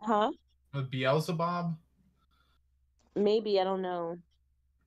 huh? 0.00 0.30
With 0.72 0.90
Beelzebub, 0.90 1.76
Maybe, 3.16 3.58
I 3.58 3.64
don't 3.64 3.80
know. 3.80 4.18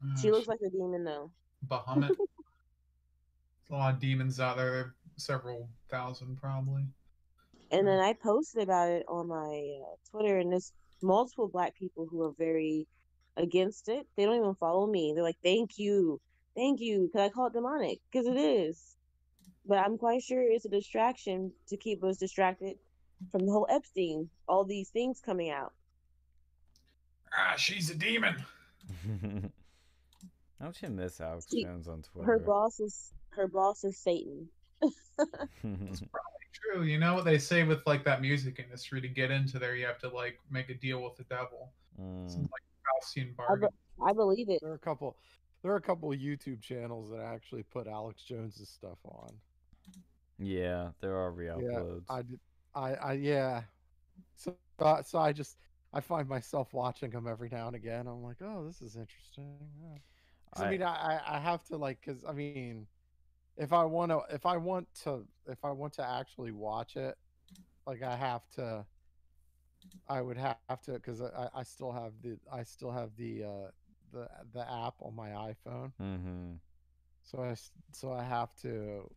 Uh, 0.04 0.22
She 0.22 0.32
looks 0.32 0.48
like 0.48 0.60
a 0.66 0.70
demon 0.70 1.04
though. 1.04 1.32
Bahamut. 1.68 2.08
There's 2.08 2.20
a 3.72 3.74
lot 3.74 3.96
of 3.96 4.00
demons 4.00 4.40
out 4.40 4.58
there. 4.58 4.94
Several 5.18 5.68
thousand 5.90 6.38
probably. 6.40 6.86
And 7.72 7.86
then 7.86 8.00
I 8.00 8.14
posted 8.14 8.64
about 8.64 8.90
it 8.90 9.04
on 9.08 9.28
my 9.28 9.80
uh, 9.84 9.96
Twitter, 10.10 10.38
and 10.38 10.52
there's 10.52 10.72
multiple 11.02 11.50
black 11.50 11.76
people 11.76 12.08
who 12.10 12.24
are 12.24 12.32
very 12.38 12.88
against 13.36 13.90
it. 13.90 14.08
They 14.16 14.26
don't 14.26 14.38
even 14.38 14.56
follow 14.56 14.88
me. 14.88 15.12
They're 15.14 15.24
like, 15.24 15.38
"Thank 15.44 15.78
you, 15.78 16.22
thank 16.60 16.80
you," 16.82 17.08
because 17.08 17.22
I 17.26 17.30
call 17.30 17.48
it 17.48 17.54
demonic 17.54 18.00
because 18.12 18.28
it 18.28 18.38
is. 18.38 18.96
but 19.66 19.78
I'm 19.78 19.98
quite 19.98 20.24
sure 20.24 20.42
it's 20.42 20.66
a 20.66 20.70
distraction 20.70 21.52
to 21.68 21.78
keep 21.78 22.04
us 22.04 22.18
distracted 22.18 22.78
from 23.32 23.46
the 23.46 23.52
whole 23.52 23.68
Epstein, 23.70 24.30
all 24.48 24.64
these 24.66 24.90
things 24.90 25.22
coming 25.22 25.50
out. 25.52 25.74
Ah, 27.34 27.54
she's 27.58 27.90
a 27.92 27.96
demon. 27.96 28.36
Don't 30.62 30.82
you 30.82 30.90
miss 30.90 31.22
Alex 31.22 31.46
She- 31.52 31.64
Jones 31.64 31.88
on 31.88 32.02
Twitter? 32.02 32.26
Her 32.26 32.40
boss 32.40 32.80
is 32.80 33.14
her 33.30 33.48
boss 33.48 33.84
is 33.84 33.98
Satan. 33.98 34.50
That's 34.82 34.94
probably 35.64 36.48
true. 36.54 36.84
You 36.84 36.98
know 37.00 37.14
what 37.14 37.26
they 37.26 37.38
say 37.38 37.64
with 37.64 37.86
like 37.86 38.04
that 38.06 38.22
music 38.22 38.60
industry 38.60 39.02
to 39.02 39.08
get 39.08 39.30
into 39.32 39.60
there, 39.60 39.76
you 39.76 39.86
have 39.86 40.00
to 40.00 40.10
like 40.10 40.40
make 40.50 40.70
a 40.70 40.74
deal 40.76 41.02
with 41.04 41.16
the 41.18 41.24
devil. 41.26 41.72
Mm. 42.02 42.30
Some 42.32 42.42
like 42.44 42.64
Faustian 42.86 43.30
I, 43.32 43.48
bargain. 43.48 43.70
be- 43.70 44.04
I 44.10 44.14
believe 44.14 44.50
it. 44.50 44.60
There 44.62 44.72
are 44.72 44.76
a 44.76 44.80
couple. 44.80 45.16
There 45.62 45.72
are 45.74 45.78
a 45.78 45.82
couple 45.82 46.10
YouTube 46.12 46.62
channels 46.62 47.10
that 47.12 47.20
actually 47.20 47.64
put 47.64 47.88
Alex 47.88 48.24
Jones's 48.24 48.70
stuff 48.70 48.98
on. 49.06 49.30
Yeah, 50.38 50.92
there 51.02 51.16
are 51.18 51.32
re-uploads. 51.32 52.04
I 52.10 52.22
did. 52.22 52.40
I. 52.74 52.94
I. 52.96 53.14
Yeah. 53.14 53.64
So. 54.36 54.56
Uh, 54.80 55.04
so 55.04 55.20
I 55.20 55.34
just. 55.34 55.58
I 55.92 56.00
find 56.02 56.30
myself 56.30 56.72
watching 56.74 57.10
them 57.10 57.28
every 57.28 57.50
now 57.52 57.68
and 57.68 57.76
again. 57.76 58.08
I'm 58.08 58.24
like, 58.24 58.38
oh, 58.42 58.66
this 58.66 58.82
is 58.82 58.96
interesting. 58.96 59.58
yeah." 59.82 59.98
I, 60.54 60.66
I- 60.66 60.70
mean, 60.72 60.82
I. 60.84 61.20
I- 61.26 61.36
I 61.36 61.40
have 61.40 61.64
to 61.66 61.78
like, 61.78 62.02
cause 62.02 62.24
I 62.28 62.32
mean, 62.32 62.88
if 63.58 63.74
I 63.74 63.84
want 63.84 64.12
to, 64.12 64.22
if 64.34 64.46
I 64.46 64.56
want 64.56 64.88
to, 65.04 65.26
if 65.48 65.66
I 65.66 65.72
want 65.72 65.92
to 65.94 66.08
actually 66.10 66.52
watch 66.54 66.96
it, 66.96 67.16
like 67.86 68.02
I 68.02 68.16
have 68.16 68.44
to. 68.56 68.86
I 70.08 70.22
would 70.22 70.38
have 70.38 70.82
to, 70.86 71.00
cause 71.00 71.22
I. 71.22 71.50
I 71.54 71.64
still 71.64 71.92
have 71.92 72.14
the. 72.24 72.38
I 72.50 72.64
still 72.64 72.92
have 72.92 73.10
the. 73.18 73.44
uh 73.44 73.72
the 74.12 74.28
the 74.54 74.62
app 74.62 74.96
on 75.02 75.16
my 75.16 75.30
iPhone. 75.30 75.92
mm-hmm. 76.02 76.54
So 77.24 77.44
I 77.44 77.56
so 77.92 78.12
I 78.12 78.24
have 78.24 78.56
to 78.62 79.10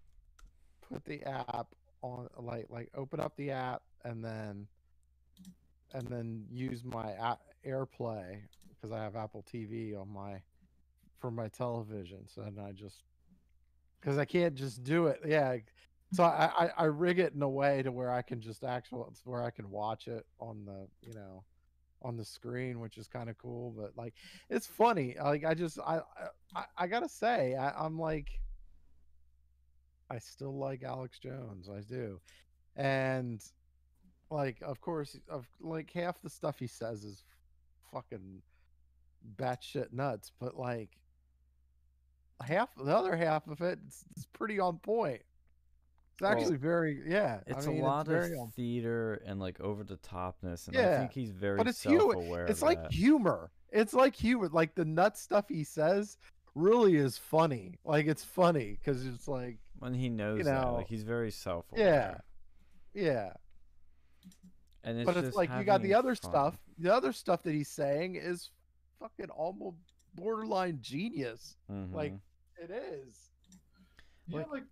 put 0.89 1.05
the 1.05 1.23
app 1.25 1.69
on 2.03 2.29
like 2.39 2.67
like 2.69 2.91
open 2.95 3.21
up 3.21 3.37
the 3.37 3.51
app 3.51 3.83
and 4.05 4.25
then 4.25 4.67
and 5.93 6.07
then 6.09 6.45
use 6.51 6.85
my 6.85 7.11
a- 7.13 7.69
AirPlay 7.69 8.41
because 8.69 8.93
I 8.93 9.03
have 9.03 9.17
Apple 9.17 9.45
TV 9.53 9.99
on 9.99 10.13
my 10.13 10.41
for 11.21 11.31
my 11.31 11.49
television. 11.49 12.29
So 12.29 12.43
then 12.43 12.63
I 12.65 12.73
just 12.73 13.05
because 14.01 14.19
I 14.19 14.25
can't 14.25 14.55
just 14.55 14.83
do 14.83 15.07
it. 15.07 15.21
Yeah. 15.25 15.57
So 16.13 16.25
I, 16.25 16.51
I 16.59 16.71
I 16.79 16.85
rig 16.85 17.19
it 17.19 17.35
in 17.35 17.43
a 17.43 17.49
way 17.49 17.83
to 17.83 17.93
where 17.93 18.11
I 18.11 18.23
can 18.23 18.41
just 18.41 18.65
actual 18.65 19.15
where 19.25 19.43
I 19.43 19.51
can 19.51 19.71
watch 19.71 20.09
it 20.09 20.27
on 20.41 20.65
the 20.67 20.89
you 21.07 21.15
know 21.15 21.45
on 22.03 22.17
the 22.17 22.25
screen, 22.25 22.81
which 22.81 22.99
is 22.99 23.09
kind 23.09 23.31
of 23.31 23.39
cool. 23.39 23.75
But 23.77 23.93
like, 23.97 24.15
it's 24.51 24.67
funny. 24.67 25.17
Uh, 25.19 25.31
like, 25.31 25.45
I 25.45 25.55
just, 25.55 25.79
I, 25.81 26.01
I, 26.55 26.65
I 26.77 26.87
gotta 26.87 27.09
say, 27.09 27.55
I, 27.55 27.71
I'm 27.85 27.99
like, 27.99 28.29
I 30.11 30.19
still 30.19 30.59
like 30.59 30.83
Alex 30.83 31.19
Jones. 31.19 31.69
I 31.69 31.81
do, 31.81 32.21
and 32.77 33.43
like, 34.31 34.59
of 34.63 34.81
course, 34.81 35.17
of 35.29 35.47
like 35.61 35.91
half 35.93 36.21
the 36.23 36.31
stuff 36.31 36.59
he 36.59 36.67
says 36.67 37.05
is 37.05 37.25
fucking 37.93 38.43
batshit 39.37 39.93
nuts, 39.93 40.33
but 40.41 40.59
like 40.59 40.91
half 42.43 42.75
the 42.75 42.97
other 42.97 43.17
half 43.17 43.47
of 43.47 43.61
it 43.61 43.79
is 44.17 44.27
pretty 44.33 44.59
on 44.59 44.79
point. 44.79 45.23
It's 46.23 46.31
actually 46.41 46.57
very, 46.57 47.03
yeah. 47.07 47.41
It's 47.47 47.67
I 47.67 47.71
mean, 47.71 47.81
a 47.83 47.85
lot 47.85 48.07
very 48.07 48.37
of 48.39 48.53
theater 48.55 49.23
and 49.27 49.41
like 49.41 49.61
over 49.61 49.83
the 49.85 49.97
topness, 49.97 50.69
and 50.69 50.77
I 50.77 50.99
think 50.99 51.13
he's 51.13 51.31
very 51.31 51.57
but 51.59 51.67
it's 51.69 51.83
hu- 51.83 51.99
self-aware. 51.99 52.47
it's 52.47 52.61
of 52.63 52.67
like 52.69 52.83
that. 52.83 52.93
humor. 52.93 53.51
It's 53.71 53.93
like 53.95 54.15
humor. 54.15 54.49
Like 54.53 54.75
the 54.75 54.85
nut 54.85 55.17
stuff 55.19 55.49
he 55.49 55.65
says 55.65 56.17
really 56.55 56.97
is 56.97 57.19
funny. 57.19 57.79
Like 57.85 58.07
it's 58.07 58.23
funny 58.25 58.79
because 58.79 59.07
it's 59.07 59.27
like, 59.27 59.59
when 59.79 59.95
he 59.95 60.09
knows 60.09 60.45
that, 60.45 60.63
know, 60.63 60.75
like 60.77 60.87
he's 60.89 61.03
very 61.03 61.31
self-aware. 61.31 62.21
yeah, 62.95 63.03
yeah. 63.03 63.33
and 64.85 64.99
it's 64.99 65.07
but 65.07 65.17
it's 65.17 65.35
like 65.37 65.51
you 65.59 65.65
got 65.65 65.83
the 65.83 65.95
other 65.95 66.15
fun. 66.15 66.31
stuff. 66.31 66.59
The 66.79 66.93
other 66.95 67.13
stuff 67.13 67.43
that 67.45 67.53
he's 67.53 67.69
saying 67.69 68.17
is 68.17 68.51
fucking 69.01 69.31
almost 69.31 69.77
borderline 70.15 70.79
genius. 70.81 71.57
Like 71.93 72.13
Mhm. 72.13 72.21
it 72.59 72.71
is. 72.71 73.31
Yeah, 74.29 74.39
Like- 74.39 74.51
like 74.51 74.63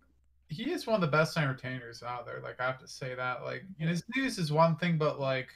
he 0.51 0.71
is 0.71 0.85
one 0.85 0.95
of 0.95 1.01
the 1.01 1.07
best 1.07 1.37
entertainers 1.37 2.03
out 2.03 2.25
there. 2.25 2.39
Like 2.41 2.59
I 2.59 2.65
have 2.65 2.79
to 2.79 2.87
say 2.87 3.15
that. 3.15 3.43
Like 3.43 3.63
and 3.79 3.89
his 3.89 4.03
news 4.15 4.37
is 4.37 4.51
one 4.51 4.75
thing, 4.75 4.97
but 4.97 5.19
like 5.19 5.49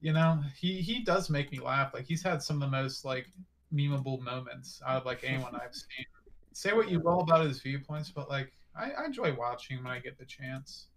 you 0.00 0.12
know, 0.12 0.40
he 0.58 0.80
he 0.80 1.02
does 1.02 1.30
make 1.30 1.50
me 1.50 1.58
laugh. 1.58 1.92
Like 1.94 2.06
he's 2.06 2.22
had 2.22 2.42
some 2.42 2.62
of 2.62 2.70
the 2.70 2.76
most 2.76 3.04
like 3.04 3.26
memeable 3.74 4.20
moments 4.20 4.80
out 4.86 4.98
of 4.98 5.06
like 5.06 5.24
anyone 5.24 5.54
I've 5.54 5.74
seen. 5.74 6.04
Say 6.52 6.72
what 6.72 6.90
you 6.90 7.00
will 7.00 7.20
about 7.20 7.44
his 7.44 7.60
viewpoints, 7.60 8.10
but 8.10 8.28
like 8.28 8.52
I, 8.78 8.90
I 8.92 9.04
enjoy 9.04 9.34
watching 9.34 9.78
when 9.82 9.92
I 9.92 9.98
get 9.98 10.18
the 10.18 10.24
chance. 10.24 10.88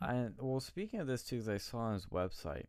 I 0.00 0.28
well, 0.38 0.60
speaking 0.60 1.00
of 1.00 1.06
this 1.06 1.22
too, 1.22 1.38
'cause 1.38 1.48
I 1.48 1.58
saw 1.58 1.78
on 1.78 1.94
his 1.94 2.06
website. 2.06 2.66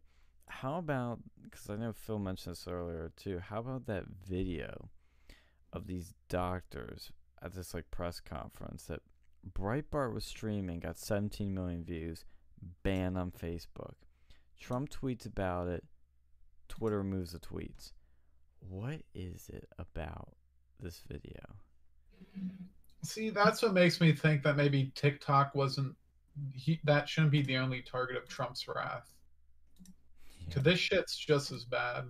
How 0.47 0.77
about 0.77 1.19
because 1.43 1.69
I 1.69 1.75
know 1.75 1.93
Phil 1.93 2.19
mentioned 2.19 2.55
this 2.55 2.67
earlier 2.67 3.11
too. 3.15 3.39
How 3.39 3.59
about 3.59 3.85
that 3.87 4.05
video 4.07 4.89
of 5.73 5.87
these 5.87 6.13
doctors 6.29 7.11
at 7.45 7.53
this 7.53 7.73
like 7.73 7.89
press 7.91 8.19
conference 8.19 8.83
that 8.85 9.01
Breitbart 9.53 10.13
was 10.13 10.25
streaming, 10.25 10.79
got 10.79 10.97
17 10.97 11.53
million 11.53 11.83
views, 11.83 12.25
banned 12.83 13.17
on 13.17 13.31
Facebook. 13.31 13.93
Trump 14.59 14.89
tweets 14.89 15.25
about 15.25 15.67
it. 15.67 15.83
Twitter 16.67 16.97
removes 16.97 17.33
the 17.33 17.39
tweets. 17.39 17.91
What 18.59 19.01
is 19.13 19.49
it 19.53 19.69
about 19.77 20.33
this 20.79 21.01
video? 21.07 21.41
See, 23.03 23.29
that's 23.29 23.61
what 23.61 23.73
makes 23.73 24.01
me 24.01 24.13
think 24.13 24.41
that 24.43 24.57
maybe 24.57 24.91
TikTok 24.95 25.53
wasn't 25.53 25.95
he 26.53 26.81
that 26.83 27.07
shouldn't 27.07 27.31
be 27.31 27.43
the 27.43 27.57
only 27.57 27.81
target 27.81 28.17
of 28.17 28.27
Trump's 28.27 28.67
wrath. 28.67 29.13
Yeah. 30.47 30.55
Cause 30.55 30.63
this 30.63 30.79
shit's 30.79 31.15
just 31.15 31.51
as 31.51 31.63
bad. 31.63 32.05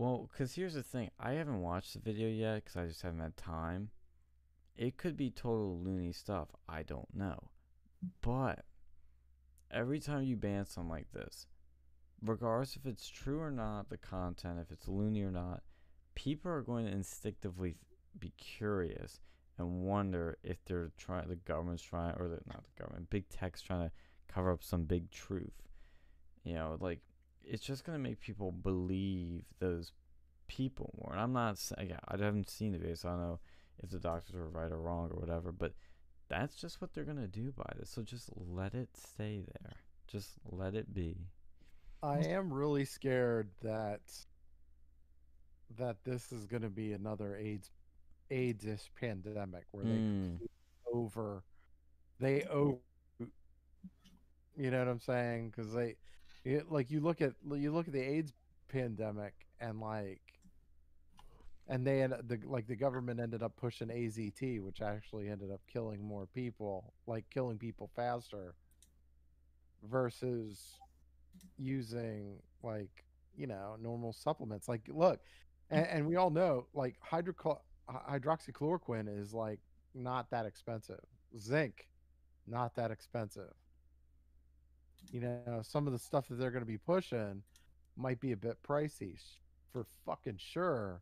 Well, 0.00 0.30
because 0.32 0.54
here's 0.54 0.72
the 0.72 0.82
thing. 0.82 1.10
I 1.20 1.32
haven't 1.32 1.60
watched 1.60 1.92
the 1.92 1.98
video 1.98 2.26
yet 2.26 2.64
because 2.64 2.74
I 2.74 2.86
just 2.86 3.02
haven't 3.02 3.20
had 3.20 3.36
time. 3.36 3.90
It 4.74 4.96
could 4.96 5.14
be 5.14 5.28
total 5.30 5.78
loony 5.78 6.12
stuff. 6.12 6.48
I 6.66 6.84
don't 6.84 7.14
know. 7.14 7.50
But 8.22 8.64
every 9.70 10.00
time 10.00 10.22
you 10.22 10.36
ban 10.36 10.64
something 10.64 10.88
like 10.88 11.12
this, 11.12 11.48
regardless 12.24 12.76
if 12.76 12.86
it's 12.86 13.10
true 13.10 13.40
or 13.40 13.50
not, 13.50 13.90
the 13.90 13.98
content, 13.98 14.58
if 14.58 14.72
it's 14.72 14.88
loony 14.88 15.20
or 15.20 15.30
not, 15.30 15.60
people 16.14 16.50
are 16.50 16.62
going 16.62 16.86
to 16.86 16.92
instinctively 16.92 17.76
be 18.18 18.32
curious 18.38 19.20
and 19.58 19.82
wonder 19.82 20.38
if 20.42 20.64
they're 20.64 20.92
trying, 20.96 21.28
the 21.28 21.36
government's 21.36 21.82
trying, 21.82 22.14
or 22.14 22.40
not 22.46 22.64
the 22.64 22.82
government, 22.82 23.10
big 23.10 23.28
tech's 23.28 23.60
trying 23.60 23.86
to 23.86 23.92
cover 24.32 24.50
up 24.50 24.64
some 24.64 24.84
big 24.84 25.10
truth. 25.10 25.68
You 26.42 26.54
know, 26.54 26.78
like 26.80 27.00
it's 27.44 27.64
just 27.64 27.84
gonna 27.84 27.98
make 27.98 28.20
people 28.20 28.52
believe 28.52 29.44
those 29.58 29.92
people 30.48 30.92
more. 31.00 31.12
And 31.12 31.20
I'm 31.20 31.32
not 31.32 31.58
saying, 31.58 31.90
yeah, 31.90 31.98
I 32.08 32.16
haven't 32.16 32.50
seen 32.50 32.72
the 32.72 32.78
video, 32.78 32.94
so 32.94 33.08
I 33.08 33.12
don't 33.12 33.20
know 33.20 33.40
if 33.82 33.90
the 33.90 33.98
doctors 33.98 34.34
were 34.34 34.48
right 34.48 34.70
or 34.70 34.80
wrong 34.80 35.10
or 35.10 35.18
whatever. 35.18 35.52
But 35.52 35.72
that's 36.28 36.56
just 36.56 36.80
what 36.80 36.92
they're 36.92 37.04
gonna 37.04 37.26
do 37.28 37.52
by 37.52 37.72
this. 37.78 37.90
So 37.90 38.02
just 38.02 38.30
let 38.36 38.74
it 38.74 38.90
stay 38.96 39.44
there. 39.62 39.76
Just 40.06 40.30
let 40.44 40.74
it 40.74 40.92
be. 40.92 41.16
I 42.02 42.18
am 42.20 42.52
really 42.52 42.84
scared 42.84 43.50
that 43.62 44.00
that 45.78 46.02
this 46.04 46.32
is 46.32 46.46
going 46.46 46.62
to 46.62 46.68
be 46.70 46.92
another 46.92 47.36
AIDS 47.36 47.70
AIDS 48.30 48.90
pandemic 48.98 49.64
where 49.72 49.84
they 49.84 49.98
Mm. 49.98 50.38
over 50.92 51.44
they 52.18 52.44
over 52.44 52.78
you 54.56 54.70
know 54.70 54.78
what 54.78 54.88
I'm 54.88 55.00
saying 55.00 55.50
because 55.50 55.72
they 55.72 55.96
it, 56.44 56.70
like 56.70 56.90
you 56.90 57.00
look 57.00 57.20
at 57.20 57.34
you 57.54 57.72
look 57.72 57.86
at 57.86 57.92
the 57.92 58.02
AIDS 58.02 58.32
pandemic 58.68 59.34
and 59.60 59.80
like 59.80 60.20
and 61.68 61.86
they 61.86 62.06
the 62.06 62.38
like 62.44 62.66
the 62.66 62.76
government 62.76 63.20
ended 63.20 63.42
up 63.42 63.56
pushing 63.56 63.88
AZT 63.88 64.60
which 64.62 64.80
actually 64.80 65.28
ended 65.28 65.50
up 65.50 65.60
killing 65.72 66.04
more 66.04 66.26
people 66.26 66.92
like 67.06 67.24
killing 67.30 67.58
people 67.58 67.90
faster 67.94 68.54
versus 69.88 70.78
using 71.56 72.36
like 72.62 73.04
you 73.36 73.46
know 73.46 73.76
normal 73.80 74.12
supplements. 74.12 74.68
Like 74.68 74.82
look 74.88 75.20
and, 75.70 75.86
mm. 75.86 75.96
and 75.96 76.06
we 76.06 76.16
all 76.16 76.30
know 76.30 76.66
like 76.74 76.96
hydrochl- 77.08 77.60
hy- 77.88 78.18
hydroxychloroquine 78.18 79.20
is 79.20 79.32
like 79.32 79.60
not 79.94 80.30
that 80.30 80.46
expensive. 80.46 81.00
Zinc 81.38 81.86
not 82.46 82.74
that 82.74 82.90
expensive 82.90 83.52
you 85.12 85.20
know 85.20 85.60
some 85.62 85.86
of 85.86 85.92
the 85.92 85.98
stuff 85.98 86.28
that 86.28 86.36
they're 86.38 86.50
going 86.50 86.62
to 86.62 86.66
be 86.66 86.78
pushing 86.78 87.42
might 87.96 88.20
be 88.20 88.32
a 88.32 88.36
bit 88.36 88.56
pricey 88.62 89.16
for 89.72 89.86
fucking 90.06 90.38
sure 90.38 91.00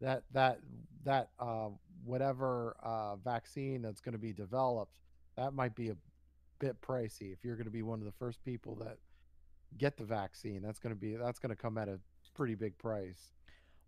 that 0.00 0.22
that 0.32 0.58
that 1.04 1.30
uh 1.38 1.68
whatever 2.04 2.76
uh 2.82 3.16
vaccine 3.16 3.82
that's 3.82 4.00
going 4.00 4.12
to 4.12 4.18
be 4.18 4.32
developed 4.32 4.92
that 5.36 5.52
might 5.54 5.74
be 5.74 5.90
a 5.90 5.96
bit 6.58 6.80
pricey 6.80 7.32
if 7.32 7.44
you're 7.44 7.56
going 7.56 7.64
to 7.66 7.70
be 7.70 7.82
one 7.82 7.98
of 7.98 8.04
the 8.04 8.12
first 8.12 8.44
people 8.44 8.74
that 8.74 8.98
get 9.78 9.96
the 9.96 10.04
vaccine 10.04 10.62
that's 10.62 10.78
going 10.78 10.94
to 10.94 11.00
be 11.00 11.16
that's 11.16 11.38
going 11.38 11.50
to 11.50 11.56
come 11.56 11.78
at 11.78 11.88
a 11.88 11.98
pretty 12.34 12.54
big 12.54 12.76
price 12.78 13.32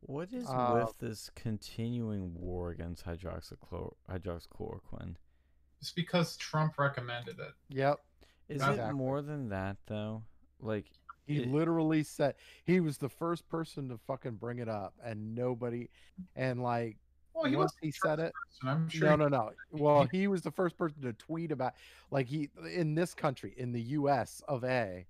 What 0.00 0.32
is 0.32 0.46
Uh, 0.48 0.84
with 0.84 0.98
this 0.98 1.30
continuing 1.34 2.34
war 2.34 2.70
against 2.70 3.04
hydroxychlor- 3.06 3.94
hydroxychloroquine? 4.10 5.16
It's 5.80 5.92
because 5.92 6.36
Trump 6.36 6.78
recommended 6.78 7.38
it. 7.38 7.52
Yep. 7.68 8.00
Is 8.48 8.60
That's- 8.60 8.90
it 8.90 8.92
more 8.94 9.22
than 9.22 9.48
that 9.50 9.76
though? 9.86 10.22
Like, 10.60 10.86
He 11.26 11.42
It- 11.42 11.48
literally 11.48 12.04
said 12.04 12.36
he 12.64 12.78
was 12.78 12.98
the 12.98 13.08
first 13.08 13.48
person 13.48 13.88
to 13.88 13.98
fucking 13.98 14.36
bring 14.36 14.60
it 14.60 14.68
up, 14.68 14.94
and 15.02 15.34
nobody, 15.34 15.90
and 16.36 16.62
like 16.62 16.98
Well, 17.34 17.46
he 17.46 17.56
once 17.56 17.74
he 17.82 17.90
said 17.90 18.20
it, 18.20 18.32
and 18.62 18.70
I'm 18.70 18.88
sure. 18.88 19.08
no, 19.08 19.16
no, 19.16 19.28
no. 19.28 19.52
Well, 19.72 20.04
he 20.04 20.28
was 20.28 20.42
the 20.42 20.52
first 20.52 20.76
person 20.78 21.02
to 21.02 21.12
tweet 21.14 21.50
about, 21.50 21.74
like 22.12 22.28
he 22.28 22.48
in 22.72 22.94
this 22.94 23.12
country, 23.12 23.54
in 23.56 23.72
the 23.72 23.82
U.S. 23.82 24.40
of 24.46 24.62
A. 24.62 25.04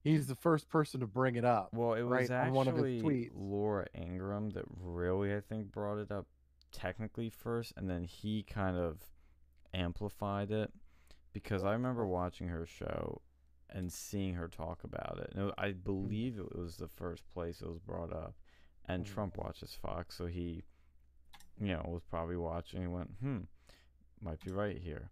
He's 0.00 0.26
the 0.26 0.34
first 0.34 0.70
person 0.70 1.00
to 1.00 1.06
bring 1.06 1.36
it 1.36 1.44
up. 1.44 1.74
well, 1.74 1.92
it 1.92 2.02
was 2.02 2.30
right, 2.30 2.46
on 2.46 2.54
one 2.54 2.66
of 2.66 2.76
his 2.76 2.84
actually 2.96 3.26
tweets. 3.26 3.30
Laura 3.34 3.86
Ingraham 3.94 4.48
that 4.50 4.64
really, 4.80 5.34
I 5.34 5.40
think, 5.40 5.70
brought 5.70 5.98
it 5.98 6.10
up 6.10 6.26
technically 6.72 7.28
first, 7.28 7.74
and 7.76 7.90
then 7.90 8.04
he 8.04 8.42
kind 8.42 8.78
of 8.78 9.02
amplified 9.74 10.50
it 10.50 10.72
because 11.42 11.64
I 11.64 11.72
remember 11.72 12.06
watching 12.06 12.48
her 12.48 12.66
show 12.66 13.20
and 13.70 13.92
seeing 13.92 14.34
her 14.34 14.48
talk 14.48 14.84
about 14.84 15.18
it. 15.22 15.32
And 15.34 15.52
I 15.58 15.72
believe 15.72 16.38
it 16.38 16.56
was 16.56 16.76
the 16.76 16.88
first 16.88 17.22
place 17.32 17.60
it 17.60 17.68
was 17.68 17.78
brought 17.80 18.12
up, 18.12 18.34
and 18.86 19.04
Mm. 19.04 19.08
Trump 19.08 19.36
watches 19.36 19.74
Fox, 19.74 20.16
so 20.16 20.26
he, 20.26 20.62
you 21.60 21.68
know, 21.68 21.84
was 21.88 22.02
probably 22.04 22.36
watching. 22.36 22.82
and 22.84 22.92
went, 22.92 23.10
hmm, 23.20 23.40
might 24.20 24.40
be 24.44 24.50
right 24.50 24.78
here. 24.78 25.10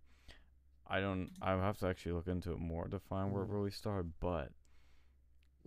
I 0.87 1.01
don't. 1.01 1.31
I 1.43 1.51
have 1.53 1.79
to 1.79 1.87
actually 1.89 2.12
look 2.12 2.29
into 2.29 2.53
it 2.53 2.59
more 2.61 2.87
to 2.89 2.99
find 3.01 3.33
where 3.33 3.43
it 3.43 3.49
Mhm. 3.49 3.53
really 3.53 3.70
started, 3.72 4.12
but 4.20 4.53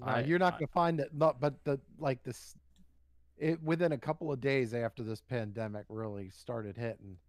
I- 0.02 0.22
you're 0.22 0.40
not 0.40 0.54
I- 0.56 0.60
gonna 0.60 0.68
find 0.68 1.00
it. 1.02 1.14
Not, 1.14 1.40
but 1.42 1.62
the 1.66 1.80
like 1.98 2.24
this, 2.24 2.56
it 3.38 3.62
within 3.62 3.92
a 3.92 3.98
couple 3.98 4.32
of 4.32 4.40
days 4.40 4.74
after 4.74 5.04
this 5.04 5.20
pandemic 5.22 5.86
really 5.90 6.30
started 6.30 6.78
hitting, 6.78 7.20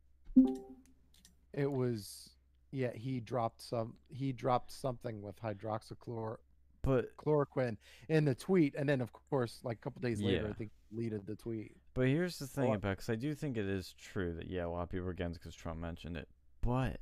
it 1.53 1.67
was 1.71 2.37
yeah. 2.71 2.93
He 2.95 3.21
dropped 3.21 3.61
some. 3.63 3.95
He 4.09 4.33
dropped 4.33 4.71
something 4.73 5.23
with 5.23 5.41
hydroxychlor 5.41 6.37
but 6.83 7.15
chloroquine 7.19 7.77
in 8.09 8.25
the 8.25 8.35
tweet, 8.35 8.75
and 8.75 8.89
then 8.89 9.01
of 9.03 9.13
course, 9.13 9.61
like 9.63 9.77
a 9.77 9.81
couple 9.81 10.01
days 10.01 10.23
later, 10.23 10.45
Yeah. 10.45 10.49
I 10.51 10.53
think 10.55 10.71
deleted 10.91 11.27
the 11.27 11.37
tweet. 11.37 11.77
But 11.93 12.07
here's 12.07 12.39
the 12.39 12.47
thing 12.47 12.65
Well- 12.69 12.77
about 12.77 12.93
because 12.97 13.11
I 13.11 13.17
do 13.17 13.35
think 13.35 13.57
it 13.59 13.67
is 13.67 13.93
true 13.93 14.33
that 14.35 14.49
yeah, 14.49 14.65
a 14.65 14.69
lot 14.69 14.85
of 14.85 14.89
people 14.91 15.07
are 15.07 15.11
against 15.11 15.41
because 15.41 15.55
Trump 15.55 15.79
mentioned 15.81 16.17
it. 16.17 16.29
But 16.63 17.01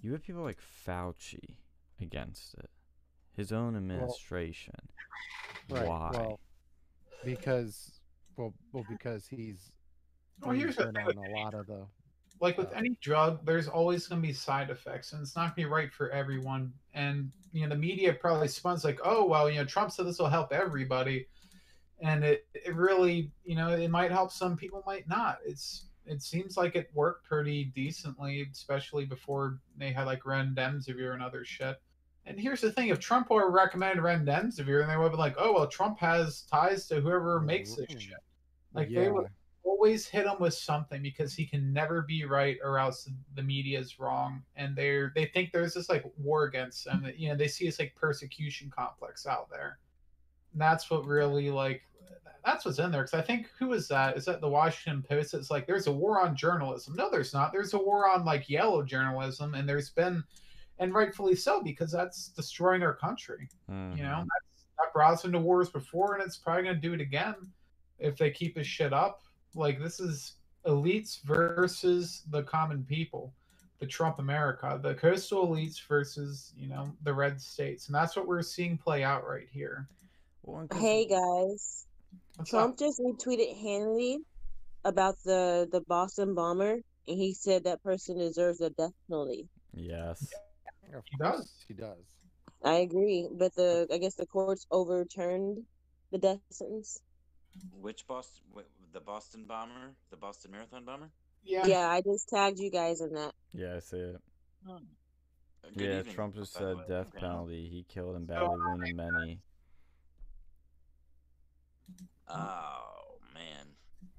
you 0.00 0.12
have 0.12 0.22
people 0.22 0.42
like 0.42 0.60
Fauci 0.60 1.56
against 2.00 2.54
it, 2.54 2.70
his 3.32 3.52
own 3.52 3.76
administration. 3.76 4.74
Right. 5.68 5.86
Why? 5.86 6.10
Well, 6.12 6.40
because 7.24 8.00
well, 8.36 8.54
well, 8.72 8.84
because 8.88 9.26
he's 9.26 9.72
Well, 10.40 10.52
here's 10.52 10.76
he's 10.76 10.76
the 10.86 10.92
been 10.92 11.06
thing 11.06 11.18
on 11.18 11.26
a 11.26 11.30
lot 11.30 11.54
of 11.54 11.66
the. 11.66 11.86
Like 12.40 12.58
with 12.58 12.72
any 12.72 12.96
drug, 13.00 13.44
there's 13.44 13.68
always 13.68 14.06
going 14.06 14.20
to 14.20 14.26
be 14.26 14.34
side 14.34 14.70
effects, 14.70 15.12
and 15.12 15.22
it's 15.22 15.36
not 15.36 15.42
going 15.42 15.50
to 15.50 15.56
be 15.56 15.64
right 15.64 15.92
for 15.92 16.10
everyone. 16.10 16.72
And 16.94 17.30
you 17.52 17.62
know, 17.62 17.70
the 17.70 17.80
media 17.80 18.12
probably 18.12 18.48
spuns 18.48 18.84
like, 18.84 19.00
"Oh, 19.04 19.24
well, 19.26 19.48
you 19.50 19.58
know, 19.58 19.64
Trump 19.64 19.90
said 19.92 20.06
this 20.06 20.18
will 20.18 20.28
help 20.28 20.52
everybody," 20.52 21.26
and 22.00 22.24
it 22.24 22.46
it 22.54 22.74
really, 22.74 23.30
you 23.44 23.56
know, 23.56 23.70
it 23.70 23.90
might 23.90 24.10
help 24.10 24.30
some 24.30 24.56
people, 24.56 24.82
might 24.86 25.08
not. 25.08 25.38
It's 25.44 25.86
it 26.04 26.22
seems 26.22 26.56
like 26.56 26.76
it 26.76 26.90
worked 26.94 27.26
pretty 27.26 27.64
decently, 27.64 28.46
especially 28.52 29.06
before 29.06 29.58
they 29.76 29.92
had 29.92 30.06
like 30.06 30.22
remdesivir 30.22 31.14
and 31.14 31.22
other 31.22 31.44
shit. 31.44 31.80
And 32.26 32.38
here's 32.38 32.60
the 32.60 32.72
thing: 32.72 32.88
if 32.88 33.00
Trump 33.00 33.30
were 33.30 33.50
recommended 33.50 34.02
remdesivir, 34.02 34.80
then 34.80 34.88
they 34.88 34.96
would 34.96 35.04
have 35.04 35.12
been 35.12 35.20
like, 35.20 35.36
"Oh, 35.38 35.52
well, 35.52 35.66
Trump 35.68 35.98
has 36.00 36.42
ties 36.42 36.86
to 36.88 37.00
whoever 37.00 37.40
makes 37.40 37.74
this 37.74 37.86
Mm. 37.86 38.00
shit." 38.00 38.18
Like 38.74 38.90
yeah. 38.90 39.00
they 39.00 39.10
would 39.10 39.26
always 39.66 40.06
hit 40.06 40.26
him 40.26 40.36
with 40.38 40.54
something 40.54 41.02
because 41.02 41.34
he 41.34 41.44
can 41.44 41.72
never 41.72 42.02
be 42.02 42.24
right 42.24 42.56
or 42.62 42.78
else 42.78 43.10
the 43.34 43.42
media 43.42 43.78
is 43.78 43.98
wrong. 43.98 44.42
And 44.54 44.76
they're 44.76 45.12
they 45.14 45.26
think 45.26 45.52
there's 45.52 45.74
this 45.74 45.88
like 45.88 46.04
war 46.16 46.44
against 46.44 46.84
them 46.84 47.02
that 47.02 47.18
you 47.18 47.28
know 47.28 47.36
they 47.36 47.48
see 47.48 47.66
this 47.66 47.78
like 47.78 47.94
persecution 47.96 48.70
complex 48.74 49.26
out 49.26 49.50
there. 49.50 49.78
And 50.52 50.60
that's 50.60 50.90
what 50.90 51.04
really 51.04 51.50
like 51.50 51.82
that's 52.44 52.64
what's 52.64 52.78
in 52.78 52.92
there. 52.92 53.02
Because 53.02 53.18
i 53.18 53.22
think 53.22 53.50
who 53.58 53.72
is 53.72 53.88
that? 53.88 54.16
Is 54.16 54.24
that 54.26 54.40
the 54.40 54.48
washington 54.48 55.02
post? 55.02 55.34
It's 55.34 55.50
like 55.50 55.66
there's 55.66 55.88
a 55.88 55.92
war 55.92 56.20
on 56.20 56.36
journalism. 56.36 56.94
No 56.94 57.10
there's 57.10 57.34
not. 57.34 57.52
There's 57.52 57.74
a 57.74 57.78
war 57.78 58.08
on 58.08 58.24
like 58.24 58.48
yellow 58.48 58.82
journalism 58.82 59.54
and 59.54 59.68
there's 59.68 59.90
been 59.90 60.22
and 60.78 60.94
rightfully 60.94 61.34
so 61.34 61.62
because 61.62 61.90
that's 61.90 62.28
destroying 62.28 62.82
our 62.82 62.94
country. 62.94 63.48
You 63.68 64.02
know 64.04 64.18
that's, 64.20 64.66
that 64.78 64.92
brought 64.94 65.14
us 65.14 65.24
into 65.24 65.40
wars 65.40 65.70
before 65.70 66.14
and 66.14 66.22
it's 66.24 66.36
probably 66.36 66.64
going 66.64 66.76
to 66.76 66.80
do 66.80 66.94
it 66.94 67.00
again 67.00 67.34
if 67.98 68.16
they 68.16 68.30
keep 68.30 68.54
this 68.54 68.66
shit 68.66 68.92
up 68.92 69.22
like 69.56 69.80
this 69.82 69.98
is 70.00 70.34
elites 70.66 71.22
versus 71.22 72.22
the 72.30 72.42
common 72.42 72.84
people 72.84 73.32
the 73.78 73.86
trump 73.86 74.18
america 74.18 74.78
the 74.82 74.94
coastal 74.94 75.46
elites 75.48 75.80
versus 75.86 76.52
you 76.56 76.68
know 76.68 76.92
the 77.04 77.12
red 77.12 77.40
states 77.40 77.86
and 77.86 77.94
that's 77.94 78.16
what 78.16 78.26
we're 78.26 78.42
seeing 78.42 78.76
play 78.76 79.02
out 79.04 79.26
right 79.26 79.48
here 79.50 79.88
Well, 80.42 80.60
and 80.60 80.70
'cause- 80.70 80.80
Hey 80.80 81.06
guys, 81.06 81.86
What's 82.36 82.50
Trump 82.50 82.74
up? 82.74 82.78
just 82.78 83.00
retweeted 83.00 83.60
Hannity 83.62 84.18
about 84.84 85.16
the 85.24 85.68
the 85.72 85.80
Boston 85.82 86.34
bomber, 86.34 86.74
and 87.08 87.18
he 87.18 87.32
said 87.34 87.64
that 87.64 87.82
person 87.82 88.18
deserves 88.18 88.60
a 88.60 88.70
death 88.70 88.92
penalty. 89.08 89.48
Yes. 89.74 90.32
Of 90.94 91.02
He 91.10 91.16
does. 91.18 91.64
he 91.66 91.74
does. 91.74 92.04
I 92.62 92.74
agree, 92.86 93.28
but 93.32 93.54
the 93.54 93.86
I 93.92 93.98
guess 93.98 94.14
the 94.14 94.26
courts 94.26 94.66
overturned 94.70 95.64
the 96.12 96.18
death 96.18 96.40
sentence. 96.50 97.00
Which 97.80 98.06
Boston? 98.06 98.44
The 98.96 99.02
Boston 99.02 99.44
bomber? 99.46 99.94
The 100.08 100.16
Boston 100.16 100.52
Marathon 100.52 100.86
bomber? 100.86 101.10
yeah, 101.44 101.66
Yeah, 101.66 101.90
I 101.90 102.00
just 102.00 102.30
tagged 102.30 102.58
you 102.58 102.70
guys 102.70 103.02
in 103.02 103.12
that. 103.12 103.34
Yeah, 103.52 103.74
I 103.76 103.80
see 103.80 103.98
it. 103.98 104.16
Uh, 104.66 104.78
good 105.76 105.90
yeah, 105.90 105.98
evening, 105.98 106.14
Trump 106.14 106.34
just 106.34 106.54
said 106.54 106.78
death 106.88 107.08
Okay. 107.08 107.20
penalty. 107.20 107.68
He 107.68 107.84
killed 107.86 108.16
and 108.16 108.26
badly 108.26 108.56
wounded 108.58 108.96
many. 108.96 109.38
Oh 112.26 113.18
man, 113.34 113.66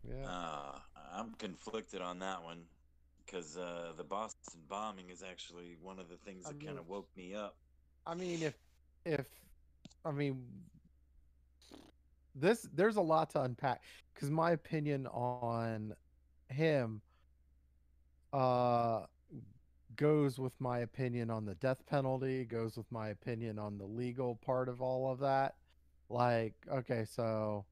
Yeah. 0.07 0.27
uh, 0.29 0.79
I'm 1.11 1.33
conflicted 1.33 2.01
on 2.01 2.19
that 2.19 2.43
one 2.43 2.65
because 3.25 3.57
uh, 3.57 3.93
the 3.97 4.03
Boston 4.03 4.61
bombing 4.69 5.09
is 5.09 5.23
actually 5.23 5.75
one 5.81 5.97
of 5.97 6.07
the 6.07 6.17
things 6.17 6.45
I 6.45 6.49
that 6.49 6.63
kind 6.63 6.77
of 6.77 6.87
woke 6.87 7.09
me 7.17 7.33
up. 7.33 7.55
I 8.05 8.13
mean, 8.13 8.43
if 8.43 8.53
if 9.05 9.25
I 10.05 10.11
mean 10.11 10.69
this, 12.39 12.67
there's 12.73 12.95
a 12.97 13.01
lot 13.01 13.29
to 13.31 13.41
unpack 13.41 13.83
because 14.13 14.29
my 14.29 14.51
opinion 14.51 15.07
on 15.07 15.93
him 16.49 17.01
uh 18.33 19.01
goes 19.95 20.37
with 20.37 20.59
my 20.61 20.79
opinion 20.79 21.29
on 21.29 21.45
the 21.45 21.55
death 21.55 21.85
penalty, 21.87 22.45
goes 22.45 22.77
with 22.77 22.89
my 22.91 23.09
opinion 23.09 23.57
on 23.59 23.77
the 23.77 23.85
legal 23.85 24.35
part 24.35 24.69
of 24.69 24.81
all 24.81 25.11
of 25.11 25.19
that. 25.19 25.55
Like, 26.09 26.53
okay, 26.71 27.03
so 27.05 27.65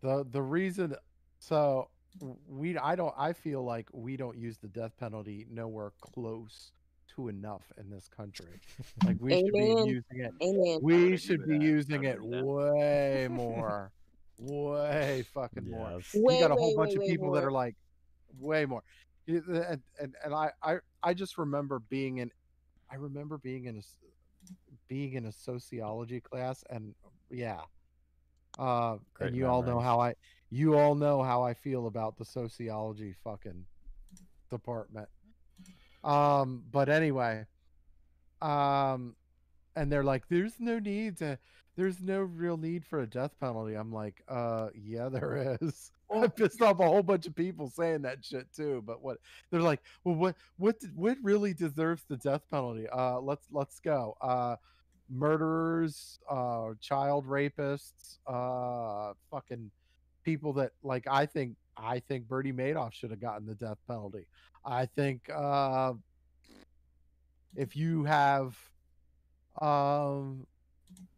the 0.00 0.24
the 0.30 0.42
reason 0.42 0.94
so 1.38 1.88
we 2.46 2.76
I 2.78 2.94
don't 2.94 3.14
I 3.16 3.32
feel 3.32 3.64
like 3.64 3.88
we 3.92 4.16
don't 4.16 4.36
use 4.36 4.58
the 4.58 4.68
death 4.68 4.96
penalty 4.98 5.46
nowhere 5.50 5.92
close 6.00 6.72
to 7.16 7.28
enough 7.28 7.62
in 7.78 7.90
this 7.90 8.08
country. 8.08 8.60
Like 9.04 9.16
we 9.20 9.36
should 9.36 9.52
be 9.52 9.60
using 9.86 10.20
it. 10.20 10.32
Amen. 10.42 10.78
We 10.82 11.16
should 11.16 11.46
be 11.46 11.58
that. 11.58 11.64
Using 11.64 12.04
it 12.04 12.18
that. 12.18 12.44
way 12.44 13.28
more. 13.30 13.92
way 14.38 15.24
fucking 15.34 15.70
more. 15.70 15.92
Yes. 15.96 16.14
You 16.14 16.40
got 16.40 16.50
a 16.50 16.54
way, 16.54 16.60
whole 16.60 16.76
bunch 16.76 16.96
way, 16.96 17.04
of 17.04 17.10
people 17.10 17.32
that 17.32 17.44
are 17.44 17.52
like 17.52 17.76
way 18.38 18.64
more. 18.66 18.82
And, 19.26 19.80
and 20.00 20.14
and 20.24 20.34
I 20.34 20.50
I 20.62 20.76
I 21.02 21.14
just 21.14 21.38
remember 21.38 21.80
being 21.80 22.18
in 22.18 22.30
I 22.90 22.96
remember 22.96 23.38
being 23.38 23.64
in 23.66 23.76
a 23.76 23.78
s- 23.78 23.98
being 24.88 25.14
in 25.14 25.26
a 25.26 25.32
sociology 25.32 26.20
class 26.20 26.64
and 26.70 26.94
yeah. 27.30 27.60
Uh 28.58 28.98
Great 29.14 29.28
and 29.28 29.36
you 29.36 29.46
all 29.46 29.62
know 29.62 29.80
how 29.80 30.00
I 30.00 30.14
you 30.50 30.78
all 30.78 30.94
know 30.94 31.22
how 31.22 31.42
I 31.42 31.54
feel 31.54 31.86
about 31.86 32.16
the 32.16 32.24
sociology 32.24 33.14
fucking 33.24 33.64
department. 34.50 35.08
Um 36.04 36.62
but 36.70 36.88
anyway, 36.88 37.46
um 38.42 39.16
and 39.76 39.90
they're 39.90 40.04
like 40.04 40.28
there's 40.28 40.60
no 40.60 40.78
need 40.78 41.16
to 41.18 41.38
there's 41.76 42.00
no 42.00 42.20
real 42.20 42.56
need 42.56 42.84
for 42.84 43.00
a 43.00 43.06
death 43.06 43.32
penalty. 43.40 43.74
I'm 43.74 43.92
like, 43.92 44.22
uh 44.28 44.68
yeah 44.74 45.08
there 45.08 45.58
is. 45.60 45.90
I 46.14 46.28
pissed 46.28 46.62
off 46.62 46.78
a 46.80 46.84
whole 46.86 47.02
bunch 47.02 47.26
of 47.26 47.34
people 47.34 47.68
saying 47.70 48.02
that 48.02 48.24
shit 48.24 48.46
too. 48.54 48.82
But 48.86 49.02
what 49.02 49.18
they're 49.50 49.62
like, 49.62 49.80
well, 50.04 50.14
what 50.14 50.36
what 50.58 50.78
did- 50.78 50.94
what 50.94 51.16
really 51.22 51.54
deserves 51.54 52.04
the 52.08 52.16
death 52.16 52.42
penalty? 52.50 52.86
Uh, 52.88 53.20
let's 53.20 53.46
let's 53.50 53.80
go. 53.80 54.16
Uh, 54.20 54.56
murderers, 55.10 56.18
uh, 56.28 56.70
child 56.80 57.26
rapists, 57.26 58.18
uh, 58.26 59.14
fucking 59.30 59.70
people 60.24 60.52
that 60.54 60.72
like. 60.82 61.06
I 61.10 61.26
think 61.26 61.56
I 61.76 62.00
think 62.00 62.28
Bernie 62.28 62.52
Madoff 62.52 62.92
should 62.92 63.10
have 63.10 63.20
gotten 63.20 63.46
the 63.46 63.54
death 63.54 63.78
penalty. 63.88 64.26
I 64.64 64.86
think 64.86 65.28
uh, 65.34 65.92
if 67.56 67.76
you 67.76 68.04
have, 68.04 68.56
um, 69.60 70.46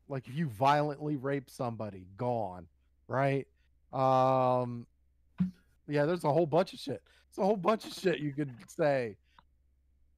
like 0.09 0.27
if 0.29 0.35
you 0.35 0.49
violently 0.49 1.17
rape 1.17 1.49
somebody, 1.51 2.07
gone 2.17 2.67
right? 3.09 3.47
Um, 3.93 4.87
yeah, 5.89 6.05
there's 6.07 6.25
a 6.25 6.33
whole 6.33 6.47
bunch 6.47 6.73
of 6.73 6.81
shit. 6.81 7.03
There's 7.31 7.43
a 7.45 7.47
whole 7.47 7.57
bunch 7.57 7.87
of 7.87 7.93
shit 7.93 8.19
you 8.19 8.33
could 8.33 8.53
say 8.69 9.17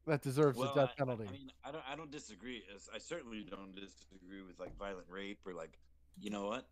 that 0.06 0.22
deserves 0.22 0.56
Well, 0.56 0.72
the 0.74 0.80
death 0.80 0.90
I- 0.98 1.02
I- 1.02 1.04
penalty. 1.04 1.24
I, 1.28 1.32
mean, 1.32 1.52
I 1.64 1.70
don't, 1.72 1.84
I 1.92 1.96
don't 1.96 2.10
disagree. 2.10 2.62
I 2.94 2.98
certainly 2.98 3.44
don't 3.48 3.74
disagree 3.74 4.42
with 4.42 4.58
like 4.58 4.76
violent 4.78 5.06
rape 5.10 5.38
or 5.46 5.52
like, 5.52 5.78
you 6.18 6.30
know 6.30 6.46
what? 6.46 6.66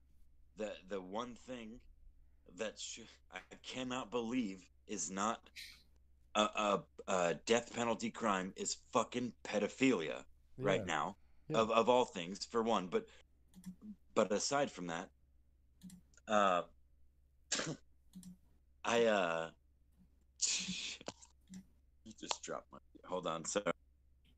The 0.57 0.73
the 0.89 1.01
one 1.03 1.35
thing 1.35 1.81
that 2.57 2.79
sh- 2.79 3.01
I 3.35 3.41
cannot 3.63 4.11
believe 4.11 4.65
is 4.89 5.11
not 5.11 5.51
a, 6.37 6.41
a, 6.41 6.83
a 7.09 7.35
death 7.47 7.75
penalty 7.75 8.11
crime 8.11 8.53
is 8.57 8.77
fucking 8.93 9.33
pedophilia 9.45 10.23
right 10.59 10.87
now 10.87 11.17
Yeah. 11.49 11.59
of, 11.59 11.71
of 11.71 11.89
all 11.89 12.05
things 12.05 12.45
for 12.45 12.63
one 12.63 12.87
but 12.89 13.07
but 14.15 14.31
aside 14.33 14.71
from 14.71 14.87
that 14.89 15.09
uh 16.29 16.63
i 18.85 19.05
uh 19.05 19.49
you 22.05 22.13
just 22.21 22.43
dropped 22.43 22.71
my 22.73 22.79
hold 23.05 23.27
on 23.27 23.45
so 23.45 23.63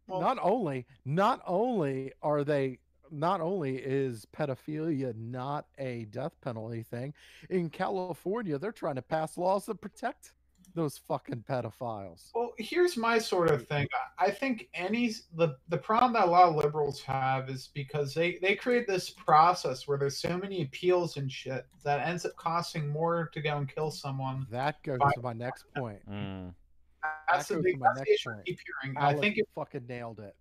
Well- 0.07 0.21
not 0.21 0.39
only 0.41 0.87
not 1.05 1.41
only 1.47 2.13
are 2.23 2.45
they 2.45 2.79
not 3.11 3.41
only 3.41 3.77
is 3.77 4.27
pedophilia 4.37 5.15
not 5.17 5.67
a 5.79 6.05
death 6.11 6.39
penalty 6.43 6.83
thing 6.83 7.15
in 7.49 7.71
california 7.71 8.59
they're 8.59 8.71
trying 8.73 8.97
to 8.97 9.03
pass 9.03 9.39
laws 9.39 9.65
that 9.67 9.81
protect 9.81 10.33
those 10.79 10.97
fucking 10.97 11.45
pedophiles 11.49 12.31
Well, 12.35 12.53
here's 12.59 12.97
my 12.97 13.19
sort 13.19 13.51
of 13.51 13.67
thing. 13.67 13.87
I- 14.19 14.27
I 14.27 14.31
think 14.31 14.69
any 14.75 15.13
the 15.35 15.57
the 15.69 15.79
problem 15.79 16.13
that 16.15 16.25
a 16.27 16.31
lot 16.31 16.49
of 16.49 16.55
liberals 16.57 17.03
have 17.03 17.49
is 17.51 17.69
because 17.75 18.15
they 18.15 18.39
they 18.41 18.55
create 18.55 18.87
this 18.87 19.11
process 19.11 19.87
where 19.89 19.99
there's 19.99 20.19
so 20.19 20.37
many 20.39 20.63
appeals 20.63 21.17
and 21.17 21.31
shit 21.31 21.67
that 21.85 22.07
ends 22.07 22.25
up 22.27 22.35
costing 22.37 22.89
more 22.89 23.29
to 23.33 23.41
go 23.41 23.57
and 23.59 23.69
kill 23.73 23.91
someone. 23.91 24.47
that 24.51 24.83
goes 24.83 24.99
Fine. 25.01 25.13
to 25.15 25.23
my 25.23 25.33
next 25.33 25.65
point 25.77 26.01
Mm. 26.09 26.55
That's 27.31 27.49
That 27.49 27.55
the 27.55 27.55
goes 27.61 27.65
big 27.65 27.75
to 27.75 27.81
my 27.81 27.87
that's 27.95 28.09
next 28.09 28.27
I 28.27 28.31
point. 28.33 28.47
keep 28.47 28.59
hearing. 28.83 28.97
Alex 28.97 29.19
I 29.19 29.21
think 29.21 29.39
it, 29.39 29.49
fucking 29.55 29.87
nailed 29.87 30.21
it. 30.21 30.37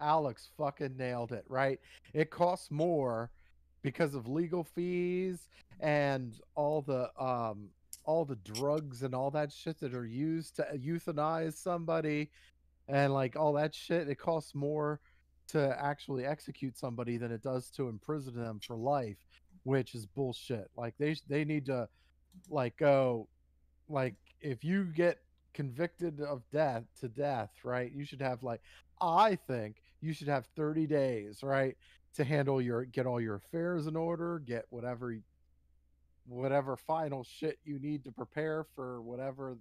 Alex 0.00 0.48
fucking 0.58 0.96
nailed 0.96 1.32
it, 1.32 1.44
right? 1.48 1.78
It 2.12 2.30
costs 2.30 2.70
more 2.70 3.30
because 3.82 4.14
of 4.14 4.26
legal 4.26 4.64
fees 4.64 5.48
and 5.80 6.40
all 6.56 6.82
the 6.82 7.10
um 7.22 7.68
all 8.04 8.24
the 8.24 8.36
drugs 8.36 9.02
and 9.02 9.14
all 9.14 9.30
that 9.30 9.52
shit 9.52 9.78
that 9.80 9.94
are 9.94 10.06
used 10.06 10.56
to 10.56 10.68
uh, 10.68 10.74
euthanize 10.74 11.54
somebody 11.54 12.30
and 12.88 13.12
like 13.12 13.36
all 13.36 13.52
that 13.52 13.74
shit 13.74 14.08
it 14.08 14.16
costs 14.16 14.54
more 14.54 15.00
to 15.46 15.76
actually 15.82 16.24
execute 16.24 16.76
somebody 16.76 17.16
than 17.16 17.32
it 17.32 17.42
does 17.42 17.70
to 17.70 17.88
imprison 17.88 18.34
them 18.34 18.60
for 18.60 18.76
life 18.76 19.16
which 19.64 19.94
is 19.94 20.06
bullshit. 20.06 20.70
Like 20.76 20.94
they 20.98 21.16
they 21.28 21.44
need 21.44 21.66
to 21.66 21.88
like 22.48 22.76
go 22.76 23.28
like 23.88 24.14
if 24.40 24.62
you 24.62 24.84
get 24.84 25.18
convicted 25.52 26.20
of 26.20 26.42
death 26.50 26.84
to 27.00 27.08
death 27.08 27.52
right 27.62 27.92
you 27.94 28.04
should 28.04 28.20
have 28.20 28.42
like 28.42 28.60
i 29.00 29.36
think 29.46 29.76
you 30.00 30.12
should 30.12 30.26
have 30.26 30.46
30 30.56 30.88
days 30.88 31.44
right 31.44 31.76
to 32.12 32.24
handle 32.24 32.60
your 32.60 32.84
get 32.86 33.06
all 33.06 33.20
your 33.20 33.36
affairs 33.36 33.86
in 33.86 33.94
order 33.94 34.40
get 34.40 34.64
whatever 34.70 35.16
whatever 36.26 36.76
final 36.76 37.24
shit 37.24 37.58
you 37.64 37.78
need 37.78 38.04
to 38.04 38.12
prepare 38.12 38.64
for 38.74 39.02
whatever 39.02 39.56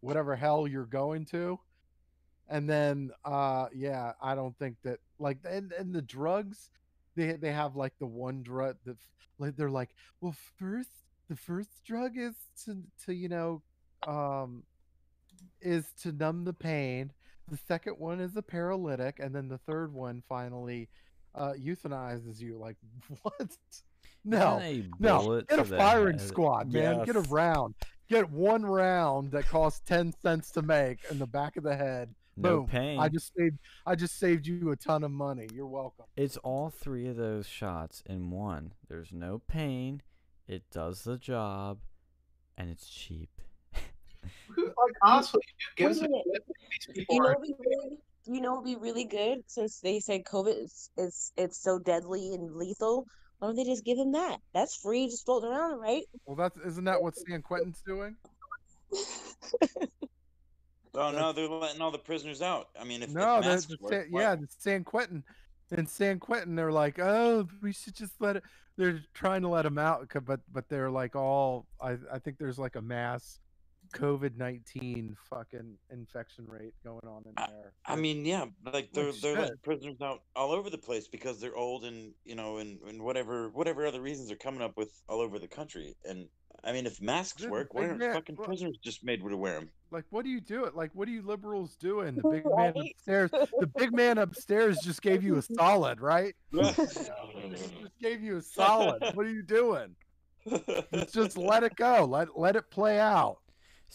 whatever 0.00 0.36
hell 0.36 0.66
you're 0.66 0.84
going 0.84 1.24
to. 1.24 1.58
And 2.48 2.68
then 2.68 3.10
uh 3.24 3.66
yeah 3.74 4.12
i 4.20 4.34
don't 4.34 4.56
think 4.58 4.76
that 4.84 4.98
like 5.18 5.38
and, 5.48 5.72
and 5.72 5.94
the 5.94 6.02
drugs 6.02 6.68
they 7.16 7.32
they 7.32 7.52
have 7.52 7.74
like 7.74 7.94
the 7.98 8.06
one 8.06 8.42
drug 8.42 8.76
that 8.84 8.98
like 9.38 9.56
they're 9.56 9.70
like 9.70 9.94
well 10.20 10.36
first 10.58 10.90
the 11.28 11.36
first 11.36 11.70
drug 11.86 12.18
is 12.18 12.34
to 12.64 12.82
to 13.06 13.14
you 13.14 13.28
know 13.28 13.62
um 14.06 14.62
is 15.60 15.86
to 16.02 16.12
numb 16.12 16.44
the 16.44 16.52
pain. 16.52 17.12
The 17.48 17.58
second 17.68 17.94
one 17.98 18.20
is 18.20 18.36
a 18.36 18.42
paralytic 18.42 19.18
and 19.18 19.34
then 19.34 19.48
the 19.48 19.58
third 19.58 19.92
one 19.92 20.22
finally 20.28 20.88
uh 21.34 21.52
euthanizes 21.58 22.40
you. 22.40 22.58
Like 22.58 22.76
what 23.22 23.56
no 24.24 24.60
no, 24.98 25.42
get 25.42 25.58
a 25.58 25.64
firing 25.64 26.18
head- 26.18 26.28
squad, 26.28 26.72
man. 26.72 27.04
Get 27.04 27.16
a 27.16 27.20
round. 27.20 27.74
Get 28.08 28.30
one 28.30 28.64
round 28.66 29.30
that 29.32 29.46
costs 29.48 29.80
ten 29.86 30.12
cents 30.22 30.50
to 30.52 30.62
make 30.62 30.98
in 31.10 31.18
the 31.18 31.26
back 31.26 31.56
of 31.56 31.62
the 31.64 31.74
head. 31.76 32.14
No 32.36 32.58
Boom. 32.60 32.66
pain. 32.66 32.98
I 32.98 33.08
just 33.08 33.32
saved. 33.36 33.58
I 33.86 33.94
just 33.94 34.18
saved 34.18 34.46
you 34.46 34.70
a 34.72 34.76
ton 34.76 35.04
of 35.04 35.10
money. 35.12 35.48
You're 35.54 35.66
welcome. 35.66 36.04
It's 36.16 36.36
all 36.38 36.68
three 36.68 37.06
of 37.08 37.16
those 37.16 37.46
shots 37.46 38.02
in 38.06 38.30
one. 38.30 38.72
There's 38.88 39.12
no 39.12 39.40
pain. 39.46 40.02
It 40.48 40.64
does 40.70 41.04
the 41.04 41.16
job, 41.16 41.78
and 42.58 42.68
it's 42.70 42.88
cheap. 42.88 43.30
who, 44.48 44.64
like 44.66 44.94
honestly, 45.02 45.40
who 45.78 45.84
gives 45.84 46.02
a 46.02 46.08
Wait 46.08 46.10
a 46.10 46.22
shit 46.32 46.44
these 46.86 46.94
people 46.96 47.14
You 47.14 47.20
know, 47.22 47.28
are 47.28 47.34
what'd 47.38 47.42
be 47.46 47.54
really, 47.66 47.96
you 48.26 48.40
know, 48.40 48.54
what'd 48.54 48.64
be 48.66 48.76
really 48.76 49.04
good 49.04 49.44
since 49.46 49.80
they 49.80 50.00
say 50.00 50.22
COVID 50.22 50.62
is 50.64 50.90
is 50.98 51.32
it's 51.36 51.56
so 51.62 51.78
deadly 51.78 52.34
and 52.34 52.54
lethal. 52.56 53.06
Why 53.44 53.48
don't 53.48 53.56
they 53.56 53.64
just 53.64 53.84
give 53.84 53.98
him 53.98 54.12
that? 54.12 54.38
That's 54.54 54.74
free, 54.74 55.06
just 55.06 55.26
floating 55.26 55.50
around, 55.50 55.78
right? 55.78 56.04
Well, 56.24 56.34
that's 56.34 56.56
isn't 56.64 56.84
that 56.84 57.02
what 57.02 57.14
San 57.14 57.42
Quentin's 57.42 57.82
doing? 57.86 58.16
oh 60.94 61.10
no 61.10 61.32
they're 61.32 61.46
letting 61.46 61.82
all 61.82 61.90
the 61.90 61.98
prisoners 61.98 62.40
out 62.40 62.68
i 62.78 62.84
mean 62.84 63.02
if, 63.02 63.10
no, 63.10 63.38
if 63.38 63.44
that's 63.44 63.66
masks 63.66 63.66
the 63.66 63.76
work, 63.80 63.92
San, 63.92 64.06
yeah, 64.12 64.36
the 64.36 64.46
San 64.58 64.84
Quentin. 64.84 65.24
In 65.72 65.86
San 65.86 66.20
Quentin, 66.20 66.54
they're 66.54 66.70
like, 66.70 67.00
oh, 67.00 67.48
we 67.60 67.72
should 67.72 67.96
just 67.96 68.12
let 68.20 68.36
it. 68.36 68.44
They're 68.76 69.02
trying 69.14 69.42
to 69.42 69.48
let 69.48 69.62
them 69.62 69.78
out, 69.78 70.08
but 70.24 70.40
but 70.52 70.68
they're 70.68 70.90
like 70.90 71.16
all. 71.16 71.66
I 71.80 71.96
I 72.12 72.18
think 72.20 72.38
there's 72.38 72.58
like 72.58 72.76
a 72.76 72.82
mass 72.82 73.40
COVID 73.94 74.36
nineteen 74.36 75.16
fucking 75.30 75.76
infection 75.90 76.46
rate 76.48 76.74
going 76.84 77.06
on 77.06 77.22
in 77.26 77.32
there. 77.36 77.72
I 77.86 77.96
mean, 77.96 78.24
yeah, 78.24 78.46
like 78.72 78.92
they're 78.92 79.06
Like 79.12 79.20
they're 79.20 79.38
letting 79.38 79.56
prisoners 79.62 79.96
out 80.02 80.22
all 80.34 80.52
over 80.52 80.68
the 80.68 80.78
place 80.78 81.08
because 81.08 81.40
they're 81.40 81.56
old 81.56 81.84
and 81.84 82.12
you 82.24 82.34
know 82.34 82.58
and, 82.58 82.78
and 82.88 83.02
whatever 83.02 83.50
whatever 83.50 83.86
other 83.86 84.00
reasons 84.00 84.28
they're 84.28 84.36
coming 84.36 84.62
up 84.62 84.76
with 84.76 84.90
all 85.08 85.20
over 85.20 85.38
the 85.38 85.48
country. 85.48 85.94
And 86.04 86.26
I 86.64 86.72
mean, 86.72 86.86
if 86.86 87.00
masks 87.00 87.42
Dude, 87.42 87.50
work, 87.50 87.74
why 87.74 87.86
aren't 87.86 87.98
man- 87.98 88.14
fucking 88.14 88.36
well- 88.36 88.46
prisoners 88.46 88.76
just 88.82 89.04
made 89.04 89.20
to 89.20 89.36
wear 89.36 89.54
them? 89.54 89.70
Like, 89.90 90.04
what 90.10 90.24
do 90.24 90.30
you 90.30 90.40
do? 90.40 90.64
It 90.64 90.74
like, 90.74 90.90
what 90.94 91.06
are 91.06 91.12
you 91.12 91.22
liberals 91.22 91.76
doing? 91.76 92.16
The 92.16 92.28
big 92.28 92.44
man 92.44 92.74
upstairs. 92.76 93.30
The 93.30 93.70
big 93.76 93.92
man 93.92 94.18
upstairs 94.18 94.78
just 94.82 95.02
gave 95.02 95.22
you 95.22 95.36
a 95.36 95.42
solid, 95.42 96.00
right? 96.00 96.34
Just 96.52 97.10
gave 98.00 98.20
you 98.20 98.38
a 98.38 98.42
solid. 98.42 99.02
What 99.14 99.24
are 99.24 99.30
you 99.30 99.42
doing? 99.42 99.94
Just, 100.48 101.12
just 101.14 101.38
let 101.38 101.62
it 101.62 101.76
go. 101.76 102.04
Let 102.04 102.38
let 102.38 102.56
it 102.56 102.70
play 102.70 102.98
out. 102.98 103.38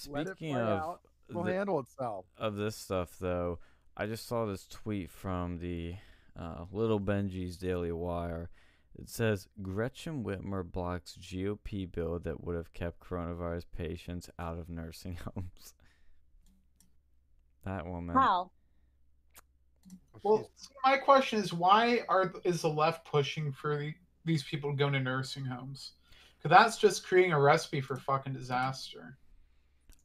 Let 0.07 0.27
it 0.27 0.37
Speaking 0.37 0.53
play 0.53 0.61
of 0.61 0.67
out. 0.79 1.01
It'll 1.29 1.43
the- 1.43 1.53
handle 1.53 1.79
itself. 1.79 2.25
of 2.37 2.55
this 2.55 2.75
stuff, 2.75 3.17
though, 3.19 3.59
I 3.97 4.05
just 4.05 4.27
saw 4.27 4.45
this 4.45 4.65
tweet 4.67 5.11
from 5.11 5.59
the 5.59 5.95
uh, 6.39 6.65
Little 6.71 6.99
Benji's 6.99 7.57
Daily 7.57 7.91
Wire. 7.91 8.49
It 8.97 9.09
says 9.09 9.47
Gretchen 9.61 10.23
Whitmer 10.23 10.69
blocks 10.69 11.17
GOP 11.21 11.89
bill 11.89 12.19
that 12.19 12.43
would 12.43 12.55
have 12.55 12.73
kept 12.73 12.99
coronavirus 12.99 13.65
patients 13.75 14.29
out 14.39 14.57
of 14.57 14.69
nursing 14.69 15.17
homes. 15.35 15.73
That 17.65 17.85
woman. 17.85 18.15
How? 18.15 18.51
Well, 20.23 20.49
see, 20.55 20.69
my 20.83 20.97
question 20.97 21.39
is 21.39 21.53
why 21.53 22.01
are 22.09 22.33
is 22.43 22.61
the 22.61 22.69
left 22.69 23.05
pushing 23.05 23.51
for 23.51 23.77
the, 23.77 23.93
these 24.25 24.43
people 24.43 24.71
to 24.71 24.75
go 24.77 24.89
to 24.89 24.99
nursing 24.99 25.45
homes? 25.45 25.91
Because 26.41 26.57
that's 26.57 26.77
just 26.77 27.05
creating 27.05 27.33
a 27.33 27.39
recipe 27.39 27.81
for 27.81 27.95
fucking 27.97 28.33
disaster. 28.33 29.17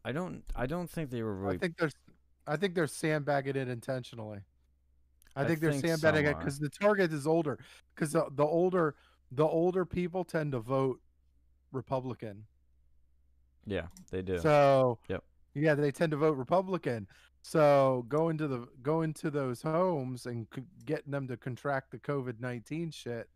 I 0.04 0.12
don't. 0.12 0.42
I 0.54 0.66
don't 0.66 0.88
think 0.90 1.10
they 1.10 1.22
were 1.22 1.34
really. 1.34 1.54
I 1.56 1.58
think 1.58 1.76
there's, 1.78 1.94
I 2.46 2.56
think 2.56 2.74
they're 2.74 2.86
sandbagging 2.86 3.56
it 3.56 3.68
intentionally. 3.68 4.40
I, 5.36 5.42
I 5.42 5.44
think 5.46 5.60
they're 5.60 5.72
sandbagging 5.80 6.26
it 6.26 6.38
because 6.38 6.58
the 6.58 6.68
target 6.68 7.12
is 7.12 7.26
older. 7.26 7.58
Because 7.94 8.12
the, 8.12 8.26
the 8.32 8.44
older, 8.44 8.94
the 9.32 9.44
older 9.46 9.84
people 9.84 10.24
tend 10.24 10.52
to 10.52 10.60
vote 10.60 11.00
Republican. 11.72 12.44
yeah, 13.66 13.86
they 14.10 14.22
do. 14.22 14.38
So 14.38 14.98
Yep. 15.08 15.24
yeah, 15.54 15.74
they 15.74 15.90
tend 15.90 16.10
to 16.12 16.16
vote 16.18 16.36
Republican. 16.36 17.08
So 17.42 18.04
going 18.08 18.38
to 18.38 18.46
the 18.48 18.68
going 18.82 19.12
to 19.14 19.30
those 19.30 19.60
homes 19.62 20.26
and 20.26 20.46
c- 20.54 20.62
getting 20.84 21.10
them 21.10 21.26
to 21.28 21.36
contract 21.36 21.90
the 21.90 21.98
COVID 21.98 22.40
nineteen 22.40 22.90
shit, 22.90 23.28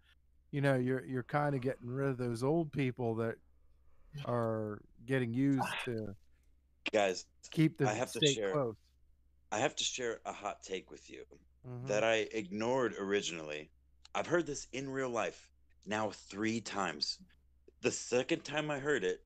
you 0.52 0.60
know, 0.60 0.76
you're 0.76 1.04
you're 1.04 1.22
kind 1.24 1.54
of 1.54 1.62
getting 1.62 1.88
rid 1.88 2.10
of 2.10 2.16
those 2.18 2.42
old 2.42 2.70
people 2.72 3.14
that 3.16 3.36
are 4.24 4.80
getting 5.06 5.32
used 5.34 5.66
to 5.84 6.14
Guys, 6.92 7.26
keep 7.50 7.78
the 7.78 7.88
I 7.88 7.92
have 7.92 8.12
to 8.12 8.26
share- 8.26 8.52
close. 8.52 8.76
I 9.50 9.58
have 9.58 9.74
to 9.76 9.84
share 9.84 10.20
a 10.26 10.32
hot 10.32 10.62
take 10.62 10.90
with 10.90 11.08
you 11.08 11.24
Mhm. 11.66 11.86
that 11.86 12.04
I 12.04 12.28
ignored 12.32 12.94
originally. 12.98 13.70
I've 14.14 14.26
heard 14.26 14.46
this 14.46 14.66
in 14.72 14.88
real 14.90 15.10
life 15.10 15.50
now 15.86 16.10
three 16.10 16.60
times. 16.60 17.18
The 17.80 17.90
second 17.92 18.44
time 18.44 18.70
I 18.70 18.78
heard 18.78 19.04
it, 19.04 19.24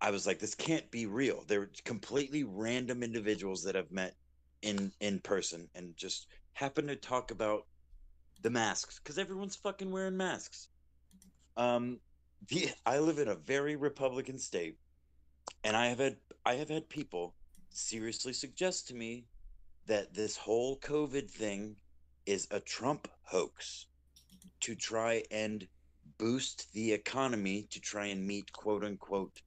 I 0.00 0.10
was 0.10 0.26
like, 0.26 0.38
this 0.38 0.54
can't 0.54 0.90
be 0.90 1.06
real. 1.06 1.44
They're 1.44 1.70
completely 1.84 2.44
random 2.44 3.02
individuals 3.02 3.62
that 3.64 3.76
I've 3.76 3.92
met 3.92 4.16
in 4.62 4.92
in 5.00 5.20
person 5.20 5.70
and 5.74 5.96
just 5.96 6.26
happen 6.52 6.86
to 6.86 6.96
talk 6.96 7.30
about 7.30 7.66
the 8.42 8.50
masks 8.50 8.98
because 8.98 9.18
everyone's 9.18 9.56
fucking 9.56 9.90
wearing 9.90 10.16
masks. 10.16 10.68
Um, 11.56 12.00
the 12.48 12.70
I 12.84 12.98
live 12.98 13.18
in 13.18 13.28
a 13.28 13.34
very 13.34 13.76
Republican 13.76 14.38
state, 14.38 14.78
and 15.64 15.76
I 15.76 15.86
have 15.86 15.98
had 15.98 16.16
I 16.44 16.54
have 16.54 16.68
had 16.68 16.88
people 16.88 17.34
seriously 17.70 18.32
suggest 18.32 18.88
to 18.88 18.94
me 18.94 19.26
that 19.86 20.14
this 20.14 20.36
whole 20.36 20.78
COVID 20.78 21.28
thing 21.30 21.76
is 22.26 22.48
a 22.50 22.60
Trump 22.60 23.08
hoax 23.22 23.86
to 24.60 24.74
try 24.74 25.22
and 25.30 25.66
boost 26.18 26.72
the 26.72 26.92
economy 26.92 27.66
to 27.70 27.80
try 27.80 28.06
and 28.06 28.26
meet 28.26 28.52
quote 28.52 28.84
unquote 28.84 29.40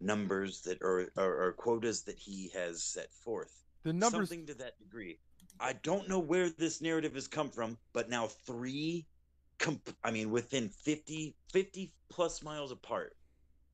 numbers 0.00 0.60
that 0.62 0.80
are 0.82 1.10
or 1.16 1.54
quotas 1.58 2.02
that 2.02 2.18
he 2.18 2.50
has 2.54 2.82
set 2.82 3.12
forth. 3.12 3.64
The 3.82 3.92
numbers. 3.92 4.28
Something 4.28 4.46
to 4.46 4.54
that 4.54 4.78
degree. 4.78 5.18
I 5.58 5.74
don't 5.74 6.08
know 6.08 6.18
where 6.18 6.48
this 6.48 6.80
narrative 6.80 7.14
has 7.14 7.28
come 7.28 7.50
from, 7.50 7.76
but 7.92 8.08
now 8.08 8.28
three, 8.28 9.06
comp- 9.58 9.94
I 10.02 10.10
mean, 10.10 10.30
within 10.30 10.70
50, 10.70 11.34
50 11.52 11.92
plus 12.08 12.42
miles 12.42 12.72
apart, 12.72 13.14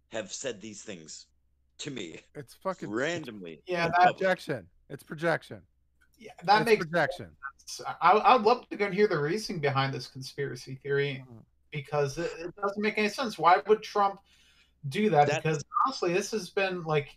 have 0.09 0.33
said 0.33 0.61
these 0.61 0.83
things 0.83 1.27
to 1.79 1.91
me 1.91 2.21
It's 2.35 2.55
fucking 2.55 2.91
randomly. 2.91 3.63
Yeah, 3.67 3.87
in 3.87 3.93
that- 3.99 4.13
projection. 4.13 4.67
It's 4.89 5.03
projection. 5.03 5.61
Yeah, 6.19 6.31
that 6.45 6.63
it's 6.63 6.71
makes 6.71 6.85
projection. 6.87 7.31
sense. 7.59 7.83
I, 8.01 8.13
I'd 8.13 8.43
love 8.43 8.69
to 8.71 8.77
go 8.77 8.87
and 8.87 8.95
hear 8.95 9.07
the 9.09 9.19
reasoning 9.19 9.61
behind 9.61 9.93
this 9.93 10.07
conspiracy 10.07 10.77
theory 10.83 11.25
Mhm. 11.29 11.43
because 11.71 12.17
it, 12.19 12.31
it 12.39 12.55
doesn't 12.57 12.81
make 12.81 12.97
any 12.97 13.09
sense. 13.09 13.39
Why 13.39 13.61
would 13.67 13.83
Trump 13.83 14.21
do 14.89 15.11
that? 15.11 15.27
That- 15.29 15.43
because 15.43 15.63
honestly, 15.87 16.13
this 16.13 16.31
has 16.31 16.49
been 16.51 16.83
like, 16.85 17.17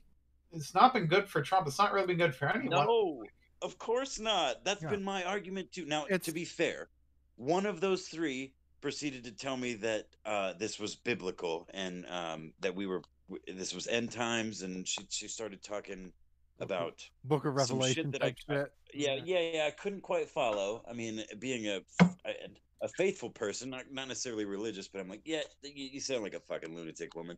it's 0.51 0.73
not 0.73 0.93
been 0.93 1.05
good 1.05 1.29
for 1.29 1.41
Trump. 1.41 1.67
It's 1.67 1.77
not 1.77 1.93
really 1.93 2.07
been 2.07 2.17
good 2.17 2.35
for 2.35 2.47
anyone. 2.49 2.85
No, 2.85 3.23
of 3.61 3.77
course 3.77 4.19
not. 4.19 4.63
That's 4.65 4.81
Yeah. 4.81 4.89
been 4.89 5.03
my 5.03 5.23
argument 5.23 5.71
too. 5.71 5.85
Now, 5.85 6.05
It's- 6.05 6.25
to 6.25 6.31
be 6.31 6.43
fair, 6.43 6.89
one 7.35 7.65
of 7.65 7.79
those 7.79 8.07
three 8.09 8.53
proceeded 8.81 9.23
to 9.25 9.31
tell 9.31 9.55
me 9.57 9.75
that 9.75 10.07
uh, 10.25 10.53
this 10.53 10.79
was 10.79 10.95
biblical 10.95 11.67
and 11.73 12.05
um, 12.07 12.53
that 12.61 12.73
we 12.75 12.85
were 12.87 12.99
w- 12.99 13.13
this 13.47 13.73
was 13.73 13.87
end 13.87 14.11
times, 14.11 14.61
and 14.61 14.87
she 14.87 15.05
she 15.09 15.27
started 15.27 15.63
talking 15.63 16.11
about 16.59 17.01
Book 17.23 17.45
of 17.45 17.55
Revelation 17.55 18.11
that 18.11 18.23
I- 18.23 18.35
shit. 18.49 18.71
yeah 18.93 19.15
yeah 19.23 19.39
yeah. 19.39 19.65
I 19.67 19.71
couldn't 19.71 20.01
quite 20.01 20.29
follow. 20.29 20.83
I 20.89 20.93
mean, 20.93 21.23
being 21.39 21.67
a 21.67 21.81
a, 22.25 22.33
a 22.81 22.87
faithful 22.97 23.29
person, 23.29 23.69
not 23.69 23.85
not 23.91 24.07
necessarily 24.07 24.45
religious, 24.45 24.87
but 24.87 25.01
I'm 25.01 25.09
like, 25.09 25.21
yeah, 25.25 25.41
you, 25.63 25.89
you 25.93 25.99
sound 25.99 26.23
like 26.23 26.33
a 26.33 26.39
fucking 26.41 26.75
lunatic 26.75 27.15
woman. 27.15 27.37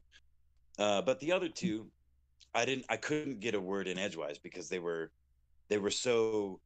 Uh, 0.79 1.01
but 1.01 1.19
the 1.19 1.31
other 1.31 1.49
two, 1.49 1.87
I 2.53 2.65
didn't. 2.65 2.85
I 2.89 2.97
couldn't 2.97 3.39
get 3.39 3.55
a 3.55 3.61
word 3.61 3.87
in 3.87 3.97
edgewise 3.97 4.37
because 4.37 4.69
they 4.69 4.79
were 4.79 5.11
they 5.69 5.77
were 5.77 5.91
so 5.91 6.59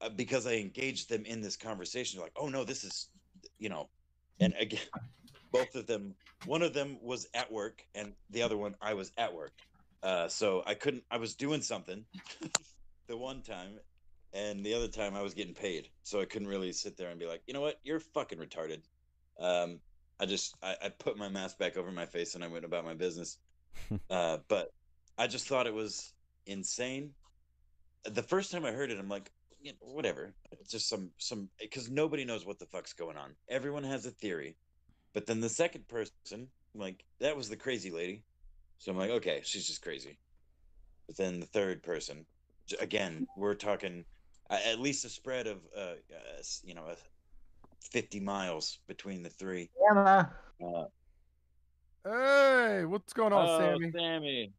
uh, 0.00 0.08
because 0.10 0.46
I 0.46 0.54
engaged 0.54 1.08
them 1.08 1.24
in 1.24 1.40
this 1.40 1.56
conversation. 1.56 2.20
Like, 2.20 2.32
oh 2.36 2.48
no, 2.48 2.64
this 2.64 2.84
is 2.84 3.08
you 3.58 3.68
know, 3.68 3.88
and 4.40 4.54
again, 4.58 4.80
both 5.58 5.74
of 5.74 5.86
them. 5.86 6.14
One 6.44 6.62
of 6.62 6.72
them 6.72 6.98
was 7.00 7.28
at 7.34 7.50
work, 7.50 7.84
and 7.94 8.12
the 8.30 8.42
other 8.42 8.56
one 8.56 8.74
I 8.80 8.94
was 8.94 9.12
at 9.16 9.34
work. 9.34 9.52
Uh, 10.02 10.28
so 10.28 10.62
I 10.66 10.74
couldn't. 10.74 11.04
I 11.10 11.18
was 11.18 11.34
doing 11.34 11.62
something 11.62 12.04
the 13.06 13.16
one 13.16 13.42
time, 13.42 13.78
and 14.32 14.64
the 14.64 14.74
other 14.74 14.88
time 14.88 15.14
I 15.14 15.22
was 15.22 15.34
getting 15.34 15.54
paid. 15.54 15.88
So 16.02 16.20
I 16.20 16.24
couldn't 16.24 16.48
really 16.48 16.72
sit 16.72 16.96
there 16.96 17.10
and 17.10 17.18
be 17.18 17.26
like, 17.26 17.42
you 17.46 17.54
know 17.54 17.60
what, 17.60 17.80
you're 17.82 18.00
fucking 18.00 18.38
retarded. 18.38 18.82
Um, 19.40 19.80
I 20.20 20.26
just 20.26 20.54
I, 20.62 20.76
I 20.84 20.88
put 20.90 21.18
my 21.18 21.28
mask 21.28 21.58
back 21.58 21.76
over 21.76 21.90
my 21.90 22.06
face 22.06 22.34
and 22.34 22.44
I 22.44 22.48
went 22.48 22.64
about 22.64 22.84
my 22.84 22.94
business. 22.94 23.38
uh, 24.10 24.38
but 24.48 24.72
I 25.18 25.26
just 25.26 25.46
thought 25.48 25.66
it 25.66 25.74
was 25.74 26.12
insane. 26.46 27.10
The 28.04 28.22
first 28.22 28.52
time 28.52 28.64
I 28.64 28.70
heard 28.70 28.90
it, 28.90 28.98
I'm 28.98 29.08
like, 29.08 29.30
you 29.60 29.72
know, 29.72 29.92
whatever. 29.92 30.34
It's 30.52 30.70
just 30.70 30.88
some 30.88 31.10
some 31.18 31.48
because 31.58 31.90
nobody 31.90 32.24
knows 32.24 32.46
what 32.46 32.58
the 32.58 32.66
fuck's 32.66 32.92
going 32.92 33.16
on. 33.16 33.34
Everyone 33.48 33.84
has 33.84 34.06
a 34.06 34.10
theory, 34.10 34.56
but 35.16 35.24
then 35.24 35.40
the 35.40 35.48
second 35.48 35.88
person, 35.88 36.12
I'm 36.34 36.46
like, 36.74 37.02
that 37.20 37.34
was 37.34 37.48
the 37.48 37.56
crazy 37.56 37.90
lady. 37.90 38.22
So 38.76 38.92
I'm 38.92 38.98
like, 38.98 39.08
okay, 39.08 39.40
she's 39.42 39.66
just 39.66 39.80
crazy. 39.80 40.18
But 41.06 41.16
then 41.16 41.40
the 41.40 41.46
third 41.46 41.82
person, 41.82 42.26
again, 42.80 43.26
we're 43.34 43.54
talking 43.54 44.04
at 44.50 44.78
least 44.78 45.06
a 45.06 45.08
spread 45.08 45.46
of 45.46 45.60
uh, 45.74 45.80
uh 45.80 46.42
you 46.62 46.74
know, 46.74 46.84
uh, 46.84 46.96
50 47.92 48.20
miles 48.20 48.80
between 48.88 49.22
the 49.22 49.30
three. 49.30 49.70
Anna, 49.90 50.30
Uh, 50.62 50.84
Hey, 52.04 52.84
what's 52.84 53.14
going 53.14 53.32
on, 53.32 53.48
oh, 53.48 53.58
Sammy? 53.58 53.92
Sammy. 53.92 54.52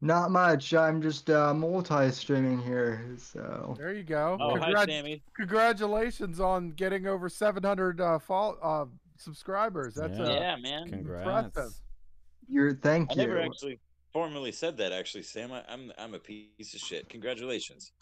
Not 0.00 0.30
much. 0.30 0.74
I'm 0.74 1.02
just 1.02 1.30
uh, 1.30 1.52
multi-streaming 1.52 2.60
here, 2.62 3.04
so 3.16 3.74
There 3.78 3.92
you 3.92 4.04
go. 4.04 4.36
Oh, 4.40 4.56
hi, 4.56 4.84
Sammy. 4.84 5.22
Congratulations 5.36 6.40
on 6.40 6.70
getting 6.70 7.06
over 7.06 7.28
700 7.28 8.00
uh, 8.00 8.18
fol- 8.18 8.58
uh, 8.62 8.86
subscribers. 9.16 9.94
That's 9.94 10.18
Yeah. 10.18 10.24
uh, 10.24 10.32
yeah, 10.32 10.56
man. 10.56 10.90
Congrats. 10.90 11.82
you're 12.48 12.74
thank 12.74 13.10
I 13.10 13.14
you. 13.14 13.22
I 13.22 13.26
never 13.26 13.40
actually 13.40 13.80
formally 14.12 14.52
said 14.52 14.76
that. 14.78 14.92
Actually, 14.92 15.24
Sam, 15.24 15.52
I, 15.52 15.62
I'm 15.68 15.92
I'm 15.98 16.14
a 16.14 16.18
piece 16.18 16.74
of 16.74 16.80
shit. 16.80 17.08
Congratulations. 17.08 17.92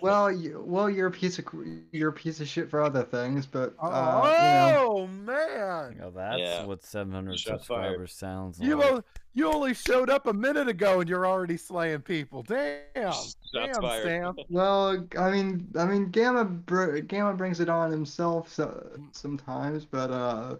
Well, 0.00 0.30
you, 0.32 0.62
well, 0.66 0.88
you're 0.88 1.08
a 1.08 1.10
piece 1.10 1.38
of 1.38 1.44
you're 1.92 2.08
a 2.10 2.12
piece 2.12 2.40
of 2.40 2.48
shit 2.48 2.70
for 2.70 2.82
other 2.82 3.02
things, 3.02 3.46
but 3.46 3.74
uh, 3.80 4.34
you 4.40 4.52
know, 4.52 4.86
oh 4.88 5.06
man, 5.06 6.00
Oh, 6.02 6.10
that's 6.10 6.38
Yeah. 6.38 6.64
what 6.64 6.82
700 6.82 7.38
Shots 7.38 7.66
fired. 7.66 7.98
subscribers 7.98 8.12
sounds 8.14 8.58
you 8.60 8.76
like. 8.76 8.92
o- 8.92 9.04
you 9.34 9.50
only 9.52 9.74
showed 9.74 10.10
up 10.10 10.26
a 10.26 10.32
minute 10.32 10.68
ago 10.68 11.00
and 11.00 11.08
you're 11.08 11.26
already 11.26 11.56
slaying 11.56 12.00
people. 12.02 12.42
Damn, 12.42 13.12
Shots 13.12 13.36
damn, 13.52 13.80
fired. 13.80 14.02
Sam. 14.04 14.34
well, 14.50 15.06
I 15.18 15.30
mean, 15.30 15.68
I 15.78 15.84
mean, 15.86 16.10
Gamma 16.10 16.44
br- 16.44 16.98
Gamma 16.98 17.34
brings 17.34 17.60
it 17.60 17.68
on 17.68 17.90
himself 17.90 18.48
so, 18.52 18.98
sometimes, 19.12 19.84
but 19.84 20.10
uh, 20.10 20.56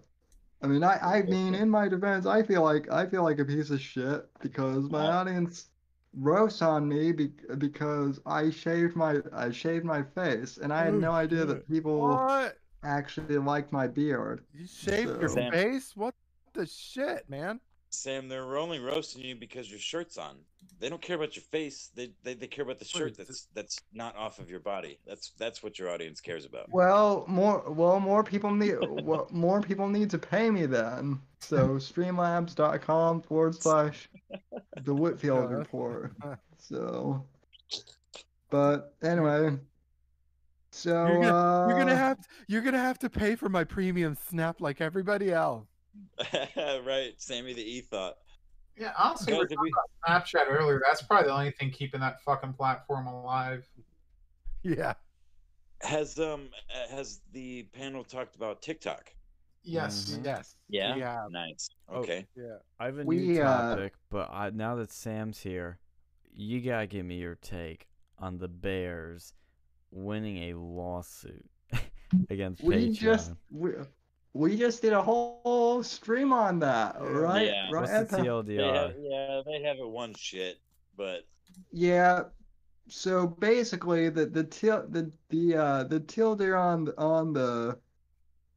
I 0.63 0.67
mean, 0.69 0.85
I 0.85 0.99
I 1.19 1.23
mean, 1.23 1.55
in 1.55 1.69
my 1.69 1.89
defense, 1.89 2.25
I 2.27 2.43
feel 2.43 2.63
like 2.63 2.91
I 2.91 3.07
feel 3.07 3.25
like 3.25 3.39
a 3.41 3.45
piece 3.45 3.71
of 3.71 3.81
shit 3.81 4.27
because 4.41 4.89
my 4.91 5.07
audience 5.07 5.67
roasts 6.15 6.63
on 6.63 6.89
me 6.89 7.13
be- 7.13 7.33
because 7.59 8.21
I 8.27 8.51
shaved 8.51 8.97
my 8.97 9.21
I 9.33 9.51
shaved 9.51 9.85
my 9.85 10.03
face, 10.03 10.59
and 10.59 10.73
I 10.73 10.85
had 10.85 10.95
Oh, 10.95 10.99
no 10.99 11.13
idea 11.13 11.41
shit. 11.41 11.49
that 11.49 11.69
people 11.69 12.01
What? 12.01 12.59
actually 12.83 13.39
liked 13.39 13.73
my 13.73 13.87
beard. 13.87 14.45
You 14.53 14.67
shaved 14.67 15.21
your 15.21 15.29
So- 15.29 15.35
Sam. 15.37 15.53
face? 15.53 15.97
What 15.97 16.15
the 16.53 16.67
shit, 16.67 17.29
man? 17.31 17.61
Sam, 17.95 18.29
they're 18.29 18.57
only 18.57 18.79
roasting 18.79 19.23
you 19.23 19.37
because 19.37 19.71
your 19.71 19.79
shirt's 19.79 20.17
on. 20.17 20.37
They 20.81 20.89
don't 20.89 21.01
care 21.01 21.17
about 21.17 21.37
your 21.37 21.43
face. 21.45 21.91
They 21.95 22.13
they, 22.25 22.35
they 22.35 22.47
care 22.47 22.65
about 22.65 22.79
the 22.79 22.85
shirt 22.85 23.17
that's 23.17 23.49
that's 23.55 23.81
not 23.93 24.17
off 24.17 24.39
of 24.39 24.51
your 24.51 24.61
body. 24.61 24.99
That's 25.07 25.33
that's 25.39 25.63
what 25.63 25.79
your 25.79 25.91
audience 25.91 26.21
cares 26.21 26.45
about. 26.45 26.67
Well, 26.71 27.25
more 27.29 27.71
well, 27.71 28.01
more 28.01 28.25
people 28.25 28.51
need 28.51 28.77
well, 29.03 29.29
more 29.31 29.61
people 29.61 29.89
need 29.89 30.11
to 30.11 30.19
pay 30.19 30.51
me 30.51 30.67
then. 30.67 31.21
So 31.39 31.69
streamlabs.com 31.77 33.23
forward 33.23 33.55
slash 33.55 34.09
the 34.83 34.95
Whitfield 34.95 35.51
report. 35.51 36.13
So, 36.65 37.27
but 38.51 38.95
anyway, 39.03 39.59
so 40.71 41.07
You're 41.07 41.25
uh, 41.25 41.69
You're 41.69 41.79
gonna 41.79 41.97
have 41.97 42.19
you're 42.47 42.63
gonna 42.63 42.79
have 42.79 42.99
to 43.01 43.11
pay 43.11 43.35
for 43.35 43.49
my 43.49 43.65
premium 43.65 44.17
snap 44.29 44.61
like 44.61 44.81
everybody 44.81 45.33
else. 45.33 45.67
right, 46.87 47.13
Sammy 47.19 47.53
the 47.53 47.63
E 47.63 47.81
thought. 47.83 48.15
Yeah, 48.77 48.93
honestly, 48.99 49.33
we 49.35 49.39
Guys, 49.39 49.39
were 49.39 49.45
if 49.45 49.51
talking 49.51 49.63
we- 49.63 49.73
about 50.11 50.25
Snapchat 50.25 50.51
earlier. 50.51 50.81
That's 50.85 51.03
probably 51.03 51.29
the 51.29 51.35
only 51.35 51.51
thing 51.53 51.71
keeping 51.71 52.01
that 52.01 52.23
fucking 52.23 52.55
platform 52.55 53.07
alive. 53.07 53.69
Yeah. 54.63 54.95
Has 55.83 56.19
um 56.19 56.49
uh, 56.75 56.95
has 56.97 57.21
the 57.33 57.65
panel 57.73 58.05
talked 58.05 58.37
about 58.37 58.63
TikTok? 58.63 59.13
Yes. 59.65 60.11
Mhm. 60.17 60.25
Yes. 60.25 60.57
Yeah. 60.69 60.95
Yeah. 60.97 61.27
Nice. 61.31 61.69
Oh. 61.89 61.97
Okay. 62.01 62.27
Yeah. 62.37 62.57
I 62.81 62.87
have 62.87 62.99
a 62.99 63.05
We, 63.05 63.17
new 63.19 63.43
uh, 63.43 63.71
topic, 63.77 63.95
but 64.11 64.31
I, 64.33 64.51
now 64.51 64.77
that 64.77 64.93
Sam's 64.93 65.41
here, 65.41 65.79
you 66.33 66.61
gotta 66.61 66.87
give 66.87 67.05
me 67.05 67.17
your 67.17 67.35
take 67.35 67.89
on 68.19 68.39
the 68.39 68.49
Bears 68.49 69.35
winning 69.91 70.51
a 70.51 70.55
lawsuit 70.55 71.45
against 72.31 72.63
we 72.63 72.89
Patreon. 72.89 72.95
just 72.99 73.33
we, 73.51 73.73
we 74.35 74.57
just 74.57 74.81
did 74.83 74.93
a 74.93 75.03
whole 75.03 75.83
stream 75.83 76.33
on 76.33 76.59
that, 76.61 76.97
right? 77.01 77.47
Yeah. 77.47 77.71
Right. 77.71 77.81
What's 77.83 78.11
the 78.11 78.17
the- 78.17 78.43
They 78.43 78.57
TLDR? 78.57 78.75
have, 78.75 78.95
yeah, 78.99 79.43
they 79.47 79.63
haven't 79.63 79.91
won 79.91 80.15
shit, 80.15 80.59
but 80.97 81.25
Yeah. 81.73 82.25
So 82.89 83.27
basically, 83.27 84.09
the 84.09 84.27
the 84.27 84.45
til 84.45 84.85
the 84.89 85.11
the 85.29 85.57
uh 85.57 85.85
the 85.85 86.01
tilde 86.01 86.43
on 86.43 86.89
on 86.99 87.33
the 87.33 87.79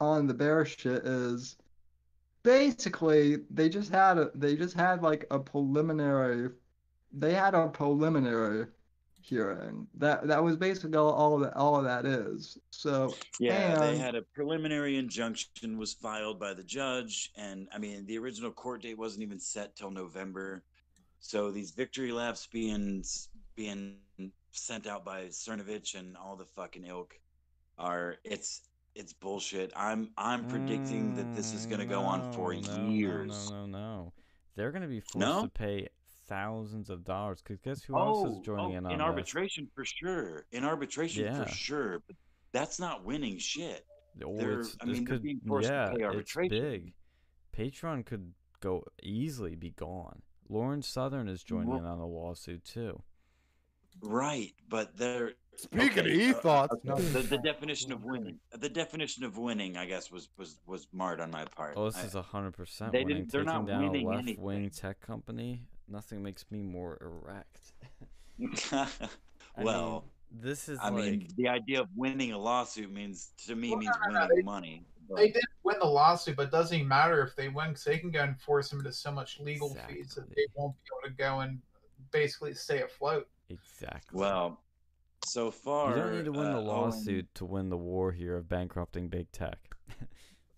on 0.01 0.27
the 0.27 0.33
bear 0.33 0.65
shit 0.65 1.05
is 1.05 1.57
basically 2.43 3.37
they 3.49 3.69
just 3.69 3.91
had 3.91 4.17
a 4.17 4.31
they 4.35 4.55
just 4.55 4.75
had 4.75 5.01
like 5.01 5.25
a 5.31 5.39
preliminary 5.39 6.49
they 7.13 7.33
had 7.33 7.53
a 7.55 7.67
preliminary 7.69 8.65
hearing 9.27 9.87
that 9.95 10.27
that 10.27 10.43
was 10.43 10.55
basically 10.55 10.95
all, 10.97 11.11
all 11.11 11.35
of 11.35 11.41
that 11.41 11.55
all 11.55 11.75
of 11.77 11.83
that 11.83 12.05
is 12.05 12.57
so 12.69 13.13
yeah, 13.39 13.75
they 13.75 13.97
had 13.97 14.15
a 14.15 14.21
preliminary 14.33 14.97
injunction 14.97 15.77
was 15.77 15.93
filed 15.93 16.39
by 16.39 16.53
the 16.53 16.63
judge, 16.63 17.31
and 17.35 17.67
I 17.73 17.77
mean 17.79 18.05
the 18.05 18.17
original 18.19 18.51
court 18.51 18.81
date 18.83 18.97
wasn't 18.97 19.23
even 19.23 19.39
set 19.39 19.75
till 19.75 19.91
November. 19.91 20.63
So 21.19 21.51
these 21.51 21.71
victory 21.71 22.11
laps 22.11 22.47
being 22.51 23.03
being 23.55 23.97
sent 24.51 24.87
out 24.87 25.03
by 25.05 25.25
Cernovich 25.25 25.95
and 25.95 26.15
all 26.17 26.35
the 26.35 26.45
fucking 26.55 26.85
ilk 26.85 27.13
are 27.77 28.17
it's 28.23 28.61
it's 28.95 29.13
bullshit. 29.13 29.73
I'm 29.75 30.11
I'm 30.17 30.45
predicting 30.45 31.15
that 31.15 31.33
this 31.33 31.53
is 31.53 31.65
going 31.65 31.79
to 31.79 31.85
go 31.85 32.03
on 32.03 32.23
for 32.23 32.53
Mm, 32.53 32.65
no, 32.65 32.77
no, 32.77 32.91
years. 32.91 33.51
No, 33.51 33.65
no, 33.65 33.65
no, 33.65 34.13
They're 34.55 34.71
going 34.71 34.83
to 34.83 34.87
be 34.87 35.01
forced 35.01 35.27
No? 35.27 35.41
to 35.41 35.49
pay 35.49 35.89
thousands 36.27 36.89
of 36.89 37.03
dollars. 37.03 37.41
Cause 37.41 37.57
guess 37.63 37.83
who 37.83 37.97
else 37.97 38.29
is 38.31 38.39
joining 38.39 38.65
oh, 38.75 38.77
in 38.77 38.85
on 38.85 38.91
in 38.91 38.97
this? 38.99 39.05
arbitration 39.05 39.67
for 39.75 39.85
sure. 39.85 40.45
In 40.51 40.63
arbitration 40.63 41.25
Yeah. 41.25 41.43
for 41.43 41.49
sure. 41.51 41.99
But 42.07 42.15
that's 42.51 42.79
not 42.79 43.03
winning 43.05 43.37
shit. 43.37 43.85
Or 44.23 44.37
They're- 44.37 44.59
it's, 44.61 44.77
I 44.81 44.85
this 44.85 44.93
mean, 44.95 45.05
they're 45.05 45.15
could, 45.17 45.23
being 45.23 45.41
forced 45.45 45.67
to 45.67 45.73
yeah, 45.73 46.09
pay 46.11 46.17
it's 46.19 46.35
big. 46.49 46.93
Patreon 47.57 48.05
could 48.05 48.33
go 48.61 48.83
easily 49.03 49.55
be 49.55 49.71
gone. 49.71 50.21
Lauren 50.49 50.81
Southern 50.81 51.27
is 51.27 51.43
joining 51.43 51.69
Well- 51.69 51.79
in 51.79 51.85
on 51.85 51.99
the 51.99 52.05
lawsuit 52.07 52.63
too. 52.63 53.01
Right, 54.01 54.53
but 54.67 54.97
they're 54.97 55.33
Speaking 55.55 55.99
of 55.99 56.05
okay, 56.05 56.25
uh, 56.25 56.29
e-thoughts, 56.31 56.75
uh, 56.89 56.95
the, 56.95 57.19
the 57.29 57.37
definition 57.37 57.93
of 57.93 58.03
winning, 58.03 58.37
the 58.51 58.67
definition 58.67 59.23
of 59.23 59.37
winning, 59.37 59.77
I 59.77 59.85
guess, 59.85 60.11
was 60.11 60.27
was 60.37 60.59
was 60.67 60.85
marred 60.91 61.21
on 61.21 61.31
my 61.31 61.45
part. 61.45 61.75
Oh, 61.77 61.85
this 61.85 61.95
I- 61.95 62.03
is 62.05 62.15
a 62.15 62.21
hundred 62.21 62.51
percent 62.55 62.91
they 62.91 63.05
winning. 63.05 63.17
didn't- 63.19 63.31
they're 63.31 63.45
Taking 63.45 63.65
not 63.65 63.67
down 63.67 63.95
a 63.95 64.03
left 64.03 64.37
wing 64.37 64.55
anything. 64.57 64.69
tech 64.71 64.99
company. 64.99 65.61
Nothing 65.87 66.23
makes 66.23 66.45
me 66.51 66.61
more 66.61 66.97
erect. 67.01 67.73
Well, 69.57 70.03
mean, 70.31 70.41
this 70.41 70.67
is 70.67 70.79
I 70.81 70.89
like 70.89 71.05
mean, 71.05 71.27
the 71.37 71.47
idea 71.47 71.79
of 71.79 71.87
winning 71.95 72.33
a 72.33 72.37
lawsuit 72.37 72.91
means 72.91 73.31
to 73.47 73.55
me 73.55 73.69
Well, 73.69 73.79
means 73.79 73.95
no, 74.07 74.13
no, 74.13 74.19
no, 74.19 74.25
winning 74.25 74.35
they- 74.37 74.43
money. 74.43 74.85
but- 75.09 75.15
They 75.17 75.31
did 75.31 75.43
win 75.63 75.77
the 75.79 75.85
lawsuit, 75.87 76.35
but 76.35 76.47
it 76.47 76.51
doesn't 76.51 76.75
even 76.75 76.87
matter 76.89 77.21
if 77.23 77.35
they 77.37 77.47
win 77.47 77.69
because 77.69 77.85
they 77.85 77.97
can 77.97 78.11
go 78.11 78.19
and 78.23 78.37
force 78.41 78.69
them 78.69 78.79
into 78.79 78.91
so 78.91 79.11
much 79.11 79.39
legal 79.39 79.69
fees 79.87 80.15
that 80.15 80.27
they 80.35 80.45
won't 80.55 80.75
be 80.75 81.07
able 81.07 81.09
to 81.15 81.15
go 81.23 81.39
and 81.39 81.61
basically 82.11 82.53
stay 82.53 82.81
afloat. 82.81 83.29
exactly. 83.49 84.19
well, 84.19 84.59
so 85.25 85.49
far 85.51 85.91
you 85.91 85.95
don't 85.95 86.17
need 86.17 86.25
to 86.25 86.31
win 86.33 86.43
the 86.51 86.57
uh, 86.57 86.61
Owen- 86.61 86.65
lawsuit 86.67 87.33
to 87.35 87.45
win 87.45 87.69
the 87.69 87.77
war 87.77 88.11
here 88.11 88.35
of 88.35 88.49
bankrupting 88.49 89.07
big 89.07 89.31
tech. 89.31 89.74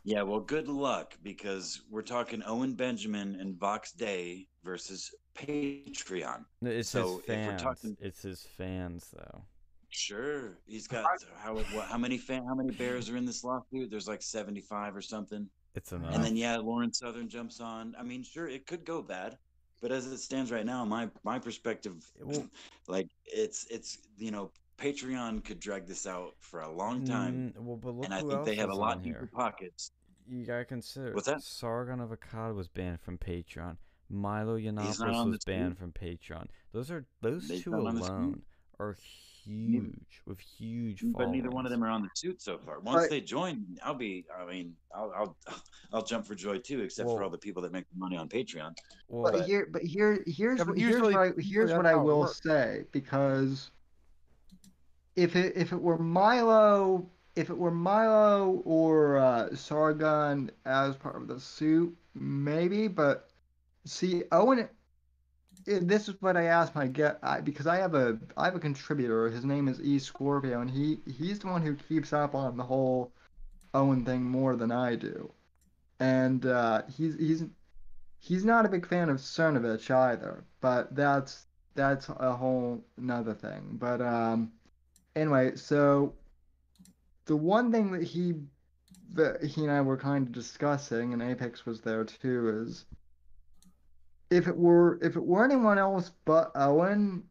Yeah, 0.08 0.22
well, 0.22 0.39
good 0.39 0.70
luck 0.70 1.18
because 1.22 1.82
we're 1.89 2.01
talking 2.01 2.41
Owen 2.45 2.76
Benjamin 2.76 3.36
and 3.41 3.60
Vox 3.60 3.91
Day 3.91 4.47
versus 4.64 5.14
Patreon. 5.36 6.45
It's 6.62 6.88
So, 6.89 7.18
his 7.18 7.24
if 7.28 7.45
we're 7.45 7.58
talking- 7.58 7.97
It's 7.99 8.22
his 8.22 8.41
fans, 8.43 9.10
though. 9.14 9.43
Sure, 9.89 10.60
he's 10.66 10.88
got 10.88 11.05
how 11.36 11.55
what, 11.55 11.88
how 11.89 11.97
many 11.97 12.18
fan, 12.18 12.45
how 12.45 12.55
many 12.55 12.72
bears 12.72 13.10
are 13.10 13.18
in 13.18 13.26
this 13.26 13.43
lawsuit? 13.43 13.89
There's 13.91 14.08
like 14.08 14.22
75 14.22 14.95
or 14.95 15.01
something. 15.01 15.49
It's 15.76 15.91
enough. 15.91 16.14
And 16.16 16.24
then 16.24 16.38
yeah, 16.38 16.55
Lauren 16.55 16.93
Southern 16.93 17.28
jumps 17.28 17.60
on. 17.60 17.93
I 17.99 18.03
mean, 18.03 18.24
sure, 18.24 18.47
it 18.47 18.66
could 18.66 18.86
go 18.86 19.01
bad, 19.01 19.38
but 19.82 19.91
as 19.91 20.08
it 20.08 20.20
stands 20.20 20.53
right 20.53 20.66
now, 20.66 20.86
my 20.86 21.10
my 21.26 21.38
perspective, 21.38 22.10
Well- 22.22 22.47
like 22.88 23.10
it's 23.26 23.66
it's 23.70 23.97
you 24.18 24.32
know, 24.32 24.51
Patreon 24.78 25.43
could 25.43 25.60
drag 25.60 25.86
this 25.86 26.08
out 26.08 26.36
for 26.39 26.62
a 26.62 26.72
long 26.72 27.03
time, 27.03 27.53
Mm, 27.58 27.62
well, 27.64 27.78
but 27.78 27.91
look 27.95 28.05
and 28.05 28.14
I 28.14 28.22
think 28.22 28.45
they 28.45 28.55
have 28.55 28.70
a 28.70 28.76
lot 28.76 28.97
on 28.97 29.03
deeper 29.03 29.28
pockets. 29.28 29.91
You 30.30 30.45
gotta 30.45 30.65
consider. 30.65 31.13
What's 31.13 31.28
that? 31.28 31.41
Sargon 31.41 31.99
of 32.01 32.09
Akkad 32.09 32.55
was 32.55 32.67
banned 32.67 32.99
from 33.01 33.17
Patreon. 33.17 33.78
Milo 34.09 34.57
not 34.57 34.86
Yiannopoulos 34.86 35.32
was 35.32 35.43
banned 35.45 35.73
suit. 35.73 35.80
from 35.80 35.91
Patreon. 35.91 36.47
Those 36.71 36.91
are 36.91 37.05
those 37.21 37.47
They're 37.47 37.59
two 37.59 37.71
not 37.71 37.86
on 37.88 37.95
the 37.95 38.01
suit. 38.03 38.09
alone 38.11 38.41
are 38.80 38.95
huge 39.43 40.21
with 40.25 40.39
huge. 40.39 41.03
But 41.05 41.30
neither 41.30 41.49
one 41.49 41.65
of 41.65 41.71
them 41.71 41.84
are 41.84 41.89
on 41.89 42.01
the 42.03 42.09
suit 42.15 42.41
so 42.41 42.57
far. 42.57 42.80
Once 42.80 43.01
Right. 43.01 43.09
they 43.09 43.21
join, 43.21 43.65
I'll 43.84 43.93
be. 43.95 44.25
I 44.38 44.45
mean, 44.45 44.75
I'll 44.93 45.11
I'll 45.15 45.38
I'll 45.93 46.03
jump 46.03 46.25
for 46.25 46.36
joy 46.36 46.57
too. 46.59 46.82
Except 46.82 47.07
Well- 47.07 47.17
for 47.17 47.23
all 47.23 47.30
the 47.30 47.38
people 47.38 47.61
that 47.63 47.71
make 47.71 47.86
money 47.95 48.17
on 48.17 48.28
Patreon. 48.30 48.75
Well, 49.07 49.32
But 49.32 49.45
here, 49.45 49.67
but 49.71 49.82
here, 49.82 50.23
here's 50.28 50.59
Yeah, 50.59 50.63
but 50.65 50.71
what, 50.71 50.78
here's 50.80 50.91
usually- 50.91 51.13
what 51.15 51.28
I, 51.38 51.41
here's 51.41 51.71
what 51.73 51.86
I 51.86 51.95
will 51.95 52.28
say 52.28 52.84
because 52.91 53.71
if 55.15 55.36
it 55.36 55.55
if 55.55 55.71
it 55.73 55.82
were 55.82 55.97
Milo 55.97 57.09
if 57.38 57.51
it 57.51 57.57
were 57.57 57.71
Milo 57.71 58.63
or 58.65 59.17
uh, 59.17 59.55
Sargon 59.55 60.49
as 60.65 60.95
part 60.95 61.15
of 61.15 61.27
the 61.27 61.39
suit, 61.39 61.95
maybe. 62.15 62.88
But 62.88 63.29
see, 63.85 64.23
Owen, 64.31 64.67
eh, 65.67 65.79
this 65.81 66.09
is 66.09 66.15
what 66.19 66.35
I 66.35 66.45
asked 66.45 66.73
my 66.73 66.88
get 66.88 67.19
I, 67.21 67.39
because 67.41 67.67
I 67.67 67.77
have 67.77 67.93
a 67.93 68.17
I 68.35 68.45
have 68.45 68.55
a 68.55 68.59
contributor. 68.59 69.29
His 69.29 69.45
name 69.45 69.67
is 69.67 69.79
E 69.79 69.99
Scorpio, 69.99 70.61
and 70.61 70.69
he 70.69 70.97
he's 71.05 71.38
the 71.38 71.47
one 71.47 71.61
who 71.61 71.75
keeps 71.75 72.11
up 72.11 72.33
on 72.33 72.57
the 72.57 72.63
whole 72.63 73.11
Owen 73.75 74.03
thing 74.03 74.23
more 74.23 74.55
than 74.55 74.71
I 74.71 74.95
do, 74.95 75.31
and 75.99 76.43
uh, 76.43 76.81
he's 76.97 77.15
he's 77.19 77.43
he's 78.17 78.45
not 78.45 78.65
a 78.65 78.69
big 78.69 78.88
fan 78.88 79.09
of 79.09 79.17
Cernovich 79.17 79.91
either. 79.91 80.43
But 80.59 80.95
that's 80.95 81.45
that's 81.75 82.09
a 82.09 82.35
whole 82.35 82.83
another 82.97 83.35
thing. 83.35 83.77
But 83.79 84.01
um, 84.01 84.51
anyway, 85.15 85.55
so 85.55 86.13
the 87.28 87.36
one 87.36 87.71
thing 87.71 87.91
that 87.91 88.03
he 88.03 88.34
that 89.13 89.43
he 89.43 89.63
and 89.63 89.71
I 89.71 89.82
were 89.82 89.97
kind 89.97 90.28
of 90.28 90.34
discussing, 90.34 91.13
and 91.13 91.21
Apex 91.21 91.65
was 91.65 91.82
there 91.82 92.03
too, 92.03 92.63
is 92.65 92.86
if 94.30 94.47
it 94.47 94.57
were 94.57 94.97
if 95.01 95.15
it 95.15 95.23
were 95.23 95.45
anyone 95.45 95.78
else 95.78 96.11
but 96.25 96.51
Owen, 96.55 97.23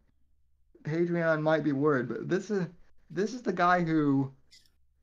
Patreon 0.85 1.43
might 1.43 1.65
be 1.65 1.73
worried. 1.73 2.09
But 2.09 2.29
this 2.29 2.51
is 2.51 2.67
this 3.11 3.35
is 3.35 3.43
the 3.43 3.53
guy 3.53 3.83
who 3.83 4.31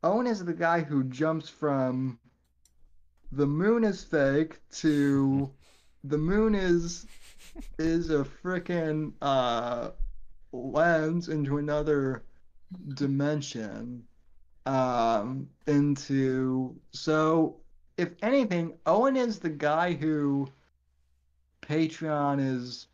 Owen 0.03 0.27
is 0.27 0.43
the 0.43 0.53
guy 0.53 0.81
who 0.81 1.03
jumps 1.05 1.49
from 1.49 2.19
the 3.31 3.47
moon 3.47 3.83
is 3.83 4.03
fake 4.03 4.59
to 4.71 5.51
the 6.03 6.17
moon 6.17 6.53
is 6.53 7.07
is 7.79 8.09
a 8.09 8.23
freaking 8.23 9.13
uh 9.21 9.91
lens 10.51 11.29
into 11.29 11.57
another 11.57 12.23
dimension 12.95 14.03
um 14.65 15.47
into 15.67 16.75
so 16.91 17.57
if 17.97 18.09
anything 18.21 18.73
owen 18.85 19.17
is 19.17 19.39
the 19.39 19.49
guy 19.49 19.93
who 19.93 20.47
patreon 21.61 22.39
is 22.39 22.87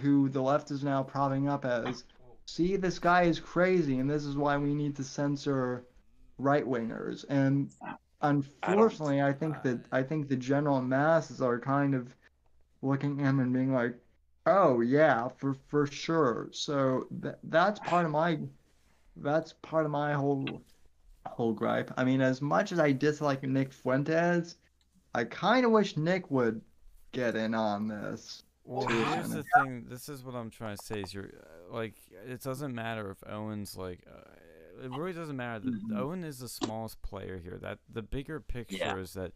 who 0.00 0.28
the 0.28 0.40
left 0.40 0.70
is 0.70 0.84
now 0.84 1.02
propping 1.02 1.48
up 1.48 1.64
as. 1.64 2.04
See 2.46 2.76
this 2.76 2.98
guy 2.98 3.22
is 3.22 3.38
crazy 3.38 3.98
and 3.98 4.10
this 4.10 4.24
is 4.24 4.36
why 4.36 4.56
we 4.56 4.74
need 4.74 4.96
to 4.96 5.04
censor 5.04 5.84
right 6.38 6.66
wingers 6.66 7.24
and 7.28 7.70
unfortunately 8.22 9.22
i 9.22 9.32
think 9.32 9.62
that 9.62 9.78
i 9.92 10.02
think 10.02 10.28
the 10.28 10.36
general 10.36 10.80
masses 10.80 11.40
are 11.40 11.60
kind 11.60 11.94
of 11.94 12.12
looking 12.82 13.20
at 13.20 13.26
him 13.26 13.38
and 13.40 13.52
being 13.52 13.72
like 13.72 13.94
oh 14.46 14.80
yeah 14.80 15.28
for 15.36 15.54
for 15.68 15.86
sure. 15.86 16.48
So 16.52 17.06
th- 17.22 17.36
that's 17.44 17.80
part 17.80 18.04
of 18.04 18.10
my 18.10 18.38
that's 19.20 19.52
part 19.62 19.84
of 19.84 19.90
my 19.90 20.12
whole 20.12 20.44
whole 21.26 21.52
gripe 21.52 21.90
i 21.96 22.04
mean 22.04 22.20
as 22.20 22.40
much 22.40 22.72
as 22.72 22.78
i 22.78 22.90
dislike 22.92 23.42
nick 23.42 23.72
fuentes 23.72 24.56
i 25.14 25.22
kind 25.24 25.64
of 25.66 25.70
wish 25.72 25.96
nick 25.96 26.30
would 26.30 26.60
get 27.12 27.36
in 27.36 27.54
on 27.54 27.86
this 27.88 28.42
Well, 28.64 28.86
here's 28.86 29.30
the 29.30 29.44
thing. 29.56 29.86
This 29.88 30.08
is 30.08 30.22
what 30.22 30.36
I'm 30.36 30.48
trying 30.50 30.76
to 30.76 30.84
say. 30.84 31.00
Is 31.00 31.12
you're 31.12 31.24
uh, 31.70 31.74
like, 31.74 31.94
it 32.28 32.40
doesn't 32.40 32.72
matter 32.72 33.10
if 33.10 33.18
Owen's 33.28 33.76
like, 33.76 34.04
uh, 34.06 34.84
it 34.84 34.90
really 34.92 35.12
doesn't 35.12 35.36
matter. 35.36 35.64
Mhm. 35.64 35.98
Owen 35.98 36.22
is 36.22 36.38
the 36.38 36.48
smallest 36.48 37.02
player 37.02 37.38
here. 37.38 37.58
That 37.60 37.78
the 37.92 38.02
bigger 38.02 38.38
picture 38.38 38.76
Yeah. 38.76 38.96
is 38.98 39.14
that 39.14 39.32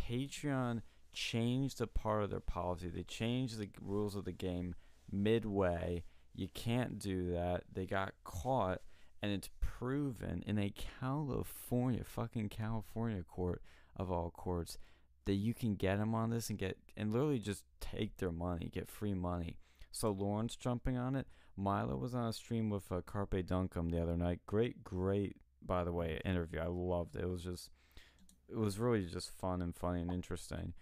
Patreon 0.00 0.80
changed 1.12 1.82
a 1.82 1.86
part 1.86 2.22
of 2.22 2.30
their 2.30 2.40
policy. 2.40 2.88
They 2.88 3.02
changed 3.02 3.58
the 3.58 3.68
rules 3.82 4.16
of 4.16 4.24
the 4.24 4.32
game 4.32 4.74
midway. 5.12 6.04
You 6.34 6.48
can't 6.48 6.98
do 6.98 7.32
that. 7.32 7.64
They 7.70 7.84
got 7.84 8.14
caught, 8.24 8.80
and 9.22 9.32
it's 9.32 9.50
proven 9.60 10.42
in 10.46 10.58
a 10.58 10.72
California, 11.00 12.04
fucking 12.04 12.48
California 12.48 13.22
court 13.22 13.62
of 13.96 14.10
all 14.10 14.30
courts, 14.30 14.78
that 15.24 15.34
you 15.34 15.52
can 15.54 15.74
get 15.74 15.98
them 15.98 16.14
on 16.14 16.30
this 16.30 16.48
and 16.48 16.58
get 16.58 16.78
and 16.96 17.12
literally 17.12 17.38
just 17.38 17.64
take 17.80 18.16
their 18.16 18.32
money, 18.32 18.70
get 18.72 18.90
free 18.90 19.14
money. 19.14 19.58
So 19.90 20.10
Lauren's 20.10 20.56
jumping 20.56 20.96
on 20.96 21.16
it. 21.16 21.26
Milo 21.56 21.96
was 21.96 22.14
on 22.14 22.28
a 22.28 22.32
stream 22.32 22.70
with 22.70 22.90
uh, 22.92 23.00
Carpe 23.04 23.44
Donktum 23.44 23.90
the 23.90 24.00
other 24.00 24.16
night. 24.16 24.40
Great, 24.46 24.84
great, 24.84 25.36
by 25.60 25.82
the 25.82 25.92
way, 25.92 26.20
interview. 26.24 26.60
I 26.60 26.68
loved 26.68 27.16
it. 27.16 27.22
It 27.22 27.28
was 27.28 27.42
just, 27.42 27.70
it 28.48 28.56
was 28.56 28.78
really 28.78 29.04
just 29.04 29.36
fun 29.36 29.60
and 29.60 29.74
funny 29.74 30.02
and 30.02 30.12
interesting. 30.12 30.74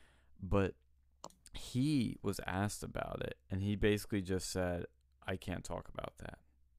But 0.43 0.75
he 1.55 2.19
was 2.23 2.41
asked 2.47 2.83
about 2.83 3.23
it, 3.23 3.37
and 3.51 3.63
he 3.63 3.75
basically 3.75 4.21
just 4.21 4.51
said, 4.51 4.85
"I 5.27 5.37
can't 5.37 5.65
talk 5.65 5.89
about 5.89 6.13
that," 6.19 6.39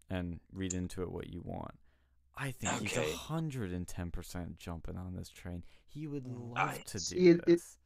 and 0.10 0.40
read 0.52 0.74
into 0.74 1.02
it 1.02 1.12
what 1.12 1.30
you 1.30 1.42
want. 1.44 1.76
I 2.36 2.52
think 2.52 2.82
he's 2.82 2.98
Okay. 2.98 3.12
a 3.12 3.16
hundred 3.16 3.72
and 3.74 3.88
ten 3.88 4.12
percent 4.12 4.58
jumping 4.58 4.96
on 4.98 5.16
this 5.16 5.30
train. 5.30 5.64
He 5.86 6.08
would 6.08 6.24
mm. 6.26 6.50
love 6.56 6.58
I 6.58 6.78
to 6.86 7.00
do 7.00 7.16
it- 7.16 7.38
it- 7.40 7.46
this. 7.46 7.78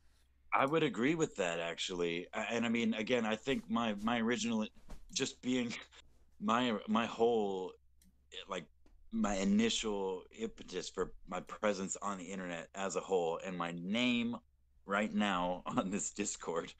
I 0.54 0.66
would 0.66 0.84
agree 0.84 1.16
with 1.16 1.38
that 1.38 1.60
actually, 1.60 2.28
and 2.34 2.66
I 2.66 2.70
mean, 2.70 2.94
again, 2.94 3.26
I 3.26 3.38
think 3.38 3.70
my 3.70 3.94
my 4.02 4.20
original, 4.20 4.68
just 5.14 5.42
being 5.42 5.74
my 6.42 6.78
my 6.88 7.06
whole, 7.06 7.72
like 8.50 8.66
my 9.14 9.36
initial 9.36 10.24
impetus 10.38 10.90
for 10.90 11.14
my 11.28 11.40
presence 11.42 11.96
on 12.02 12.18
the 12.18 12.26
internet 12.26 12.68
as 12.76 12.98
a 12.98 13.00
whole, 13.02 13.40
and 13.46 13.58
my 13.58 13.72
name 13.72 14.36
right 14.86 15.14
now 15.14 15.64
on 15.78 15.90
this 15.90 16.12
Discord 16.12 16.74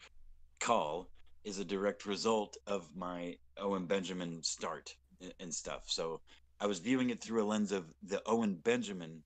call 0.60 1.10
is 1.46 1.58
a 1.60 1.66
direct 1.66 2.06
result 2.06 2.58
of 2.68 2.94
my 2.96 3.38
Owen 3.58 3.86
Benjamin 3.86 4.44
start 4.44 4.96
and 5.40 5.54
stuff. 5.54 5.84
So 5.88 6.22
I 6.60 6.68
was 6.68 6.80
viewing 6.80 7.10
it 7.10 7.22
through 7.22 7.44
a 7.44 7.46
lens 7.46 7.72
of 7.72 7.86
the 8.04 8.22
Owen 8.26 8.56
Benjamin 8.56 9.24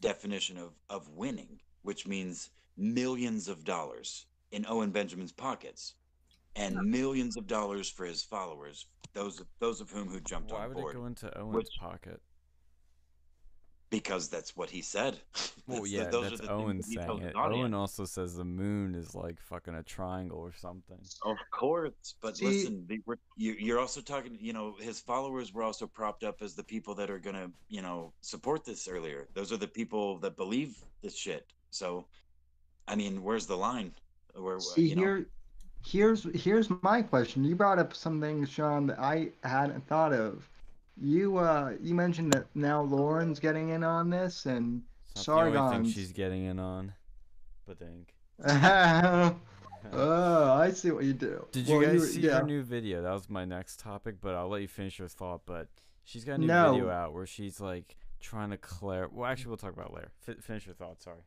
definition 0.00 0.56
of 0.58 0.72
of 0.88 1.08
winning, 1.10 1.60
which 1.82 2.06
means 2.06 2.50
millions 2.76 3.48
of 3.48 3.64
dollars 3.64 4.26
in 4.52 4.64
Owen 4.68 4.90
Benjamin's 4.90 5.32
pockets, 5.32 5.94
and 6.56 6.76
millions 6.76 7.36
of 7.36 7.46
dollars 7.46 7.88
for 7.88 8.04
his 8.04 8.22
followers. 8.22 8.86
Those 9.12 9.42
those 9.58 9.80
of 9.80 9.90
whom 9.90 10.08
who 10.08 10.20
jumped 10.20 10.52
Why 10.52 10.64
on 10.64 10.72
board. 10.72 10.76
Why 10.76 10.82
would 10.84 10.90
it 10.90 10.98
go 11.00 11.06
into 11.06 11.38
Owen's 11.38 11.54
which- 11.54 11.78
pocket? 11.78 12.20
Because 13.90 14.28
that's 14.28 14.56
what 14.56 14.70
he 14.70 14.82
said. 14.82 15.18
Well, 15.66 15.82
That's 15.82 15.90
the- 15.90 15.96
yeah, 15.98 16.04
those 16.10 16.26
are 16.26 16.30
that's 16.30 16.40
the 16.40 16.50
Owen 16.50 16.76
that 16.78 16.84
saying 16.86 17.22
it. 17.22 17.36
Owen 17.36 17.74
also 17.74 18.04
says 18.04 18.34
the 18.34 18.44
moon 18.44 18.96
is 18.96 19.14
like 19.14 19.40
fucking 19.40 19.76
a 19.76 19.84
triangle 19.84 20.38
or 20.40 20.52
something. 20.52 20.98
Of 21.24 21.36
course, 21.52 22.16
but 22.20 22.36
See- 22.36 22.46
listen, 22.46 22.84
the, 22.88 23.00
we're, 23.06 23.18
you, 23.36 23.54
you're 23.56 23.78
also 23.78 24.00
talking. 24.00 24.36
You 24.40 24.52
know, 24.52 24.74
his 24.80 24.98
followers 24.98 25.54
were 25.54 25.62
also 25.62 25.86
propped 25.86 26.24
up 26.24 26.42
as 26.42 26.54
the 26.54 26.64
people 26.64 26.92
that 26.96 27.08
are 27.08 27.20
gonna, 27.20 27.52
you 27.68 27.82
know, 27.82 28.12
support 28.20 28.64
this 28.64 28.88
earlier. 28.88 29.28
Those 29.34 29.52
are 29.52 29.58
the 29.58 29.68
people 29.68 30.18
that 30.18 30.36
believe 30.36 30.76
this 31.02 31.16
shit. 31.16 31.46
So, 31.70 32.04
I 32.88 32.96
mean, 32.96 33.22
where's 33.22 33.46
the 33.46 33.56
line? 33.56 33.92
Where 34.34 34.58
See 34.58 34.88
you 34.88 34.96
know, 34.96 35.02
here, 35.02 35.26
here's 35.86 36.26
here's 36.34 36.68
my 36.82 37.00
question. 37.00 37.44
You 37.44 37.54
brought 37.54 37.78
up 37.78 37.94
something, 37.94 38.44
Sean, 38.44 38.88
that 38.88 38.98
I 38.98 39.30
hadn't 39.44 39.86
thought 39.86 40.12
of. 40.12 40.48
You 41.00 41.38
uh 41.38 41.72
you 41.80 41.94
mentioned 41.94 42.32
that 42.34 42.46
now 42.54 42.82
Lauren's 42.82 43.40
getting 43.40 43.70
in 43.70 43.82
on 43.82 44.10
this, 44.10 44.44
and 44.46 44.82
It's 45.16 45.26
not 45.26 45.50
the 45.50 45.58
only 45.58 45.76
thing 45.78 45.92
she's 45.92 46.12
getting 46.12 46.44
in 46.44 46.58
on. 46.58 46.92
But 47.66 47.78
think. 47.78 48.14
oh, 49.92 50.52
I 50.52 50.70
see 50.72 50.90
what 50.90 51.04
you 51.04 51.12
do. 51.12 51.46
Did 51.52 51.68
you 51.68 51.78
Well, 51.78 51.86
guys 51.86 52.00
were- 52.00 52.06
see 52.06 52.20
yeah. 52.20 52.38
her 52.40 52.44
new 52.46 52.62
video? 52.62 53.02
That 53.02 53.12
was 53.12 53.28
my 53.30 53.44
next 53.44 53.80
topic, 53.80 54.16
but 54.20 54.34
I'll 54.34 54.48
let 54.48 54.62
you 54.62 54.68
finish 54.68 54.98
your 54.98 55.08
thought. 55.08 55.42
But 55.46 55.68
she's 56.04 56.24
got 56.24 56.34
a 56.34 56.38
new 56.38 56.46
No. 56.46 56.72
video 56.72 56.90
out 56.90 57.14
where 57.14 57.26
she's 57.26 57.60
like 57.60 57.96
trying 58.20 58.50
to 58.50 58.56
clear. 58.58 59.08
Well, 59.12 59.30
actually, 59.30 59.48
we'll 59.48 59.56
talk 59.58 59.72
about 59.72 59.88
it 59.90 59.94
later. 59.94 60.12
F- 60.28 60.38
finish 60.44 60.66
your 60.66 60.74
thought. 60.74 61.02
Sorry. 61.02 61.20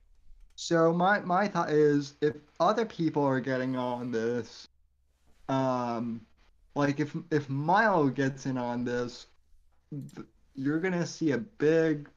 So 0.55 0.93
my 0.93 1.19
my 1.21 1.47
thought 1.47 1.71
is 1.71 2.15
if 2.21 2.35
other 2.59 2.85
people 2.85 3.23
are 3.23 3.39
getting 3.39 3.75
on 3.75 4.11
this, 4.11 4.67
um, 5.49 6.21
like 6.75 6.99
if 6.99 7.15
if 7.31 7.49
Milo 7.49 8.09
gets 8.09 8.45
in 8.45 8.57
on 8.57 8.83
this, 8.85 9.25
th- 9.25 9.32
you're 10.55 10.79
gonna 10.79 11.05
see 11.05 11.31
a 11.31 11.37
big 11.37 12.09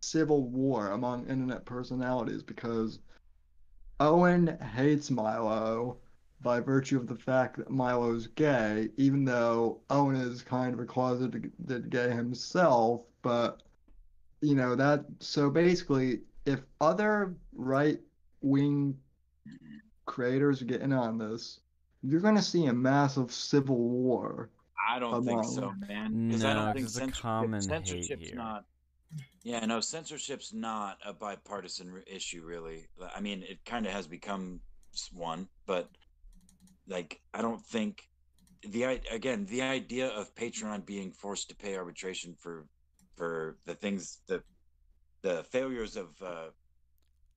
civil 0.00 0.48
war 0.48 0.90
among 0.90 1.26
internet 1.28 1.64
personalities 1.64 2.42
because 2.42 2.98
Owen 4.00 4.58
hates 4.74 5.10
Milo 5.10 5.98
by 6.40 6.60
virtue 6.60 6.98
of 6.98 7.06
the 7.06 7.14
fact 7.14 7.56
that 7.56 7.70
Milo's 7.70 8.26
gay, 8.26 8.90
even 8.96 9.24
though 9.24 9.80
Owen 9.88 10.16
is 10.16 10.42
kind 10.42 10.74
of 10.74 10.80
a 10.80 10.84
closeted 10.84 11.52
gay 11.90 12.10
himself, 12.10 13.02
but 13.22 13.62
you 14.40 14.54
know 14.54 14.74
that 14.74 15.06
so 15.20 15.48
basically 15.48 16.20
if 16.44 16.60
other 16.80 17.34
right 17.54 17.98
wing 18.42 18.96
creators 20.04 20.62
get 20.62 20.82
in 20.82 20.92
on 20.92 21.16
this, 21.16 21.60
you're 22.02 22.20
gonna 22.20 22.42
see 22.42 22.66
a 22.66 22.72
massive 22.72 23.32
civil 23.32 23.88
war. 23.88 24.50
I 24.86 24.98
don't 24.98 25.24
think 25.24 25.44
so, 25.44 25.72
man. 25.88 26.26
Because 26.28 26.44
I 26.44 26.54
No, 26.54 26.54
don't 26.54 26.64
'cause 26.66 26.74
think 26.74 26.86
it's 26.86 26.96
a 26.96 27.00
censorship, 27.00 27.22
common 27.22 27.60
hate 27.60 27.68
censorship's 27.68 28.28
here. 28.28 28.36
not. 28.36 28.64
Yeah, 29.42 29.64
no, 29.66 29.80
censorship's 29.80 30.52
not 30.52 30.98
a 31.04 31.12
bipartisan 31.12 31.90
r- 31.92 31.98
issue, 32.06 32.44
really. 32.44 32.88
I 33.14 33.20
mean, 33.20 33.42
it 33.42 33.64
kind 33.64 33.86
of 33.86 33.92
has 33.92 34.06
become 34.06 34.60
one, 35.12 35.48
but 35.66 35.90
like, 36.86 37.20
I 37.32 37.42
don't 37.42 37.64
think 37.66 38.02
the 38.62 38.86
i- 38.86 39.02
again 39.10 39.44
the 39.46 39.60
idea 39.62 40.08
of 40.08 40.34
Patreon 40.34 40.86
being 40.86 41.12
forced 41.12 41.48
to 41.50 41.56
pay 41.56 41.76
arbitration 41.76 42.34
for 42.34 42.66
for 43.16 43.58
the 43.64 43.74
things 43.74 44.20
that 44.26 44.42
the 45.22 45.44
failures 45.44 45.96
of 45.96 46.20
uh, 46.22 46.50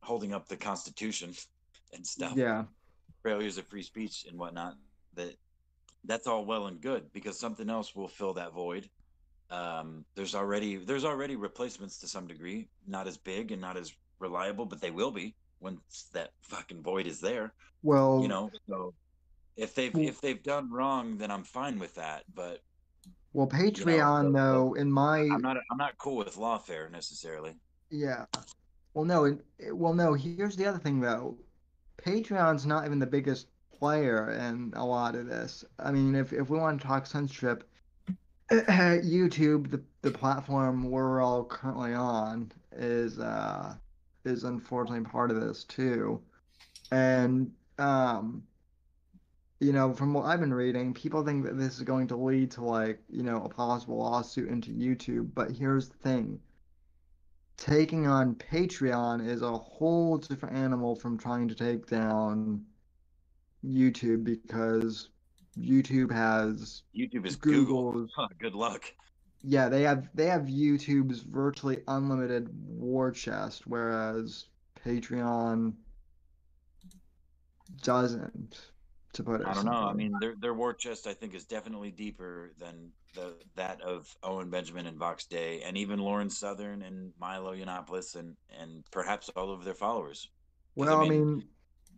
holding 0.04 0.34
up 0.34 0.48
the 0.48 0.58
Constitution 0.58 1.34
and 1.94 2.06
stuff 2.06 2.38
Yeah. 2.38 2.66
failures 3.24 3.58
of 3.58 3.68
free 3.68 3.84
speech 3.84 4.26
and 4.26 4.38
whatnot 4.40 4.76
that 5.14 5.36
that's 6.06 6.28
all 6.28 6.46
well 6.46 6.68
and 6.68 6.82
good 6.82 7.12
because 7.14 7.40
something 7.40 7.70
else 7.70 7.96
will 7.96 8.08
fill 8.08 8.34
that 8.34 8.54
void 8.54 8.90
um, 9.50 10.04
there's 10.16 10.36
already 10.36 10.78
there's 10.78 11.06
already 11.06 11.36
replacements 11.36 12.00
to 12.00 12.08
some 12.08 12.28
degree 12.28 12.68
not 12.88 13.08
as 13.08 13.18
big 13.18 13.52
and 13.52 13.62
not 13.62 13.78
as 13.78 13.94
reliable 14.20 14.66
but 14.66 14.82
they 14.82 14.92
will 14.92 15.12
be 15.12 15.36
once 15.60 16.10
that 16.14 16.32
fucking 16.42 16.82
void 16.82 17.08
is 17.08 17.20
there 17.20 17.54
Well, 17.84 18.20
you 18.22 18.28
know 18.28 18.52
so 18.68 18.94
if 19.56 19.74
they've 19.74 19.94
Well- 19.94 20.08
if 20.08 20.22
they've 20.22 20.42
done 20.44 20.72
wrong 20.72 21.18
then 21.18 21.32
i'm 21.32 21.44
fine 21.44 21.80
with 21.80 21.96
that 21.96 22.24
but 22.34 22.62
well, 23.34 23.48
Patreon 23.48 24.34
the- 24.34 24.40
though, 24.40 24.74
in 24.74 24.92
my 24.92 25.20
i'm 25.20 25.42
not 25.42 25.58
i'm 25.72 25.78
not 25.78 25.98
cool 25.98 26.18
with 26.18 26.36
lawfare 26.36 26.90
necessarily 26.92 27.56
yeah. 27.90 28.26
Well, 28.94 29.06
no, 29.06 29.38
well, 29.72 29.94
no. 29.94 30.14
Here's 30.14 30.56
the 30.56 30.66
other 30.66 30.80
thing 30.80 31.00
though. 31.00 31.38
Patreon's 32.04 32.66
not 32.66 32.86
even 32.86 33.00
the 33.00 33.06
biggest 33.08 33.48
player 33.80 34.32
in 34.32 34.74
a 34.76 34.86
lot 34.86 35.16
of 35.16 35.28
this. 35.28 35.64
I 35.80 35.92
mean, 35.92 36.16
if 36.16 36.34
if 36.34 36.50
we 36.50 36.58
want 36.58 36.82
to 36.82 36.88
talk 36.88 37.06
censorship, 37.06 37.70
YouTube, 38.52 39.72
the 39.72 39.82
the 40.02 40.12
platform 40.12 40.90
we're 40.90 41.22
all 41.22 41.46
currently 41.46 41.94
on, 41.94 42.52
is 42.76 43.20
uh 43.20 43.76
is 44.26 44.44
unfortunately 44.44 45.10
part 45.10 45.32
of 45.32 45.42
this 45.42 45.64
too, 45.64 46.22
and 46.92 47.52
um. 47.78 48.44
You 49.60 49.74
know, 49.74 49.92
from 49.92 50.14
what 50.14 50.26
I've 50.26 50.40
been 50.40 50.54
reading, 50.54 50.94
people 50.94 51.26
think 51.26 51.44
that 51.46 51.58
this 51.58 51.78
is 51.78 51.82
going 51.82 52.06
to 52.10 52.16
lead 52.16 52.52
to 52.52 52.64
like, 52.64 53.00
you 53.10 53.24
know, 53.24 53.44
a 53.44 53.50
possible 53.50 53.98
lawsuit 53.98 54.50
into 54.50 54.70
YouTube. 54.70 55.32
But 55.34 55.50
here's 55.50 55.90
the 55.90 55.98
thing 55.98 56.40
taking 57.58 58.08
on 58.08 58.36
Patreon 58.36 59.28
is 59.28 59.42
a 59.42 59.58
whole 59.58 60.18
different 60.18 60.56
animal 60.56 60.96
from 60.96 61.18
trying 61.18 61.48
to 61.48 61.56
take 61.56 61.88
down 61.88 62.64
YouTube 63.68 64.24
because 64.24 65.10
YouTube 65.58 66.12
has 66.12 66.84
youtube 66.96 67.26
is 67.26 67.36
google 67.36 67.92
Google's 67.92 68.12
Huh, 68.16 68.28
good 68.40 68.54
luck 68.54 68.94
yeah, 69.44 69.70
they 69.70 69.84
have 69.84 70.10
they 70.14 70.28
have 70.28 70.44
YouTube's 70.44 71.22
virtually 71.22 71.82
unlimited 71.88 72.50
war 72.68 73.12
chest, 73.12 73.68
whereas 73.68 74.46
Patreon 74.86 75.74
doesn't. 77.82 78.72
To 79.14 79.24
put 79.24 79.42
it 79.42 79.48
I 79.48 79.54
don't 79.54 79.66
know. 79.66 79.72
I 79.72 79.94
mean, 79.94 80.20
their 80.20 80.36
their 80.40 80.54
war 80.54 80.74
chest, 80.74 81.08
I 81.08 81.14
think, 81.14 81.34
is 81.34 81.46
definitely 81.46 81.92
deeper 81.92 82.52
than 82.60 82.92
the 83.16 83.36
that 83.56 83.82
of 83.82 84.14
Owen 84.22 84.50
Benjamin 84.50 84.86
and 84.86 84.98
Vox 84.98 85.26
Day, 85.26 85.62
and 85.62 85.78
even 85.78 86.00
Lauren 86.00 86.30
Southern 86.30 86.82
and 86.82 87.14
Milo 87.20 87.56
Yiannopoulos, 87.56 88.16
and 88.16 88.36
and 88.60 88.84
perhaps 88.92 89.30
all 89.30 89.52
of 89.52 89.64
their 89.64 89.74
followers. 89.74 90.30
well, 90.76 91.02
I 91.02 91.06
I 91.06 91.10
mean, 91.10 91.44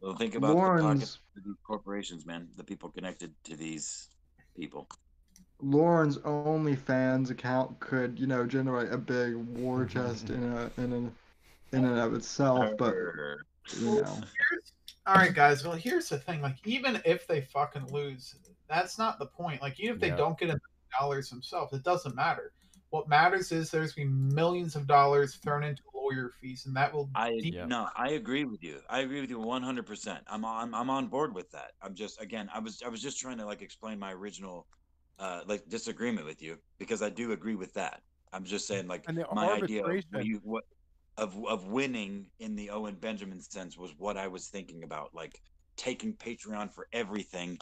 mean, 0.01 0.09
Well, 0.09 0.15
think 0.15 0.35
about 0.35 0.47
the 0.49 0.53
Lauren's 0.53 0.83
pockets 0.83 1.19
of 1.37 1.43
these 1.43 1.55
corporations, 1.65 2.25
man. 2.25 2.47
The 2.55 2.63
people 2.63 2.89
connected 2.89 3.33
to 3.45 3.55
these 3.55 4.07
people. 4.55 4.87
Lauren's 5.61 6.17
OnlyFans 6.19 7.31
account 7.31 7.79
could, 7.79 8.19
you 8.19 8.27
know, 8.27 8.45
generate 8.45 8.91
a 8.91 8.97
big 8.97 9.35
war 9.35 9.85
chest 9.85 10.29
in 10.29 10.43
a 10.43 10.71
in 10.81 10.93
a 10.93 11.75
in 11.75 11.85
and 11.85 11.99
of 11.99 12.13
itself, 12.13 12.77
but 12.77 12.95
you 13.79 14.01
know. 14.01 14.17
All 15.05 15.15
right, 15.15 15.33
guys. 15.33 15.63
Well, 15.63 15.75
here's 15.75 16.09
the 16.09 16.19
thing. 16.19 16.41
Like, 16.41 16.55
even 16.65 17.01
if 17.05 17.27
they 17.27 17.41
fucking 17.41 17.87
lose, 17.91 18.35
that's 18.69 18.97
not 18.97 19.19
the 19.19 19.25
point. 19.25 19.61
Like, 19.61 19.79
even 19.79 19.95
if 19.95 20.01
they 20.01 20.09
Yeah. 20.09 20.17
don't 20.17 20.37
get 20.37 20.49
a 20.49 20.59
dollars 20.99 21.29
themselves, 21.29 21.73
it 21.73 21.83
doesn't 21.83 22.15
matter. 22.15 22.53
What 22.89 23.07
matters 23.07 23.51
is 23.51 23.69
there's 23.69 23.93
been 23.93 24.33
millions 24.33 24.75
of 24.75 24.87
dollars 24.87 25.35
thrown 25.35 25.63
into 25.63 25.83
lawyer 26.09 26.31
fees, 26.41 26.65
and 26.65 26.75
that 26.75 26.93
will. 26.93 27.09
I 27.15 27.37
deep- 27.39 27.53
Yeah. 27.55 27.65
no, 27.65 27.89
I 27.95 28.11
agree 28.11 28.45
with 28.45 28.63
you. 28.63 28.81
I 28.89 28.99
agree 29.01 29.21
with 29.21 29.29
you 29.29 29.39
one 29.39 29.63
hundred 29.63 29.85
percent. 29.85 30.23
I'm 30.27 30.45
on 30.45 30.73
I'm 30.73 30.89
on 30.89 31.07
board 31.07 31.33
with 31.33 31.49
that. 31.51 31.71
I'm 31.81 31.95
just 31.95 32.21
again, 32.21 32.49
I 32.53 32.59
was 32.59 32.81
I 32.85 32.89
was 32.89 33.01
just 33.01 33.19
trying 33.19 33.37
to 33.37 33.45
like 33.45 33.61
explain 33.61 33.99
my 33.99 34.13
original 34.13 34.67
uh 35.19 35.41
like 35.47 35.67
disagreement 35.67 36.25
with 36.25 36.41
you 36.41 36.57
because 36.77 37.01
I 37.01 37.09
do 37.09 37.31
agree 37.31 37.55
with 37.55 37.73
that. 37.73 38.01
I'm 38.31 38.43
just 38.45 38.67
saying 38.67 38.87
like 38.87 39.05
my 39.33 39.51
idea 39.51 39.83
of 39.85 40.03
what, 40.11 40.25
you, 40.25 40.39
what 40.43 40.63
of 41.17 41.35
of 41.45 41.67
winning 41.67 42.27
in 42.39 42.55
the 42.55 42.69
Owen 42.69 42.95
Benjamin 42.95 43.39
sense 43.41 43.77
was 43.77 43.93
what 43.97 44.17
I 44.17 44.27
was 44.27 44.49
thinking 44.49 44.83
about, 44.83 45.13
like 45.13 45.33
taking 45.77 46.15
Patreon 46.15 46.71
for 46.73 46.87
everything, 46.93 47.57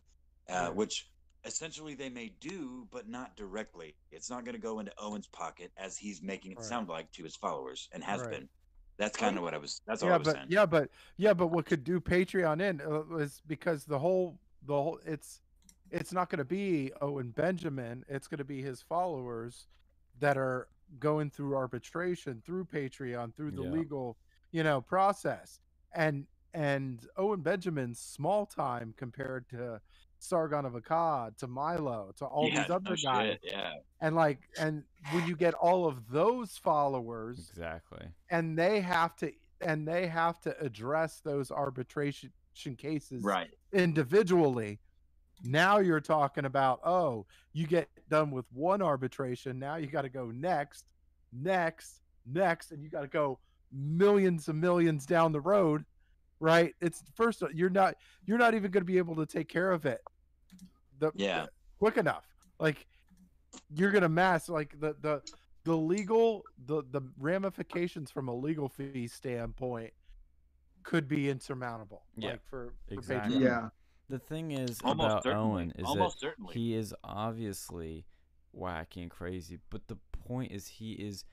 uh, 0.49 0.65
Right. 0.67 0.75
which 0.75 1.09
essentially 1.47 1.95
they 1.95 2.09
may 2.09 2.29
do, 2.29 2.87
but 2.91 3.07
not 3.07 3.35
directly. 3.37 3.95
It's 4.11 4.29
not 4.29 4.45
going 4.45 4.55
to 4.55 4.61
go 4.61 4.79
into 4.79 4.93
Owen's 4.99 5.27
pocket 5.27 5.71
as 5.77 5.97
he's 5.97 6.21
making 6.21 6.51
it 6.51 6.57
Right. 6.57 6.65
sound 6.65 6.89
like 6.89 7.11
to 7.13 7.23
his 7.23 7.35
followers 7.35 7.89
and 7.93 8.03
has 8.03 8.21
Right. 8.21 8.31
been. 8.31 8.49
That's 8.99 9.17
kind 9.17 9.37
of 9.37 9.43
what 9.43 9.53
I 9.53 9.57
was. 9.57 9.81
That's 9.87 10.03
all 10.03 10.09
I 10.09 10.13
yeah, 10.13 10.17
was 10.17 10.27
but 10.27 10.35
saying. 10.35 10.47
yeah, 10.49 10.65
but 10.65 10.91
yeah, 11.17 11.33
but 11.33 11.47
what 11.47 11.65
could 11.65 11.83
do 11.83 11.99
Patreon 12.01 12.61
in 12.61 12.81
uh, 12.81 13.03
was 13.09 13.41
because 13.47 13.85
the 13.85 13.99
whole 13.99 14.39
the 14.63 14.73
whole 14.73 14.99
it's 15.05 15.41
it's 15.91 16.11
not 16.11 16.29
going 16.29 16.39
to 16.39 16.45
be 16.45 16.91
Owen 17.01 17.31
Benjamin. 17.31 18.03
It's 18.09 18.27
going 18.27 18.39
to 18.39 18.43
be 18.43 18.61
his 18.61 18.81
followers 18.81 19.67
that 20.19 20.37
are 20.37 20.69
going 20.99 21.29
through 21.29 21.55
arbitration 21.55 22.41
through 22.45 22.65
Patreon 22.65 23.35
through 23.35 23.51
the 23.51 23.63
Yeah. 23.63 23.69
legal 23.69 24.17
you 24.51 24.63
know 24.63 24.81
process. 24.81 25.59
And 25.93 26.27
and 26.53 27.05
Owen 27.17 27.41
Benjamin's 27.41 27.99
small 27.99 28.47
time 28.47 28.93
compared 28.97 29.47
to 29.49 29.79
Sargon 30.19 30.65
of 30.65 30.73
Akkad, 30.73 31.37
to 31.37 31.47
Milo, 31.47 32.11
to 32.17 32.25
all 32.25 32.47
yeah, 32.49 32.61
these 32.63 32.69
other 32.71 32.89
no 32.91 32.95
guys. 33.03 33.31
shit, 33.33 33.41
Yeah. 33.43 33.73
And 34.01 34.15
like 34.15 34.39
and 34.59 34.83
when 35.11 35.27
you 35.27 35.35
get 35.35 35.53
all 35.53 35.85
of 35.87 36.09
those 36.09 36.57
followers 36.57 37.49
Exactly. 37.51 38.07
and 38.29 38.57
they 38.57 38.81
have 38.81 39.15
to 39.17 39.31
and 39.61 39.87
they 39.87 40.07
have 40.07 40.39
to 40.41 40.59
address 40.59 41.19
those 41.23 41.49
arbitration 41.51 42.31
cases 42.77 43.23
Right. 43.23 43.49
individually. 43.73 44.79
Now 45.43 45.77
you're 45.79 46.01
talking 46.01 46.45
about, 46.45 46.79
oh, 46.83 47.25
you 47.53 47.67
get 47.67 47.89
done 48.09 48.31
with 48.31 48.45
one 48.51 48.81
arbitration. 48.81 49.59
Now 49.59 49.75
you 49.75 49.87
got 49.87 50.01
to 50.03 50.09
go 50.09 50.31
next, 50.31 50.85
next, 51.31 52.01
next, 52.25 52.71
and 52.71 52.83
you 52.83 52.89
got 52.89 53.01
to 53.01 53.07
go 53.07 53.39
millions 53.71 54.47
and 54.47 54.59
millions 54.61 55.05
down 55.05 55.31
the 55.31 55.41
road, 55.41 55.85
right? 56.39 56.73
It's 56.81 57.03
first 57.15 57.43
you're 57.53 57.69
not 57.69 57.95
you're 58.25 58.37
not 58.37 58.53
even 58.53 58.71
going 58.71 58.81
to 58.81 58.85
be 58.85 58.97
able 58.97 59.15
to 59.15 59.25
take 59.25 59.47
care 59.49 59.71
of 59.71 59.85
it, 59.85 60.01
the 60.99 61.11
Yeah. 61.15 61.47
quick 61.79 61.97
enough. 61.97 62.25
Like 62.59 62.85
you're 63.73 63.91
going 63.91 64.03
to 64.03 64.09
mass 64.09 64.49
like 64.49 64.79
the 64.79 64.95
the 65.01 65.21
the 65.63 65.75
legal 65.75 66.43
the 66.65 66.83
the 66.91 67.01
ramifications 67.19 68.11
from 68.11 68.27
a 68.27 68.33
legal 68.35 68.69
fee 68.69 69.07
standpoint 69.07 69.91
could 70.83 71.07
be 71.07 71.29
insurmountable. 71.29 72.03
Yeah, 72.15 72.31
like 72.31 72.45
for, 72.45 72.73
for 72.87 72.93
exactly. 72.93 73.37
Patreon. 73.37 73.41
Yeah. 73.41 73.69
The 74.09 74.19
thing 74.19 74.51
is 74.51 74.79
Almost 74.85 75.05
about 75.05 75.23
certainly. 75.23 75.45
Owen 75.51 75.73
is 75.77 75.85
Almost 75.85 76.21
that 76.21 76.27
certainly. 76.27 76.53
he 76.53 76.73
is 76.73 76.93
obviously 77.03 78.05
wacky 78.57 79.01
and 79.01 79.11
crazy, 79.11 79.59
but 79.69 79.87
the 79.87 79.97
point 80.25 80.53
is 80.53 80.67
he 80.67 80.93
is 80.93 81.25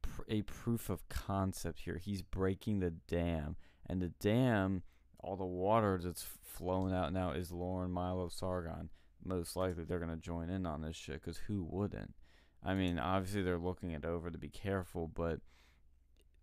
pr- 0.00 0.22
a 0.28 0.40
proof 0.42 0.88
of 0.88 1.06
concept 1.10 1.80
here. 1.80 1.98
He's 2.02 2.22
breaking 2.22 2.80
the 2.80 2.90
dam, 2.90 3.56
and 3.86 4.00
the 4.02 4.08
dam, 4.20 4.82
all 5.18 5.36
the 5.36 5.44
water 5.44 6.00
that's 6.02 6.26
flowing 6.42 6.92
out 6.94 7.12
now 7.12 7.30
is 7.32 7.50
Lauren 7.52 7.90
Milo 7.90 8.28
Sargon. 8.28 8.90
Most 9.24 9.54
likely 9.56 9.84
they're 9.84 9.98
gonna 10.00 10.16
join 10.16 10.50
in 10.50 10.66
on 10.66 10.82
this 10.82 10.96
shit, 10.96 11.22
cause 11.22 11.38
who 11.46 11.62
wouldn't? 11.68 12.14
I 12.62 12.74
mean, 12.74 12.98
obviously 12.98 13.42
they're 13.42 13.58
looking 13.58 13.90
it 13.92 14.04
over 14.04 14.30
to 14.30 14.38
be 14.38 14.48
careful, 14.48 15.08
but 15.08 15.40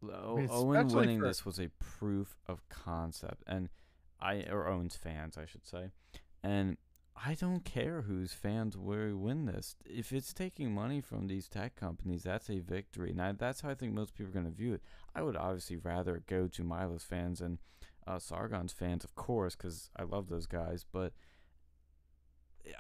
O- 0.04 0.36
Owen 0.52 0.88
winning 1.00 1.20
for- 1.20 1.28
this 1.28 1.46
was 1.46 1.60
a 1.60 1.70
proof 1.80 2.38
of 2.48 2.68
concept, 2.70 3.44
and 3.48 3.70
I 4.20 4.44
or 4.44 4.68
Owen's 4.68 4.96
fans, 4.96 5.38
I 5.38 5.46
should 5.46 5.66
say, 5.66 5.92
and 6.44 6.78
I 7.26 7.34
don't 7.34 7.66
care 7.66 8.04
whose 8.04 8.34
fans 8.34 8.78
will 8.78 9.18
win 9.18 9.46
this. 9.46 9.76
If 9.86 10.14
it's 10.14 10.34
taking 10.34 10.74
money 10.74 11.02
from 11.02 11.28
these 11.28 11.50
tech 11.50 11.76
companies, 11.76 12.24
that's 12.24 12.50
a 12.50 12.60
victory. 12.60 13.14
Now 13.14 13.34
that's 13.38 13.62
how 13.62 13.70
I 13.70 13.76
think 13.76 13.94
most 13.94 14.16
people 14.16 14.30
are 14.30 14.34
going 14.34 14.46
to 14.46 14.52
view 14.52 14.74
it. 14.74 14.82
I 15.14 15.22
would 15.22 15.36
obviously 15.36 15.78
rather 15.78 16.24
go 16.28 16.48
to 16.48 16.64
Milo's 16.64 17.04
fans 17.04 17.42
and 17.42 17.58
uh, 18.08 18.20
Sargon's 18.20 18.72
fans, 18.72 19.04
of 19.04 19.16
course, 19.16 19.56
because 19.56 19.90
I 19.98 20.04
love 20.04 20.30
those 20.30 20.48
guys. 20.48 20.86
But 20.90 21.14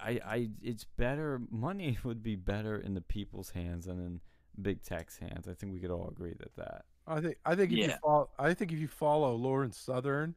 I, 0.01 0.19
I, 0.25 0.49
it's 0.61 0.85
better. 0.85 1.41
Money 1.49 1.97
would 2.03 2.23
be 2.23 2.35
better 2.35 2.77
in 2.77 2.93
the 2.93 3.01
people's 3.01 3.51
hands 3.51 3.85
than 3.85 3.99
in 3.99 4.21
big 4.61 4.83
tech's 4.83 5.17
hands. 5.17 5.47
I 5.47 5.53
think 5.53 5.73
we 5.73 5.79
could 5.79 5.91
all 5.91 6.07
agree 6.07 6.33
that 6.39 6.55
that. 6.55 6.85
I 7.07 7.21
think 7.21 7.37
I 7.45 7.55
think 7.55 7.71
if 7.71 7.77
you 7.79 7.93
follow 8.03 8.29
I 8.37 8.53
think 8.53 8.71
if 8.71 8.77
you 8.77 8.87
follow 8.87 9.33
Lauren 9.35 9.71
Southern, 9.71 10.35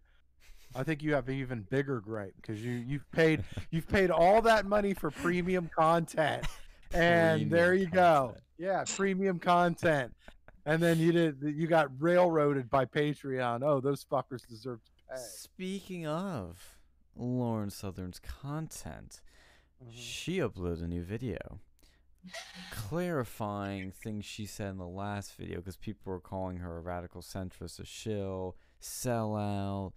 I 0.74 0.82
think 0.82 1.02
you 1.02 1.14
have 1.14 1.28
an 1.28 1.34
even 1.34 1.66
bigger 1.70 2.00
gripe 2.00 2.34
because 2.36 2.64
you 2.64 2.72
you've 2.72 3.10
paid 3.12 3.44
you've 3.70 3.88
paid 3.88 4.10
all 4.10 4.42
that 4.42 4.66
money 4.66 4.94
for 4.94 5.10
premium 5.10 5.70
content, 5.74 6.44
and 6.92 7.50
there 7.50 7.68
Premium 7.68 7.88
you 7.88 7.94
go. 7.94 8.34
Yeah, 8.58 8.84
premium 8.86 9.38
content, 9.38 10.14
and 10.66 10.82
then 10.82 10.98
you 10.98 11.12
did 11.12 11.36
you 11.42 11.66
got 11.66 11.88
railroaded 11.98 12.70
by 12.70 12.84
Patreon. 12.84 13.62
Oh, 13.62 13.80
those 13.80 14.04
fuckers 14.04 14.46
deserve 14.46 14.80
to 14.84 14.92
pay. 15.10 15.20
Speaking 15.20 16.06
of 16.06 16.78
Lauren 17.16 17.70
Southern's 17.70 18.20
content, 18.20 19.20
mm-hmm. 19.82 19.90
she 19.94 20.38
uploaded 20.38 20.84
a 20.84 20.88
new 20.88 21.02
video 21.02 21.60
clarifying 22.70 23.90
things 23.90 24.24
she 24.24 24.46
said 24.46 24.70
in 24.70 24.78
the 24.78 24.86
last 24.86 25.34
video 25.34 25.56
because 25.56 25.76
people 25.76 26.12
were 26.12 26.20
calling 26.20 26.58
her 26.58 26.78
a 26.78 26.80
radical 26.80 27.20
centrist, 27.20 27.80
a 27.80 27.84
shill, 27.84 28.56
sellout, 28.80 29.92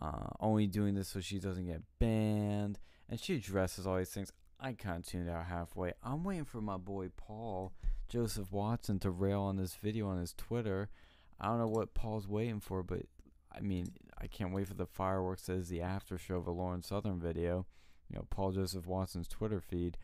uh, 0.00 0.28
only 0.40 0.66
doing 0.66 0.94
this 0.94 1.08
so 1.08 1.20
she 1.20 1.38
doesn't 1.38 1.66
get 1.66 1.82
banned. 1.98 2.78
And 3.08 3.18
she 3.18 3.34
addresses 3.36 3.86
all 3.86 3.96
these 3.96 4.10
things. 4.10 4.32
I 4.60 4.72
kind 4.72 4.98
of 4.98 5.06
tuned 5.06 5.28
out 5.28 5.46
halfway. 5.46 5.92
I'm 6.02 6.24
waiting 6.24 6.44
for 6.44 6.60
my 6.60 6.76
boy 6.76 7.10
Paul 7.16 7.72
Joseph 8.08 8.52
Watson 8.52 8.98
to 9.00 9.10
rail 9.10 9.42
on 9.42 9.56
this 9.56 9.74
video 9.74 10.08
on 10.08 10.18
his 10.18 10.32
Twitter. 10.32 10.90
I 11.40 11.46
don't 11.46 11.58
know 11.58 11.68
what 11.68 11.94
Paul's 11.94 12.26
waiting 12.26 12.60
for, 12.60 12.82
but 12.82 13.02
I 13.52 13.60
mean, 13.60 13.88
I 14.20 14.26
can't 14.26 14.52
wait 14.52 14.68
for 14.68 14.74
the 14.74 14.86
fireworks 14.86 15.48
is 15.48 15.68
the 15.68 15.80
after 15.80 16.18
show 16.18 16.36
of 16.36 16.46
a 16.46 16.50
Lauren 16.50 16.82
Southern 16.82 17.20
video. 17.20 17.66
You 18.10 18.16
know, 18.16 18.26
Paul 18.30 18.52
Joseph 18.52 18.86
Watson's 18.86 19.28
Twitter 19.28 19.60
feed. 19.60 19.96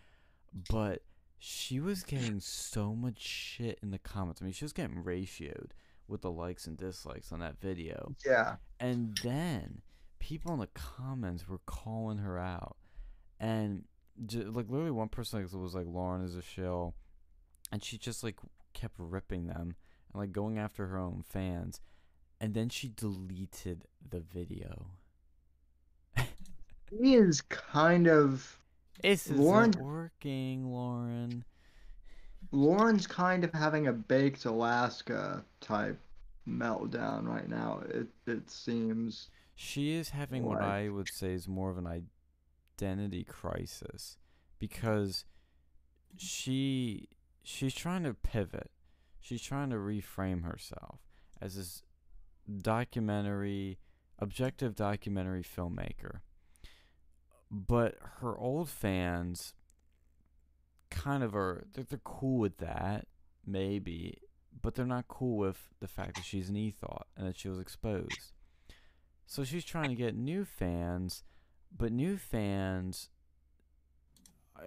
But 0.71 1.03
she 1.39 1.81
was 1.81 2.05
getting 2.05 2.41
so 2.41 2.95
much 2.95 3.21
shit 3.21 3.79
in 3.83 3.91
the 3.91 3.99
comments. 3.99 4.41
I 4.41 4.45
mean, 4.45 4.55
she 4.55 4.65
was 4.65 4.73
getting 4.73 5.03
ratioed 5.03 5.71
with 6.09 6.23
the 6.23 6.31
likes 6.31 6.67
and 6.67 6.77
dislikes 6.77 7.33
on 7.33 7.41
that 7.41 7.59
video. 7.61 8.15
Yeah. 8.27 8.57
And 8.81 9.19
then 9.23 9.83
people 10.19 10.53
in 10.55 10.61
the 10.61 10.69
comments 10.69 11.49
were 11.49 11.61
calling 11.67 12.19
her 12.19 12.39
out. 12.39 12.77
And 13.41 13.85
j- 14.27 14.45
like 14.45 14.69
literally 14.69 14.91
one 14.91 15.09
person 15.09 15.43
like, 15.43 15.53
was 15.53 15.75
like 15.75 15.87
Lauren 15.87 16.23
is 16.25 16.37
a 16.37 16.43
shill 16.43 16.95
and 17.73 17.83
she 17.83 17.99
just 17.99 18.23
like 18.23 18.37
kept 18.75 18.95
ripping 18.99 19.47
them 19.47 19.75
and 20.13 20.21
like 20.21 20.33
going 20.33 20.59
after 20.59 20.87
her 20.87 20.99
own 20.99 21.23
fans. 21.27 21.81
And 22.41 22.55
then 22.55 22.69
she 22.69 22.89
deleted 22.89 23.85
the 24.09 24.21
video. 24.21 24.89
He 27.01 27.15
is 27.15 27.41
kind 27.41 28.07
of 28.07 28.59
This 29.03 29.29
Lauren- 29.31 29.71
isn't 29.71 29.83
working, 29.85 30.67
Lauren. 30.71 31.45
Lauren's 32.55 33.07
kind 33.07 33.43
of 33.45 33.53
having 33.53 33.89
a 33.89 33.93
baked 33.93 34.45
Alaska 34.45 35.45
type 35.61 35.99
meltdown 36.49 37.27
right 37.27 37.49
now. 37.49 37.83
It 37.89 38.07
it 38.27 38.49
seems. 38.49 39.29
She 39.57 39.95
is 39.95 40.11
having 40.11 40.45
what 40.45 40.61
I 40.61 40.89
would 40.89 41.09
say 41.09 41.33
is 41.33 41.49
more 41.49 41.71
of 41.71 41.79
an 41.79 42.05
identity 42.79 43.25
crisis 43.25 44.19
because 44.59 45.25
she 46.17 47.09
she's 47.43 47.75
trying 47.75 48.05
to 48.05 48.15
pivot. 48.15 48.71
She's 49.21 49.43
trying 49.43 49.71
to 49.71 49.77
reframe 49.77 50.45
herself 50.45 51.01
as 51.41 51.57
this 51.57 51.83
documentary 52.63 53.79
objective 54.19 54.77
documentary 54.77 55.43
filmmaker. 55.43 56.21
But 57.51 57.97
her 58.21 58.37
old 58.39 58.69
fans 58.69 59.55
kind 60.95 61.23
of 61.23 61.35
are 61.35 61.67
they're, 61.75 61.85
they're 61.85 62.01
cool 62.05 62.39
with 62.39 62.59
that 62.59 63.07
maybe, 63.47 64.19
but 64.63 64.75
they're 64.75 64.87
not 64.87 65.09
cool 65.09 65.37
with 65.37 65.69
the 65.81 65.89
fact 65.89 66.15
that 66.15 66.25
she's 66.25 66.49
an 66.49 66.57
e-thought 66.57 67.07
and 67.17 67.27
that 67.27 67.39
she 67.39 67.49
was 67.49 67.59
exposed. 67.59 68.33
So 69.27 69.45
she's 69.45 69.65
trying 69.65 69.89
to 69.89 69.95
get 69.95 70.15
new 70.15 70.45
fans, 70.45 71.25
but 71.77 71.93
new 71.93 72.17
fans, 72.17 73.09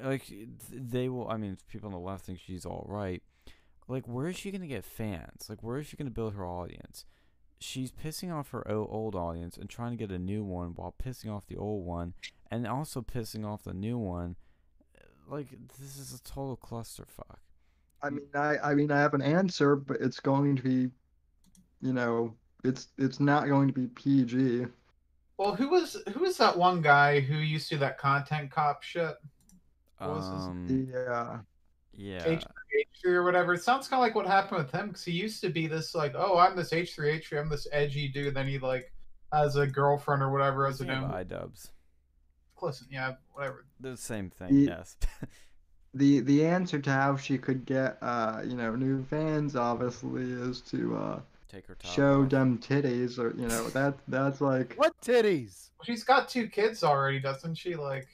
like 0.03 0.23
they 0.71 1.09
will. 1.09 1.27
I 1.29 1.37
mean, 1.37 1.57
people 1.67 1.87
on 1.87 1.93
the 1.93 1.99
left 1.99 2.25
think 2.25 2.39
she's 2.39 2.65
all 2.65 2.85
right. 2.87 3.21
Like, 3.87 4.05
where 4.07 4.27
is 4.27 4.37
she 4.37 4.51
gonna 4.51 4.67
get 4.67 4.83
fans? 4.83 5.45
Like, 5.47 5.63
where 5.63 5.77
is 5.77 5.87
she 5.87 5.95
gonna 5.95 6.09
build 6.09 6.33
her 6.33 6.45
audience? 6.45 7.05
She's 7.59 7.91
pissing 7.91 8.31
off 8.33 8.51
her 8.51 8.69
old 8.69 9.15
audience 9.15 9.57
and 9.57 9.69
trying 9.69 9.91
to 9.91 9.97
get 9.97 10.11
a 10.11 10.19
new 10.19 10.43
one 10.43 10.73
while 10.75 10.93
pissing 11.03 11.33
off 11.33 11.47
the 11.47 11.55
old 11.55 11.85
one, 11.85 12.13
and 12.51 12.67
also 12.67 13.01
pissing 13.01 13.45
off 13.45 13.63
the 13.63 13.73
new 13.73 13.97
one. 13.97 14.35
Like, 15.27 15.47
this 15.79 15.97
is 15.97 16.13
a 16.13 16.23
total 16.23 16.57
clusterfuck. 16.57 17.37
I 18.01 18.09
mean, 18.09 18.27
I 18.33 18.57
I 18.63 18.73
mean, 18.75 18.91
I 18.91 18.99
have 18.99 19.13
an 19.13 19.21
answer, 19.21 19.75
but 19.75 19.97
it's 19.99 20.19
going 20.19 20.55
to 20.55 20.61
be, 20.63 20.89
you 21.81 21.93
know, 21.93 22.33
it's 22.63 22.87
it's 22.97 23.19
not 23.19 23.47
going 23.47 23.67
to 23.67 23.73
be 23.73 23.87
PG. 23.87 24.67
Well, 25.37 25.55
who 25.55 25.69
was 25.69 25.97
who 26.13 26.21
was 26.21 26.37
that 26.37 26.57
one 26.57 26.81
guy 26.81 27.19
who 27.19 27.35
used 27.37 27.69
to 27.69 27.75
do 27.75 27.79
that 27.79 27.97
content 27.97 28.51
cop 28.51 28.83
shit? 28.83 29.15
Was 29.99 30.25
his- 30.25 30.33
Um, 30.47 30.67
Yeah. 30.93 31.39
yeah. 31.93 32.23
H3 32.25 32.45
H3 33.03 33.13
or 33.15 33.23
whatever. 33.23 33.53
It 33.55 33.63
sounds 33.63 33.87
kind 33.87 33.99
of 33.99 34.03
like 34.03 34.15
what 34.15 34.27
happened 34.27 34.59
with 34.63 34.71
him 34.71 34.89
because 34.89 35.03
he 35.03 35.11
used 35.11 35.41
to 35.41 35.49
be 35.49 35.65
this 35.67 35.95
like, 35.95 36.13
oh, 36.15 36.37
I'm 36.37 36.55
this 36.55 36.71
H3 36.71 37.19
H3, 37.19 37.39
I'm 37.39 37.49
this 37.49 37.67
edgy 37.71 38.07
dude. 38.07 38.35
Then 38.35 38.47
he 38.47 38.59
like 38.59 38.93
has 39.33 39.55
a 39.55 39.65
girlfriend 39.67 40.21
or 40.21 40.31
whatever 40.31 40.67
as 40.67 40.81
a 40.81 40.85
Yeah, 40.85 40.99
new. 41.01 41.05
Listen, 42.61 42.87
yeah, 42.91 43.13
whatever. 43.33 43.65
The 43.79 43.97
same 43.97 44.29
thing. 44.29 44.53
Ye- 44.53 44.67
Yes. 44.67 44.97
The 45.93 46.19
the 46.19 46.45
answer 46.45 46.79
to 46.79 46.91
how 46.91 47.15
she 47.15 47.37
could 47.37 47.65
get 47.65 47.97
uh 48.01 48.41
you 48.45 48.55
know 48.55 48.75
new 48.75 49.03
fans 49.05 49.55
obviously 49.55 50.23
is 50.31 50.61
to 50.61 50.95
uh 50.95 51.19
Take 51.47 51.65
her 51.67 51.75
top 51.75 51.91
show 51.91 52.23
off. 52.23 52.29
them 52.29 52.59
titties 52.59 53.17
or 53.17 53.33
you 53.35 53.47
know 53.47 53.69
that 53.69 53.95
that's 54.07 54.41
like 54.41 54.75
What 54.75 54.93
titties? 55.01 55.69
She's 55.83 56.03
got 56.03 56.27
two 56.29 56.49
kids 56.49 56.83
already, 56.83 57.19
doesn't 57.19 57.55
she? 57.55 57.75
Like, 57.75 58.07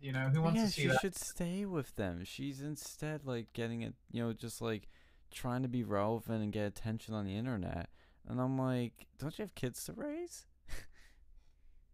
you 0.00 0.12
know, 0.12 0.28
who 0.28 0.42
wants 0.42 0.58
yeah, 0.60 0.66
to 0.66 0.70
see 0.72 0.82
she 0.82 0.88
that? 0.88 1.00
should 1.00 1.16
stay 1.16 1.64
with 1.64 1.96
them. 1.96 2.24
She's 2.24 2.60
instead 2.60 3.24
like 3.24 3.52
getting 3.54 3.82
it, 3.82 3.94
you 4.12 4.22
know, 4.22 4.32
just 4.34 4.60
like 4.60 4.88
trying 5.32 5.62
to 5.62 5.68
be 5.68 5.82
relevant 5.82 6.42
and 6.42 6.52
get 6.52 6.66
attention 6.66 7.14
on 7.14 7.24
the 7.24 7.34
internet. 7.36 7.88
And 8.28 8.40
I'm 8.40 8.58
like, 8.58 9.06
don't 9.18 9.36
you 9.38 9.44
have 9.44 9.54
kids 9.54 9.82
to 9.86 9.92
raise? 9.94 10.44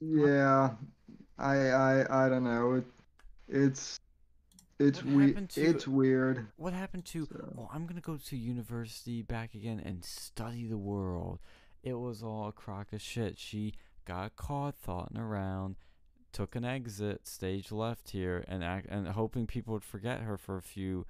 Yeah, 0.00 0.70
I 1.38 1.56
I 1.70 2.26
I 2.26 2.28
don't 2.28 2.44
know. 2.44 2.74
It, 2.74 2.84
it's 3.48 3.98
it's 4.78 5.04
What 5.04 5.14
we 5.14 5.34
it's 5.56 5.86
weird. 5.86 6.46
What 6.56 6.72
happened 6.72 7.04
to? 7.06 7.26
So- 7.26 7.54
Oh, 7.58 7.68
I'm 7.72 7.86
gonna 7.86 8.00
go 8.00 8.16
to 8.16 8.36
university 8.36 9.22
back 9.22 9.54
again 9.54 9.80
and 9.84 10.04
study 10.04 10.66
the 10.66 10.78
world. 10.78 11.38
It 11.82 11.94
was 11.94 12.22
all 12.22 12.48
a 12.48 12.52
crock 12.52 12.92
of 12.92 13.00
shit. 13.02 13.38
She 13.38 13.74
got 14.06 14.36
caught 14.36 14.76
thoughting 14.76 15.18
around, 15.18 15.76
took 16.32 16.54
an 16.56 16.64
exit, 16.64 17.26
stage 17.26 17.70
left 17.72 18.10
here, 18.10 18.44
and 18.48 18.64
act, 18.64 18.86
and 18.90 19.06
hoping 19.08 19.46
people 19.46 19.74
would 19.74 19.84
forget 19.84 20.20
her 20.22 20.36
for 20.36 20.56
a 20.56 20.62
few, 20.62 21.06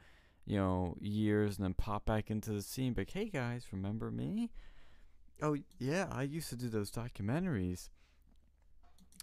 you 0.46 0.56
know, 0.56 0.96
years, 1.00 1.56
and 1.56 1.64
then 1.64 1.74
pop 1.74 2.04
back 2.04 2.30
into 2.30 2.50
the 2.52 2.62
scene. 2.62 2.92
But 2.92 3.10
hey, 3.10 3.28
guys, 3.28 3.66
remember 3.72 4.10
me? 4.10 4.50
Oh 5.42 5.56
yeah, 5.78 6.06
I 6.10 6.22
used 6.24 6.48
to 6.50 6.56
do 6.56 6.68
those 6.68 6.90
documentaries. 6.90 7.88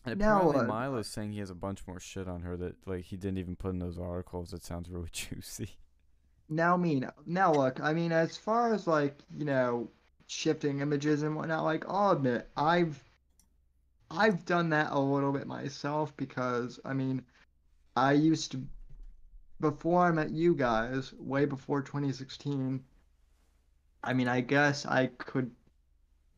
And 0.07 0.19
Now, 0.19 0.37
apparently 0.37 0.61
uh, 0.61 0.67
Milo's 0.67 1.07
saying 1.07 1.33
he 1.33 1.39
has 1.39 1.49
a 1.49 1.55
bunch 1.55 1.85
more 1.85 1.99
shit 1.99 2.27
on 2.27 2.41
her 2.41 2.55
that 2.57 2.75
like 2.87 3.05
he 3.05 3.17
didn't 3.17 3.39
even 3.39 3.55
put 3.55 3.71
in 3.71 3.79
those 3.79 3.99
articles. 3.99 4.53
It 4.53 4.63
sounds 4.63 4.89
really 4.89 5.09
juicy. 5.11 5.71
Now, 6.49 6.77
me 6.77 7.01
now, 7.01 7.13
now 7.25 7.51
look. 7.51 7.81
I 7.81 7.93
mean, 7.93 8.11
as 8.11 8.37
far 8.37 8.73
as 8.73 8.87
like 8.87 9.17
you 9.37 9.45
know, 9.45 9.89
shifting 10.27 10.79
images 10.79 11.23
and 11.23 11.35
whatnot, 11.35 11.63
like 11.65 11.83
I'll 11.89 12.11
admit, 12.11 12.49
I've 12.55 13.03
I've 14.09 14.45
done 14.45 14.69
that 14.69 14.91
a 14.91 14.99
little 14.99 15.33
bit 15.33 15.45
myself 15.45 16.15
because 16.15 16.79
I 16.85 16.93
mean, 16.93 17.23
I 17.97 18.13
used 18.13 18.53
to 18.53 18.63
before 19.59 20.05
I 20.05 20.11
met 20.11 20.29
you 20.29 20.55
guys, 20.55 21.13
way 21.13 21.45
before 21.45 21.81
2016. 21.81 22.83
I 24.03 24.13
mean, 24.13 24.27
I 24.27 24.41
guess 24.41 24.85
I 24.85 25.07
could, 25.17 25.51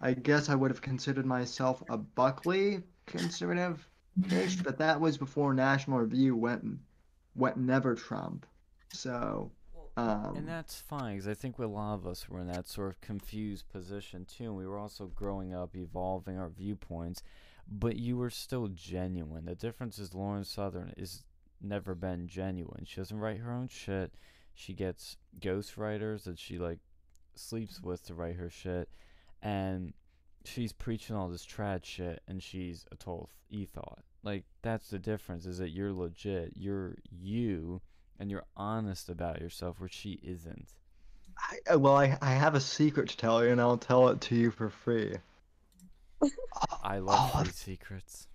I 0.01 0.13
guess 0.13 0.49
I 0.49 0.55
would 0.55 0.71
have 0.71 0.81
considered 0.81 1.25
myself 1.25 1.83
a 1.89 1.97
Buckley 1.97 2.81
conservative-ish, 3.09 4.55
but 4.57 4.77
that 4.77 4.99
was 5.01 5.17
before 5.17 5.53
National 5.53 5.99
Review 5.99 6.35
went 6.35 6.79
went 7.35 7.57
never 7.57 7.95
Trump. 7.95 8.45
So, 8.91 9.51
um, 9.97 10.35
And 10.35 10.47
that's 10.47 10.75
fine, 10.75 11.15
because 11.15 11.27
I 11.27 11.33
think 11.33 11.57
a 11.59 11.65
lot 11.65 11.93
of 11.93 12.07
us 12.07 12.27
were 12.27 12.39
in 12.39 12.47
that 12.47 12.67
sort 12.67 12.89
of 12.89 13.01
confused 13.01 13.69
position 13.69 14.25
too. 14.25 14.45
And 14.45 14.55
we 14.55 14.65
were 14.65 14.77
also 14.77 15.07
growing 15.07 15.53
up, 15.53 15.75
evolving 15.75 16.37
our 16.37 16.49
viewpoints, 16.49 17.21
but 17.67 17.97
you 17.97 18.17
were 18.17 18.29
still 18.29 18.67
genuine. 18.67 19.45
The 19.45 19.55
difference 19.55 19.99
is 19.99 20.13
Lauren 20.13 20.43
Southern 20.43 20.93
is 20.97 21.23
never 21.61 21.93
been 21.93 22.27
genuine. 22.27 22.85
She 22.85 22.99
doesn't 22.99 23.19
write 23.19 23.37
her 23.37 23.51
own 23.51 23.67
shit. 23.67 24.13
She 24.53 24.73
gets 24.73 25.17
ghostwriters 25.39 26.23
that 26.23 26.39
she 26.39 26.57
like 26.57 26.79
sleeps 27.35 27.81
with 27.81 28.05
to 28.07 28.13
write 28.13 28.35
her 28.35 28.49
shit, 28.49 28.89
and 29.41 29.93
she's 30.49 30.73
preaching 30.73 31.15
all 31.15 31.29
this 31.29 31.45
trad 31.45 31.85
shit, 31.85 32.21
and 32.27 32.41
she's 32.41 32.85
a 32.91 32.95
total 32.95 33.29
ethot. 33.53 33.99
Like 34.23 34.43
that's 34.61 34.89
the 34.89 34.99
difference. 34.99 35.45
Is 35.45 35.57
that 35.59 35.69
you're 35.69 35.93
legit. 35.93 36.53
You're 36.55 36.95
you 37.09 37.81
and 38.19 38.29
you're 38.29 38.45
honest 38.57 39.09
about 39.09 39.39
yourself, 39.39 39.79
where 39.79 39.87
she 39.89 40.19
isn't. 40.23 40.67
I, 41.69 41.77
well, 41.77 41.95
I, 41.95 42.17
I 42.21 42.31
have 42.31 42.55
a 42.55 42.59
secret 42.59 43.09
to 43.09 43.17
tell 43.17 43.43
you, 43.43 43.51
and 43.51 43.61
I'll 43.61 43.77
tell 43.77 44.09
it 44.09 44.19
to 44.21 44.35
you 44.35 44.51
for 44.51 44.69
free. 44.69 45.15
I 46.83 46.97
love 46.99 47.17
all 47.17 47.29
free 47.41 47.49
of, 47.49 47.55
secrets. 47.55 48.27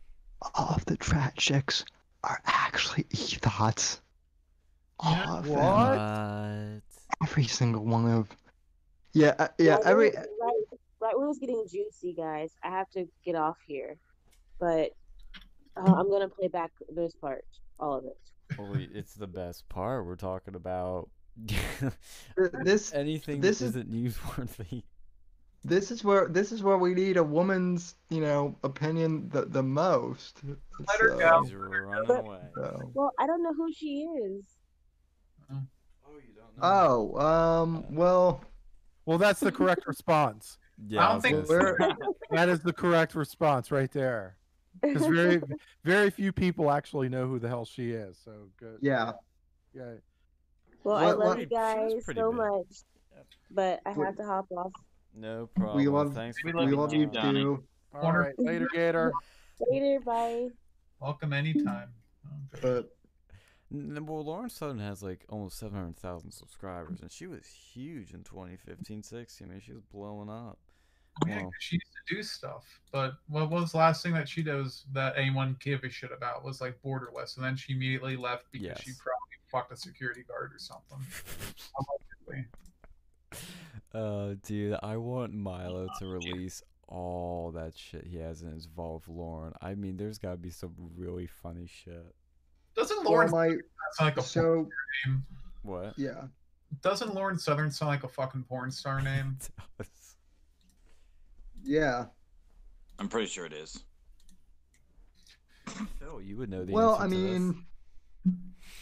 all 0.54 0.74
of 0.76 0.84
the 0.86 0.96
trad 0.96 1.34
chicks 1.36 1.84
are 2.22 2.40
actually 2.46 3.04
ethos. 3.10 4.00
All 5.00 5.12
Yeah, 5.12 5.38
of 5.38 5.48
what? 5.48 5.58
them. 5.58 6.82
What? 7.20 7.28
Every 7.28 7.44
single 7.44 7.84
one 7.84 8.10
of. 8.10 8.28
Yeah, 9.12 9.34
uh, 9.38 9.48
yeah, 9.58 9.78
every. 9.84 10.12
When- 11.18 11.26
right, 11.26 11.32
right 11.34 11.40
getting 11.40 11.66
juicy, 11.70 12.12
guys, 12.12 12.50
I 12.62 12.70
have 12.70 12.88
to 12.90 13.06
get 13.24 13.34
off 13.34 13.56
here, 13.66 13.96
but 14.58 14.90
uh, 15.76 15.92
I'm 15.94 16.08
gonna 16.10 16.28
play 16.28 16.48
back 16.48 16.70
this 16.94 17.14
part, 17.14 17.44
all 17.80 17.94
of 17.98 18.04
it. 18.04 18.16
Holy, 18.56 18.84
it's 18.92 19.14
the 19.14 19.26
best 19.26 19.68
part. 19.68 20.06
We're 20.06 20.16
talking 20.16 20.54
about 20.54 21.08
This 22.62 22.92
anything 22.94 23.40
this 23.40 23.58
that 23.58 23.64
is- 23.66 23.70
isn't 23.76 23.90
newsworthy. 23.92 24.82
this 25.64 25.90
is 25.90 26.04
where 26.04 26.28
this 26.28 26.52
is 26.52 26.62
where 26.62 26.78
we 26.78 26.94
need 26.94 27.16
a 27.16 27.24
woman's 27.24 27.96
you 28.10 28.20
know 28.20 28.54
opinion 28.62 29.28
the 29.30 29.46
the 29.46 29.62
most. 29.62 30.40
Let 30.44 31.00
her 31.00 31.16
go. 31.16 31.42
She's 31.44 31.54
running 31.54 32.04
But- 32.06 32.20
away. 32.20 32.40
so- 32.54 32.90
Well, 32.94 33.12
I 33.18 33.26
don't 33.26 33.42
know 33.42 33.52
who 33.54 33.72
she 33.72 34.02
is. 34.02 34.44
Oh, 35.50 35.56
you 36.16 36.34
don't 36.36 36.56
know. 36.58 37.12
Oh, 37.16 37.20
um, 37.20 37.84
well, 37.94 38.44
Well, 39.06 39.18
that's 39.18 39.40
the 39.40 39.52
correct 39.52 39.86
response. 39.86 40.56
Yeah, 40.86 41.06
I 41.08 41.12
don't 41.12 41.20
think 41.20 41.46
gonna 41.48 41.62
we're- 41.62 41.76
say. 41.78 41.94
That 42.30 42.48
is 42.48 42.60
the 42.60 42.72
correct 42.72 43.14
response 43.14 43.70
right 43.70 43.90
there. 43.92 44.36
Because 44.82 45.06
very, 45.06 45.40
very 45.84 46.10
few 46.10 46.32
people 46.32 46.70
actually 46.70 47.08
know 47.08 47.26
who 47.28 47.38
the 47.38 47.48
hell 47.48 47.64
she 47.64 47.90
is. 47.92 48.18
So 48.24 48.48
good. 48.58 48.78
yeah. 48.80 49.12
Yeah. 49.72 49.92
well, 50.82 50.96
I 50.96 51.12
love 51.12 51.18
what- 51.18 51.38
you 51.40 51.46
guys 51.46 51.92
so 52.06 52.30
big. 52.30 52.38
much, 52.38 52.66
but 53.50 53.80
I 53.86 53.90
have 53.92 54.16
to 54.16 54.24
hop 54.24 54.46
off. 54.56 54.72
No 55.16 55.48
problem. 55.54 55.76
We 55.76 55.86
love 55.88 56.12
Thanks 56.14 56.42
we 56.44 56.50
for 56.50 56.58
love 56.58 56.66
we 56.66 56.72
you 56.72 56.76
love 56.80 56.90
too, 56.90 56.98
you 56.98 57.06
Donnie. 57.06 57.40
too. 57.42 57.64
All 57.94 58.00
Corner- 58.00 58.20
right. 58.20 58.34
Later, 58.38 58.68
Gator. 58.74 59.12
Later, 59.70 60.00
bye. 60.04 60.48
Welcome 61.00 61.32
anytime. 61.32 61.90
Okay. 62.54 62.60
But 62.62 62.90
N- 63.72 64.06
Well, 64.06 64.24
Lauren 64.24 64.50
Southern 64.50 64.80
has 64.80 65.02
like 65.04 65.24
almost 65.28 65.58
700,000 65.58 66.32
subscribers, 66.32 67.00
and 67.00 67.12
she 67.12 67.26
was 67.28 67.46
huge 67.46 68.12
in 68.12 68.24
2015 68.24 69.02
16. 69.04 69.46
I 69.46 69.50
mean, 69.50 69.60
she 69.60 69.72
was 69.72 69.82
blowing 69.84 70.28
up. 70.28 70.58
Yeah, 71.26 71.36
Well, 71.36 71.44
'cause 71.44 71.52
she 71.60 71.76
used 71.76 71.92
to 72.06 72.14
do 72.14 72.22
stuff. 72.22 72.80
But 72.92 73.14
what 73.28 73.50
was 73.50 73.72
the 73.72 73.78
last 73.78 74.02
thing 74.02 74.12
that 74.14 74.28
she 74.28 74.42
does 74.42 74.84
that 74.92 75.16
anyone 75.16 75.56
gave 75.60 75.84
a 75.84 75.90
shit 75.90 76.12
about 76.12 76.44
was 76.44 76.60
like 76.60 76.80
borderless, 76.82 77.36
and 77.36 77.44
then 77.44 77.56
she 77.56 77.72
immediately 77.72 78.16
left 78.16 78.46
because 78.52 78.78
she 78.80 78.92
probably 78.98 79.34
fucked 79.46 79.72
a 79.72 79.76
security 79.76 80.24
guard 80.24 80.52
or 80.52 80.58
something. 80.58 80.98
Allegedly. 82.28 82.46
uh, 83.94 84.34
dude, 84.42 84.76
I 84.82 84.96
want 84.96 85.32
Milo 85.32 85.88
to 85.98 86.06
release 86.06 86.62
all 86.88 87.52
that 87.52 87.76
shit 87.76 88.06
he 88.06 88.18
has 88.18 88.42
in 88.42 88.52
his 88.52 88.66
vault 88.66 89.06
with 89.06 89.16
Lauren. 89.16 89.54
I 89.60 89.74
mean, 89.74 89.96
there's 89.96 90.18
got 90.18 90.32
to 90.32 90.36
be 90.36 90.50
some 90.50 90.74
really 90.96 91.26
funny 91.26 91.66
shit. 91.66 92.14
Doesn't 92.74 93.04
well, 93.04 93.12
Lauren 93.12 93.30
my 93.30 93.48
sound 93.48 93.60
like 94.00 94.12
a 94.14 94.22
porn 94.22 94.24
so 94.24 94.68
name? 95.06 95.24
What? 95.62 95.94
yeah. 95.96 96.24
Doesn't 96.82 97.14
Lauren 97.14 97.38
Southern 97.38 97.70
sound 97.70 97.90
like 97.90 98.02
a 98.02 98.08
fucking 98.08 98.44
porn 98.44 98.70
star 98.70 99.00
name? 99.00 99.38
Yeah. 101.64 102.06
I'm 102.98 103.08
pretty 103.08 103.26
sure 103.26 103.44
it 103.46 103.52
is. 103.52 103.82
Phil, 105.98 106.20
you 106.20 106.36
would 106.36 106.50
know 106.50 106.64
the 106.64 106.72
Well, 106.72 106.92
answer 106.94 107.02
I 107.02 107.08
to 107.08 107.08
this. 107.08 107.20
mean, 107.20 107.64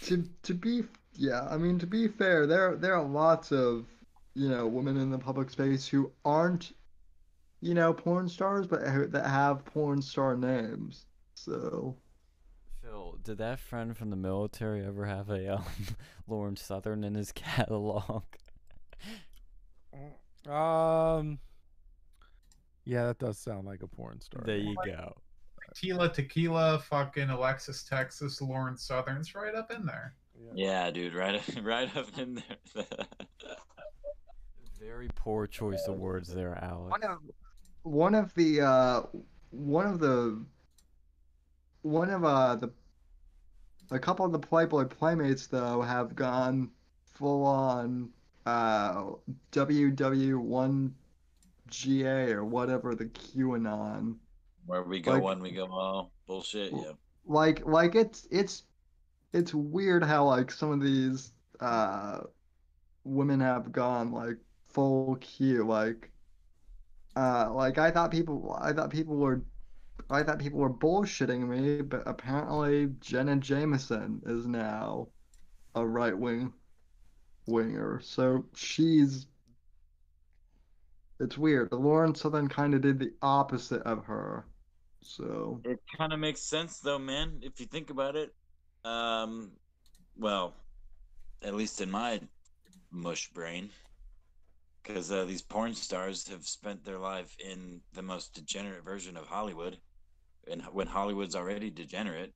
to 0.03 0.29
to 0.43 0.55
be 0.55 0.83
yeah, 1.15 1.47
I 1.49 1.57
mean 1.57 1.79
to 1.79 1.87
be 1.87 2.09
fair, 2.09 2.47
there 2.47 2.77
there 2.77 2.95
are 2.95 3.05
lots 3.05 3.53
of 3.53 3.87
you 4.35 4.49
know 4.49 4.67
women 4.67 4.97
in 4.99 5.11
the 5.11 5.19
public 5.19 5.49
space 5.51 5.87
who 5.87 6.11
aren't 6.25 6.73
you 7.61 7.73
know 7.75 7.93
porn 7.95 8.29
stars, 8.29 8.67
but 8.67 8.83
who- 8.83 9.07
that 9.07 9.27
have 9.27 9.65
porn 9.65 10.03
star 10.03 10.37
names. 10.37 11.07
So 11.35 11.97
Phil, 12.83 13.19
did 13.23 13.39
that 13.39 13.61
friend 13.61 13.97
from 13.97 14.11
the 14.11 14.17
military 14.17 14.85
ever 14.85 15.07
have 15.07 15.31
a 15.31 15.55
um, 15.55 15.65
Lauren 16.27 16.57
Southern 16.57 17.05
in 17.05 17.15
his 17.15 17.33
catalog? 17.33 18.25
Um. 20.49 21.39
Yeah, 22.85 23.07
that 23.07 23.19
does 23.19 23.39
sound 23.39 23.67
like 23.67 23.83
a 23.83 23.87
porn 23.87 24.21
star. 24.21 24.43
There 24.45 24.57
you 24.57 24.75
go. 24.85 25.15
Tila 25.75 26.13
Tequila, 26.13 26.81
fucking 26.81 27.31
Alexis 27.31 27.83
Texas, 27.83 28.41
Lauren 28.43 28.77
Southern's 28.77 29.35
right 29.35 29.55
up 29.55 29.71
in 29.73 29.87
there. 29.87 30.15
Yeah, 30.55 30.91
dude, 30.91 31.15
right, 31.15 31.41
right 31.63 31.95
up 31.97 32.19
in 32.19 32.35
there. 32.35 32.85
Very 34.81 35.09
poor 35.15 35.47
choice 35.47 35.87
of 35.87 35.97
words 35.97 36.29
there, 36.29 36.59
Alex. 36.63 36.91
one 36.91 37.03
of 37.05 37.19
one 37.85 38.15
of 38.15 38.35
the 38.35 38.61
uh 38.61 39.03
one 39.51 39.87
of 39.87 40.01
the 40.01 40.45
one 41.83 42.11
of 42.11 42.25
uh 42.25 42.57
the 42.57 42.71
a 43.91 43.99
couple 43.99 44.27
of 44.27 44.33
the 44.33 44.39
Playboy 44.39 44.87
Playmates 44.87 45.47
though 45.47 45.83
have 45.83 46.17
gone 46.17 46.71
full 47.05 47.45
on 47.47 48.11
uh 48.45 49.05
WW1 49.53 50.91
GA 51.73 52.31
or 52.33 52.45
whatever 52.45 52.95
the 52.95 53.07
QAnon 53.07 54.17
Where 54.67 54.83
we 54.85 55.01
go 55.01 55.13
Like- 55.13 55.23
one, 55.23 55.41
we 55.41 55.51
go 55.51 55.67
all. 55.67 56.13
Bullshit. 56.27 56.73
Yeah. 56.73 56.93
like 57.27 57.65
like 57.67 57.95
it's 57.95 58.27
it's 58.31 58.65
it's 59.33 59.53
weird 59.55 60.05
how 60.05 60.27
like 60.27 60.51
some 60.53 60.71
of 60.71 60.81
these 60.81 61.33
uh 61.61 62.21
women 63.05 63.41
have 63.41 63.73
gone 63.73 64.13
like 64.13 64.37
full 64.69 65.17
Q 65.21 65.65
like 65.67 66.11
uh 67.17 67.53
like 67.53 67.79
I 67.79 67.91
thought 67.91 68.11
people 68.11 68.57
I 68.61 68.73
thought 68.73 68.91
people 68.91 69.17
were 69.17 69.43
I 70.11 70.23
thought 70.23 70.39
people 70.39 70.61
were 70.61 70.73
bullshitting 70.73 71.47
me 71.49 71.83
but 71.83 72.03
apparently 72.07 72.91
Jenna 73.01 73.37
Jameson 73.37 74.21
is 74.27 74.47
now 74.47 75.09
a 75.75 75.87
right 75.87 76.17
wing 76.17 76.53
winger 77.47 78.01
so 78.03 78.45
she's 78.55 79.27
it's 81.23 81.39
weird 81.39 81.69
Lauren 81.73 82.15
Southern 82.15 82.49
kind 82.49 82.75
of 82.75 82.81
did 82.83 82.99
the 82.99 83.13
opposite 83.23 83.83
of 83.83 84.05
her 84.05 84.47
So 85.01 85.61
It 85.65 85.79
kind 85.97 86.13
of 86.13 86.19
makes 86.21 86.41
sense 86.43 86.79
though, 86.81 86.99
man. 86.99 87.41
If 87.43 87.59
you 87.61 87.67
think 87.67 87.91
about 87.91 88.15
it, 88.17 88.31
um, 88.85 89.53
well, 90.17 90.55
at 91.43 91.55
least 91.55 91.81
in 91.81 91.91
my 91.91 92.21
mush 92.91 93.29
brain, 93.33 93.71
because 94.83 95.11
uh, 95.11 95.25
these 95.25 95.43
porn 95.43 95.75
stars 95.75 96.29
have 96.29 96.45
spent 96.47 96.85
their 96.85 96.99
life 96.99 97.35
in 97.45 97.81
the 97.95 98.03
most 98.03 98.35
degenerate 98.35 98.85
version 98.85 99.17
of 99.17 99.27
Hollywood, 99.27 99.79
and 100.51 100.63
when 100.73 100.87
Hollywood's 100.87 101.35
already 101.37 101.71
degenerate, 101.71 102.33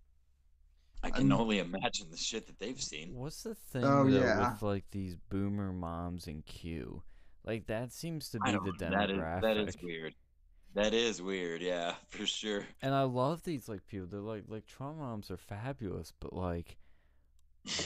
I 1.03 1.11
can 1.11 1.31
I'm- 1.31 1.41
only 1.41 1.59
imagine 1.59 2.11
the 2.11 2.17
shit 2.17 2.47
that 2.47 2.59
they've 2.59 2.81
seen. 2.81 3.15
What's 3.15 3.43
the 3.43 3.55
thing 3.55 3.85
Oh, 3.85 4.05
though 4.11 4.19
yeah. 4.25 4.53
with 4.53 4.63
like 4.63 4.85
these 4.91 5.15
boomer 5.31 5.73
moms 5.73 6.27
and 6.27 6.45
Q? 6.47 7.03
Like 7.47 7.67
that 7.67 7.93
seems 7.93 8.29
to 8.31 8.41
be 8.41 8.51
the 8.53 8.59
know. 8.59 8.73
That 8.91 9.11
is 9.11 9.17
demographic. 9.19 9.41
that 9.43 9.57
is 9.57 9.77
weird. 9.83 10.15
That 10.75 10.93
is 10.95 11.23
weird. 11.23 11.63
Yeah, 11.63 11.95
for 12.09 12.27
sure. 12.27 12.67
And 12.83 12.95
I 12.95 13.03
love 13.03 13.43
these 13.45 13.69
like 13.69 13.87
people. 13.87 14.07
They're 14.09 14.21
like 14.21 14.45
like 14.49 14.67
Trump 14.67 14.99
moms 14.99 15.31
are 15.31 15.37
fabulous, 15.37 16.13
but 16.19 16.33
like 16.33 16.77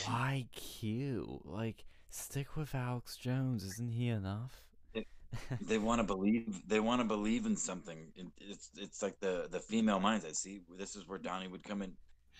why 0.06 0.46
Q? 0.52 1.40
Like 1.44 1.84
stick 2.08 2.56
with 2.56 2.74
Alex 2.74 3.16
Jones, 3.16 3.64
isn't 3.64 3.92
he 3.92 4.08
enough? 4.08 4.64
they 5.60 5.78
want 5.78 6.00
to 6.00 6.04
believe 6.04 6.60
they 6.66 6.80
want 6.80 7.00
to 7.00 7.06
believe 7.06 7.46
in 7.46 7.54
something 7.56 8.08
It- 8.16 8.26
it's 8.40 8.70
it's 8.76 9.00
like 9.00 9.20
the 9.20 9.46
the 9.48 9.60
female 9.60 10.00
mindset 10.00 10.34
see 10.34 10.62
this 10.76 10.96
is 10.96 11.06
where 11.06 11.18
donnie 11.20 11.46
would 11.46 11.62
come 11.62 11.82
in 11.82 11.92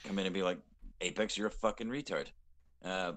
come 0.03 0.19
in 0.19 0.27
and 0.27 0.35
be 0.35 0.43
like 0.43 0.59
apex 1.01 1.39
you're 1.39 1.47
a 1.47 1.53
fucking 1.53 1.87
retard 1.87 2.27
uh, 2.85 3.13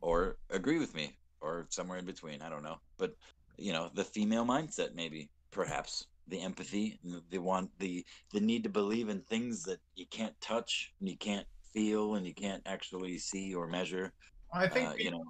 or 0.00 0.38
agree 0.48 0.78
with 0.78 0.94
me 0.94 1.12
or 1.42 1.66
somewhere 1.68 1.98
in 1.98 2.06
between 2.06 2.40
i 2.40 2.48
don't 2.48 2.62
know. 2.62 2.78
But 2.98 3.14
you 3.56 3.72
know 3.72 3.90
the 3.94 4.04
female 4.04 4.44
mindset 4.44 4.94
maybe 4.94 5.28
perhaps. 5.50 6.06
The 6.28 6.40
empathy 6.40 7.00
the 7.30 7.38
want 7.38 7.68
the 7.80 8.06
the 8.32 8.40
need 8.40 8.62
to 8.62 8.70
believe 8.70 9.08
in 9.08 9.22
things 9.22 9.64
that 9.64 9.80
you 9.96 10.06
can't 10.06 10.40
touch 10.40 10.92
and 11.00 11.08
you 11.08 11.16
can't 11.16 11.46
feel 11.74 12.14
and 12.14 12.24
you 12.24 12.32
can't 12.32 12.62
actually 12.64 13.18
see 13.18 13.52
or 13.52 13.66
measure 13.66 14.12
I 14.52 14.68
think 14.68 14.90
uh, 14.90 14.94
you 14.98 15.10
know. 15.10 15.24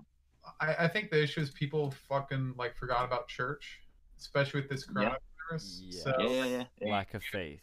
I, 0.60 0.74
I 0.80 0.88
think 0.88 1.10
the 1.10 1.22
issue 1.22 1.40
is 1.40 1.50
people 1.50 1.92
fucking 2.08 2.54
like 2.58 2.76
forgot 2.76 3.04
about 3.04 3.28
church, 3.28 3.80
especially 4.18 4.62
with 4.62 4.70
this 4.70 4.86
coronavirus. 4.86 5.80
Yeah. 5.80 6.02
So 6.02 6.14
yeah 6.18 6.28
yeah 6.28 6.44
yeah, 6.44 6.64
yeah. 6.80 6.92
Lack 6.92 7.14
of 7.14 7.22
faith. 7.22 7.60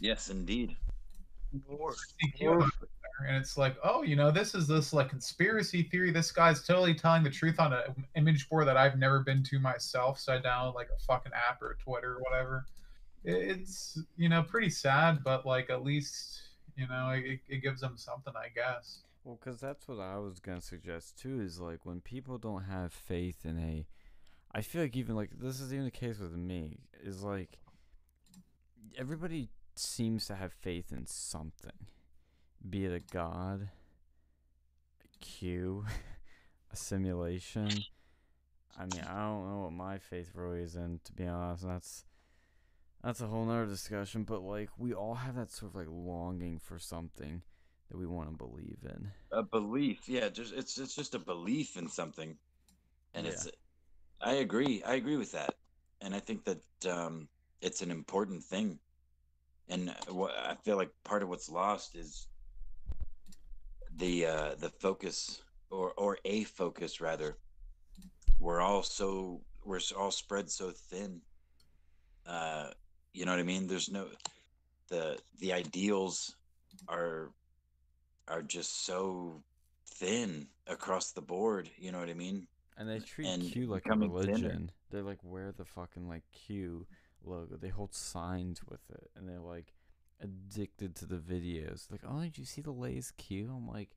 yes 0.00 0.30
indeed. 0.30 0.76
More, 1.68 1.92
CQ 1.92 2.42
more 2.42 2.62
out 2.62 2.70
there, 2.80 2.88
and 3.26 3.36
it's 3.36 3.56
like, 3.56 3.76
oh, 3.82 4.02
you 4.02 4.16
know, 4.16 4.30
this 4.30 4.54
is 4.54 4.66
this 4.66 4.92
like 4.92 5.08
conspiracy 5.08 5.82
theory. 5.82 6.10
This 6.10 6.32
guy's 6.32 6.62
totally 6.66 6.94
telling 6.94 7.22
the 7.22 7.30
truth 7.30 7.58
on 7.60 7.72
an 7.72 8.06
image 8.16 8.48
board 8.48 8.66
that 8.68 8.76
I've 8.76 8.98
never 8.98 9.20
been 9.20 9.42
to 9.44 9.58
myself. 9.58 10.18
So 10.18 10.34
I 10.34 10.38
download 10.38 10.74
like 10.74 10.88
a 10.94 11.00
fucking 11.04 11.32
app 11.32 11.62
or 11.62 11.76
Twitter 11.82 12.16
or 12.16 12.20
whatever. 12.20 12.66
It's 13.24 13.98
you 14.16 14.28
know 14.28 14.42
pretty 14.42 14.70
sad, 14.70 15.22
but 15.22 15.44
like 15.44 15.70
at 15.70 15.84
least 15.84 16.42
you 16.76 16.86
know 16.88 17.10
it, 17.10 17.40
it 17.48 17.62
gives 17.62 17.80
them 17.80 17.96
something, 17.96 18.32
I 18.36 18.48
guess. 18.54 19.00
Well, 19.24 19.38
because 19.38 19.60
that's 19.60 19.86
what 19.86 20.00
I 20.00 20.18
was 20.18 20.40
gonna 20.40 20.62
suggest 20.62 21.18
too. 21.18 21.40
Is 21.40 21.60
like 21.60 21.84
when 21.84 22.00
people 22.00 22.38
don't 22.38 22.64
have 22.64 22.92
faith 22.92 23.44
in 23.44 23.58
a, 23.58 23.86
I 24.52 24.62
feel 24.62 24.82
like 24.82 24.96
even 24.96 25.16
like 25.16 25.30
this 25.38 25.60
is 25.60 25.72
even 25.72 25.84
the 25.84 25.90
case 25.90 26.18
with 26.18 26.32
me. 26.32 26.78
Is 27.02 27.22
like 27.22 27.58
everybody 28.96 29.50
seems 29.74 30.26
to 30.26 30.34
have 30.34 30.52
faith 30.52 30.92
in 30.92 31.06
something, 31.06 31.88
be 32.68 32.84
it 32.84 32.92
a 32.92 33.00
god, 33.00 33.68
a 35.04 35.18
Q, 35.24 35.84
a 36.72 36.76
simulation. 36.76 37.84
I 38.78 38.86
mean, 38.86 39.02
I 39.02 39.18
don't 39.20 39.48
know 39.50 39.60
what 39.64 39.72
my 39.72 39.98
faith 39.98 40.30
really 40.34 40.60
is 40.62 40.76
in, 40.76 41.00
to 41.04 41.12
be 41.12 41.26
honest. 41.26 41.64
That's 41.66 42.04
that's 43.02 43.20
a 43.20 43.26
whole 43.26 43.44
nother 43.44 43.66
discussion. 43.66 44.24
But 44.24 44.42
like, 44.42 44.70
we 44.78 44.92
all 44.94 45.14
have 45.14 45.36
that 45.36 45.50
sort 45.50 45.72
of 45.72 45.76
like 45.76 45.88
longing 45.90 46.58
for 46.58 46.78
something 46.78 47.42
that 47.90 47.96
we 47.98 48.06
want 48.06 48.30
to 48.30 48.36
believe 48.36 48.78
in. 48.84 49.12
a 49.32 49.42
belief 49.42 50.08
yeah 50.08 50.28
just 50.28 50.52
it's 50.54 50.78
it's 50.78 50.94
just 50.94 51.14
a 51.14 51.18
belief 51.18 51.76
in 51.76 51.88
something 51.88 52.36
and 53.14 53.26
it's 53.26 53.48
i 54.20 54.34
agree 54.34 54.82
i 54.84 54.94
agree 54.94 55.16
with 55.16 55.32
that 55.32 55.54
and 56.00 56.14
i 56.14 56.20
think 56.20 56.44
that 56.44 56.60
um 56.90 57.28
it's 57.60 57.82
an 57.82 57.90
important 57.90 58.42
thing 58.42 58.78
and 59.68 59.94
what 60.08 60.32
i 60.36 60.54
feel 60.64 60.76
like 60.76 60.90
part 61.04 61.22
of 61.22 61.28
what's 61.28 61.48
lost 61.48 61.96
is 61.96 62.26
the 63.96 64.26
uh 64.26 64.54
the 64.58 64.68
focus 64.68 65.42
or 65.70 65.92
or 65.96 66.18
a 66.24 66.44
focus 66.44 67.00
rather 67.00 67.36
we're 68.38 68.60
all 68.60 68.82
so 68.82 69.40
we're 69.64 69.80
all 69.98 70.10
spread 70.10 70.50
so 70.50 70.70
thin 70.70 71.20
uh 72.26 72.68
you 73.12 73.24
know 73.24 73.32
what 73.32 73.40
i 73.40 73.44
mean 73.44 73.66
there's 73.66 73.90
no 73.90 74.06
the 74.88 75.18
the 75.38 75.52
ideals 75.52 76.36
are 76.88 77.30
are 78.28 78.42
just 78.42 78.84
so 78.84 79.42
thin 79.86 80.46
across 80.66 81.12
the 81.12 81.20
board. 81.20 81.70
You 81.76 81.92
know 81.92 81.98
what 81.98 82.08
I 82.08 82.14
mean? 82.14 82.46
And 82.76 82.88
they 82.88 83.00
treat 83.00 83.28
and 83.28 83.42
Q 83.42 83.66
like 83.66 83.82
a 83.82 83.88
becoming 83.88 84.10
thinner. 84.10 84.32
religion. 84.32 84.72
They 84.90 85.02
like 85.02 85.18
wear 85.22 85.52
the 85.52 85.64
fucking 85.64 86.08
like 86.08 86.22
Q 86.32 86.86
logo. 87.24 87.56
They 87.56 87.68
hold 87.68 87.94
signs 87.94 88.60
with 88.66 88.80
it, 88.90 89.10
and 89.16 89.28
they're 89.28 89.40
like 89.40 89.74
addicted 90.20 90.94
to 90.96 91.06
the 91.06 91.16
videos. 91.16 91.90
Like, 91.90 92.00
oh, 92.08 92.20
did 92.22 92.38
you 92.38 92.44
see 92.44 92.60
the 92.60 92.70
latest 92.72 93.16
Q? 93.16 93.50
I'm 93.54 93.68
like, 93.68 93.90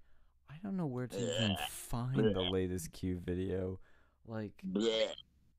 I 0.49 0.55
don't 0.63 0.77
know 0.77 0.85
where 0.85 1.07
to 1.07 1.17
even 1.17 1.51
Blech. 1.51 1.67
find 1.69 2.35
the 2.35 2.41
latest 2.41 2.91
Q 2.93 3.19
video. 3.23 3.79
Like, 4.27 4.53
Yeah. 4.73 5.07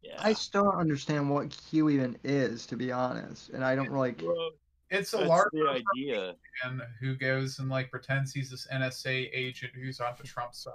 Yeah. 0.03 0.17
I 0.19 0.35
still 0.35 0.65
don't 0.65 0.77
understand 0.77 1.31
what 1.31 1.49
Q 1.71 1.89
even 1.89 2.19
is, 2.25 2.67
to 2.67 2.77
be 2.77 2.93
honest, 2.93 3.49
and 3.51 3.65
I 3.65 3.75
don't 3.75 3.91
like. 3.93 4.19
Bro, 4.19 4.51
It's 4.91 5.15
a 5.15 5.17
that's 5.17 5.29
large 5.29 5.49
idea. 5.97 6.35
man 6.63 6.83
who 7.01 7.15
goes 7.17 7.59
and 7.59 7.71
like 7.71 7.91
pretends 7.91 8.31
he's 8.33 8.51
this 8.51 8.67
NSA 8.71 9.31
agent 9.33 9.73
who's 9.75 10.01
on 10.01 10.13
the 10.19 10.25
Trump 10.25 10.55
side, 10.55 10.73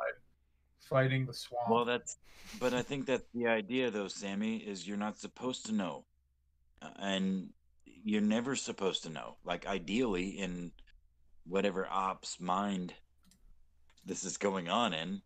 fighting 0.79 1.27
the 1.27 1.33
swamp. 1.33 1.69
Well, 1.69 1.85
that's, 1.85 2.17
but 2.59 2.73
I 2.73 2.81
think 2.81 3.05
that's 3.05 3.27
the 3.35 3.45
idea, 3.45 3.91
though, 3.91 4.07
Sammy, 4.07 4.57
is 4.57 4.87
you're 4.87 4.97
not 4.97 5.17
supposed 5.19 5.67
to 5.67 5.73
know, 5.73 6.05
Uh, 6.81 6.89
and 6.97 7.49
you're 8.03 8.21
never 8.21 8.55
supposed 8.55 9.03
to 9.03 9.09
know. 9.09 9.37
Like 9.43 9.67
ideally, 9.67 10.29
in 10.29 10.71
whatever 11.45 11.87
op's 11.89 12.39
mind 12.39 12.93
this 14.05 14.23
is 14.23 14.37
going 14.37 14.69
on 14.69 14.93
in, 14.93 15.21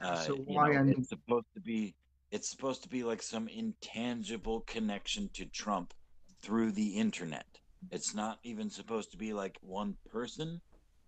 uh, 0.00 0.16
so 0.16 0.34
you 0.34 0.44
why 0.46 0.72
know, 0.72 0.80
I'm 0.80 0.88
it's 0.90 1.08
supposed 1.08 1.46
to 1.54 1.60
be 1.60 1.94
it's 2.30 2.50
supposed 2.50 2.82
to 2.82 2.88
be 2.88 3.02
like 3.02 3.22
some 3.22 3.48
intangible 3.48 4.60
connection 4.62 5.30
to 5.34 5.46
Trump 5.46 5.94
through 6.42 6.72
the 6.72 6.88
internet. 6.88 7.46
It's 7.90 8.14
not 8.14 8.38
even 8.42 8.68
supposed 8.68 9.12
to 9.12 9.16
be 9.16 9.32
like 9.32 9.56
one 9.60 9.96
person. 10.10 10.60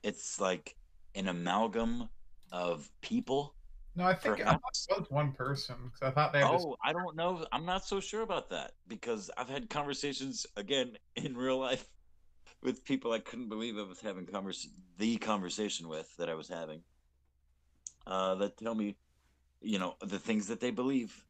It's 0.03 0.41
like 0.41 0.77
an 1.15 1.29
amalgam 1.29 2.09
of 2.53 2.89
people. 3.01 3.55
No, 3.99 4.05
I 4.05 4.15
think 4.15 4.41
I 4.41 4.45
Perhaps. 4.45 4.87
it 4.89 4.99
was 5.01 5.11
one 5.11 5.33
person 5.33 5.75
because 5.85 6.03
I 6.03 6.11
thought 6.13 6.33
they 6.33 6.39
had 6.39 6.55
this. 6.55 6.65
Oh, 6.65 6.77
I 6.85 6.93
don't 6.93 7.17
know. 7.17 7.45
I'm 7.51 7.67
not 7.67 7.85
so 7.85 7.99
sure 7.99 8.23
about 8.23 8.51
that 8.51 8.73
because 8.87 9.29
I've 9.37 9.49
had 9.49 9.69
conversations 9.69 10.47
again 10.57 10.97
in 11.17 11.37
real 11.37 11.59
life 11.59 11.85
with 12.63 12.85
people 12.85 13.13
I 13.13 13.19
couldn't 13.19 13.49
believe 13.49 13.77
I 13.77 13.83
was 13.83 14.01
having 14.01 14.25
convers 14.25 14.69
the 14.99 15.17
conversation 15.17 15.89
with 15.89 16.17
that 16.17 16.29
I 16.29 16.35
was 16.35 16.49
having. 16.49 16.83
Uh, 18.07 18.37
that 18.37 18.57
tell 18.57 18.75
me, 18.75 18.97
you 19.61 19.81
know, 19.81 19.97
the 20.01 20.19
things 20.19 20.47
that 20.47 20.61
they 20.61 20.71
believe. 20.71 21.25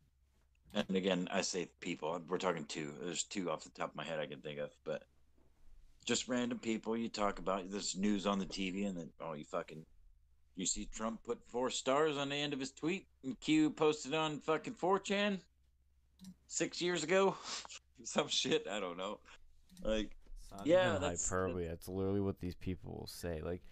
And 0.74 0.94
again, 0.94 1.26
I 1.32 1.40
say 1.40 1.70
people. 1.80 2.20
We're 2.28 2.36
talking 2.36 2.66
two. 2.66 2.92
There's 3.02 3.22
two 3.22 3.50
off 3.50 3.64
the 3.64 3.70
top 3.70 3.90
of 3.90 3.96
my 3.96 4.04
head 4.04 4.20
I 4.20 4.26
can 4.26 4.40
think 4.40 4.58
of, 4.58 4.70
but 4.84 5.04
just 6.04 6.28
random 6.28 6.58
people 6.58 6.94
you 6.98 7.08
talk 7.08 7.38
about. 7.38 7.70
There's 7.70 7.96
news 7.96 8.26
on 8.26 8.38
the 8.38 8.44
TV, 8.44 8.86
and 8.86 8.98
then 8.98 9.08
oh, 9.22 9.32
you 9.32 9.44
fucking 9.44 9.86
you 10.58 10.66
see 10.66 10.88
Trump 10.92 11.22
put 11.24 11.38
four 11.50 11.70
stars 11.70 12.16
on 12.16 12.28
the 12.28 12.34
end 12.34 12.52
of 12.52 12.58
his 12.60 12.72
tweet, 12.72 13.06
and 13.24 13.38
Q 13.40 13.70
posted 13.70 14.12
on 14.12 14.40
fucking 14.40 14.74
4chan 14.74 15.38
six 16.48 16.82
years 16.82 17.04
ago. 17.04 17.36
Some 18.04 18.28
shit, 18.28 18.66
I 18.70 18.80
don't 18.80 18.96
know. 18.96 19.20
Like, 19.82 20.16
it's 20.52 20.66
Yeah, 20.66 20.98
that's- 20.98 21.28
hyperbole. 21.28 21.66
That's 21.68 21.88
literally 21.88 22.20
what 22.20 22.40
these 22.40 22.54
people 22.56 22.92
will 22.98 23.06
say. 23.06 23.40
Like, 23.40 23.62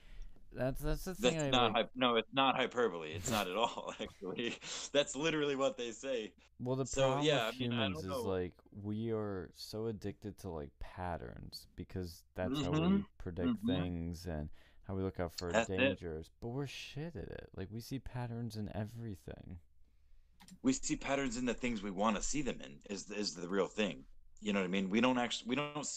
that's 0.53 0.81
that's 0.81 1.05
the 1.05 1.15
thing. 1.15 1.35
that's 1.35 1.45
I 1.45 1.51
not 1.51 1.73
like, 1.75 1.89
no, 1.97 2.15
it's 2.17 2.33
not 2.33 2.57
hyperbole. 2.57 3.11
It's 3.13 3.31
not 3.31 3.49
at 3.49 3.57
all. 3.57 3.93
Actually, 4.01 4.55
that's 4.93 5.15
literally 5.17 5.57
what 5.57 5.77
they 5.77 5.91
say. 5.91 6.33
Well, 6.61 6.77
the 6.77 6.87
So, 6.87 7.03
problem 7.03 7.27
yeah, 7.27 7.47
with 7.47 7.55
I 7.55 7.59
mean, 7.59 7.71
humans 7.73 7.99
is 7.99 8.07
know. 8.07 8.23
like 8.23 8.53
we 8.83 9.11
are 9.13 9.51
so 9.57 9.87
addicted 9.87 10.39
to 10.39 10.49
like 10.51 10.71
patterns 10.81 11.67
because 11.77 12.23
that's 12.37 12.63
how 12.63 12.71
we 12.71 12.79
Mhm, 12.79 13.05
predict 13.19 13.49
mhm. 13.65 13.67
things 13.67 14.27
and 14.27 14.49
how 14.87 14.95
we 14.95 15.03
look 15.03 15.21
out 15.21 15.33
for 15.39 15.53
That's 15.53 15.71
it. 15.71 15.79
dangers. 15.79 16.31
But 16.41 16.49
we're 16.49 16.67
shit 16.67 17.17
at 17.17 17.29
it. 17.29 17.51
Like 17.57 17.69
we 17.73 17.81
see 17.81 17.99
patterns 17.99 18.57
in 18.57 18.71
everything. 18.75 19.59
We 20.63 20.73
see 20.75 20.97
patterns 20.97 21.37
in 21.37 21.47
the 21.47 21.55
things 21.55 21.83
we 21.83 21.91
want 21.91 22.17
to 22.17 22.23
see 22.23 22.43
them 22.43 22.61
in. 22.65 22.79
Is 22.91 23.11
is 23.11 23.35
the 23.35 23.49
real 23.49 23.69
thing? 23.69 24.05
You 24.41 24.53
know 24.53 24.61
what 24.61 24.67
I 24.67 24.69
mean? 24.71 24.91
We 24.91 25.01
don't 25.01 25.19
actually. 25.19 25.49
We 25.51 25.57
don't. 25.57 25.89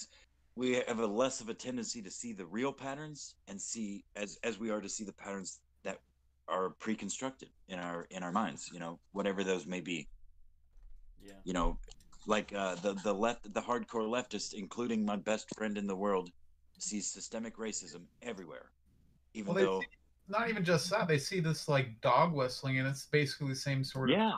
We 0.55 0.73
have 0.87 0.99
a 0.99 1.07
less 1.07 1.41
of 1.41 1.49
a 1.49 1.53
tendency 1.53 2.01
to 2.03 2.11
see 2.11 2.33
the 2.33 2.45
real 2.45 2.73
patterns 2.73 3.35
and 3.47 3.61
see 3.61 4.05
as 4.15 4.37
as 4.43 4.59
we 4.59 4.71
are 4.71 4.81
to 4.81 4.89
see 4.89 5.05
the 5.05 5.13
patterns 5.13 5.59
that 5.83 5.99
are 6.47 6.71
pre-constructed 6.71 7.49
in 7.67 7.79
our 7.79 8.07
in 8.11 8.23
our 8.23 8.31
minds. 8.31 8.69
You 8.73 8.79
know, 8.79 8.99
whatever 9.13 9.43
those 9.43 9.65
may 9.67 9.81
be. 9.81 10.09
Yeah. 11.21 11.33
you 11.43 11.53
know 11.53 11.79
Like 12.25 12.53
uh, 12.55 12.75
the 12.75 12.93
the 12.93 13.13
left, 13.13 13.53
the 13.53 13.61
hardcore 13.61 14.07
leftist, 14.07 14.53
including 14.53 15.05
my 15.05 15.17
best 15.17 15.47
friend 15.55 15.77
in 15.77 15.87
the 15.87 15.95
world, 15.95 16.31
sees 16.79 17.11
systemic 17.11 17.57
racism 17.57 18.03
everywhere. 18.21 18.71
Even 19.39 19.53
Well, 19.55 19.63
though, 19.65 19.79
see- 19.81 19.87
Not 20.27 20.49
even 20.49 20.63
just 20.63 20.89
that. 20.91 21.07
They 21.07 21.17
see 21.17 21.39
this 21.39 21.67
like 21.67 21.99
dog 22.01 22.33
whistling, 22.33 22.77
and 22.77 22.87
it's 22.87 23.05
basically 23.07 23.47
the 23.49 23.55
same 23.55 23.83
sort 23.83 24.11
of. 24.11 24.17
yeah, 24.17 24.37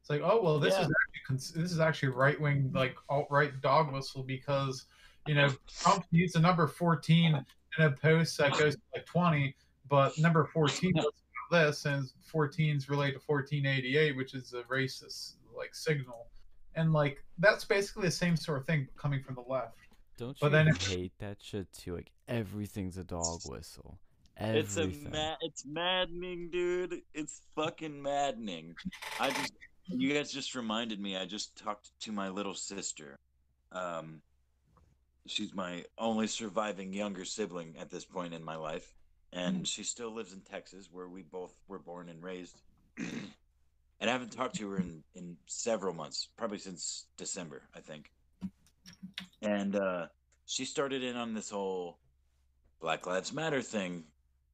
It's 0.00 0.08
like, 0.08 0.22
oh 0.24 0.40
well, 0.42 0.58
this 0.58 0.74
Yeah. 0.74 0.82
is 0.86 0.92
actually 1.20 1.36
this 1.62 1.72
is 1.72 1.78
actually 1.80 2.08
right 2.08 2.40
wing 2.40 2.70
like 2.72 2.96
alt 3.10 3.26
right 3.30 3.58
dog 3.60 3.92
whistle 3.92 4.22
because 4.22 4.86
you 5.26 5.34
know 5.34 5.50
Trump 5.66 6.06
used 6.10 6.34
the 6.36 6.40
number 6.40 6.66
fourteen 6.66 7.34
in 7.78 7.84
a 7.84 7.90
post 7.90 8.38
that 8.38 8.52
goes 8.56 8.76
to 8.76 8.80
like 8.94 9.04
twenty, 9.04 9.54
but 9.90 10.16
number 10.18 10.44
fourteen 10.46 10.94
this, 11.50 11.84
and 11.86 12.10
14 12.26 12.76
is 12.76 12.88
related 12.90 13.14
to 13.14 13.20
fourteen 13.20 13.66
eighty 13.66 13.96
eight, 13.98 14.16
which 14.16 14.34
is 14.34 14.52
a 14.54 14.62
racist 14.64 15.34
like 15.56 15.74
signal, 15.74 16.28
and 16.76 16.92
like 16.94 17.22
that's 17.38 17.64
basically 17.66 18.02
the 18.04 18.10
same 18.10 18.36
sort 18.36 18.58
of 18.58 18.64
thing 18.66 18.88
coming 18.96 19.22
from 19.22 19.34
the 19.34 19.42
left. 19.42 19.76
Don't 20.18 20.36
But 20.40 20.48
you 20.48 20.52
then 20.52 20.68
if- 20.68 20.86
hate 20.88 21.12
that 21.20 21.38
shit 21.40 21.72
too? 21.72 21.94
Like 21.96 22.10
everything's 22.28 22.98
a 22.98 23.04
dog 23.04 23.40
whistle. 23.46 23.98
it's 24.36 24.76
a 24.76 24.82
Everything. 24.82 25.10
ma- 25.12 25.36
it's 25.40 25.64
maddening, 25.64 26.50
dude. 26.50 27.00
It's 27.14 27.40
fucking 27.54 28.02
maddening. 28.02 28.74
I 29.18 29.30
just, 29.30 29.52
you 29.86 30.12
guys 30.12 30.30
just 30.30 30.54
reminded 30.54 31.00
me. 31.00 31.16
I 31.16 31.24
just 31.24 31.56
talked 31.56 31.90
to 32.00 32.12
my 32.12 32.28
little 32.28 32.54
sister. 32.54 33.16
Um, 33.72 34.20
she's 35.26 35.54
my 35.54 35.84
only 35.96 36.26
surviving 36.26 36.92
younger 36.92 37.24
sibling 37.24 37.76
at 37.78 37.90
this 37.90 38.04
point 38.04 38.34
in 38.34 38.42
my 38.44 38.56
life, 38.56 38.94
and 39.32 39.66
she 39.66 39.82
still 39.84 40.12
lives 40.12 40.32
in 40.32 40.40
Texas, 40.40 40.88
where 40.92 41.08
we 41.08 41.22
both 41.22 41.54
were 41.68 41.78
born 41.78 42.08
and 42.08 42.22
raised. 42.22 42.60
and 42.98 43.08
I 44.00 44.12
haven't 44.12 44.32
talked 44.32 44.56
to 44.56 44.68
her 44.70 44.76
in 44.78 45.02
in 45.14 45.36
several 45.46 45.94
months, 45.94 46.28
probably 46.36 46.58
since 46.58 47.06
December, 47.16 47.62
I 47.74 47.80
think. 47.80 48.10
And 49.42 49.76
uh, 49.76 50.06
she 50.46 50.64
started 50.64 51.02
in 51.02 51.16
on 51.16 51.34
this 51.34 51.50
whole 51.50 51.98
Black 52.80 53.06
Lives 53.06 53.32
Matter 53.32 53.62
thing, 53.62 54.04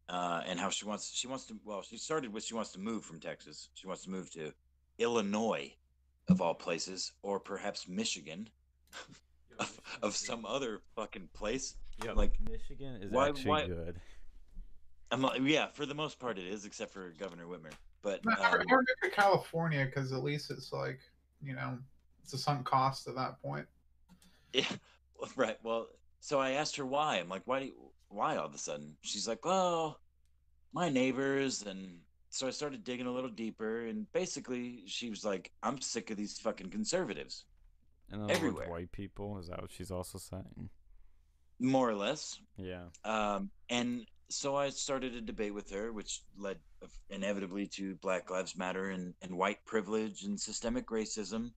uh, 0.09 0.43
and 0.47 0.59
how 0.59 0.71
she 0.71 0.85
wants 0.85 1.11
she 1.13 1.27
wants 1.27 1.47
to. 1.47 1.57
Well, 1.65 1.83
she 1.83 1.97
started 1.97 2.33
with 2.33 2.45
she 2.45 2.55
wants 2.55 2.73
to 2.73 2.81
move 2.81 3.05
from 3.05 3.21
Texas. 3.21 3.71
She 3.75 3.87
wants 3.87 4.05
to 4.05 4.11
move 4.11 4.31
to 4.33 4.53
Illinois, 4.99 5.73
of 6.29 6.41
all 6.41 6.55
places, 6.55 7.13
or 7.23 7.39
perhaps 7.41 7.89
Michigan, 7.89 8.49
of, 9.59 9.81
of 10.03 10.17
some 10.17 10.45
other 10.45 10.81
fucking 10.97 11.29
place. 11.35 11.77
Yeah, 12.05 12.13
like, 12.13 12.35
Michigan 12.51 13.03
is 13.03 13.13
why- 13.13 13.29
actually 13.29 13.51
why- 13.51 13.67
good. 13.67 14.01
I'm 15.11 15.23
like, 15.23 15.41
yeah, 15.45 15.69
for 15.69 15.87
the 15.87 15.95
most 15.95 16.19
part, 16.19 16.39
it 16.39 16.47
is, 16.47 16.65
except 16.65 16.93
for 16.93 17.13
Governor 17.19 17.45
Whitmer. 17.45 17.73
But 18.03 18.21
I 18.27 18.43
I 18.43 18.47
um, 18.49 18.53
remember 18.55 18.85
California 19.13 19.85
because 19.87 20.13
at 20.13 20.25
least 20.25 20.51
it's 20.51 20.73
like 20.73 21.01
you 21.43 21.55
know 21.55 21.79
it's 22.23 22.33
a 22.33 22.39
sunk 22.39 22.67
cost 22.67 23.07
at 23.07 23.15
that 23.15 23.41
point. 23.41 23.67
Yeah, 24.55 24.65
right. 25.37 25.59
Well, 25.63 25.89
so 26.21 26.39
I 26.39 26.53
asked 26.53 26.77
her 26.77 26.87
why. 26.87 27.17
I'm 27.17 27.29
like, 27.29 27.43
why? 27.45 27.61
Do 27.61 27.67
you, 27.67 27.75
why 28.09 28.37
all 28.37 28.47
of 28.47 28.55
a 28.55 28.59
sudden? 28.59 28.95
She's 29.03 29.27
like, 29.27 29.45
well, 29.45 30.01
my 30.73 30.89
neighbors, 30.89 31.63
and 31.63 31.99
so 32.31 32.47
I 32.47 32.51
started 32.51 32.85
digging 32.85 33.07
a 33.07 33.13
little 33.13 33.31
deeper, 33.31 33.87
and 33.87 34.11
basically, 34.13 34.85
she 34.87 35.11
was 35.11 35.25
like, 35.25 35.51
I'm 35.63 35.81
sick 35.81 36.11
of 36.11 36.17
these 36.17 36.39
fucking 36.39 36.71
conservatives, 36.71 37.45
and 38.11 38.31
everywhere. 38.31 38.71
white 38.71 38.93
people. 38.93 39.39
Is 39.39 39.49
that 39.49 39.61
what 39.61 39.73
she's 39.73 39.91
also 39.91 40.19
saying? 40.19 40.71
more 41.61 41.89
or 41.89 41.95
less. 41.95 42.39
Yeah. 42.57 42.85
Um, 43.05 43.51
and 43.71 44.07
so 44.29 44.57
I 44.57 44.71
started 44.71 45.15
a 45.15 45.21
debate 45.21 45.55
with 45.55 45.71
her, 45.71 45.93
which 45.93 46.23
led 46.37 46.59
inevitably 47.11 47.67
to 47.69 47.95
Black 47.97 48.31
Lives 48.31 48.57
Matter 48.57 48.91
and, 48.91 49.15
and 49.23 49.37
white 49.37 49.65
privilege 49.65 50.25
and 50.25 50.39
systemic 50.39 50.87
racism. 50.89 51.53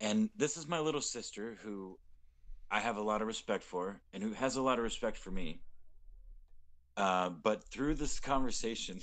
And 0.00 0.30
this 0.36 0.56
is 0.56 0.66
my 0.66 0.80
little 0.80 1.00
sister 1.00 1.58
who 1.62 1.98
I 2.70 2.80
have 2.80 2.96
a 2.96 3.02
lot 3.02 3.22
of 3.22 3.26
respect 3.26 3.62
for 3.62 4.00
and 4.12 4.22
who 4.22 4.32
has 4.32 4.56
a 4.56 4.62
lot 4.62 4.78
of 4.78 4.84
respect 4.84 5.16
for 5.16 5.30
me. 5.30 5.60
Uh, 6.96 7.30
but 7.30 7.64
through 7.64 7.94
this 7.94 8.20
conversation, 8.20 9.00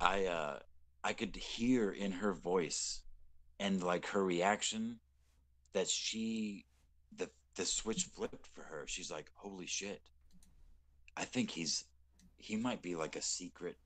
I 0.00 0.26
uh, 0.26 0.58
I 1.04 1.12
could 1.12 1.36
hear 1.36 1.90
in 1.90 2.12
her 2.12 2.32
voice 2.32 3.02
and 3.58 3.82
like 3.82 4.06
her 4.06 4.24
reaction 4.24 5.00
that 5.72 5.88
she 5.88 6.64
the 7.14 7.30
the 7.54 7.64
switch 7.64 8.04
flipped 8.04 8.46
for 8.46 8.62
her. 8.62 8.84
She's 8.86 9.10
like, 9.10 9.30
"Holy 9.34 9.66
shit! 9.66 10.00
I 11.16 11.24
think 11.24 11.50
he's 11.50 11.84
he 12.38 12.56
might 12.56 12.82
be 12.82 12.96
like 12.96 13.16
a 13.16 13.22
secret 13.22 13.76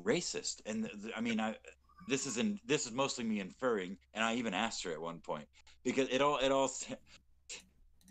racist." 0.00 0.62
And 0.66 0.84
th- 0.84 1.02
th- 1.02 1.14
I 1.16 1.20
mean, 1.20 1.40
I 1.40 1.56
this 2.08 2.26
is 2.26 2.38
in 2.38 2.60
this 2.66 2.86
is 2.86 2.92
mostly 2.92 3.24
me 3.24 3.40
inferring, 3.40 3.96
and 4.14 4.24
I 4.24 4.34
even 4.34 4.54
asked 4.54 4.84
her 4.84 4.92
at 4.92 5.00
one 5.00 5.20
point 5.20 5.46
because 5.84 6.08
it 6.08 6.20
all 6.20 6.38
it 6.38 6.50
all. 6.52 6.70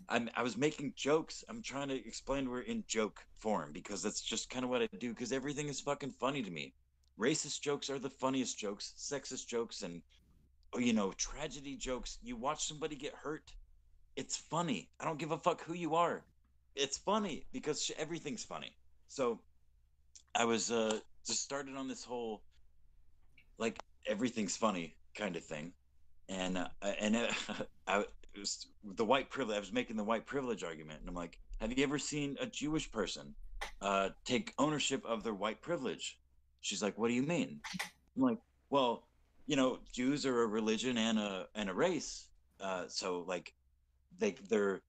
I'm, 0.08 0.30
I 0.36 0.42
was 0.42 0.56
making 0.56 0.92
jokes. 0.94 1.42
I'm 1.48 1.62
trying 1.62 1.88
to 1.88 2.06
explain 2.06 2.48
we're 2.48 2.60
in 2.60 2.84
joke 2.86 3.24
form 3.38 3.72
because 3.72 4.02
that's 4.02 4.20
just 4.20 4.48
kind 4.48 4.64
of 4.64 4.70
what 4.70 4.82
I 4.82 4.88
do. 4.98 5.08
Because 5.08 5.32
everything 5.32 5.68
is 5.68 5.80
fucking 5.80 6.12
funny 6.20 6.42
to 6.42 6.50
me. 6.50 6.74
Racist 7.18 7.60
jokes 7.60 7.90
are 7.90 7.98
the 7.98 8.10
funniest 8.10 8.56
jokes. 8.56 8.92
Sexist 8.96 9.48
jokes 9.48 9.82
and 9.82 10.02
oh, 10.72 10.78
you 10.78 10.92
know 10.92 11.12
tragedy 11.12 11.76
jokes. 11.76 12.18
You 12.22 12.36
watch 12.36 12.68
somebody 12.68 12.94
get 12.94 13.14
hurt, 13.14 13.50
it's 14.16 14.36
funny. 14.36 14.88
I 15.00 15.04
don't 15.04 15.18
give 15.18 15.30
a 15.30 15.38
fuck 15.38 15.62
who 15.62 15.74
you 15.74 15.94
are. 15.94 16.24
It's 16.74 16.98
funny 16.98 17.46
because 17.52 17.90
everything's 17.98 18.44
funny. 18.44 18.76
So 19.08 19.40
I 20.34 20.44
was 20.44 20.70
uh 20.70 21.00
just 21.26 21.42
started 21.42 21.76
on 21.76 21.88
this 21.88 22.04
whole 22.04 22.42
like 23.58 23.78
everything's 24.06 24.56
funny 24.56 24.94
kind 25.14 25.36
of 25.36 25.44
thing, 25.44 25.72
and 26.28 26.58
uh, 26.58 26.68
and 27.00 27.16
uh, 27.16 27.28
I 27.86 27.98
it 28.00 28.40
was 28.40 28.66
the 28.84 29.04
white 29.04 29.30
privilege. 29.30 29.56
I 29.56 29.60
was 29.60 29.72
making 29.72 29.96
the 29.96 30.04
white 30.04 30.26
privilege 30.26 30.62
argument, 30.62 31.00
and 31.00 31.08
I'm 31.08 31.14
like, 31.14 31.38
have 31.60 31.76
you 31.76 31.82
ever 31.84 31.98
seen 31.98 32.36
a 32.40 32.46
Jewish 32.46 32.90
person 32.90 33.34
uh, 33.80 34.10
take 34.24 34.52
ownership 34.58 35.04
of 35.06 35.22
their 35.22 35.34
white 35.34 35.62
privilege? 35.62 36.18
She's 36.60 36.82
like, 36.82 36.98
what 36.98 37.08
do 37.08 37.14
you 37.14 37.22
mean? 37.22 37.60
I'm 38.16 38.22
like, 38.22 38.38
well, 38.70 39.04
you 39.46 39.56
know, 39.56 39.78
Jews 39.92 40.26
are 40.26 40.42
a 40.42 40.46
religion 40.46 40.98
and 40.98 41.18
a 41.18 41.46
and 41.54 41.70
a 41.70 41.74
race. 41.74 42.28
Uh, 42.60 42.84
so 42.88 43.24
like, 43.26 43.54
they 44.18 44.34
they're 44.48 44.80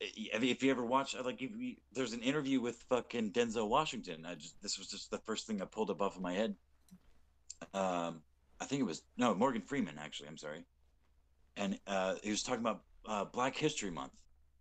if 0.00 0.62
you 0.62 0.70
ever 0.70 0.84
watch 0.84 1.16
like 1.24 1.42
if 1.42 1.50
you, 1.56 1.74
there's 1.92 2.12
an 2.12 2.22
interview 2.22 2.60
with 2.60 2.76
fucking 2.88 3.32
Denzel 3.32 3.68
Washington. 3.68 4.24
I 4.24 4.34
just 4.34 4.60
this 4.62 4.78
was 4.78 4.88
just 4.88 5.10
the 5.10 5.18
first 5.18 5.46
thing 5.46 5.60
I 5.60 5.64
pulled 5.64 5.90
up 5.90 6.00
off 6.00 6.16
of 6.16 6.22
my 6.22 6.32
head. 6.32 6.54
Um, 7.74 8.22
I 8.60 8.64
think 8.64 8.80
it 8.80 8.84
was 8.84 9.02
no 9.16 9.34
Morgan 9.34 9.62
Freeman 9.62 9.98
actually. 9.98 10.28
I'm 10.28 10.38
sorry, 10.38 10.64
and 11.56 11.78
uh, 11.86 12.14
he 12.22 12.30
was 12.30 12.42
talking 12.42 12.60
about 12.60 12.82
uh, 13.06 13.24
Black 13.24 13.56
History 13.56 13.90
Month, 13.90 14.12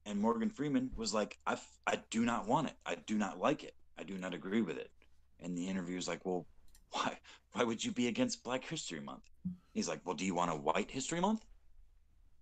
and 0.05 0.19
Morgan 0.19 0.49
Freeman 0.49 0.91
was 0.95 1.13
like, 1.13 1.37
I 1.45 1.53
f- 1.53 1.79
I 1.85 1.99
do 2.09 2.25
not 2.25 2.47
want 2.47 2.67
it. 2.67 2.75
I 2.85 2.95
do 2.95 3.17
not 3.17 3.39
like 3.39 3.63
it. 3.63 3.75
I 3.97 4.03
do 4.03 4.17
not 4.17 4.33
agree 4.33 4.61
with 4.61 4.77
it. 4.77 4.91
And 5.39 5.57
the 5.57 5.67
interview 5.67 5.95
was 5.95 6.07
like, 6.07 6.25
well, 6.25 6.47
why 6.91 7.19
why 7.53 7.63
would 7.63 7.83
you 7.83 7.91
be 7.91 8.07
against 8.07 8.43
Black 8.43 8.63
History 8.63 8.99
Month? 8.99 9.23
He's 9.73 9.87
like, 9.87 10.01
well, 10.05 10.15
do 10.15 10.25
you 10.25 10.35
want 10.35 10.51
a 10.51 10.55
White 10.55 10.91
History 10.91 11.19
Month? 11.21 11.45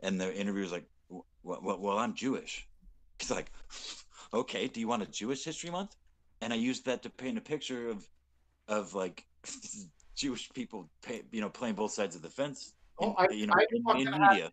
And 0.01 0.19
the 0.19 0.33
interviewer 0.33 0.63
was 0.63 0.71
like, 0.71 0.85
well, 1.09 1.25
well, 1.43 1.79
well 1.79 1.97
I'm 1.97 2.13
Jewish. 2.15 2.67
He's 3.19 3.31
like, 3.31 3.51
okay, 4.33 4.67
do 4.67 4.79
you 4.79 4.87
want 4.87 5.03
a 5.03 5.07
Jewish 5.07 5.43
History 5.43 5.69
Month? 5.69 5.95
And 6.41 6.53
I 6.53 6.57
used 6.57 6.85
that 6.85 7.03
to 7.03 7.09
paint 7.09 7.37
a 7.37 7.41
picture 7.41 7.89
of, 7.89 8.07
of 8.67 8.93
like 8.93 9.25
Jewish 10.15 10.49
people, 10.53 10.89
pay, 11.01 11.23
you 11.31 11.41
know, 11.41 11.49
playing 11.49 11.75
both 11.75 11.91
sides 11.91 12.15
of 12.15 12.21
the 12.21 12.29
fence. 12.29 12.73
Oh, 12.99 13.07
in, 13.07 13.15
Oh, 13.17 13.25
I- 13.29 13.33
you 13.33 13.47
know, 13.47 13.53
I 13.57 13.93
in, 13.97 14.07
in 14.07 14.13
have- 14.13 14.31
media. 14.31 14.51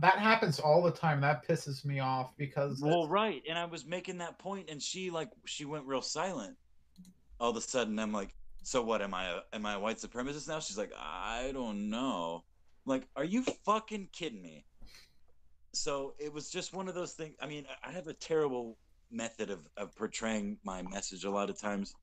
That 0.00 0.18
happens 0.20 0.60
all 0.60 0.82
the 0.82 0.92
time. 0.92 1.20
That 1.20 1.44
pisses 1.46 1.84
me 1.84 1.98
off 1.98 2.36
because 2.36 2.80
Well, 2.80 3.08
right, 3.08 3.42
and 3.48 3.58
I 3.58 3.64
was 3.64 3.84
making 3.84 4.18
that 4.18 4.38
point, 4.38 4.70
and 4.70 4.80
she 4.80 5.10
like 5.10 5.30
she 5.46 5.64
went 5.64 5.84
real 5.84 6.00
silent. 6.00 6.56
All 7.40 7.50
of 7.50 7.56
a 7.56 7.60
sudden, 7.60 7.98
I'm 7.98 8.12
like, 8.12 8.32
"So 8.62 8.82
what? 8.82 9.02
Am 9.02 9.12
I 9.14 9.24
a 9.26 9.40
am 9.52 9.66
I 9.66 9.74
a 9.74 9.80
white 9.80 9.96
supremacist 9.98 10.46
now?" 10.46 10.60
She's 10.60 10.78
like, 10.78 10.92
"I 10.96 11.50
don't 11.52 11.90
know." 11.90 12.44
I'm 12.86 12.90
like, 12.90 13.08
are 13.16 13.24
you 13.24 13.42
fucking 13.64 14.10
kidding 14.12 14.40
me? 14.40 14.64
So 15.72 16.14
it 16.20 16.32
was 16.32 16.50
just 16.50 16.72
one 16.72 16.86
of 16.86 16.94
those 16.94 17.14
things. 17.14 17.34
I 17.42 17.46
mean, 17.48 17.66
I 17.84 17.90
have 17.90 18.06
a 18.06 18.14
terrible 18.14 18.78
method 19.10 19.50
of 19.50 19.66
of 19.76 19.96
portraying 19.96 20.56
my 20.62 20.82
message 20.82 21.24
a 21.24 21.30
lot 21.30 21.50
of 21.50 21.58
times. 21.60 21.96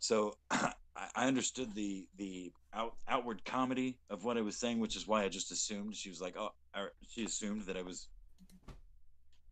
So 0.00 0.36
I, 0.96 1.26
understood 1.26 1.74
the 1.74 2.06
the 2.16 2.52
out, 2.72 2.94
outward 3.08 3.44
comedy 3.44 3.98
of 4.10 4.24
what 4.24 4.38
I 4.38 4.40
was 4.40 4.56
saying, 4.56 4.80
which 4.80 4.96
is 4.96 5.06
why 5.06 5.24
I 5.24 5.28
just 5.28 5.52
assumed 5.52 5.94
she 5.94 6.08
was 6.08 6.20
like, 6.20 6.36
"Oh," 6.38 6.50
she 7.08 7.24
assumed 7.24 7.62
that 7.62 7.76
I 7.76 7.82
was 7.82 8.08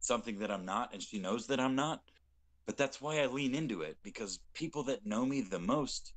something 0.01 0.39
that 0.39 0.51
I'm 0.51 0.65
not, 0.65 0.93
and 0.93 1.03
she 1.03 1.19
knows 1.19 1.47
that 1.49 1.61
I'm 1.61 1.75
not. 1.75 2.03
But 2.66 2.77
that's 2.79 3.01
why 3.01 3.21
I 3.21 3.27
lean 3.27 3.55
into 3.55 3.83
it 3.83 3.99
because 4.03 4.41
people 4.55 4.85
that 4.85 5.05
know 5.05 5.27
me 5.27 5.43
the 5.43 5.59
most, 5.59 6.15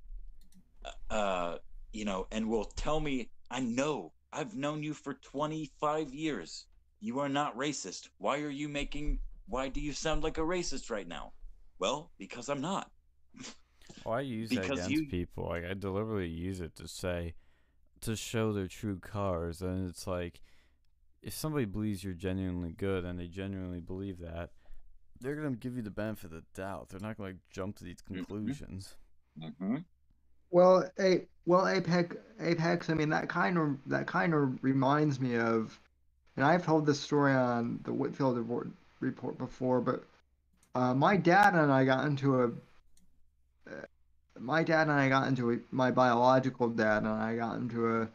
uh, 1.10 1.58
you 1.92 2.06
know, 2.06 2.28
and 2.32 2.50
will 2.50 2.66
tell 2.66 3.00
me, 3.00 3.30
I 3.52 3.60
know 3.60 4.14
I've 4.32 4.56
known 4.56 4.82
you 4.84 4.94
for 4.94 5.16
25 5.16 6.14
years. 6.14 6.66
You 7.02 7.20
are 7.20 7.30
not 7.30 7.58
racist. 7.58 8.08
Why 8.18 8.40
are 8.42 8.50
you 8.50 8.70
making? 8.70 9.20
Why 9.48 9.68
do 9.68 9.82
you 9.82 9.94
sound 9.94 10.24
like 10.24 10.38
a 10.38 10.42
racist 10.42 10.90
right 10.90 11.08
now? 11.08 11.34
Well, 11.80 12.12
because 12.18 12.50
I'm 12.50 12.62
not. 12.62 12.90
Well, 14.06 14.16
I 14.16 14.22
use 14.22 14.50
that 14.52 14.66
against 14.66 14.90
you- 14.90 15.08
people. 15.08 15.48
Like 15.50 15.66
I 15.66 15.74
deliberately 15.74 16.30
use 16.30 16.60
it 16.62 16.76
to 16.78 16.88
say, 16.88 17.36
to 18.02 18.16
show 18.16 18.54
their 18.54 18.68
true 18.68 19.00
colors, 19.00 19.62
and 19.62 19.90
it's 19.90 20.08
like 20.08 20.42
if 21.22 21.34
somebody 21.34 21.66
believes 21.66 22.04
you're 22.04 22.14
genuinely 22.14 22.72
good 22.72 23.04
and 23.04 23.20
they 23.20 23.28
genuinely 23.28 23.82
believe 23.82 24.20
that, 24.20 24.52
they're 25.20 25.36
gonna 25.36 25.56
give 25.56 25.76
you 25.76 25.82
the 25.82 25.90
benefit 25.92 26.26
of 26.26 26.32
the 26.32 26.44
doubt. 26.54 26.90
They're 26.90 27.00
not 27.00 27.18
gonna 27.18 27.30
like 27.30 27.40
jump 27.50 27.78
to 27.78 27.84
these 27.84 28.02
conclusions. 28.02 28.96
Mm-hmm. 29.40 29.78
Well, 30.52 30.90
a 31.00 31.26
well 31.46 31.68
Apex 31.68 32.16
Apex. 32.40 32.90
I 32.90 32.94
mean 32.94 33.10
that 33.10 33.28
kind 33.30 33.58
of 33.58 33.78
that 33.88 34.08
kind 34.08 34.34
of 34.34 34.64
reminds 34.64 35.20
me 35.20 35.38
of, 35.38 35.80
and 36.36 36.46
I've 36.46 36.66
told 36.66 36.86
this 36.86 37.00
story 37.00 37.34
on 37.34 37.80
the 37.84 37.92
Whitfield 37.92 38.38
report, 38.38 38.70
report 39.00 39.38
before, 39.38 39.82
but 39.82 40.04
uh, 40.76 40.94
my 40.94 41.18
dad 41.18 41.56
and 41.56 41.72
I 41.72 41.84
got 41.84 42.06
into 42.06 42.44
a. 42.44 42.52
My 44.40 44.64
dad 44.64 44.84
and 44.84 44.92
I 44.92 45.10
got 45.10 45.28
into 45.28 45.52
a, 45.52 45.58
my 45.72 45.92
biological 45.92 46.70
dad 46.70 47.04
and 47.04 47.08
I 47.12 47.36
got 47.36 47.58
into 47.58 48.02
a 48.02 48.10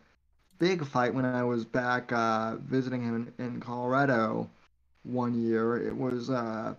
big 0.59 0.85
fight 0.86 1.15
when 1.15 1.24
I 1.24 1.43
was 1.43 1.65
back 1.65 2.12
uh, 2.12 2.57
visiting 2.57 3.03
him 3.03 3.32
in, 3.39 3.44
in 3.44 3.61
Colorado 3.61 4.49
one 5.03 5.35
year. 5.35 5.77
It 5.77 5.97
was 5.97 6.31
uh, 6.31 6.74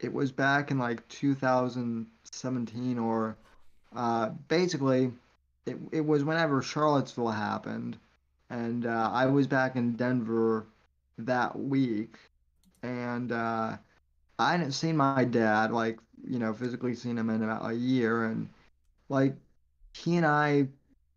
it 0.00 0.12
was 0.12 0.32
back 0.32 0.70
in 0.70 0.78
like 0.78 1.06
2017 1.08 2.98
or 2.98 3.36
uh, 3.94 4.30
basically 4.48 5.12
it, 5.66 5.76
it 5.92 6.04
was 6.04 6.24
whenever 6.24 6.62
Charlottesville 6.62 7.30
happened. 7.30 7.96
And 8.50 8.86
uh, 8.86 9.10
I 9.12 9.26
was 9.26 9.46
back 9.46 9.76
in 9.76 9.96
Denver 9.96 10.66
that 11.18 11.58
week. 11.58 12.16
And 12.82 13.32
uh, 13.32 13.76
I 14.38 14.52
hadn't 14.52 14.72
seen 14.72 14.96
my 14.96 15.24
dad 15.24 15.70
like 15.72 15.98
you 16.28 16.38
know 16.38 16.52
physically 16.52 16.94
seen 16.94 17.18
him 17.18 17.30
in 17.30 17.42
about 17.42 17.70
a 17.70 17.74
year. 17.74 18.24
And 18.24 18.48
like 19.08 19.36
he 19.92 20.16
and 20.16 20.26
I 20.26 20.68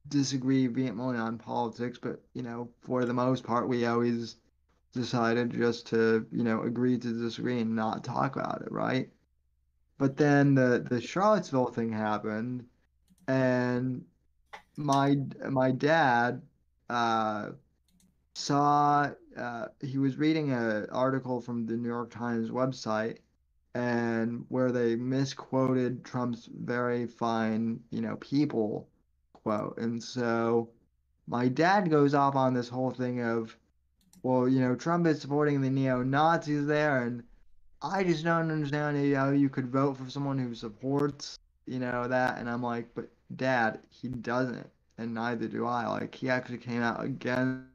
disagree 0.07 0.67
vehemently 0.67 1.17
on 1.17 1.37
politics 1.37 1.99
but 2.01 2.21
you 2.33 2.41
know 2.41 2.69
for 2.81 3.03
the 3.03 3.13
most 3.13 3.43
part 3.43 3.67
we 3.67 3.85
always 3.85 4.37
decided 4.97 5.51
just 5.51 5.87
to, 5.87 6.25
you 6.31 6.43
know, 6.43 6.63
agree 6.63 6.97
to 6.97 7.13
disagree 7.13 7.59
and 7.61 7.75
not 7.75 8.03
talk 8.03 8.35
about 8.35 8.61
it, 8.61 8.71
right? 8.71 9.09
But 9.97 10.17
then 10.17 10.55
the 10.55 10.85
the 10.87 11.01
Charlottesville 11.01 11.67
thing 11.67 11.91
happened, 11.91 12.65
and 13.27 14.05
my 14.75 15.17
my 15.49 15.71
dad 15.71 16.41
uh, 16.89 17.51
saw 18.35 19.09
uh, 19.35 19.67
he 19.81 19.97
was 19.97 20.17
reading 20.17 20.51
an 20.51 20.87
article 20.91 21.41
from 21.41 21.65
the 21.65 21.75
New 21.77 21.89
York 21.89 22.11
Times 22.11 22.49
website, 22.51 23.19
and 23.77 24.43
where 24.49 24.71
they 24.71 24.95
misquoted 24.95 26.03
Trump's 26.03 26.49
very 26.51 27.05
fine, 27.05 27.79
you 27.91 28.01
know, 28.01 28.15
people 28.15 28.87
quote, 29.33 29.77
and 29.77 30.03
so 30.03 30.67
my 31.27 31.47
dad 31.47 31.91
goes 31.91 32.15
off 32.15 32.35
on 32.35 32.55
this 32.55 32.67
whole 32.67 32.89
thing 32.89 33.21
of 33.21 33.55
well, 34.23 34.49
you 34.49 34.59
know, 34.59 34.73
Trump 34.73 35.05
is 35.05 35.21
supporting 35.21 35.61
the 35.61 35.69
neo 35.69 36.01
Nazis 36.01 36.65
there, 36.65 37.03
and 37.03 37.21
I 37.83 38.03
just 38.03 38.23
don't 38.23 38.49
understand 38.51 39.15
how 39.15 39.29
you 39.29 39.47
could 39.47 39.67
vote 39.67 39.97
for 39.97 40.09
someone 40.09 40.39
who 40.39 40.55
supports, 40.55 41.37
you 41.67 41.77
know, 41.77 42.07
that. 42.07 42.39
And 42.39 42.49
I'm 42.49 42.63
like, 42.63 42.87
but 42.95 43.09
Dad, 43.35 43.79
he 43.89 44.07
doesn't, 44.07 44.67
and 44.97 45.13
neither 45.13 45.47
do 45.47 45.67
I. 45.67 45.85
Like, 45.85 46.15
he 46.15 46.29
actually 46.31 46.57
came 46.57 46.81
out 46.81 47.03
against 47.03 47.67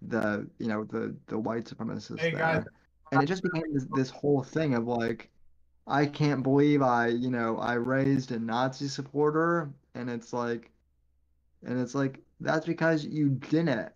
the, 0.00 0.46
you 0.58 0.68
know, 0.68 0.84
the 0.84 1.16
the 1.26 1.38
white 1.38 1.64
supremacists 1.64 2.20
Hey, 2.20 2.30
there, 2.30 2.38
guys. 2.38 2.64
And 3.12 3.22
it 3.22 3.26
just 3.26 3.42
became 3.42 3.72
this 3.72 3.86
this 3.94 4.10
whole 4.10 4.42
thing 4.42 4.74
of 4.74 4.86
like. 4.86 5.30
I 5.88 6.04
can't 6.04 6.42
believe 6.42 6.82
I, 6.82 7.06
you 7.06 7.30
know, 7.30 7.58
I 7.58 7.74
raised 7.74 8.32
a 8.32 8.40
Nazi 8.40 8.88
supporter, 8.88 9.70
and 9.94 10.10
it's 10.10 10.32
like, 10.32 10.72
and 11.64 11.78
it's 11.80 11.94
like 11.94 12.18
that's 12.40 12.66
because 12.66 13.04
you 13.04 13.28
didn't. 13.28 13.92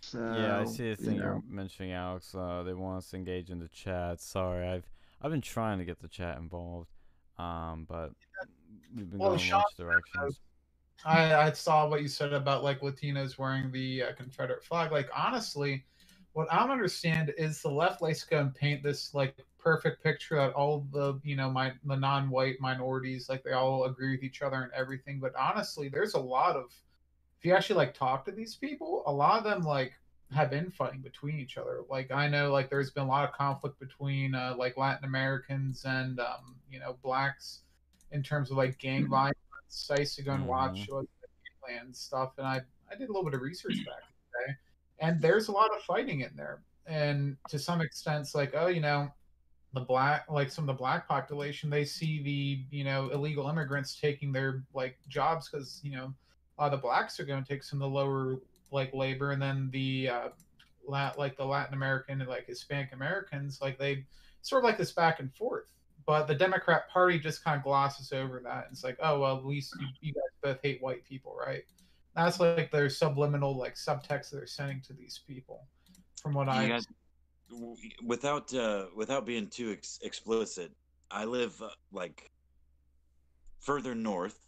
So, 0.00 0.20
yeah, 0.20 0.60
I 0.60 0.64
see 0.64 0.84
a 0.84 0.90
you 0.90 0.94
thing 0.94 1.16
know. 1.16 1.24
you're 1.24 1.42
mentioning, 1.48 1.90
Alex. 1.92 2.32
Uh, 2.34 2.62
they 2.64 2.72
want 2.72 2.98
us 2.98 3.10
to 3.10 3.16
engage 3.16 3.50
in 3.50 3.58
the 3.58 3.66
chat. 3.66 4.20
Sorry, 4.20 4.64
I've 4.64 4.88
I've 5.20 5.32
been 5.32 5.40
trying 5.40 5.78
to 5.78 5.84
get 5.84 6.00
the 6.00 6.06
chat 6.06 6.38
involved, 6.38 6.90
um, 7.36 7.84
but 7.88 8.12
we've 8.94 9.10
been 9.10 9.18
Well, 9.18 9.30
going 9.30 9.40
in 9.40 9.46
Sean 9.46 9.62
which 9.76 9.86
directions. 9.86 10.40
I, 11.04 11.34
I 11.34 11.52
saw 11.52 11.88
what 11.88 12.02
you 12.02 12.08
said 12.08 12.32
about 12.32 12.62
like 12.62 12.80
Latinos 12.80 13.38
wearing 13.38 13.72
the 13.72 14.04
uh, 14.04 14.12
Confederate 14.12 14.62
flag. 14.62 14.92
Like 14.92 15.08
honestly, 15.16 15.84
what 16.32 16.52
I 16.52 16.58
don't 16.60 16.70
understand 16.70 17.32
is 17.36 17.60
the 17.60 17.70
left 17.70 18.00
likes 18.00 18.22
to 18.22 18.30
go 18.30 18.38
and 18.38 18.54
paint 18.54 18.82
this 18.82 19.14
like 19.14 19.36
perfect 19.58 20.02
picture 20.02 20.36
that 20.36 20.52
all 20.54 20.86
the 20.92 21.20
you 21.22 21.36
know 21.36 21.50
my 21.50 21.72
the 21.84 21.96
non-white 21.96 22.60
minorities 22.60 23.28
like 23.28 23.44
they 23.44 23.52
all 23.52 23.84
agree 23.84 24.12
with 24.12 24.24
each 24.24 24.42
other 24.42 24.56
and 24.62 24.72
everything. 24.72 25.20
But 25.20 25.34
honestly, 25.36 25.88
there's 25.88 26.14
a 26.14 26.20
lot 26.20 26.56
of 26.56 26.72
if 27.38 27.46
you 27.46 27.54
actually 27.54 27.76
like 27.76 27.94
talk 27.94 28.24
to 28.26 28.32
these 28.32 28.54
people, 28.54 29.02
a 29.06 29.12
lot 29.12 29.38
of 29.38 29.44
them 29.44 29.62
like 29.62 29.92
have 30.32 30.52
infighting 30.52 31.00
between 31.00 31.38
each 31.38 31.58
other. 31.58 31.80
Like 31.90 32.10
I 32.10 32.28
know 32.28 32.50
like 32.50 32.70
there's 32.70 32.90
been 32.90 33.04
a 33.04 33.08
lot 33.08 33.28
of 33.28 33.34
conflict 33.34 33.78
between 33.78 34.34
uh, 34.34 34.54
like 34.56 34.76
Latin 34.76 35.04
Americans 35.04 35.84
and 35.84 36.18
um, 36.20 36.56
you 36.70 36.80
know 36.80 36.96
blacks 37.02 37.60
in 38.10 38.22
terms 38.22 38.50
of 38.50 38.56
like 38.56 38.78
gang 38.78 39.08
violence. 39.08 39.36
I 39.90 40.00
used 40.00 40.16
to 40.16 40.22
go 40.22 40.32
and 40.32 40.46
watch 40.46 40.88
like, 40.90 41.08
and 41.80 41.94
stuff, 41.94 42.32
and 42.38 42.46
I 42.46 42.60
I 42.90 42.96
did 42.96 43.08
a 43.08 43.12
little 43.12 43.24
bit 43.24 43.34
of 43.34 43.40
research 43.40 43.76
back 43.76 43.76
in 43.76 43.84
the 43.84 43.88
day, 43.88 44.11
and 45.02 45.20
there's 45.20 45.48
a 45.48 45.52
lot 45.52 45.70
of 45.76 45.82
fighting 45.82 46.20
in 46.20 46.30
there, 46.34 46.62
and 46.86 47.36
to 47.50 47.58
some 47.58 47.82
extent, 47.82 48.22
it's 48.22 48.34
like 48.34 48.54
oh 48.56 48.68
you 48.68 48.80
know 48.80 49.10
the 49.74 49.80
black 49.80 50.24
like 50.30 50.50
some 50.50 50.64
of 50.64 50.74
the 50.74 50.78
black 50.78 51.08
population 51.08 51.70
they 51.70 51.84
see 51.84 52.22
the 52.22 52.76
you 52.76 52.84
know 52.84 53.08
illegal 53.10 53.48
immigrants 53.48 53.98
taking 53.98 54.32
their 54.32 54.62
like 54.74 54.98
jobs 55.08 55.48
because 55.48 55.80
you 55.82 55.94
know 55.96 56.12
uh, 56.58 56.68
the 56.68 56.76
blacks 56.76 57.18
are 57.18 57.24
going 57.24 57.42
to 57.42 57.48
take 57.48 57.62
some 57.62 57.82
of 57.82 57.90
the 57.90 57.96
lower 57.96 58.36
like 58.70 58.92
labor. 58.94 59.32
And 59.32 59.40
then 59.40 59.68
the 59.72 60.08
uh, 60.08 60.28
lat 60.86 61.18
like 61.18 61.36
the 61.36 61.44
latin 61.44 61.74
american 61.74 62.20
and 62.20 62.28
like 62.28 62.44
hispanic 62.44 62.92
americans 62.92 63.60
like 63.62 63.78
they 63.78 64.04
sort 64.40 64.64
of 64.64 64.64
like 64.64 64.76
this 64.76 64.92
back 64.92 65.20
and 65.20 65.32
forth. 65.34 65.70
But 66.04 66.26
the 66.26 66.34
democrat 66.34 66.90
party 66.90 67.20
just 67.20 67.44
kind 67.44 67.56
of 67.56 67.62
glosses 67.62 68.12
over 68.12 68.40
that. 68.44 68.66
It's 68.72 68.82
like 68.82 68.96
oh 69.00 69.20
well 69.20 69.36
at 69.36 69.44
least 69.44 69.74
you, 69.80 69.86
you 70.00 70.12
guys 70.12 70.22
both 70.42 70.62
hate 70.62 70.82
white 70.82 71.04
people 71.04 71.36
right 71.38 71.64
that's 72.14 72.40
like 72.40 72.70
their 72.70 72.88
subliminal 72.88 73.56
like 73.56 73.74
subtext 73.74 74.30
they're 74.30 74.46
sending 74.46 74.80
to 74.80 74.92
these 74.92 75.20
people 75.26 75.66
from 76.20 76.34
what 76.34 76.48
i 76.48 76.68
guys, 76.68 76.86
without 78.04 78.52
uh, 78.54 78.86
without 78.94 79.26
being 79.26 79.46
too 79.48 79.72
ex- 79.72 79.98
explicit, 80.02 80.72
I 81.10 81.24
live 81.24 81.60
uh, 81.62 81.68
like 81.92 82.30
further 83.60 83.94
north, 83.94 84.38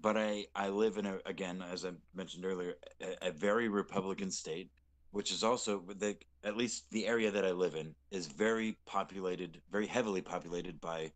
but 0.00 0.16
I 0.16 0.46
I 0.54 0.68
live 0.68 0.98
in 0.98 1.06
a 1.06 1.18
again 1.26 1.62
as 1.62 1.84
I 1.84 1.90
mentioned 2.14 2.44
earlier 2.44 2.74
a, 3.00 3.28
a 3.28 3.32
very 3.32 3.68
Republican 3.68 4.30
state, 4.30 4.70
which 5.10 5.30
is 5.32 5.44
also 5.44 5.82
the 5.98 6.16
at 6.44 6.56
least 6.56 6.90
the 6.90 7.06
area 7.06 7.30
that 7.30 7.44
I 7.44 7.52
live 7.52 7.74
in 7.74 7.94
is 8.10 8.26
very 8.26 8.76
populated, 8.86 9.60
very 9.70 9.86
heavily 9.86 10.22
populated 10.22 10.80
by 10.80 11.12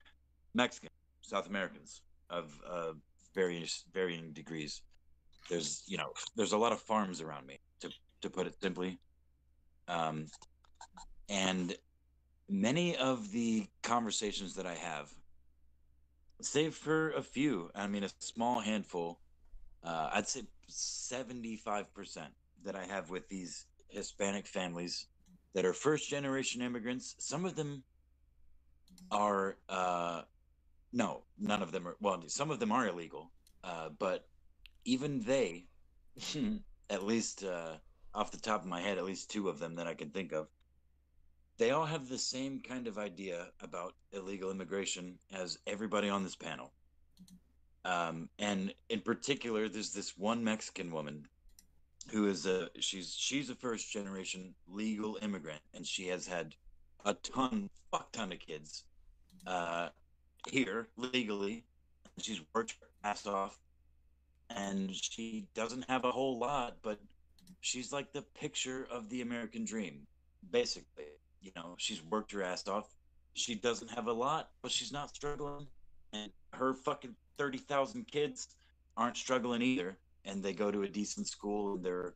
Mexicans, 0.54 0.92
South 1.20 1.48
Americans 1.48 2.02
of 2.30 2.60
uh, 2.68 2.92
various 3.34 3.84
varying 3.92 4.32
degrees. 4.32 4.82
There's 5.48 5.82
you 5.86 5.96
know 5.96 6.12
there's 6.34 6.52
a 6.52 6.58
lot 6.58 6.72
of 6.72 6.80
farms 6.80 7.20
around 7.20 7.46
me 7.46 7.58
to 7.80 7.90
to 8.22 8.30
put 8.30 8.46
it 8.46 8.54
simply. 8.60 8.98
Um, 9.88 10.26
and 11.28 11.76
many 12.48 12.96
of 12.96 13.30
the 13.32 13.66
conversations 13.82 14.54
that 14.54 14.66
I 14.66 14.74
have, 14.74 15.12
save 16.40 16.74
for 16.74 17.10
a 17.12 17.22
few, 17.22 17.70
I 17.74 17.86
mean, 17.86 18.04
a 18.04 18.10
small 18.18 18.60
handful, 18.60 19.20
uh, 19.82 20.10
I'd 20.12 20.28
say 20.28 20.42
75% 20.70 21.86
that 22.64 22.76
I 22.76 22.84
have 22.84 23.10
with 23.10 23.28
these 23.28 23.66
Hispanic 23.88 24.46
families 24.46 25.06
that 25.54 25.64
are 25.64 25.72
first 25.72 26.08
generation 26.08 26.62
immigrants. 26.62 27.14
Some 27.18 27.44
of 27.44 27.56
them 27.56 27.82
are, 29.10 29.56
uh, 29.68 30.22
no, 30.92 31.22
none 31.38 31.62
of 31.62 31.72
them 31.72 31.88
are, 31.88 31.96
well, 32.00 32.22
some 32.26 32.50
of 32.50 32.60
them 32.60 32.72
are 32.72 32.88
illegal, 32.88 33.30
uh, 33.64 33.88
but 33.98 34.26
even 34.86 35.20
they, 35.20 35.66
at 36.90 37.04
least, 37.04 37.44
uh, 37.44 37.74
off 38.14 38.30
the 38.30 38.38
top 38.38 38.62
of 38.62 38.66
my 38.66 38.80
head, 38.80 38.96
at 38.96 39.04
least 39.04 39.30
two 39.30 39.48
of 39.48 39.58
them 39.58 39.74
that 39.74 39.86
I 39.86 39.94
can 39.94 40.10
think 40.10 40.32
of, 40.32 40.48
they 41.58 41.70
all 41.70 41.84
have 41.84 42.08
the 42.08 42.18
same 42.18 42.60
kind 42.60 42.86
of 42.86 42.98
idea 42.98 43.48
about 43.60 43.94
illegal 44.12 44.50
immigration 44.50 45.18
as 45.32 45.58
everybody 45.66 46.08
on 46.08 46.22
this 46.22 46.36
panel. 46.36 46.72
Um, 47.84 48.28
and 48.38 48.74
in 48.88 49.00
particular, 49.00 49.68
there's 49.68 49.92
this 49.92 50.16
one 50.18 50.42
Mexican 50.42 50.90
woman 50.90 51.28
who 52.10 52.26
is 52.26 52.46
a 52.46 52.68
she's 52.80 53.14
she's 53.16 53.50
a 53.50 53.54
first 53.54 53.90
generation 53.92 54.54
legal 54.68 55.18
immigrant, 55.22 55.60
and 55.74 55.86
she 55.86 56.08
has 56.08 56.26
had 56.26 56.54
a 57.04 57.14
ton, 57.14 57.70
fuck 57.90 58.10
ton 58.12 58.32
of 58.32 58.40
kids 58.40 58.84
uh, 59.46 59.88
here 60.50 60.88
legally. 60.96 61.64
She's 62.18 62.40
worked 62.54 62.74
her 62.80 63.08
ass 63.08 63.26
off, 63.26 63.58
and 64.50 64.94
she 64.94 65.48
doesn't 65.54 65.88
have 65.88 66.04
a 66.04 66.10
whole 66.12 66.38
lot, 66.38 66.76
but 66.82 67.00
she's 67.60 67.92
like 67.92 68.12
the 68.12 68.22
picture 68.22 68.86
of 68.90 69.08
the 69.08 69.22
American 69.22 69.64
dream, 69.64 70.06
basically. 70.50 71.04
You 71.40 71.52
know, 71.56 71.74
she's 71.78 72.02
worked 72.04 72.32
her 72.32 72.42
ass 72.42 72.66
off. 72.68 72.88
She 73.34 73.54
doesn't 73.54 73.90
have 73.90 74.06
a 74.06 74.12
lot, 74.12 74.50
but 74.62 74.70
she's 74.72 74.92
not 74.92 75.14
struggling. 75.14 75.66
And 76.12 76.30
her 76.52 76.74
fucking 76.74 77.14
30,000 77.38 78.06
kids 78.06 78.48
aren't 78.96 79.16
struggling 79.16 79.62
either. 79.62 79.98
and 80.24 80.42
they 80.42 80.52
go 80.52 80.70
to 80.70 80.82
a 80.82 80.88
decent 80.88 81.28
school 81.28 81.74
and 81.74 81.84
they're 81.84 82.14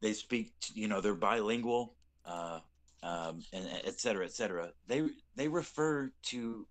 they 0.00 0.12
speak 0.12 0.52
you 0.74 0.88
know 0.88 1.00
they're 1.00 1.14
bilingual 1.14 1.94
uh, 2.26 2.60
um, 3.02 3.40
and 3.52 3.66
et 3.84 4.00
cetera 4.00 4.24
et 4.24 4.32
cetera 4.32 4.70
they 4.86 5.08
they 5.36 5.48
refer 5.48 6.10
to 6.22 6.66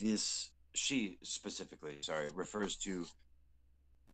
this 0.00 0.50
she 0.74 1.18
specifically 1.22 1.98
sorry 2.02 2.28
refers 2.34 2.76
to 2.76 3.06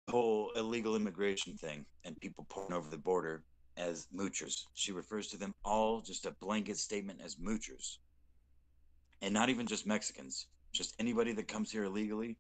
whole 0.09 0.51
illegal 0.57 0.97
immigration 0.97 1.57
thing 1.57 1.85
and 2.05 2.19
people 2.21 2.47
pouring 2.49 2.73
over 2.73 2.89
the 2.91 2.99
border 2.99 3.43
as 3.77 4.07
moochers. 4.15 4.65
She 4.75 4.93
refers 4.93 5.29
to 5.29 5.37
them 5.37 5.55
all 5.65 6.01
just 6.01 6.27
a 6.27 6.31
blanket 6.33 6.77
statement 6.79 7.21
as 7.25 7.37
moochers. 7.37 7.99
And 9.23 9.33
not 9.33 9.49
even 9.49 9.67
just 9.67 9.87
mexicans 9.87 10.47
just 10.73 10.95
anybody 10.99 11.33
that 11.33 11.47
comes 11.49 11.71
here 11.71 11.85
illegally 11.85 12.37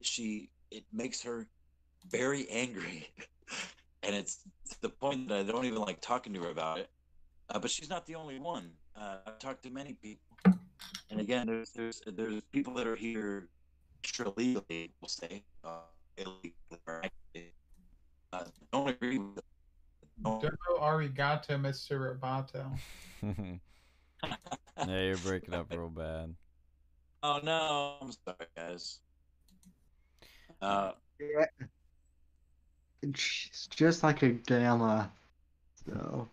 she 0.00 0.48
it 0.70 0.84
makes 0.92 1.22
her 1.22 1.46
very 2.08 2.48
angry. 2.48 3.08
And 4.04 4.16
it's 4.16 4.40
the 4.80 4.88
point 4.88 5.28
that 5.28 5.38
i 5.38 5.42
don't 5.44 5.64
even 5.64 5.80
like 5.80 6.00
talking 6.00 6.32
to 6.34 6.40
her 6.40 6.50
about 6.50 6.80
it 6.80 6.90
uh, 7.50 7.60
but 7.60 7.70
she's 7.70 7.88
not 7.88 8.04
the 8.04 8.16
only 8.16 8.40
one. 8.40 8.68
Uh, 8.96 9.18
i've 9.26 9.38
talked 9.38 9.62
to 9.62 9.70
many 9.70 9.92
people. 9.92 10.26
And 11.10 11.20
again 11.20 11.46
there's 11.46 11.70
there's 11.70 12.02
there's 12.04 12.42
people 12.50 12.74
that 12.74 12.86
are 12.88 12.96
here 12.96 13.48
illegally 14.18 14.90
we'll 15.00 15.08
say 15.08 15.44
uh, 15.62 15.82
uh, 18.32 18.44
don't 18.72 18.88
agree 18.88 19.18
with 19.18 19.38
it. 19.38 19.44
Don't- 20.22 20.40
Domo 20.40 20.80
arigato, 20.80 21.58
Mr. 21.60 22.18
Roboto. 22.18 22.78
yeah, 24.22 25.02
you're 25.02 25.16
breaking 25.18 25.54
up 25.54 25.66
real 25.70 25.88
bad. 25.88 26.34
oh 27.24 27.40
no 27.42 27.96
i'm 28.00 28.12
sorry 28.24 28.46
guys 28.56 28.98
uh, 30.60 30.92
Yeah. 31.20 31.44
It's 33.02 33.66
just 33.68 34.02
like 34.04 34.22
a 34.22 34.30
gamma. 34.30 35.10
So 35.84 36.28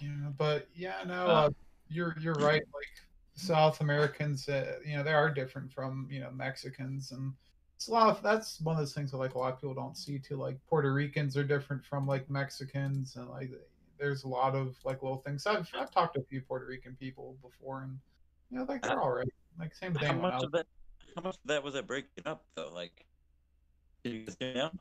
Yeah, 0.00 0.30
but 0.36 0.68
yeah, 0.74 0.96
no, 1.06 1.26
Uh, 1.26 1.30
uh, 1.30 1.50
you're 1.88 2.14
you're 2.20 2.34
right. 2.34 2.62
Like 2.74 2.94
South 3.36 3.80
Americans, 3.80 4.48
uh, 4.50 4.78
you 4.84 4.96
know, 4.96 5.02
they 5.02 5.14
are 5.14 5.30
different 5.30 5.72
from 5.72 6.08
you 6.10 6.20
know 6.20 6.30
Mexicans, 6.30 7.12
and 7.12 7.32
it's 7.76 7.88
a 7.88 7.92
lot 7.92 8.08
of 8.08 8.22
that's 8.22 8.60
one 8.60 8.74
of 8.74 8.80
those 8.80 8.94
things 8.94 9.10
that 9.10 9.18
like 9.18 9.34
a 9.34 9.38
lot 9.38 9.52
of 9.52 9.60
people 9.60 9.74
don't 9.74 9.96
see 9.96 10.18
too. 10.18 10.36
Like 10.36 10.58
Puerto 10.68 10.92
Ricans 10.92 11.36
are 11.36 11.44
different 11.44 11.84
from 11.84 12.06
like 12.06 12.28
Mexicans, 12.30 13.16
and 13.16 13.28
like 13.28 13.50
there's 13.98 14.24
a 14.24 14.28
lot 14.28 14.54
of 14.54 14.76
like 14.84 15.02
little 15.02 15.18
things. 15.18 15.46
I've 15.46 15.68
I've 15.78 15.90
talked 15.90 16.14
to 16.14 16.20
a 16.20 16.24
few 16.24 16.40
Puerto 16.40 16.66
Rican 16.66 16.96
people 16.98 17.36
before, 17.42 17.82
and 17.82 17.98
you 18.50 18.58
know, 18.58 18.64
like 18.64 18.82
they're 18.82 19.00
all 19.00 19.12
right. 19.12 19.28
Like 19.58 19.74
same 19.74 19.94
how 19.94 20.00
thing. 20.00 20.22
when 20.22 20.32
I 20.32 20.34
much 20.36 20.44
of 20.44 20.52
that 20.52 20.66
how 21.14 21.22
much 21.22 21.34
of 21.36 21.40
that 21.46 21.62
was 21.62 21.74
that 21.74 21.86
breaking 21.86 22.26
up 22.26 22.44
though 22.54 22.70
like 22.74 23.06
did 24.04 24.12
you 24.12 24.24
guys 24.24 24.36
hear 24.38 24.54
me 24.54 24.60
out? 24.60 24.76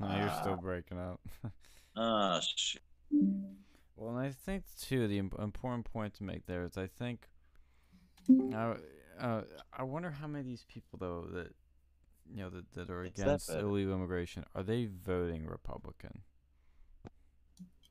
No, 0.00 0.16
you're 0.16 0.32
still 0.40 0.52
Uh, 0.54 0.56
breaking 0.56 0.98
up. 0.98 1.20
Ah, 1.94 2.40
shit. 2.40 2.80
Well, 3.96 4.16
and 4.16 4.18
I 4.18 4.30
think 4.30 4.64
too 4.80 5.06
the 5.06 5.18
important 5.18 5.84
point 5.84 6.14
to 6.14 6.24
make 6.24 6.46
there 6.46 6.64
is 6.64 6.78
I 6.78 6.86
think 6.86 7.28
uh, 8.54 8.74
uh, 9.20 9.42
I 9.76 9.82
wonder 9.82 10.10
how 10.10 10.26
many 10.26 10.40
of 10.40 10.46
these 10.46 10.64
people 10.68 10.98
though 10.98 11.26
that 11.34 11.54
you 12.32 12.42
know 12.42 12.50
that, 12.50 12.72
that 12.74 12.90
are 12.90 13.04
It's 13.04 13.20
that 13.22 13.22
against 13.22 13.48
bad. 13.48 13.60
illegal 13.60 13.94
immigration 13.94 14.44
are 14.54 14.62
they 14.62 14.86
voting 14.86 15.46
Republican? 15.46 16.22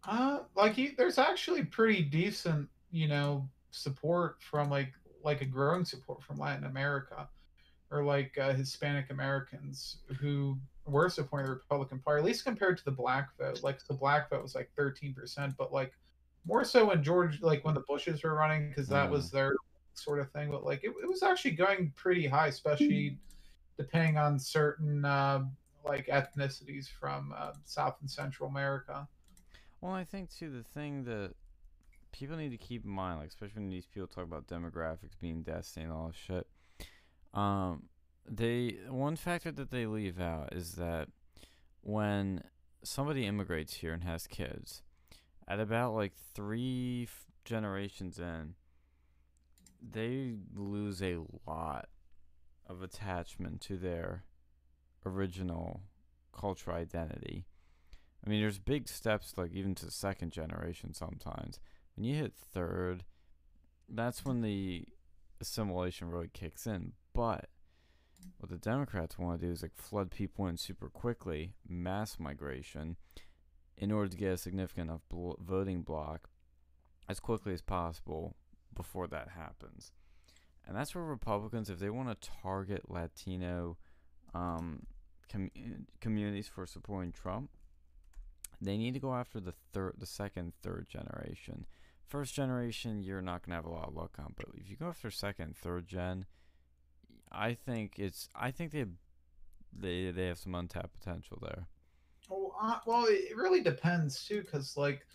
Uh, 0.04 0.40
like 0.56 0.74
he, 0.74 0.90
there's 0.98 1.18
actually 1.20 1.64
pretty 1.64 2.02
decent, 2.02 2.68
you 2.92 3.08
know, 3.08 3.48
support 3.72 4.38
from 4.42 4.70
like 4.70 4.94
like 5.24 5.42
a 5.42 5.46
growing 5.46 5.86
support 5.86 6.24
from 6.24 6.38
Latin 6.40 6.66
America, 6.66 7.30
or 7.92 8.04
like 8.04 8.38
uh, 8.38 8.54
Hispanic 8.54 9.12
Americans 9.12 9.98
who 10.20 10.58
were 10.88 11.10
supporting 11.10 11.46
the 11.48 11.54
Republican 11.54 12.00
Party, 12.00 12.20
at 12.22 12.26
least 12.26 12.44
compared 12.44 12.78
to 12.80 12.86
the 12.86 12.92
black 12.92 13.30
vote. 13.38 13.62
Like 13.64 13.86
the 13.88 13.94
black 13.94 14.30
vote 14.32 14.42
was 14.42 14.56
like 14.56 14.72
13 14.76 15.14
percent, 15.14 15.54
but 15.58 15.72
like 15.72 15.94
more 16.46 16.64
so 16.64 16.86
when 16.86 17.04
George, 17.04 17.42
like 17.42 17.64
when 17.64 17.76
the 17.76 17.84
Bushes 17.88 18.24
were 18.24 18.34
running, 18.34 18.70
because 18.70 18.88
that 18.88 19.10
was 19.10 19.30
their 19.30 19.54
sort 19.94 20.20
of 20.20 20.32
thing. 20.32 20.50
But 20.50 20.66
like 20.66 20.84
it, 20.84 20.90
it 21.04 21.08
was 21.08 21.22
actually 21.22 21.52
going 21.52 21.94
pretty 21.96 22.26
high, 22.26 22.48
especially 22.48 23.20
depending 23.82 24.18
on 24.18 24.38
certain 24.38 25.04
uh, 25.04 25.44
like 25.84 26.08
ethnicities 26.08 26.88
from 26.88 27.34
uh, 27.36 27.54
South 27.66 27.98
and 28.02 28.10
Central 28.10 28.48
America. 28.50 29.08
Well, 29.82 29.94
I 29.94 30.04
think 30.04 30.30
too 30.30 30.52
the 30.52 30.64
thing 30.64 31.04
that 31.06 31.32
people 32.12 32.38
need 32.38 32.52
to 32.52 32.58
keep 32.58 32.86
in 32.86 32.92
mind, 32.92 33.20
like 33.20 33.30
especially 33.30 33.62
when 33.62 33.70
these 33.70 33.88
people 33.88 34.08
talk 34.08 34.24
about 34.24 34.48
demographics 34.48 35.20
being 35.20 35.42
destiny 35.42 35.86
and 35.86 35.94
all 35.94 36.08
this 36.08 36.16
shit. 36.16 36.48
Um, 37.34 37.84
they 38.30 38.78
one 38.88 39.16
factor 39.16 39.52
that 39.52 39.72
they 39.72 39.88
leave 39.88 40.20
out 40.20 40.54
is 40.54 40.74
that 40.74 41.08
when 41.82 42.44
somebody 42.84 43.26
immigrates 43.26 43.76
here 43.76 43.94
and 43.94 44.04
has 44.04 44.28
kids, 44.28 44.84
at 45.48 45.60
about 45.60 45.96
like 45.96 46.14
three 46.36 47.08
f- 47.08 47.26
generations 47.44 48.20
in, 48.20 48.54
they 49.82 50.36
lose 50.54 51.02
a 51.02 51.18
lot 51.48 51.88
of 52.72 52.82
attachment 52.82 53.62
to 53.62 53.78
their 53.78 54.24
original 55.06 55.82
cultural 56.34 56.78
identity. 56.78 57.46
I 58.26 58.30
mean, 58.30 58.42
there's 58.42 58.60
big 58.60 58.88
steps, 58.88 59.34
like 59.38 59.52
even 59.52 59.76
to 59.76 59.92
second 59.92 60.32
generation 60.32 60.94
sometimes. 60.94 61.60
When 61.96 62.06
you 62.06 62.16
hit 62.16 62.34
third, 62.36 63.04
that's 63.90 64.24
when 64.24 64.42
the 64.42 64.86
assimilation 65.40 66.10
really 66.10 66.30
kicks 66.32 66.66
in. 66.66 66.94
But 67.14 67.48
what 68.38 68.50
the 68.50 68.58
Democrats 68.58 69.18
want 69.18 69.42
to 69.42 69.48
do 69.48 69.52
is 69.52 69.64
like 69.64 69.76
flood 69.76 70.12
people 70.12 70.48
in 70.48 70.58
super 70.58 70.90
quickly, 70.90 71.56
mass 71.68 72.18
migration, 72.20 72.96
in 73.78 73.92
order 73.92 74.10
to 74.10 74.18
get 74.18 74.34
a 74.34 74.38
significant 74.38 74.90
enough 74.90 75.02
bl- 75.10 75.34
voting 75.40 75.82
block 75.82 76.30
as 77.10 77.20
quickly 77.20 77.54
as 77.54 77.62
possible 77.62 78.36
before 78.74 79.08
that 79.08 79.30
happens. 79.30 79.92
And 80.72 80.80
that's 80.80 80.96
where 80.96 81.04
Republicans, 81.04 81.70
if 81.70 81.80
they 81.80 81.90
want 81.90 82.08
to 82.22 82.30
target 82.42 82.90
Latino 82.90 83.76
um, 84.34 84.84
com- 85.30 85.52
communities 86.00 86.48
for 86.48 86.66
supporting 86.66 87.12
Trump, 87.12 87.50
they 88.62 88.78
need 88.78 88.94
to 88.94 89.00
go 89.02 89.14
after 89.14 89.42
the 89.42 89.52
third, 89.74 89.96
the 89.98 90.06
second, 90.06 90.54
third 90.64 90.88
generation. 90.88 91.66
First 92.08 92.34
generation, 92.36 93.04
you're 93.04 93.22
not 93.22 93.46
gonna 93.46 93.58
have 93.58 93.66
a 93.66 93.70
lot 93.70 93.90
of 93.90 93.96
luck 93.96 94.12
on, 94.18 94.34
but 94.38 94.46
if 94.56 94.70
you 94.70 94.78
go 94.78 94.88
after 94.88 95.12
second, 95.12 95.58
third 95.58 95.90
gen, 95.90 96.26
I 97.30 97.54
think 97.54 98.00
it's, 98.00 98.30
I 98.34 98.52
think 98.52 98.72
they, 98.72 98.86
they, 99.78 100.12
they 100.12 100.28
have 100.28 100.40
some 100.40 100.56
untapped 100.56 100.98
potential 100.98 101.38
there. 101.42 101.68
Well, 102.30 102.56
uh, 102.62 102.78
well, 102.86 103.08
it 103.10 103.36
really 103.36 103.60
depends 103.62 104.24
too, 104.26 104.40
because 104.40 104.78
like 104.78 105.06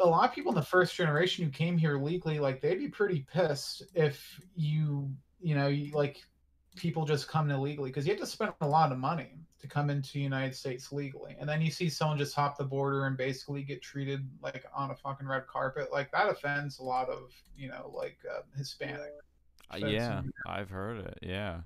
a 0.00 0.06
lot 0.06 0.28
of 0.28 0.34
people 0.34 0.52
in 0.52 0.56
the 0.56 0.62
first 0.62 0.94
generation 0.94 1.44
who 1.44 1.50
came 1.50 1.76
here 1.76 1.98
legally, 1.98 2.38
like 2.38 2.60
they'd 2.60 2.78
be 2.78 2.88
pretty 2.88 3.26
pissed 3.32 3.82
if 3.94 4.40
you, 4.54 5.10
you 5.40 5.54
know, 5.54 5.68
you, 5.68 5.92
like 5.92 6.22
people 6.76 7.04
just 7.04 7.28
come 7.28 7.50
illegally 7.50 7.90
because 7.90 8.06
you 8.06 8.12
have 8.12 8.20
to 8.20 8.26
spend 8.26 8.52
a 8.60 8.66
lot 8.66 8.92
of 8.92 8.98
money 8.98 9.32
to 9.60 9.66
come 9.66 9.90
into 9.90 10.12
the 10.14 10.20
United 10.20 10.54
States 10.54 10.90
legally, 10.90 11.36
and 11.38 11.48
then 11.48 11.60
you 11.60 11.70
see 11.70 11.88
someone 11.88 12.16
just 12.16 12.34
hop 12.34 12.56
the 12.56 12.64
border 12.64 13.06
and 13.06 13.16
basically 13.16 13.62
get 13.62 13.82
treated 13.82 14.26
like 14.42 14.64
on 14.74 14.90
a 14.90 14.94
fucking 14.94 15.26
red 15.26 15.46
carpet, 15.46 15.92
like 15.92 16.10
that 16.12 16.28
offends 16.30 16.78
a 16.78 16.82
lot 16.82 17.08
of 17.08 17.32
you 17.56 17.68
know 17.68 17.92
like 17.94 18.18
uh, 18.30 18.40
Hispanic. 18.56 19.12
Uh, 19.72 19.76
yeah, 19.76 20.22
I've 20.46 20.70
heard 20.70 20.98
it. 20.98 21.18
Yeah. 21.22 21.60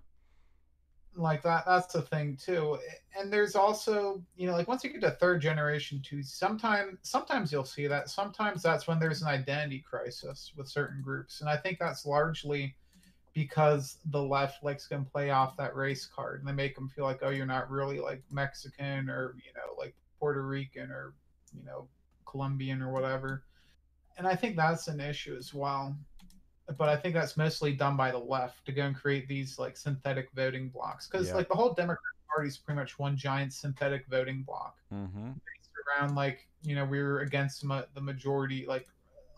Like 1.17 1.43
that 1.43 1.65
that's 1.67 1.93
the 1.93 2.03
thing 2.03 2.37
too. 2.37 2.79
And 3.19 3.33
there's 3.33 3.55
also 3.55 4.23
you 4.37 4.47
know 4.47 4.55
like 4.55 4.69
once 4.69 4.83
you 4.85 4.91
get 4.91 5.01
to 5.03 5.13
third 5.13 5.41
generation 5.41 6.03
too 6.05 6.23
sometimes 6.23 6.99
sometimes 7.03 7.53
you'll 7.53 7.65
see 7.65 7.87
that. 7.87 8.11
Sometimes 8.11 8.63
that's 8.63 8.87
when 8.87 8.99
there's 8.99 9.23
an 9.23 9.29
identity 9.29 9.85
crisis 9.89 10.53
with 10.57 10.69
certain 10.69 11.03
groups. 11.03 11.41
And 11.41 11.49
i 11.49 11.57
think 11.57 11.79
that's 11.79 12.07
largely 12.07 12.75
because 13.33 13.99
the 14.11 14.23
left 14.23 14.63
likes 14.63 14.89
to 14.89 14.99
play 15.13 15.31
off 15.31 15.57
that 15.57 15.75
race 15.75 16.07
card 16.07 16.41
and 16.41 16.49
they 16.49 16.53
make 16.53 16.75
them 16.75 16.89
feel 16.89 17.05
like 17.05 17.19
oh 17.23 17.31
you're 17.31 17.47
not 17.47 17.69
really 17.71 17.99
like 17.99 18.23
mexican 18.31 19.11
or 19.11 19.35
you 19.45 19.53
know 19.55 19.75
like 19.77 19.95
puerto 20.21 20.43
rican 20.43 20.91
or 20.91 21.15
you 21.57 21.65
know 21.65 21.89
colombian 22.27 22.83
or 22.83 22.93
whatever. 22.93 23.45
And 24.19 24.27
i 24.27 24.35
think 24.35 24.57
that's 24.57 24.89
an 24.89 25.01
issue 25.01 25.37
as 25.37 25.53
well 25.53 25.97
but 26.79 26.89
I 26.89 26.97
think 26.97 27.15
that's 27.15 27.37
mostly 27.37 27.73
done 27.75 27.97
by 27.97 28.11
the 28.11 28.19
left 28.19 28.65
to 28.67 28.73
go 28.73 28.83
and 28.83 28.95
create 28.97 29.29
these 29.29 29.59
like 29.59 29.77
synthetic 29.77 30.31
voting 30.35 30.69
blocks 30.71 31.07
because 31.07 31.29
Yeah. 31.29 31.35
like 31.35 31.49
the 31.49 31.55
whole 31.55 31.73
Democratic 31.75 32.01
Party 32.35 32.49
is 32.49 32.57
pretty 32.57 32.79
much 32.81 32.99
one 32.99 33.17
giant 33.17 33.53
synthetic 33.53 34.07
voting 34.09 34.43
block 34.43 34.77
Mm-hmm. 34.93 35.33
based 35.33 35.71
around 35.99 36.15
like 36.15 36.49
you 36.63 36.75
know 36.75 36.85
we 36.85 37.03
were 37.03 37.21
against 37.21 37.65
ma- 37.65 37.83
the 37.95 38.01
majority 38.01 38.65
like 38.67 38.89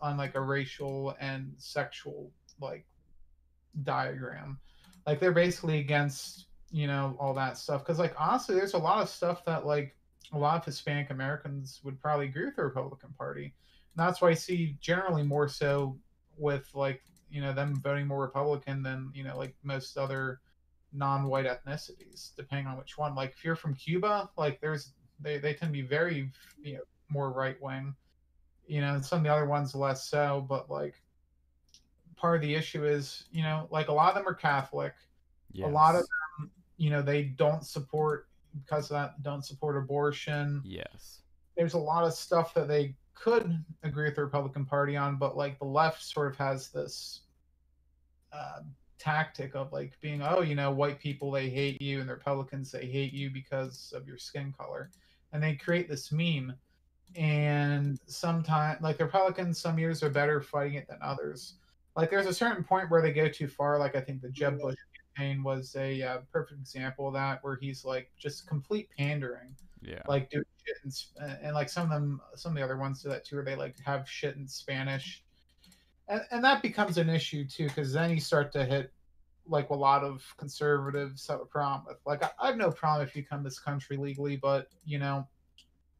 on 0.01 0.15
like 0.17 0.35
a 0.35 0.41
racial 0.41 1.15
and 1.19 1.53
sexual 1.57 2.31
like 2.61 2.85
diagram 3.83 4.59
like 5.05 5.19
they're 5.19 5.31
basically 5.31 5.79
against 5.79 6.45
you 6.71 6.87
know 6.87 7.15
all 7.19 7.33
that 7.33 7.57
stuff 7.57 7.83
because 7.83 7.99
like 7.99 8.13
honestly 8.19 8.55
there's 8.55 8.73
a 8.73 8.77
lot 8.77 9.01
of 9.01 9.09
stuff 9.09 9.43
that 9.45 9.65
like 9.65 9.95
a 10.33 10.37
lot 10.37 10.55
of 10.57 10.65
hispanic 10.65 11.09
americans 11.11 11.79
would 11.83 11.99
probably 12.01 12.25
agree 12.25 12.45
with 12.45 12.55
the 12.55 12.63
republican 12.63 13.09
party 13.17 13.43
and 13.45 14.05
that's 14.07 14.21
why 14.21 14.29
i 14.29 14.33
see 14.33 14.77
generally 14.81 15.23
more 15.23 15.47
so 15.47 15.97
with 16.37 16.69
like 16.73 17.01
you 17.29 17.41
know 17.41 17.53
them 17.53 17.75
voting 17.75 18.07
more 18.07 18.21
republican 18.21 18.81
than 18.81 19.11
you 19.13 19.23
know 19.23 19.37
like 19.37 19.55
most 19.63 19.97
other 19.97 20.39
non-white 20.93 21.45
ethnicities, 21.45 22.35
depending 22.35 22.67
on 22.67 22.77
which 22.77 22.97
one. 22.97 23.15
Like 23.15 23.31
if 23.31 23.43
you're 23.43 23.55
from 23.55 23.75
Cuba, 23.75 24.29
like 24.37 24.59
there's 24.59 24.93
they, 25.19 25.37
they 25.37 25.53
tend 25.53 25.69
to 25.69 25.73
be 25.73 25.81
very 25.81 26.31
you 26.61 26.75
know 26.75 26.81
more 27.09 27.31
right 27.31 27.61
wing. 27.61 27.95
You 28.67 28.81
know, 28.81 28.99
some 29.01 29.19
of 29.19 29.23
the 29.23 29.31
other 29.31 29.45
ones 29.45 29.75
less 29.75 30.07
so, 30.09 30.45
but 30.47 30.69
like 30.69 31.01
part 32.17 32.35
of 32.35 32.41
the 32.41 32.53
issue 32.53 32.85
is, 32.85 33.25
you 33.31 33.43
know, 33.43 33.67
like 33.71 33.87
a 33.87 33.93
lot 33.93 34.09
of 34.09 34.15
them 34.15 34.27
are 34.27 34.33
Catholic. 34.33 34.93
Yes. 35.53 35.69
A 35.69 35.71
lot 35.71 35.95
of 35.95 36.01
them, 36.01 36.51
you 36.75 36.89
know, 36.89 37.01
they 37.01 37.23
don't 37.23 37.65
support 37.65 38.27
because 38.53 38.85
of 38.85 38.95
that 38.95 39.23
don't 39.23 39.45
support 39.45 39.77
abortion. 39.77 40.61
Yes. 40.65 41.21
There's 41.55 41.75
a 41.75 41.79
lot 41.79 42.03
of 42.03 42.13
stuff 42.13 42.53
that 42.55 42.67
they 42.67 42.95
could 43.21 43.63
agree 43.83 44.05
with 44.05 44.15
the 44.15 44.23
Republican 44.23 44.65
Party 44.65 44.95
on, 44.95 45.17
but 45.17 45.37
like 45.37 45.59
the 45.59 45.65
left 45.65 46.03
sort 46.03 46.27
of 46.27 46.37
has 46.37 46.69
this 46.69 47.21
uh, 48.31 48.61
tactic 48.99 49.55
of 49.55 49.71
like 49.71 49.99
being, 50.01 50.21
oh, 50.21 50.41
you 50.41 50.55
know, 50.55 50.71
white 50.71 50.99
people 50.99 51.31
they 51.31 51.49
hate 51.49 51.81
you, 51.81 51.99
and 51.99 52.09
the 52.09 52.13
Republicans 52.13 52.71
they 52.71 52.85
hate 52.85 53.13
you 53.13 53.29
because 53.29 53.93
of 53.95 54.07
your 54.07 54.17
skin 54.17 54.53
color, 54.57 54.91
and 55.33 55.41
they 55.41 55.55
create 55.55 55.89
this 55.89 56.11
meme. 56.11 56.53
And 57.15 57.97
sometimes, 58.05 58.81
like 58.81 58.97
the 58.97 59.05
Republicans, 59.05 59.59
some 59.59 59.79
years 59.79 60.03
are 60.03 60.09
better 60.09 60.41
fighting 60.41 60.75
it 60.75 60.87
than 60.87 60.99
others. 61.01 61.55
Like 61.95 62.09
there's 62.09 62.27
a 62.27 62.33
certain 62.33 62.63
point 62.63 62.91
where 62.91 63.01
they 63.01 63.13
go 63.13 63.27
too 63.27 63.47
far. 63.47 63.79
Like 63.79 63.95
I 63.95 64.01
think 64.01 64.21
the 64.21 64.29
Jeb 64.29 64.59
Bush 64.59 64.75
campaign 65.15 65.43
was 65.43 65.75
a 65.75 66.03
uh, 66.03 66.17
perfect 66.31 66.59
example 66.59 67.07
of 67.07 67.13
that, 67.15 67.43
where 67.43 67.55
he's 67.55 67.83
like 67.83 68.11
just 68.19 68.47
complete 68.47 68.89
pandering 68.97 69.55
Yeah. 69.81 70.01
like 70.07 70.29
do 70.29 70.43
shit 70.65 70.75
in, 70.83 70.91
uh, 71.23 71.35
and 71.41 71.53
like 71.53 71.69
some 71.69 71.83
of 71.83 71.89
them 71.89 72.21
some 72.35 72.51
of 72.51 72.55
the 72.57 72.63
other 72.63 72.77
ones 72.77 73.03
do 73.03 73.09
that 73.09 73.25
too 73.25 73.35
where 73.35 73.45
they 73.45 73.55
like 73.55 73.75
have 73.85 74.09
shit 74.09 74.35
in 74.35 74.47
spanish 74.47 75.23
and, 76.07 76.21
and 76.31 76.43
that 76.43 76.61
becomes 76.61 76.97
an 76.97 77.09
issue 77.09 77.45
too 77.45 77.67
because 77.67 77.93
then 77.93 78.09
you 78.09 78.19
start 78.19 78.51
to 78.53 78.65
hit 78.65 78.91
like 79.47 79.69
a 79.69 79.75
lot 79.75 80.03
of 80.03 80.23
conservatives 80.37 81.27
have 81.27 81.39
a 81.39 81.45
problem 81.45 81.83
with 81.87 81.97
like 82.05 82.23
I, 82.23 82.29
I 82.41 82.47
have 82.47 82.57
no 82.57 82.71
problem 82.71 83.07
if 83.07 83.15
you 83.15 83.23
come 83.23 83.39
to 83.39 83.43
this 83.43 83.59
country 83.59 83.97
legally 83.97 84.35
but 84.35 84.67
you 84.83 84.99
know 84.99 85.27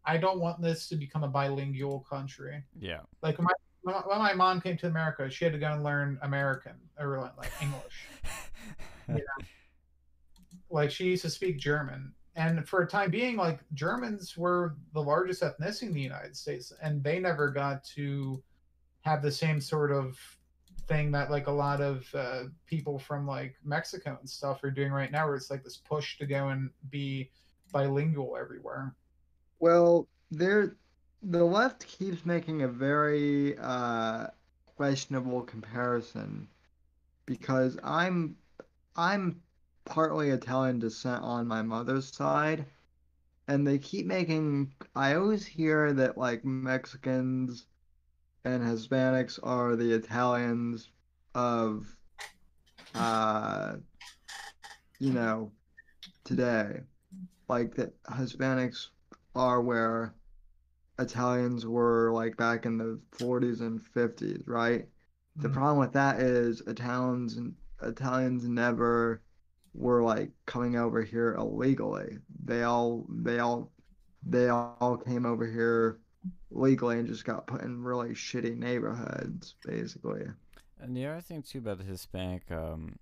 i 0.06 0.18
don't 0.18 0.40
want 0.40 0.62
this 0.62 0.90
to 0.90 0.96
become 0.96 1.24
a 1.24 1.30
bilingual 1.30 2.06
country 2.10 2.64
yeah. 2.80 3.02
like 3.22 3.40
my 3.40 3.52
when 3.84 3.96
my 4.20 4.34
mom 4.34 4.60
came 4.60 4.76
to 4.78 4.88
america 4.88 5.30
she 5.30 5.46
had 5.46 5.54
to 5.54 5.60
go 5.60 5.72
and 5.72 5.84
learn 5.84 6.20
american 6.24 6.74
or 7.00 7.32
like 7.38 7.52
english 7.62 8.08
like 10.70 10.92
she 10.92 11.06
used 11.06 11.24
to 11.24 11.30
speak 11.30 11.58
German. 11.58 12.14
And 12.38 12.70
for 12.70 12.84
a 12.84 12.88
time 12.88 13.10
being, 13.10 13.36
like 13.36 13.60
Germans 13.74 14.38
were 14.38 14.76
the 14.94 15.02
largest 15.02 15.42
ethnicity 15.42 15.88
in 15.88 15.94
the 15.94 16.02
United 16.02 16.38
States, 16.38 16.72
and 16.84 17.04
they 17.04 17.20
never 17.20 17.50
got 17.50 17.84
to 17.96 18.42
have 19.02 19.24
the 19.24 19.32
same 19.32 19.60
sort 19.60 19.92
of 19.92 20.20
thing 20.88 21.12
that 21.12 21.32
like 21.32 21.48
a 21.48 21.52
lot 21.52 21.82
of 21.82 22.06
uh, 22.14 22.44
people 22.68 23.00
from 23.00 23.26
like 23.26 23.56
Mexico 23.64 24.18
and 24.20 24.30
stuff 24.30 24.64
are 24.64 24.70
doing 24.70 24.92
right 24.92 25.12
now, 25.12 25.26
where 25.26 25.36
it's 25.36 25.50
like 25.50 25.64
this 25.64 25.78
push 25.78 26.20
to 26.20 26.28
go 26.28 26.50
and 26.50 26.70
be 26.92 27.32
bilingual 27.72 28.38
everywhere. 28.40 28.94
Well, 29.60 30.08
there, 30.30 30.76
the 31.24 31.44
left 31.44 31.88
keeps 31.88 32.24
making 32.24 32.62
a 32.62 32.68
very 32.68 33.58
uh, 33.58 34.28
questionable 34.76 35.42
comparison 35.42 36.48
because 37.26 37.80
I'm 37.84 38.36
I'm 38.96 39.42
partly 39.88 40.30
Italian 40.30 40.80
descent 40.80 41.24
on 41.24 41.48
my 41.48 41.64
mother's 41.64 42.14
side, 42.14 42.66
and 43.48 43.66
they 43.68 43.80
keep 43.80 44.06
making. 44.06 44.74
I 44.96 45.16
always 45.16 45.46
hear 45.46 45.94
that 45.94 46.18
like 46.18 46.46
Mexicans 46.46 47.68
and 48.46 48.64
Hispanics 48.64 49.40
are 49.44 49.76
the 49.76 49.94
Italians 49.94 50.90
of, 51.36 51.98
uh, 52.96 53.78
you 55.00 55.14
know, 55.14 55.52
today. 56.26 56.82
Like 57.50 57.76
that 57.76 57.94
Hispanics 58.06 58.90
are 59.36 59.62
where 59.62 60.16
Italians 61.00 61.66
were 61.66 62.12
like 62.14 62.38
back 62.38 62.66
in 62.66 62.78
the 62.78 63.00
40s 63.12 63.62
and 63.62 63.82
50s, 63.82 64.48
right? 64.48 64.88
The 65.38 65.50
Mhm. 65.50 65.54
problem 65.54 65.80
with 65.80 65.94
that 65.94 66.22
is 66.22 66.62
Italians 66.68 67.38
and 67.38 67.56
Italians 67.84 68.48
never 68.48 69.22
were 69.78 70.02
like 70.02 70.32
coming 70.46 70.76
over 70.76 71.04
here 71.04 71.36
illegally. 71.36 72.18
They 72.44 72.64
all 72.64 73.06
they 73.10 73.40
all 73.40 73.72
they 74.24 74.50
all 74.50 75.02
came 75.06 75.26
over 75.26 75.46
here 75.46 76.00
legally 76.50 76.98
and 76.98 77.08
just 77.08 77.24
got 77.24 77.48
put 77.48 77.62
in 77.62 77.84
really 77.84 78.10
shitty 78.10 78.58
neighborhoods, 78.58 79.56
basically. 79.64 80.24
And 80.80 80.98
the 80.98 81.06
other 81.06 81.22
thing 81.22 81.44
too 81.44 81.60
about 81.60 81.78
the 81.78 81.84
Hispanic 81.84 82.52
um, 82.52 82.98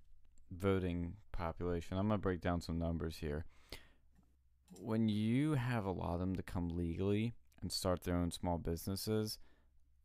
voting 0.50 1.14
population, 1.32 1.96
I'm 1.96 2.08
gonna 2.08 2.18
break 2.18 2.42
down 2.42 2.60
some 2.60 2.78
numbers 2.78 3.16
here. 3.16 3.46
When 4.78 5.08
you 5.08 5.54
have 5.54 5.86
a 5.86 5.90
lot 5.90 6.14
of 6.14 6.20
them 6.20 6.36
to 6.36 6.42
come 6.42 6.68
legally 6.68 7.34
and 7.62 7.72
start 7.72 8.02
their 8.02 8.16
own 8.16 8.30
small 8.30 8.58
businesses, 8.58 9.38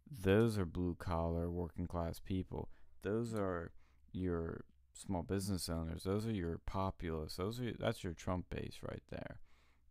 those 0.10 0.57
are 0.57 0.65
blue 0.65 0.95
collar, 0.95 1.49
working 1.49 1.88
class 1.88 2.19
people. 2.19 2.69
Those 3.02 3.34
are 3.34 3.72
your 4.14 4.64
small 5.02 5.23
business 5.23 5.69
owners. 5.69 6.03
Those 6.03 6.26
are 6.26 6.32
your 6.32 6.60
populists. 6.65 7.38
Those 7.38 7.60
are 7.60 7.72
that's 7.80 8.03
your 8.03 8.14
Trump 8.14 8.45
base 8.49 8.78
right 8.88 9.03
there. 9.10 9.40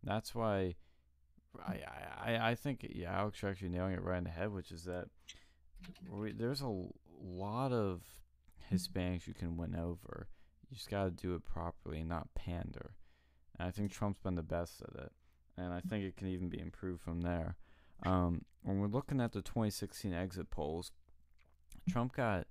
That's 0.03 0.33
why 0.33 0.75
I 1.65 1.79
I, 2.25 2.33
I- 2.33 2.49
I 2.51 2.55
think 2.55 2.85
yeah, 2.89 3.17
Alex, 3.19 3.41
you're 3.41 3.51
actually 3.51 3.69
nailing 3.69 3.93
it 3.93 4.03
right 4.03 4.17
in 4.17 4.23
the 4.25 4.29
head, 4.29 4.51
which 4.51 4.71
is 4.71 4.85
that 4.85 5.05
we, 6.09 6.31
there's 6.31 6.61
a 6.61 6.83
lot 7.21 7.71
of 7.71 8.01
Hispanics 8.71 9.27
you 9.27 9.33
can 9.33 9.57
win 9.57 9.75
over. 9.75 10.27
You 10.69 10.75
just 10.77 10.89
got 10.89 11.03
to 11.05 11.11
do 11.11 11.35
it 11.35 11.43
properly 11.43 11.99
and 11.99 12.09
not 12.09 12.33
pander. 12.35 12.91
And 13.59 13.67
I 13.67 13.71
think 13.71 13.91
Trump's 13.91 14.19
been 14.19 14.35
the 14.35 14.41
best 14.43 14.81
at 14.81 15.03
it, 15.03 15.11
and 15.57 15.73
I 15.73 15.81
think 15.81 16.05
it 16.05 16.15
can 16.15 16.27
even 16.27 16.47
be 16.49 16.59
improved 16.59 17.01
from 17.01 17.21
there. 17.21 17.57
Um, 18.03 18.45
when 18.63 18.79
we're 18.79 18.87
looking 18.87 19.19
at 19.19 19.33
the 19.33 19.41
2016 19.41 20.13
exit 20.13 20.49
polls, 20.49 20.91
Trump 21.89 22.15
got 22.15 22.47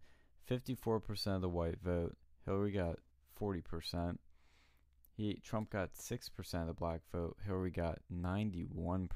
54% 0.49 1.27
of 1.37 1.41
the 1.41 1.49
white 1.49 1.79
vote. 1.83 2.17
Hillary 2.45 2.73
got 2.73 2.99
40%. 3.41 4.19
He 5.17 5.41
Trump 5.45 5.71
got 5.71 5.95
6% 5.95 6.55
of 6.61 6.67
the 6.67 6.73
black 6.73 7.01
vote. 7.13 7.37
Hillary 7.45 7.71
got 7.71 7.99
91%. 8.13 9.09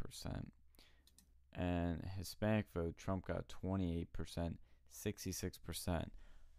And 1.57 2.03
Hispanic 2.19 2.67
vote, 2.75 2.97
Trump 2.99 3.27
got 3.27 3.45
28%, 3.65 4.09
66% 4.93 6.07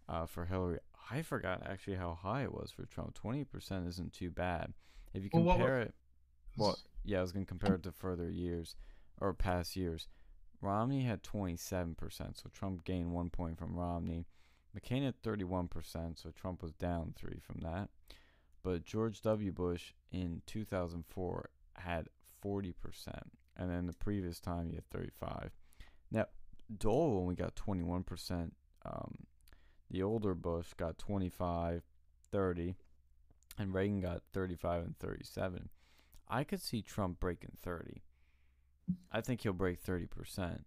uh, 0.07 0.25
for 0.25 0.45
Hillary. 0.45 0.79
I 1.11 1.21
forgot 1.21 1.61
actually 1.65 1.97
how 1.97 2.17
high 2.19 2.43
it 2.43 2.53
was 2.53 2.71
for 2.71 2.85
Trump. 2.85 3.17
20% 3.21 3.87
isn't 3.87 4.13
too 4.13 4.31
bad. 4.31 4.73
If 5.13 5.23
you 5.23 5.29
Well, 5.31 5.43
what 5.43 5.57
compare 5.57 5.81
it, 5.81 5.93
well, 6.57 6.77
yeah, 7.03 7.19
I 7.19 7.21
was 7.21 7.31
going 7.31 7.45
to 7.45 7.49
compare 7.49 7.75
it 7.75 7.83
to 7.83 7.91
further 7.91 8.29
years 8.29 8.75
or 9.19 9.33
past 9.33 9.75
years. 9.75 10.07
Romney 10.61 11.03
had 11.03 11.23
27%, 11.23 11.95
so 12.09 12.49
Trump 12.51 12.83
gained 12.83 13.11
one 13.11 13.29
point 13.29 13.57
from 13.57 13.75
Romney. 13.75 14.25
McCain 14.76 15.03
had 15.03 15.22
31%, 15.22 16.22
so 16.22 16.31
Trump 16.31 16.61
was 16.61 16.73
down 16.73 17.14
three 17.15 17.39
from 17.39 17.61
that. 17.61 17.89
But 18.64 18.84
George 18.84 19.22
W. 19.22 19.52
Bush 19.52 19.93
in 20.11 20.41
2004 20.47 21.49
had 21.77 22.07
40%, 22.43 22.73
and 23.56 23.69
then 23.69 23.85
the 23.85 23.93
previous 23.93 24.39
time 24.39 24.69
he 24.69 24.76
had 24.76 24.89
35. 24.89 25.52
Now, 26.11 26.26
Dole 26.76 27.19
only 27.22 27.35
got 27.35 27.56
21%. 27.56 28.52
Um, 28.85 29.14
the 29.89 30.03
older 30.03 30.34
Bush 30.34 30.73
got 30.76 30.97
25, 30.97 31.84
30, 32.31 32.76
and 33.57 33.73
Reagan 33.73 34.02
got 34.02 34.23
35 34.34 34.84
and 34.84 34.99
37. 34.99 35.69
I 36.27 36.43
could 36.43 36.61
see 36.61 36.81
Trump 36.81 37.19
breaking 37.19 37.57
30. 37.61 38.02
I 39.11 39.22
think 39.22 39.41
he'll 39.41 39.53
break 39.53 39.84
30%. 39.84 40.64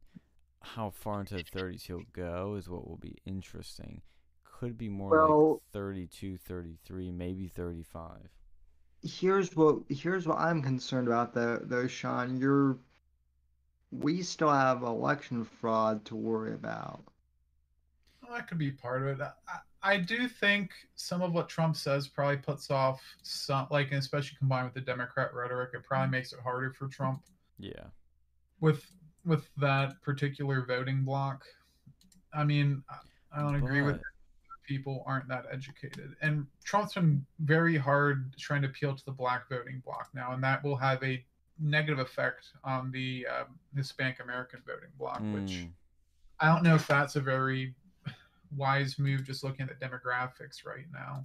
How 0.60 0.90
far 0.90 1.20
into 1.20 1.34
the 1.34 1.44
30s 1.44 1.82
he'll 1.82 2.02
go 2.12 2.54
is 2.54 2.68
what 2.68 2.88
will 2.88 2.96
be 2.96 3.16
interesting. 3.24 4.02
Could 4.44 4.76
be 4.76 4.88
more 4.88 5.10
Well- 5.10 5.52
like 5.52 5.62
32, 5.72 6.36
33, 6.36 7.12
maybe 7.12 7.48
35. 7.48 8.28
Here's 9.02 9.54
what 9.54 9.84
here's 9.88 10.26
what 10.26 10.38
I'm 10.38 10.60
concerned 10.60 11.06
about 11.06 11.32
though 11.32 11.58
though, 11.62 11.86
Sean. 11.86 12.36
You're 12.36 12.78
we 13.90 14.22
still 14.22 14.50
have 14.50 14.82
election 14.82 15.44
fraud 15.44 16.04
to 16.06 16.16
worry 16.16 16.52
about. 16.54 17.04
Well, 18.22 18.36
that 18.36 18.48
could 18.48 18.58
be 18.58 18.70
part 18.70 19.02
of 19.02 19.20
it. 19.20 19.20
I, 19.20 19.58
I 19.82 19.96
do 19.96 20.28
think 20.28 20.72
some 20.96 21.22
of 21.22 21.32
what 21.32 21.48
Trump 21.48 21.76
says 21.76 22.08
probably 22.08 22.36
puts 22.36 22.70
off 22.70 23.00
some, 23.22 23.66
like, 23.70 23.92
especially 23.92 24.36
combined 24.38 24.66
with 24.66 24.74
the 24.74 24.80
Democrat 24.80 25.32
rhetoric, 25.32 25.70
it 25.74 25.84
probably 25.84 26.08
mm. 26.08 26.12
makes 26.12 26.32
it 26.32 26.40
harder 26.40 26.72
for 26.72 26.88
Trump 26.88 27.22
Yeah. 27.58 27.86
with 28.60 28.84
with 29.28 29.48
that 29.58 30.00
particular 30.02 30.64
voting 30.66 31.04
block. 31.04 31.44
I 32.32 32.44
mean, 32.44 32.82
I- 32.90 33.40
don't 33.42 33.54
agree 33.54 33.82
with 33.82 33.96
But- 33.96 34.04
people 34.64 35.02
aren't 35.06 35.28
that 35.28 35.46
educated, 35.50 36.16
and 36.22 36.46
Trump's 36.64 36.94
been 36.94 37.24
very 37.40 37.76
hard 37.76 38.34
trying 38.36 38.62
to 38.62 38.68
appeal 38.68 38.94
to 38.96 39.04
the 39.04 39.12
black 39.12 39.48
voting 39.48 39.80
block 39.80 40.10
now, 40.14 40.32
and 40.32 40.42
that 40.42 40.62
will 40.64 40.76
have 40.76 41.02
a 41.02 41.24
negative 41.58 41.98
effect 41.98 42.52
on 42.64 42.90
the 42.90 43.26
um, 43.26 43.58
Hispanic 43.76 44.20
American 44.20 44.60
voting 44.66 44.90
block, 44.98 45.20
which 45.20 45.52
Mm, 45.52 45.72
I 46.40 46.46
don't 46.52 46.62
know 46.62 46.74
if 46.74 46.86
that's 46.86 47.16
a 47.16 47.20
very 47.20 47.74
wise 48.56 48.98
move 48.98 49.24
just 49.24 49.42
looking 49.44 49.68
at 49.68 49.78
the 49.78 49.86
demographics 49.86 50.64
right 50.64 50.86
now. 50.92 51.24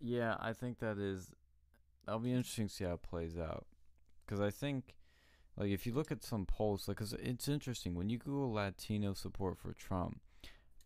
Yeah, 0.00 0.36
I 0.38 0.52
think 0.52 0.78
that 0.80 0.98
is. 0.98 1.32
That'll 2.04 2.20
be 2.20 2.32
interesting 2.32 2.68
to 2.68 2.72
see 2.74 2.84
how 2.84 2.94
it 2.94 3.02
plays 3.02 3.36
out, 3.38 3.66
because 4.24 4.40
I 4.40 4.50
think, 4.50 4.94
like, 5.56 5.70
if 5.70 5.86
you 5.86 5.92
look 5.94 6.12
at 6.12 6.22
some 6.22 6.46
polls, 6.46 6.86
like, 6.86 6.98
cause 6.98 7.14
it's 7.18 7.48
interesting 7.48 7.94
when 7.94 8.08
you 8.10 8.18
Google 8.18 8.52
Latino 8.52 9.14
support 9.14 9.58
for 9.58 9.72
Trump, 9.72 10.20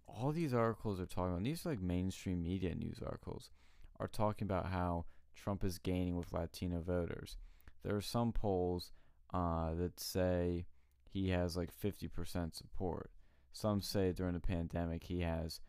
all 0.07 0.33
these 0.33 0.55
articles 0.55 1.01
are 1.01 1.07
talking 1.07 1.33
about. 1.33 1.45
These 1.45 1.67
are 1.67 1.71
like 1.71 1.83
mainstream 1.83 2.43
media 2.43 2.75
news 2.75 3.01
articles, 3.05 3.51
are 3.99 4.09
talking 4.09 4.47
about 4.47 4.67
how 4.67 5.07
Trump 5.35 5.65
is 5.65 5.79
gaining 5.79 6.17
with 6.17 6.33
Latino 6.33 6.81
voters. 6.81 7.39
There 7.83 7.97
are 7.97 8.03
some 8.03 8.33
polls 8.33 8.93
uh, 9.33 9.75
that 9.75 9.99
say 9.99 10.67
he 11.09 11.31
has 11.31 11.57
like 11.57 11.71
50% 11.73 12.55
support. 12.55 13.11
Some 13.53 13.81
say 13.81 14.13
during 14.13 14.35
the 14.35 14.41
pandemic 14.41 15.05
he 15.05 15.21
has 15.21 15.61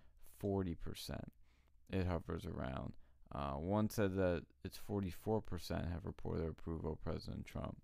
40%. 0.43 0.75
It 1.89 2.07
hovers 2.07 2.45
around. 2.45 2.93
Uh, 3.33 3.53
one 3.53 3.89
said 3.89 4.15
that 4.15 4.43
it's 4.63 4.79
44% 4.89 5.91
have 5.91 6.05
reported 6.05 6.47
approval 6.47 6.93
of 6.93 7.03
President 7.03 7.45
Trump. 7.45 7.77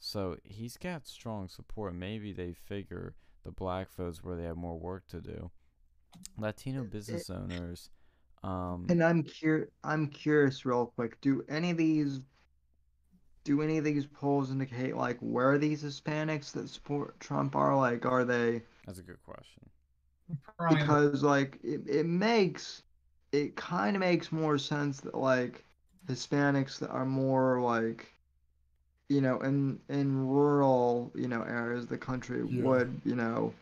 So 0.00 0.36
he's 0.44 0.76
got 0.76 1.06
strong 1.06 1.48
support. 1.48 1.94
Maybe 1.94 2.32
they 2.32 2.52
figure 2.52 3.14
the 3.44 3.50
black 3.52 3.90
votes 3.92 4.22
where 4.22 4.36
they 4.36 4.44
have 4.44 4.56
more 4.56 4.78
work 4.78 5.06
to 5.08 5.20
do. 5.20 5.50
Latino 6.36 6.84
business 6.84 7.30
owners. 7.30 7.90
Um, 8.42 8.86
And 8.88 9.02
I'm 9.02 9.22
cur 9.24 9.68
I'm 9.84 10.08
curious 10.08 10.64
real 10.64 10.86
quick. 10.86 11.20
Do 11.20 11.44
any 11.48 11.70
of 11.70 11.76
these 11.76 12.20
do 13.44 13.62
any 13.62 13.78
of 13.78 13.84
these 13.84 14.06
polls 14.06 14.50
indicate 14.52 14.96
like 14.96 15.18
where 15.18 15.58
these 15.58 15.82
Hispanics 15.82 16.52
that 16.52 16.68
support 16.68 17.18
Trump 17.18 17.56
are? 17.56 17.76
Like 17.76 18.06
are 18.06 18.24
they 18.24 18.62
that's 18.86 18.98
a 18.98 19.02
good 19.02 19.22
question. 19.22 19.68
Probably 20.58 20.82
in 20.82 20.88
the- 20.88 20.98
because 20.98 21.22
like 21.22 21.58
it, 21.62 21.88
it 21.88 22.06
makes 22.06 22.82
it 23.32 23.56
kind 23.56 23.96
of 23.96 24.00
makes 24.00 24.32
more 24.32 24.58
sense 24.58 25.00
that 25.00 25.14
like 25.16 25.64
Hispanics 26.08 26.78
that 26.80 26.90
are 26.90 27.06
more 27.06 27.60
like 27.60 28.12
you 29.08 29.20
know 29.20 29.40
in 29.40 29.80
in 29.88 30.26
rural 30.26 31.10
you 31.14 31.28
know 31.28 31.42
areas 31.42 31.84
of 31.84 31.88
the 31.90 31.98
country 31.98 32.44
Yeah. 32.44 32.62
would 32.64 33.00
you 33.04 33.14
know 33.14 33.52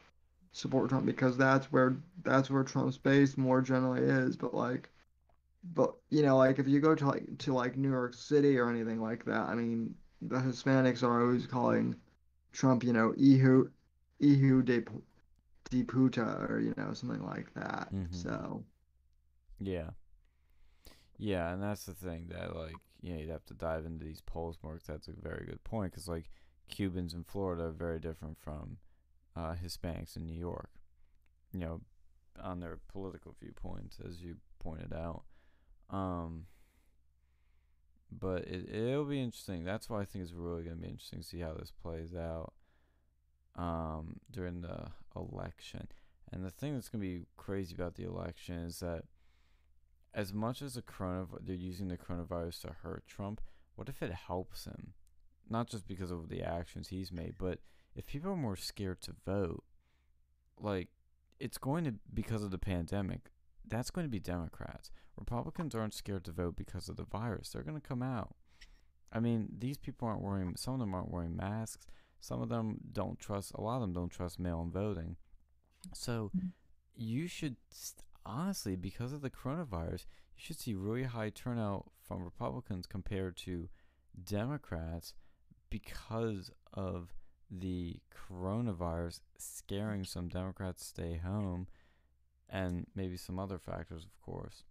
support 0.53 0.89
Trump 0.89 1.07
because 1.07 1.37
that's 1.37 1.71
where 1.73 1.97
that's 2.25 2.51
where 2.51 2.65
Trump's 2.65 2.99
base 2.99 3.37
more 3.37 3.61
generally 3.63 4.03
is 4.03 4.37
but 4.37 4.55
like 4.55 4.91
but 5.75 5.95
you 6.11 6.23
know 6.23 6.37
like 6.37 6.59
if 6.59 6.69
you 6.69 6.81
go 6.81 6.95
to 6.95 7.07
like 7.07 7.39
to 7.39 7.53
like 7.53 7.77
New 7.77 7.91
York 7.91 8.15
City 8.15 8.59
or 8.59 8.71
anything 8.71 9.01
like 9.01 9.25
that 9.25 9.49
I 9.49 9.55
mean 9.55 9.95
the 10.23 10.37
Hispanics 10.37 11.03
are 11.03 11.23
always 11.23 11.47
calling 11.47 11.95
Trump 12.53 12.85
you 12.85 12.93
know 12.93 13.13
Ihu 13.19 13.71
Ihu 14.21 14.63
de 14.63 14.85
de 15.71 15.83
puta 15.85 16.47
or 16.49 16.61
you 16.61 16.75
know 16.77 16.93
something 16.93 17.25
like 17.25 17.53
that 17.55 17.93
Mhm. 17.93 18.07
so 18.11 18.65
Yeah. 19.61 19.91
Yeah, 21.19 21.53
and 21.53 21.63
that's 21.63 21.85
the 21.85 21.95
thing 21.95 22.27
that 22.31 22.55
like 22.55 22.77
you 23.01 23.13
know 23.13 23.21
you'd 23.21 23.31
have 23.31 23.47
to 23.47 23.55
dive 23.55 23.87
into 23.87 24.05
these 24.05 24.21
polls 24.21 24.59
more. 24.63 24.79
that's 24.87 25.09
a 25.09 25.13
very 25.13 25.47
good 25.47 25.63
point 25.65 25.93
because 25.93 26.09
like 26.09 26.31
Cubans 26.69 27.15
in 27.15 27.25
Florida 27.25 27.65
are 27.65 27.73
very 27.73 27.99
different 27.99 28.39
from 28.39 28.79
uh, 29.35 29.55
Hispanics 29.55 30.17
in 30.17 30.27
New 30.27 30.39
York. 30.39 30.71
You 31.53 31.61
know, 31.61 31.81
on 32.43 32.61
their 32.61 32.79
political 32.89 33.35
viewpoints, 33.41 33.99
as 34.07 34.21
you 34.21 34.37
pointed 34.59 34.93
out. 34.93 35.23
Um, 35.89 36.47
but 38.11 38.45
it 38.45 38.69
it'll 38.73 39.05
be 39.05 39.23
interesting. 39.23 39.65
That's 39.65 39.89
why 39.89 40.01
I 40.01 40.05
think 40.05 40.25
it's 40.25 40.33
really 40.33 40.65
gonna 40.65 40.77
be 40.77 40.89
interesting 40.89 41.21
to 41.21 41.27
see 41.27 41.41
how 41.41 41.55
this 41.55 41.73
plays 41.83 42.15
out. 42.15 42.53
Um, 43.57 44.21
during 44.31 44.61
the 44.61 44.89
election, 45.17 45.89
and 46.31 46.45
the 46.45 46.51
thing 46.51 46.75
that's 46.75 46.91
gonna 46.91 47.01
be 47.01 47.25
crazy 47.39 47.75
about 47.75 47.95
the 47.95 48.05
election 48.05 48.57
is 48.57 48.81
that 48.81 49.05
as 50.17 50.33
much 50.33 50.63
as 50.63 50.75
the 50.75 50.83
coronavirus, 50.83 51.47
they're 51.47 51.55
using 51.55 51.89
the 51.89 51.99
coronavirus 51.99 52.63
to 52.63 52.69
hurt 52.83 53.07
Trump. 53.07 53.43
What 53.77 53.91
if 53.91 54.03
it 54.03 54.13
helps 54.13 54.65
him? 54.65 54.95
Not 55.49 55.69
just 55.69 55.87
because 55.87 56.11
of 56.11 56.31
the 56.31 56.43
actions 56.43 56.89
he's 56.89 57.13
made, 57.13 57.35
but 57.39 57.59
if 57.95 58.07
people 58.07 58.33
are 58.33 58.37
more 58.37 58.57
scared 58.57 59.03
to 59.03 59.13
vote, 59.27 59.63
like 60.59 60.89
it's 61.39 61.59
going 61.59 61.85
to 61.85 61.95
because 62.13 62.43
of 62.43 62.51
the 62.51 62.59
pandemic. 62.59 63.31
That's 63.69 63.91
going 63.91 64.07
to 64.07 64.11
be 64.11 64.21
Democrats. 64.21 64.91
Republicans 65.19 65.75
aren't 65.75 65.93
scared 65.93 66.25
to 66.25 66.33
vote 66.33 66.57
because 66.57 66.89
of 66.89 66.97
the 66.97 67.05
virus. 67.05 67.51
They're 67.51 67.63
going 67.63 67.81
to 67.81 67.87
come 67.87 68.03
out. 68.03 68.37
I 69.13 69.21
mean, 69.21 69.49
these 69.59 69.77
people 69.77 70.09
aren't 70.09 70.23
wearing. 70.23 70.55
Some 70.57 70.75
of 70.75 70.81
them 70.81 70.95
aren't 70.95 71.11
wearing 71.11 71.37
masks. 71.37 71.87
Some 72.21 72.41
of 72.41 72.49
them 72.49 72.79
don't 72.93 73.19
trust. 73.19 73.53
A 73.55 73.61
lot 73.61 73.77
of 73.77 73.81
them 73.83 73.93
don't 73.93 74.09
trust 74.09 74.39
mail-in 74.39 74.71
voting. 74.71 75.17
So, 75.95 76.31
you 76.95 77.27
should 77.27 77.57
honestly, 78.27 78.77
because 78.77 79.13
of 79.13 79.23
the 79.23 79.31
coronavirus, 79.31 80.05
you 80.37 80.45
should 80.45 80.59
see 80.59 80.75
really 80.75 81.05
high 81.05 81.31
turnout 81.31 81.87
from 82.07 82.25
Republicans 82.25 82.87
compared 82.87 83.37
to 83.39 83.69
Democrats 84.23 85.15
because 85.71 86.51
of 86.73 87.15
the 87.51 87.97
coronavirus 88.13 89.21
scaring 89.39 90.05
some 90.05 90.29
Democrats 90.29 90.81
to 90.83 90.89
stay 90.89 91.21
home 91.25 91.67
and 92.49 92.87
maybe 92.95 93.17
some 93.17 93.39
other 93.39 93.59
factors, 93.59 94.05
of 94.05 94.21
course. 94.21 94.65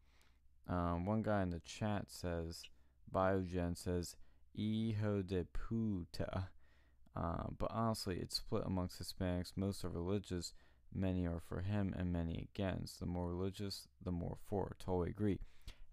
Um, 0.68 1.06
one 1.06 1.22
guy 1.22 1.42
in 1.42 1.52
the 1.52 1.60
chat 1.60 2.06
says, 2.08 2.64
Biogen 3.14 3.78
says, 3.78 4.16
Hijo 4.58 5.22
de 5.22 5.46
puta. 5.46 6.50
Uh, 7.16 7.44
but 7.58 7.72
honestly, 7.72 8.18
it's 8.18 8.38
split 8.38 8.64
amongst 8.66 9.02
Hispanics. 9.02 9.54
Most 9.56 9.84
are 9.86 9.90
religious, 9.90 10.54
many 10.94 11.26
are 11.26 11.40
for 11.40 11.62
him, 11.62 11.94
and 11.98 12.12
many 12.12 12.48
against. 12.54 13.00
The 13.00 13.06
more 13.06 13.30
religious, 13.30 13.88
the 14.04 14.12
more 14.12 14.38
for. 14.48 14.76
Totally 14.80 15.10
agree. 15.10 15.40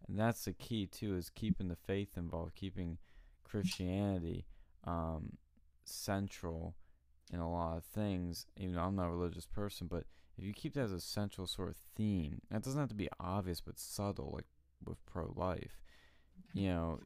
And 0.08 0.18
that's 0.18 0.44
the 0.44 0.52
key, 0.52 0.86
too, 0.86 1.16
is 1.16 1.30
keeping 1.30 1.68
the 1.68 1.76
faith 1.76 2.16
involved, 2.16 2.54
keeping 2.54 2.98
Christianity 3.44 4.46
um, 4.84 5.38
central 5.84 6.74
in 7.32 7.40
a 7.40 7.50
lot 7.50 7.76
of 7.76 7.84
things. 7.84 8.46
Even 8.56 8.74
though 8.74 8.82
I'm 8.82 8.96
not 8.96 9.08
a 9.08 9.12
religious 9.12 9.46
person, 9.46 9.86
but 9.86 10.04
if 10.36 10.44
you 10.44 10.52
keep 10.52 10.74
that 10.74 10.84
as 10.84 10.92
a 10.92 11.00
central 11.00 11.46
sort 11.46 11.68
of 11.68 11.76
theme, 11.96 12.40
that 12.50 12.62
doesn't 12.62 12.80
have 12.80 12.88
to 12.88 12.94
be 12.94 13.08
obvious, 13.20 13.60
but 13.60 13.78
subtle, 13.78 14.32
like 14.34 14.46
with 14.84 15.04
pro 15.06 15.32
life, 15.36 15.80
you 16.52 16.68
know, 16.68 17.00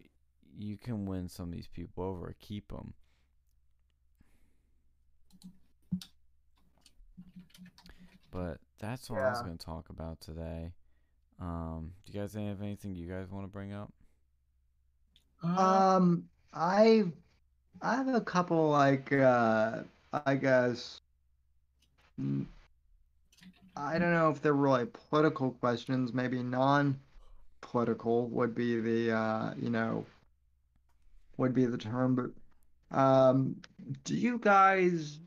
you 0.56 0.76
can 0.76 1.06
win 1.06 1.28
some 1.28 1.50
of 1.50 1.54
these 1.54 1.68
people 1.68 2.04
over, 2.04 2.34
keep 2.40 2.68
them. 2.68 2.94
But 8.30 8.58
that's 8.78 9.08
what 9.10 9.20
I 9.20 9.30
was 9.30 9.42
going 9.42 9.56
to 9.56 9.64
talk 9.64 9.88
about 9.88 10.20
today. 10.20 10.72
Um, 11.40 11.92
do 12.04 12.12
you 12.12 12.20
guys 12.20 12.34
have 12.34 12.62
anything 12.62 12.94
you 12.94 13.08
guys 13.08 13.30
want 13.30 13.44
to 13.44 13.52
bring 13.52 13.72
up? 13.72 13.92
Um, 15.42 16.28
I 16.52 17.04
I 17.82 17.94
have 17.96 18.08
a 18.08 18.20
couple 18.20 18.70
like 18.70 19.12
uh 19.12 19.82
I 20.24 20.34
guess 20.36 21.00
mm, 22.20 22.46
I 23.76 23.98
don't 23.98 24.12
know 24.12 24.30
if 24.30 24.40
they're 24.40 24.54
really 24.54 24.86
political 24.86 25.50
questions, 25.52 26.12
maybe 26.14 26.42
non-political 26.42 28.28
would 28.28 28.54
be 28.54 28.80
the 28.80 29.12
uh 29.14 29.54
you 29.60 29.70
know 29.70 30.06
would 31.36 31.54
be 31.54 31.66
the 31.66 31.78
term, 31.78 32.14
but 32.14 32.96
um 32.96 33.56
do 34.04 34.14
you 34.16 34.38
guys 34.38 35.20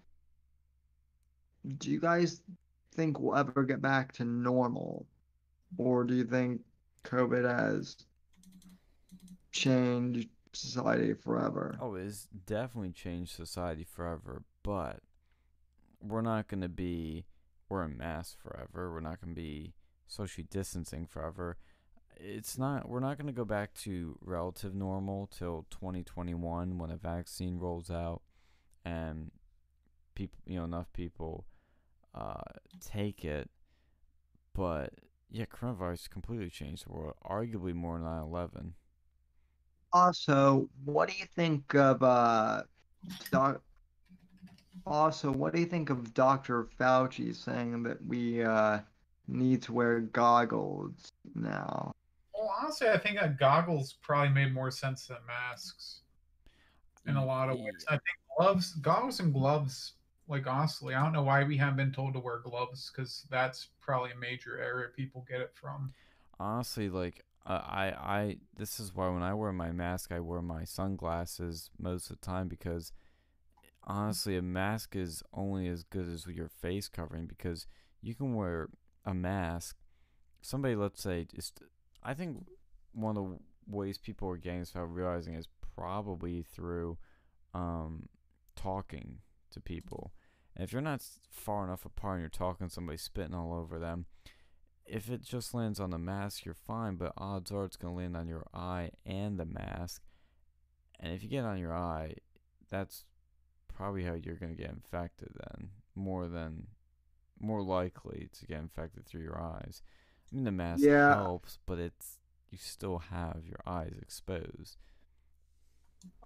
do 1.77 1.91
you 1.91 1.99
guys 1.99 2.41
think 2.93 3.19
we'll 3.19 3.35
ever 3.35 3.63
get 3.63 3.81
back 3.81 4.11
to 4.13 4.23
normal? 4.25 5.05
Or 5.77 6.03
do 6.03 6.15
you 6.15 6.23
think 6.23 6.61
COVID 7.05 7.47
has 7.47 7.95
changed 9.51 10.29
society 10.53 11.13
forever? 11.13 11.77
Oh, 11.79 11.95
it's 11.95 12.27
definitely 12.45 12.91
changed 12.91 13.31
society 13.31 13.83
forever, 13.83 14.43
but 14.63 14.99
we're 16.01 16.21
not 16.21 16.47
going 16.47 16.61
to 16.61 16.69
be 16.69 17.25
wearing 17.69 17.97
masks 17.97 18.35
forever. 18.41 18.91
We're 18.91 18.99
not 18.99 19.21
going 19.21 19.35
to 19.35 19.41
be 19.41 19.73
socially 20.07 20.47
distancing 20.49 21.05
forever. 21.05 21.57
It's 22.15 22.57
not 22.57 22.89
we're 22.89 22.99
not 22.99 23.17
going 23.17 23.27
to 23.27 23.33
go 23.33 23.45
back 23.45 23.73
to 23.75 24.17
relative 24.21 24.75
normal 24.75 25.27
till 25.27 25.65
2021 25.69 26.77
when 26.77 26.91
a 26.91 26.97
vaccine 26.97 27.57
rolls 27.57 27.89
out 27.89 28.21
and 28.83 29.31
people, 30.15 30.39
you 30.45 30.59
know, 30.59 30.65
enough 30.65 30.91
people 30.91 31.45
uh 32.19 32.41
take 32.85 33.23
it. 33.23 33.49
But 34.53 34.93
yeah, 35.29 35.45
coronavirus 35.45 36.09
completely 36.09 36.49
changed 36.49 36.85
the 36.85 36.91
world, 36.91 37.15
arguably 37.25 37.73
more 37.73 37.97
than 37.97 38.07
9/11. 38.07 38.73
Also, 39.91 40.69
what 40.85 41.09
do 41.09 41.15
you 41.17 41.25
think 41.35 41.73
of 41.75 42.03
uh 42.03 42.63
doc 43.31 43.61
also 44.85 45.31
what 45.31 45.53
do 45.53 45.59
you 45.59 45.65
think 45.65 45.89
of 45.89 46.13
Dr. 46.13 46.67
Fauci 46.79 47.35
saying 47.35 47.83
that 47.83 48.03
we 48.05 48.43
uh 48.43 48.79
need 49.27 49.61
to 49.63 49.73
wear 49.73 49.99
goggles 50.01 51.11
now? 51.35 51.93
well, 52.39 52.53
honestly, 52.61 52.87
I 52.87 52.97
think 52.97 53.19
that 53.19 53.37
goggles 53.37 53.97
probably 54.01 54.33
made 54.33 54.53
more 54.53 54.71
sense 54.71 55.07
than 55.07 55.17
masks 55.27 56.01
in 57.05 57.15
a 57.15 57.25
lot 57.25 57.49
of 57.49 57.57
ways. 57.57 57.85
I 57.87 57.93
think 57.93 58.17
gloves, 58.37 58.73
goggles, 58.75 59.19
and 59.19 59.33
gloves. 59.33 59.93
Like 60.29 60.47
honestly, 60.47 60.93
I 60.95 61.03
don't 61.03 61.13
know 61.13 61.23
why 61.23 61.43
we 61.43 61.57
haven't 61.57 61.77
been 61.77 61.91
told 61.91 62.13
to 62.13 62.19
wear 62.19 62.39
gloves 62.39 62.91
because 62.91 63.25
that's 63.29 63.69
probably 63.81 64.11
a 64.11 64.15
major 64.17 64.57
area 64.59 64.87
people 64.95 65.25
get 65.27 65.41
it 65.41 65.51
from. 65.55 65.93
honestly 66.39 66.89
like 66.89 67.23
Uh, 67.45 67.61
I 67.65 67.85
I 68.17 68.37
this 68.57 68.79
is 68.79 68.93
why 68.93 69.07
when 69.09 69.23
I 69.23 69.33
wear 69.33 69.51
my 69.53 69.71
mask, 69.71 70.11
I 70.11 70.19
wear 70.19 70.41
my 70.41 70.65
sunglasses 70.65 71.69
most 71.79 72.09
of 72.11 72.19
the 72.19 72.25
time 72.25 72.47
because 72.47 72.91
honestly, 73.83 74.37
a 74.37 74.41
mask 74.41 74.95
is 74.95 75.23
only 75.33 75.67
as 75.67 75.83
good 75.83 76.07
as 76.07 76.27
your 76.27 76.49
face 76.49 76.87
covering 76.89 77.27
because 77.27 77.67
you 78.01 78.13
can 78.15 78.35
wear 78.35 78.69
a 79.05 79.13
mask. 79.13 79.77
Somebody, 80.41 80.75
let's 80.75 81.01
say, 81.01 81.25
just 81.33 81.61
I 82.03 82.13
think 82.13 82.45
one 82.93 83.17
of 83.17 83.23
the 83.23 83.37
ways 83.67 83.97
people 83.97 84.29
are 84.29 84.37
getting 84.37 84.59
this 84.61 84.73
without 84.73 84.93
realizing 84.93 85.35
is 85.35 85.47
probably 85.75 86.43
through 86.43 86.97
um, 87.53 88.09
talking 88.55 89.19
to 89.51 89.59
people. 89.61 90.13
And 90.55 90.63
if 90.63 90.73
you're 90.73 90.81
not 90.81 91.03
far 91.31 91.63
enough 91.63 91.85
apart 91.85 92.15
and 92.15 92.21
you're 92.23 92.29
talking 92.29 92.67
to 92.67 92.73
somebody 92.73 92.97
spitting 92.97 93.33
all 93.35 93.53
over 93.53 93.79
them, 93.79 94.05
if 94.85 95.09
it 95.09 95.21
just 95.21 95.53
lands 95.53 95.79
on 95.79 95.91
the 95.91 95.99
mask, 95.99 96.45
you're 96.45 96.55
fine, 96.55 96.95
but 96.95 97.13
odds 97.17 97.51
are 97.51 97.65
it's 97.65 97.77
going 97.77 97.93
to 97.93 97.97
land 97.97 98.17
on 98.17 98.27
your 98.27 98.45
eye 98.53 98.91
and 99.05 99.39
the 99.39 99.45
mask. 99.45 100.01
And 100.99 101.13
if 101.13 101.23
you 101.23 101.29
get 101.29 101.45
on 101.45 101.59
your 101.59 101.73
eye, 101.73 102.15
that's 102.69 103.05
probably 103.67 104.03
how 104.03 104.13
you're 104.15 104.35
going 104.35 104.55
to 104.55 104.61
get 104.61 104.71
infected 104.71 105.29
then, 105.35 105.69
more 105.95 106.27
than 106.27 106.67
more 107.39 107.61
likely 107.61 108.29
to 108.33 108.45
get 108.45 108.59
infected 108.59 109.05
through 109.05 109.23
your 109.23 109.39
eyes. 109.41 109.81
I 110.31 110.35
mean, 110.35 110.45
the 110.45 110.51
mask 110.51 110.89
Yeah. 110.89 111.07
helps, 111.07 111.57
but 111.65 111.79
it's 111.79 112.19
you 112.51 112.57
still 112.57 112.99
have 112.99 113.43
your 113.45 113.61
eyes 113.65 113.95
exposed. 114.01 114.77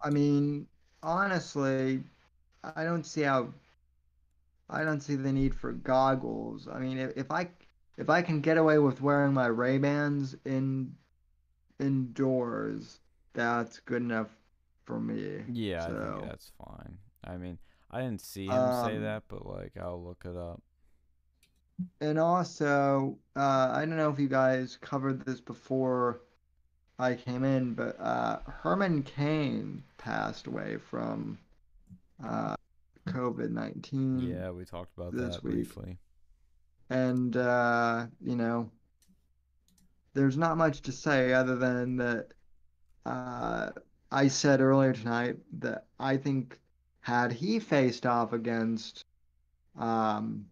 I 0.01 0.09
mean, 0.09 0.67
honestly, 1.01 2.03
I 2.63 2.83
don't 2.83 3.05
see 3.05 3.21
how. 3.21 3.53
I 4.73 4.83
don't 4.83 5.01
see 5.01 5.15
the 5.15 5.31
need 5.31 5.55
for 5.55 5.73
goggles. 5.73 6.67
I 6.67 6.79
mean, 6.79 6.97
if, 6.97 7.11
if 7.17 7.31
I 7.31 7.49
if 7.97 8.09
I 8.09 8.21
can 8.21 8.41
get 8.41 8.57
away 8.57 8.79
with 8.79 9.01
wearing 9.01 9.33
my 9.33 9.47
Ray 9.47 9.77
Bans 9.77 10.35
in 10.45 10.95
indoors, 11.79 12.99
that's 13.33 13.79
good 13.79 14.01
enough 14.01 14.29
for 14.85 14.99
me. 14.99 15.43
Yeah, 15.47 15.85
I 15.85 15.95
think 15.95 16.21
that's 16.21 16.51
fine. 16.57 16.97
I 17.23 17.37
mean, 17.37 17.59
I 17.91 18.01
didn't 18.01 18.21
see 18.21 18.45
him 18.45 18.71
say 18.71 18.97
Um, 18.97 19.01
that, 19.01 19.23
but 19.27 19.45
like 19.45 19.77
I'll 19.77 20.03
look 20.03 20.23
it 20.25 20.35
up. 20.35 20.61
And 22.01 22.19
also, 22.19 23.17
uh, 23.35 23.71
I 23.73 23.85
don't 23.85 23.97
know 23.97 24.09
if 24.11 24.19
you 24.19 24.27
guys 24.27 24.77
covered 24.77 25.25
this 25.25 25.41
before 25.41 26.21
I 26.99 27.15
came 27.15 27.43
in, 27.43 27.73
but 27.75 27.99
uh, 27.99 28.39
Herman 28.47 29.03
Cain 29.03 29.83
passed 29.97 30.47
away 30.47 30.77
from 30.77 31.39
uh, 32.23 32.55
COVID 33.07 33.51
19. 33.51 34.19
Yeah, 34.19 34.51
we 34.51 34.65
talked 34.65 34.95
about 34.97 35.13
this 35.13 35.35
that 35.35 35.43
week. 35.43 35.53
briefly. 35.53 35.97
And, 36.89 37.35
uh, 37.35 38.07
you 38.21 38.35
know, 38.35 38.69
there's 40.13 40.37
not 40.37 40.57
much 40.57 40.81
to 40.81 40.91
say 40.91 41.33
other 41.33 41.55
than 41.55 41.97
that 41.97 42.27
uh, 43.05 43.71
I 44.11 44.27
said 44.27 44.61
earlier 44.61 44.93
tonight 44.93 45.37
that 45.59 45.85
I 45.99 46.17
think 46.17 46.59
had 47.01 47.31
he 47.31 47.59
faced 47.59 48.05
off 48.05 48.31
against 48.31 49.05
um, 49.77 50.45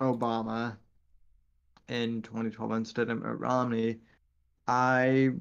Obama 0.00 0.76
in 1.88 2.22
2012 2.22 2.72
instead 2.72 3.10
of 3.10 3.22
Mitt 3.22 3.38
Romney, 3.38 3.98
I 4.66 5.32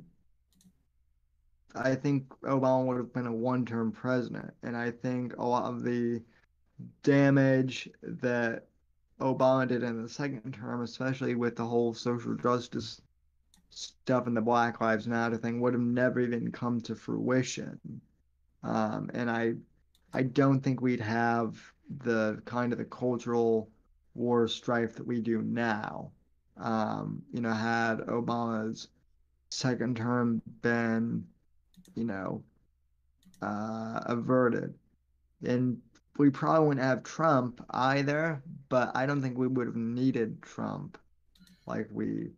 I 1.76 1.96
think 1.96 2.30
Obama 2.42 2.86
would 2.86 2.98
have 2.98 3.14
been 3.14 3.28
a 3.28 3.34
one-term 3.34 3.92
president, 3.92 4.54
and 4.64 4.76
I 4.76 4.92
think 4.92 5.38
a 5.38 5.46
lot 5.46 5.66
of 5.66 5.84
the 5.84 6.22
damage 7.04 7.90
that 8.02 8.68
Obama 9.20 9.68
did 9.68 9.84
in 9.84 10.02
the 10.02 10.10
second 10.10 10.54
term, 10.54 10.82
especially 10.82 11.36
with 11.36 11.56
the 11.56 11.66
whole 11.66 11.94
social 11.94 12.36
justice 12.36 13.02
stuff 13.70 14.28
and 14.28 14.36
the 14.36 14.42
Black 14.42 14.82
Lives 14.82 15.08
Matter 15.08 15.38
thing, 15.38 15.62
would 15.62 15.74
have 15.74 15.82
never 15.82 16.20
even 16.20 16.52
come 16.52 16.82
to 16.82 16.96
fruition. 16.96 17.80
Um, 18.64 19.10
and 19.14 19.30
I, 19.30 19.54
I 20.14 20.24
don't 20.24 20.62
think 20.62 20.82
we'd 20.82 21.00
have 21.00 21.58
the 22.00 22.42
kind 22.46 22.74
of 22.74 22.80
the 22.80 22.86
cultural 22.86 23.70
war 24.14 24.48
strife 24.48 24.96
that 24.96 25.08
we 25.08 25.22
do 25.22 25.42
now. 25.42 26.12
Um, 26.58 27.24
you 27.32 27.42
know, 27.42 27.54
had 27.54 28.00
Obama's 28.00 28.88
second 29.50 29.98
term 29.98 30.42
been, 30.62 31.26
you 31.96 32.04
know, 32.06 32.44
uh, 33.42 34.02
averted, 34.06 34.74
and 35.44 35.82
we 36.18 36.30
probably 36.30 36.68
wouldn't 36.68 36.86
have 36.86 37.04
Trump 37.04 37.64
either, 37.72 38.44
but 38.70 38.92
I 38.96 39.06
don't 39.06 39.22
think 39.22 39.38
we 39.38 39.48
would 39.48 39.68
have 39.68 39.76
needed 39.76 40.42
Trump 40.42 40.98
like 41.66 41.88
we 41.92 42.32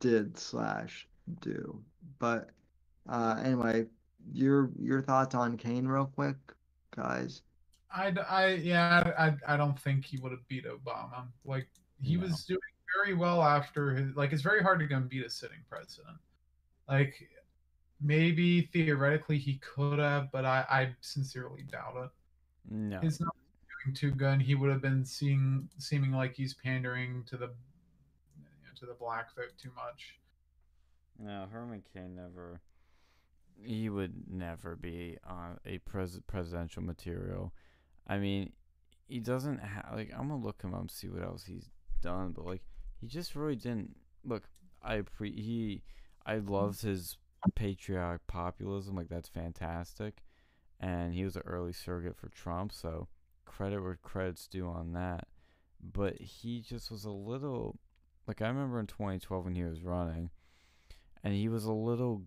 did 0.00 0.38
slash 0.38 1.08
do. 1.40 1.82
But 2.18 2.50
uh, 3.08 3.40
anyway, 3.44 3.86
your 4.32 4.70
your 4.78 5.02
thoughts 5.02 5.34
on 5.34 5.56
Cain, 5.56 5.86
real 5.86 6.06
quick, 6.06 6.36
guys. 6.94 7.42
I, 7.90 8.12
I 8.28 8.46
yeah, 8.54 9.12
I, 9.18 9.54
I 9.54 9.56
don't 9.56 9.78
think 9.78 10.04
he 10.04 10.18
would 10.18 10.32
have 10.32 10.46
beat 10.48 10.66
Obama. 10.66 11.26
Like 11.44 11.68
he 12.02 12.16
No. 12.16 12.22
was 12.22 12.44
doing 12.44 12.58
very 12.96 13.14
well 13.14 13.42
after 13.42 13.94
his. 13.94 14.16
Like 14.16 14.32
it's 14.32 14.42
very 14.42 14.62
hard 14.62 14.78
to 14.80 14.86
go 14.86 14.96
and 14.96 15.08
beat 15.08 15.24
a 15.24 15.30
sitting 15.30 15.58
president. 15.70 16.16
Like 16.88 17.14
maybe 18.00 18.62
theoretically 18.72 19.38
he 19.38 19.58
could 19.58 19.98
have, 19.98 20.30
but 20.32 20.44
I, 20.44 20.64
I 20.70 20.96
sincerely 21.00 21.62
doubt 21.62 21.94
it. 21.96 22.10
No. 22.70 23.00
He's 23.00 23.20
not 23.20 23.34
doing 23.84 23.94
too 23.94 24.10
good. 24.10 24.40
He 24.42 24.54
would 24.54 24.70
have 24.70 24.82
been 24.82 25.04
seeing 25.04 25.68
seeming 25.78 26.12
like 26.12 26.34
he's 26.34 26.54
pandering 26.54 27.24
to 27.28 27.36
the 27.36 27.46
you 27.46 28.44
know, 28.44 28.70
to 28.78 28.86
the 28.86 28.94
black 28.94 29.34
vote 29.34 29.52
too 29.60 29.70
much. 29.74 30.18
No, 31.18 31.46
Herman 31.50 31.82
Cain 31.92 32.14
never. 32.14 32.60
He 33.60 33.88
would 33.88 34.30
never 34.30 34.76
be 34.76 35.18
on 35.26 35.58
a 35.66 35.78
pres- 35.78 36.20
presidential 36.28 36.82
material. 36.82 37.52
I 38.06 38.18
mean, 38.18 38.52
he 39.08 39.18
doesn't 39.18 39.58
have 39.58 39.90
like. 39.94 40.12
I'm 40.12 40.28
gonna 40.28 40.36
look 40.36 40.62
him 40.62 40.74
up 40.74 40.80
and 40.80 40.90
see 40.90 41.08
what 41.08 41.24
else 41.24 41.44
he's 41.44 41.70
done, 42.00 42.32
but 42.32 42.46
like, 42.46 42.62
he 43.00 43.08
just 43.08 43.34
really 43.34 43.56
didn't. 43.56 43.96
Look, 44.24 44.44
I 44.82 45.00
pre 45.00 45.32
he. 45.32 45.82
I 46.24 46.36
loved 46.36 46.82
his 46.82 47.16
patriotic 47.54 48.26
populism. 48.26 48.96
Like 48.96 49.08
that's 49.08 49.28
fantastic, 49.28 50.22
and 50.80 51.14
he 51.14 51.24
was 51.24 51.36
an 51.36 51.42
early 51.46 51.72
surrogate 51.72 52.16
for 52.16 52.28
Trump. 52.28 52.72
So 52.72 53.08
credit 53.44 53.82
where 53.82 53.98
credit's 54.02 54.46
due 54.46 54.68
on 54.68 54.92
that. 54.92 55.28
But 55.80 56.20
he 56.20 56.60
just 56.60 56.90
was 56.90 57.04
a 57.04 57.10
little. 57.10 57.78
Like 58.26 58.42
I 58.42 58.48
remember 58.48 58.78
in 58.78 58.86
2012 58.86 59.44
when 59.44 59.54
he 59.54 59.64
was 59.64 59.82
running 59.82 60.30
and 61.22 61.34
he 61.34 61.48
was 61.48 61.64
a 61.64 61.72
little 61.72 62.22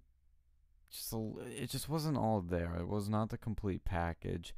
just 0.89 1.13
a, 1.13 1.31
it 1.47 1.69
just 1.69 1.89
wasn't 1.89 2.17
all 2.17 2.41
there 2.41 2.75
it 2.77 2.87
was 2.87 3.09
not 3.09 3.29
the 3.29 3.37
complete 3.37 3.83
package 3.85 4.53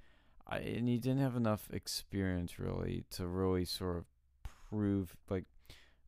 I, 0.47 0.57
and 0.57 0.87
he 0.87 0.97
didn't 0.97 1.21
have 1.21 1.35
enough 1.35 1.69
experience 1.71 2.59
really 2.59 3.05
to 3.11 3.27
really 3.27 3.65
sort 3.65 3.97
of 3.97 4.05
prove 4.69 5.15
like 5.29 5.45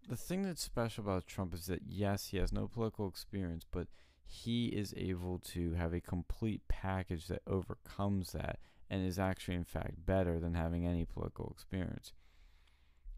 the 0.08 0.16
thing 0.16 0.44
that's 0.44 0.62
special 0.62 1.04
about 1.04 1.28
Trump 1.28 1.54
is 1.54 1.68
that 1.68 1.82
yes 1.88 2.28
he 2.28 2.38
has 2.38 2.52
no 2.52 2.68
political 2.68 3.08
experience 3.08 3.66
but 3.70 3.88
he 4.26 4.68
is 4.68 4.94
able 4.98 5.40
to 5.40 5.74
have 5.74 5.94
a 5.94 6.02
complete 6.02 6.62
package 6.68 7.28
that 7.28 7.42
overcomes 7.48 8.32
that 8.32 8.60
and 8.90 9.06
is 9.06 9.20
actually 9.20 9.56
in 9.56 9.64
fact 9.64 10.06
better 10.06 10.40
than 10.40 10.54
having 10.54 10.86
any 10.86 11.06
political 11.06 11.50
experience 11.52 12.12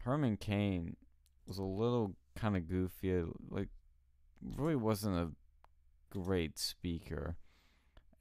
Herman 0.08 0.36
Cain 0.36 0.96
was 1.46 1.58
a 1.58 1.62
little 1.62 2.14
kind 2.36 2.56
of 2.56 2.68
goofy 2.68 3.18
uh, 3.18 3.24
like 3.50 3.68
really 4.56 4.76
wasn't 4.76 5.16
a 5.16 5.30
great 6.10 6.58
speaker, 6.58 7.36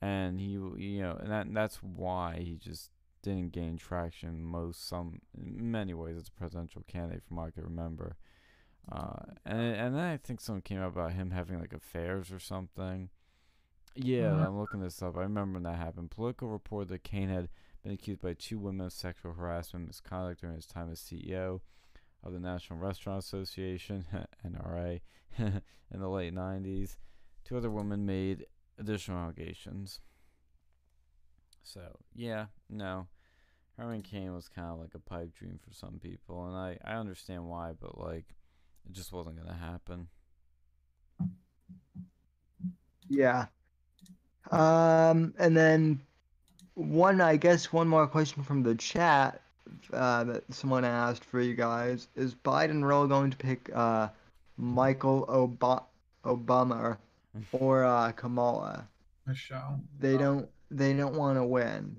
and 0.01 0.39
he 0.39 0.51
you 0.51 1.01
know 1.01 1.17
and 1.19 1.31
that 1.31 1.53
that's 1.53 1.77
why 1.77 2.39
he 2.39 2.55
just 2.55 2.91
didn't 3.21 3.51
gain 3.51 3.77
traction 3.77 4.43
most 4.43 4.87
some 4.87 5.19
in 5.37 5.71
many 5.71 5.93
ways 5.93 6.17
as 6.17 6.27
a 6.27 6.31
presidential 6.31 6.83
candidate 6.87 7.23
from 7.27 7.37
what 7.37 7.47
I 7.47 7.51
can 7.51 7.63
remember. 7.63 8.15
Uh, 8.89 9.19
and 9.45 9.59
and 9.59 9.95
then 9.95 10.03
I 10.03 10.17
think 10.17 10.39
something 10.39 10.61
came 10.61 10.79
out 10.79 10.89
about 10.93 11.13
him 11.13 11.31
having 11.31 11.59
like 11.59 11.73
affairs 11.73 12.31
or 12.31 12.39
something. 12.39 13.09
Yeah, 13.95 14.31
Mhm. 14.31 14.45
I'm 14.45 14.57
looking 14.59 14.79
this 14.79 15.01
up. 15.01 15.17
I 15.17 15.21
remember 15.23 15.55
when 15.55 15.63
that 15.63 15.77
happened. 15.77 16.11
Politico 16.11 16.47
reported 16.47 16.89
that 16.89 17.03
Cain 17.03 17.29
had 17.29 17.49
been 17.83 17.91
accused 17.93 18.21
by 18.21 18.33
two 18.33 18.59
women 18.59 18.85
of 18.85 18.93
sexual 18.93 19.33
harassment 19.33 19.81
and 19.81 19.87
misconduct 19.89 20.41
during 20.41 20.55
his 20.55 20.67
time 20.67 20.91
as 20.91 20.99
CEO 21.01 21.61
of 22.23 22.33
the 22.33 22.39
National 22.39 22.79
Restaurant 22.79 23.19
Association 23.19 24.05
(NRA) 24.45 25.01
in 25.37 25.61
the 25.99 26.07
late 26.09 26.33
90s. 26.33 26.95
Two 27.43 27.57
other 27.57 27.71
women 27.71 28.05
made 28.05 28.45
additional 28.77 29.17
allegations. 29.17 29.99
So, 31.63 31.97
yeah, 32.15 32.47
no. 32.69 33.07
Herman 33.77 34.01
Cain 34.01 34.33
was 34.33 34.47
kind 34.47 34.69
of 34.71 34.79
like 34.79 34.95
a 34.95 34.99
pipe 34.99 35.33
dream 35.33 35.59
for 35.59 35.73
some 35.73 35.99
people, 35.99 36.47
and 36.47 36.55
I, 36.55 36.77
I 36.83 36.95
understand 36.95 37.47
why, 37.47 37.73
but 37.73 37.97
like, 37.97 38.35
it 38.87 38.93
just 38.93 39.11
wasn't 39.11 39.35
going 39.35 39.47
to 39.47 39.53
happen. 39.53 40.07
Yeah. 43.09 43.45
Um, 44.51 45.33
and 45.37 45.55
then 45.55 45.99
one, 46.75 47.21
I 47.21 47.37
guess, 47.37 47.71
one 47.73 47.87
more 47.87 48.07
question 48.07 48.43
from 48.43 48.63
the 48.63 48.75
chat 48.75 49.41
uh, 49.93 50.23
that 50.25 50.43
someone 50.53 50.85
asked 50.85 51.23
for 51.25 51.41
you 51.41 51.53
guys 51.53 52.07
is 52.15 52.33
Biden 52.35 52.83
really 52.87 53.07
going 53.07 53.31
to 53.31 53.37
pick 53.37 53.69
uh, 53.73 54.09
Michael 54.57 55.25
Oba- 55.27 55.83
Obama 56.23 56.97
or 57.51 57.83
uh, 57.83 58.11
Kamala. 58.13 58.87
Michelle. 59.25 59.81
They 59.99 60.15
Oh. 60.15 60.17
don't. 60.17 60.49
They 60.69 60.93
don't 60.93 61.15
want 61.15 61.37
to 61.37 61.45
win. 61.45 61.95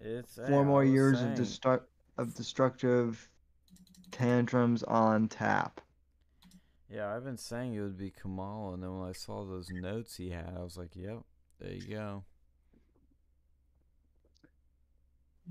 It's 0.00 0.38
Four 0.46 0.64
more 0.66 0.84
years 0.84 1.18
saying, 1.18 1.32
of 1.32 1.38
destru- 1.38 1.80
of 2.18 2.34
destructive 2.34 3.26
tantrums 4.10 4.82
on 4.82 5.28
tap. 5.28 5.80
Yeah, 6.90 7.14
I've 7.14 7.24
been 7.24 7.36
saying 7.36 7.74
it 7.74 7.80
would 7.80 7.98
be 7.98 8.10
Kamala, 8.10 8.74
and 8.74 8.82
then 8.82 8.98
when 8.98 9.08
I 9.08 9.12
saw 9.12 9.44
those 9.44 9.68
notes 9.70 10.16
he 10.16 10.30
had, 10.30 10.54
I 10.56 10.62
was 10.62 10.76
like, 10.76 10.96
"Yep, 10.96 11.22
there 11.60 11.72
you 11.72 11.94
go." 11.94 12.24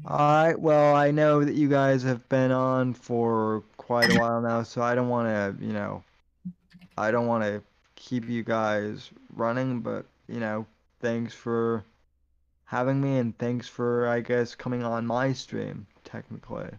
All 0.05 0.17
right. 0.17 0.59
Well, 0.59 0.95
I 0.95 1.11
know 1.11 1.43
that 1.43 1.55
you 1.55 1.67
guys 1.69 2.03
have 2.03 2.27
been 2.29 2.51
on 2.51 2.93
for 2.93 3.63
quite 3.77 4.13
a 4.13 4.19
while 4.19 4.41
now, 4.41 4.63
so 4.63 4.81
I 4.81 4.95
don't 4.95 5.09
want 5.09 5.27
to, 5.27 5.65
you 5.65 5.73
know, 5.73 6.03
I 6.97 7.11
don't 7.11 7.27
want 7.27 7.43
to 7.43 7.63
keep 7.95 8.27
you 8.29 8.43
guys 8.43 9.09
running, 9.35 9.81
but 9.81 10.05
you 10.27 10.39
know, 10.39 10.65
thanks 11.01 11.33
for 11.33 11.83
having 12.65 12.99
me, 13.01 13.17
and 13.17 13.37
thanks 13.37 13.67
for, 13.67 14.07
I 14.07 14.21
guess, 14.21 14.55
coming 14.55 14.83
on 14.83 15.05
my 15.05 15.33
stream 15.33 15.87
technically. 16.03 16.69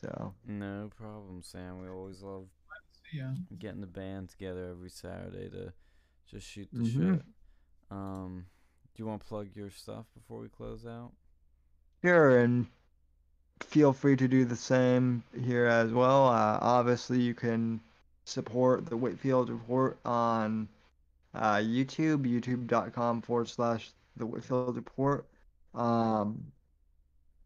So. 0.00 0.34
No 0.46 0.90
problem, 0.96 1.42
Sam. 1.42 1.80
We 1.82 1.88
always 1.88 2.22
love 2.22 2.48
Yeah. 3.12 3.34
getting 3.58 3.80
the 3.80 3.86
band 3.86 4.30
together 4.30 4.70
every 4.70 4.90
Saturday 4.90 5.50
to 5.50 5.72
just 6.26 6.46
shoot 6.46 6.68
the 6.72 6.80
Mhm. 6.80 7.16
shit. 7.16 7.24
Um, 7.90 8.46
do 8.94 9.02
you 9.02 9.06
want 9.06 9.20
to 9.20 9.26
plug 9.26 9.54
your 9.54 9.70
stuff 9.70 10.06
before 10.14 10.40
we 10.40 10.48
close 10.48 10.86
out? 10.86 11.12
Sure, 12.02 12.38
and 12.38 12.66
feel 13.60 13.92
free 13.92 14.16
to 14.16 14.26
do 14.28 14.44
the 14.44 14.56
same 14.56 15.22
here 15.38 15.66
as 15.66 15.92
well. 15.92 16.28
Uh, 16.28 16.58
obviously, 16.62 17.20
you 17.20 17.34
can 17.34 17.80
support 18.24 18.86
the 18.86 18.96
Whitfield 18.96 19.50
Report 19.50 19.98
on 20.04 20.68
uh, 21.34 21.56
YouTube, 21.56 22.24
youtube.com 22.26 23.22
forward 23.22 23.48
slash 23.48 23.92
the 24.16 24.26
Whitfield 24.26 24.76
Report. 24.76 25.26
Um, 25.74 26.52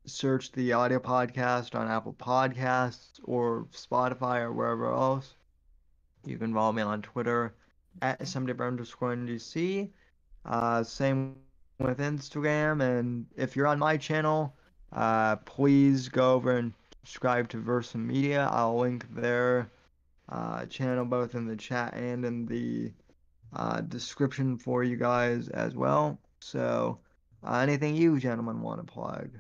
search 0.07 0.53
the 0.53 0.73
audio 0.73 0.99
podcast 0.99 1.75
on 1.75 1.89
Apple 1.89 2.15
Podcasts 2.15 3.21
or 3.25 3.67
Spotify 3.73 4.41
or 4.41 4.53
wherever 4.53 4.93
else. 4.93 5.35
You 6.27 6.37
can 6.37 6.53
follow 6.53 6.73
me 6.73 6.83
on 6.83 7.03
Twitter 7.03 7.55
at 8.03 8.21
SMDB 8.21 8.67
underscore 8.67 9.17
NDC. 9.17 9.91
Uh, 10.45 10.83
same 10.83 11.37
with 11.79 11.99
Instagram. 11.99 12.83
And 12.83 13.27
if 13.37 13.57
you're 13.57 13.67
on 13.67 13.79
my 13.79 13.97
channel, 13.97 14.55
uh, 14.93 15.37
please 15.37 16.09
go 16.09 16.35
over 16.35 16.57
and 16.57 16.73
subscribe 17.03 17.49
to 17.51 17.59
Versa 17.59 17.99
Media. 17.99 18.49
I'll 18.51 18.79
link 18.79 19.07
their 19.15 19.71
uh, 20.29 20.67
channel 20.67 21.05
both 21.05 21.35
in 21.35 21.47
the 21.47 21.57
chat 21.57 21.95
and 21.95 22.25
in 22.25 22.47
the 22.47 22.93
uh, 23.55 23.81
description 23.83 24.59
for 24.59 24.85
you 24.85 24.97
guys 24.97 25.49
as 25.49 25.75
well. 25.75 26.19
So, 26.41 26.99
uh, 27.47 27.57
anything 27.59 27.97
you 27.97 28.19
gentlemen 28.19 28.61
want 28.61 28.87
to 28.87 28.93
plug? 28.93 29.31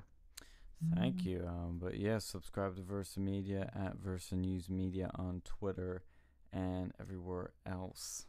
Thank 0.94 1.24
you. 1.24 1.44
Um, 1.46 1.78
but 1.82 1.96
yeah, 1.96 2.18
subscribe 2.18 2.76
to 2.76 2.82
Versa 2.82 3.20
Media 3.20 3.70
at 3.74 3.96
Versa 3.96 4.34
News 4.36 4.68
Media 4.68 5.10
on 5.14 5.42
Twitter 5.44 6.02
and 6.52 6.92
everywhere 7.00 7.52
else. 7.66 8.26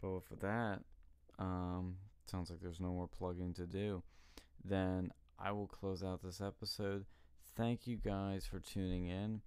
But 0.00 0.10
with 0.30 0.40
that, 0.40 0.80
um, 1.38 1.96
sounds 2.26 2.50
like 2.50 2.60
there's 2.60 2.80
no 2.80 2.92
more 2.92 3.08
plugging 3.08 3.52
to 3.54 3.66
do. 3.66 4.02
Then 4.64 5.10
I 5.38 5.52
will 5.52 5.66
close 5.66 6.02
out 6.02 6.22
this 6.22 6.40
episode. 6.40 7.04
Thank 7.56 7.86
you 7.86 7.96
guys 7.96 8.46
for 8.46 8.60
tuning 8.60 9.08
in. 9.08 9.40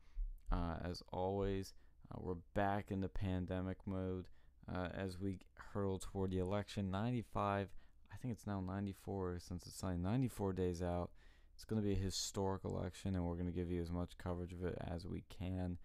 Uh, 0.51 0.75
as 0.83 1.01
always, 1.13 1.73
uh, 2.11 2.17
we're 2.19 2.35
back 2.53 2.91
in 2.91 2.99
the 2.99 3.07
pandemic 3.07 3.77
mode 3.85 4.27
uh, 4.73 4.89
as 4.93 5.19
we 5.19 5.39
hurtle 5.73 5.99
toward 5.99 6.31
the 6.31 6.39
election. 6.39 6.91
95, 6.91 7.69
I 8.11 8.15
think 8.17 8.33
it's 8.33 8.47
now 8.47 8.61
94 8.61 9.39
since 9.39 9.65
it's 9.65 9.83
like 9.83 9.97
94 9.97 10.53
days 10.53 10.81
out. 10.81 11.11
It's 11.55 11.65
going 11.65 11.81
to 11.81 11.87
be 11.87 11.93
a 11.93 12.03
historic 12.03 12.65
election, 12.65 13.15
and 13.15 13.25
we're 13.25 13.35
going 13.35 13.45
to 13.45 13.51
give 13.51 13.69
you 13.69 13.81
as 13.81 13.91
much 13.91 14.17
coverage 14.17 14.53
of 14.53 14.63
it 14.63 14.77
as 14.89 15.05
we 15.05 15.23
can. 15.29 15.77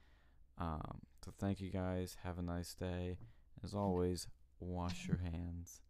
Um, 0.59 1.01
so 1.25 1.33
thank 1.39 1.61
you 1.61 1.71
guys. 1.71 2.17
Have 2.23 2.39
a 2.39 2.43
nice 2.43 2.75
day. 2.75 3.19
As 3.63 3.75
always, 3.75 4.27
wash 4.61 5.07
your 5.07 5.19
hands. 5.19 5.81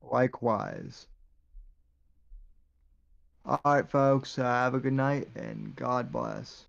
Likewise. 0.00 1.06
All 3.44 3.60
right, 3.64 3.88
folks. 3.88 4.38
Uh, 4.38 4.44
have 4.44 4.74
a 4.74 4.80
good 4.80 4.92
night 4.92 5.28
and 5.34 5.74
God 5.74 6.12
bless. 6.12 6.66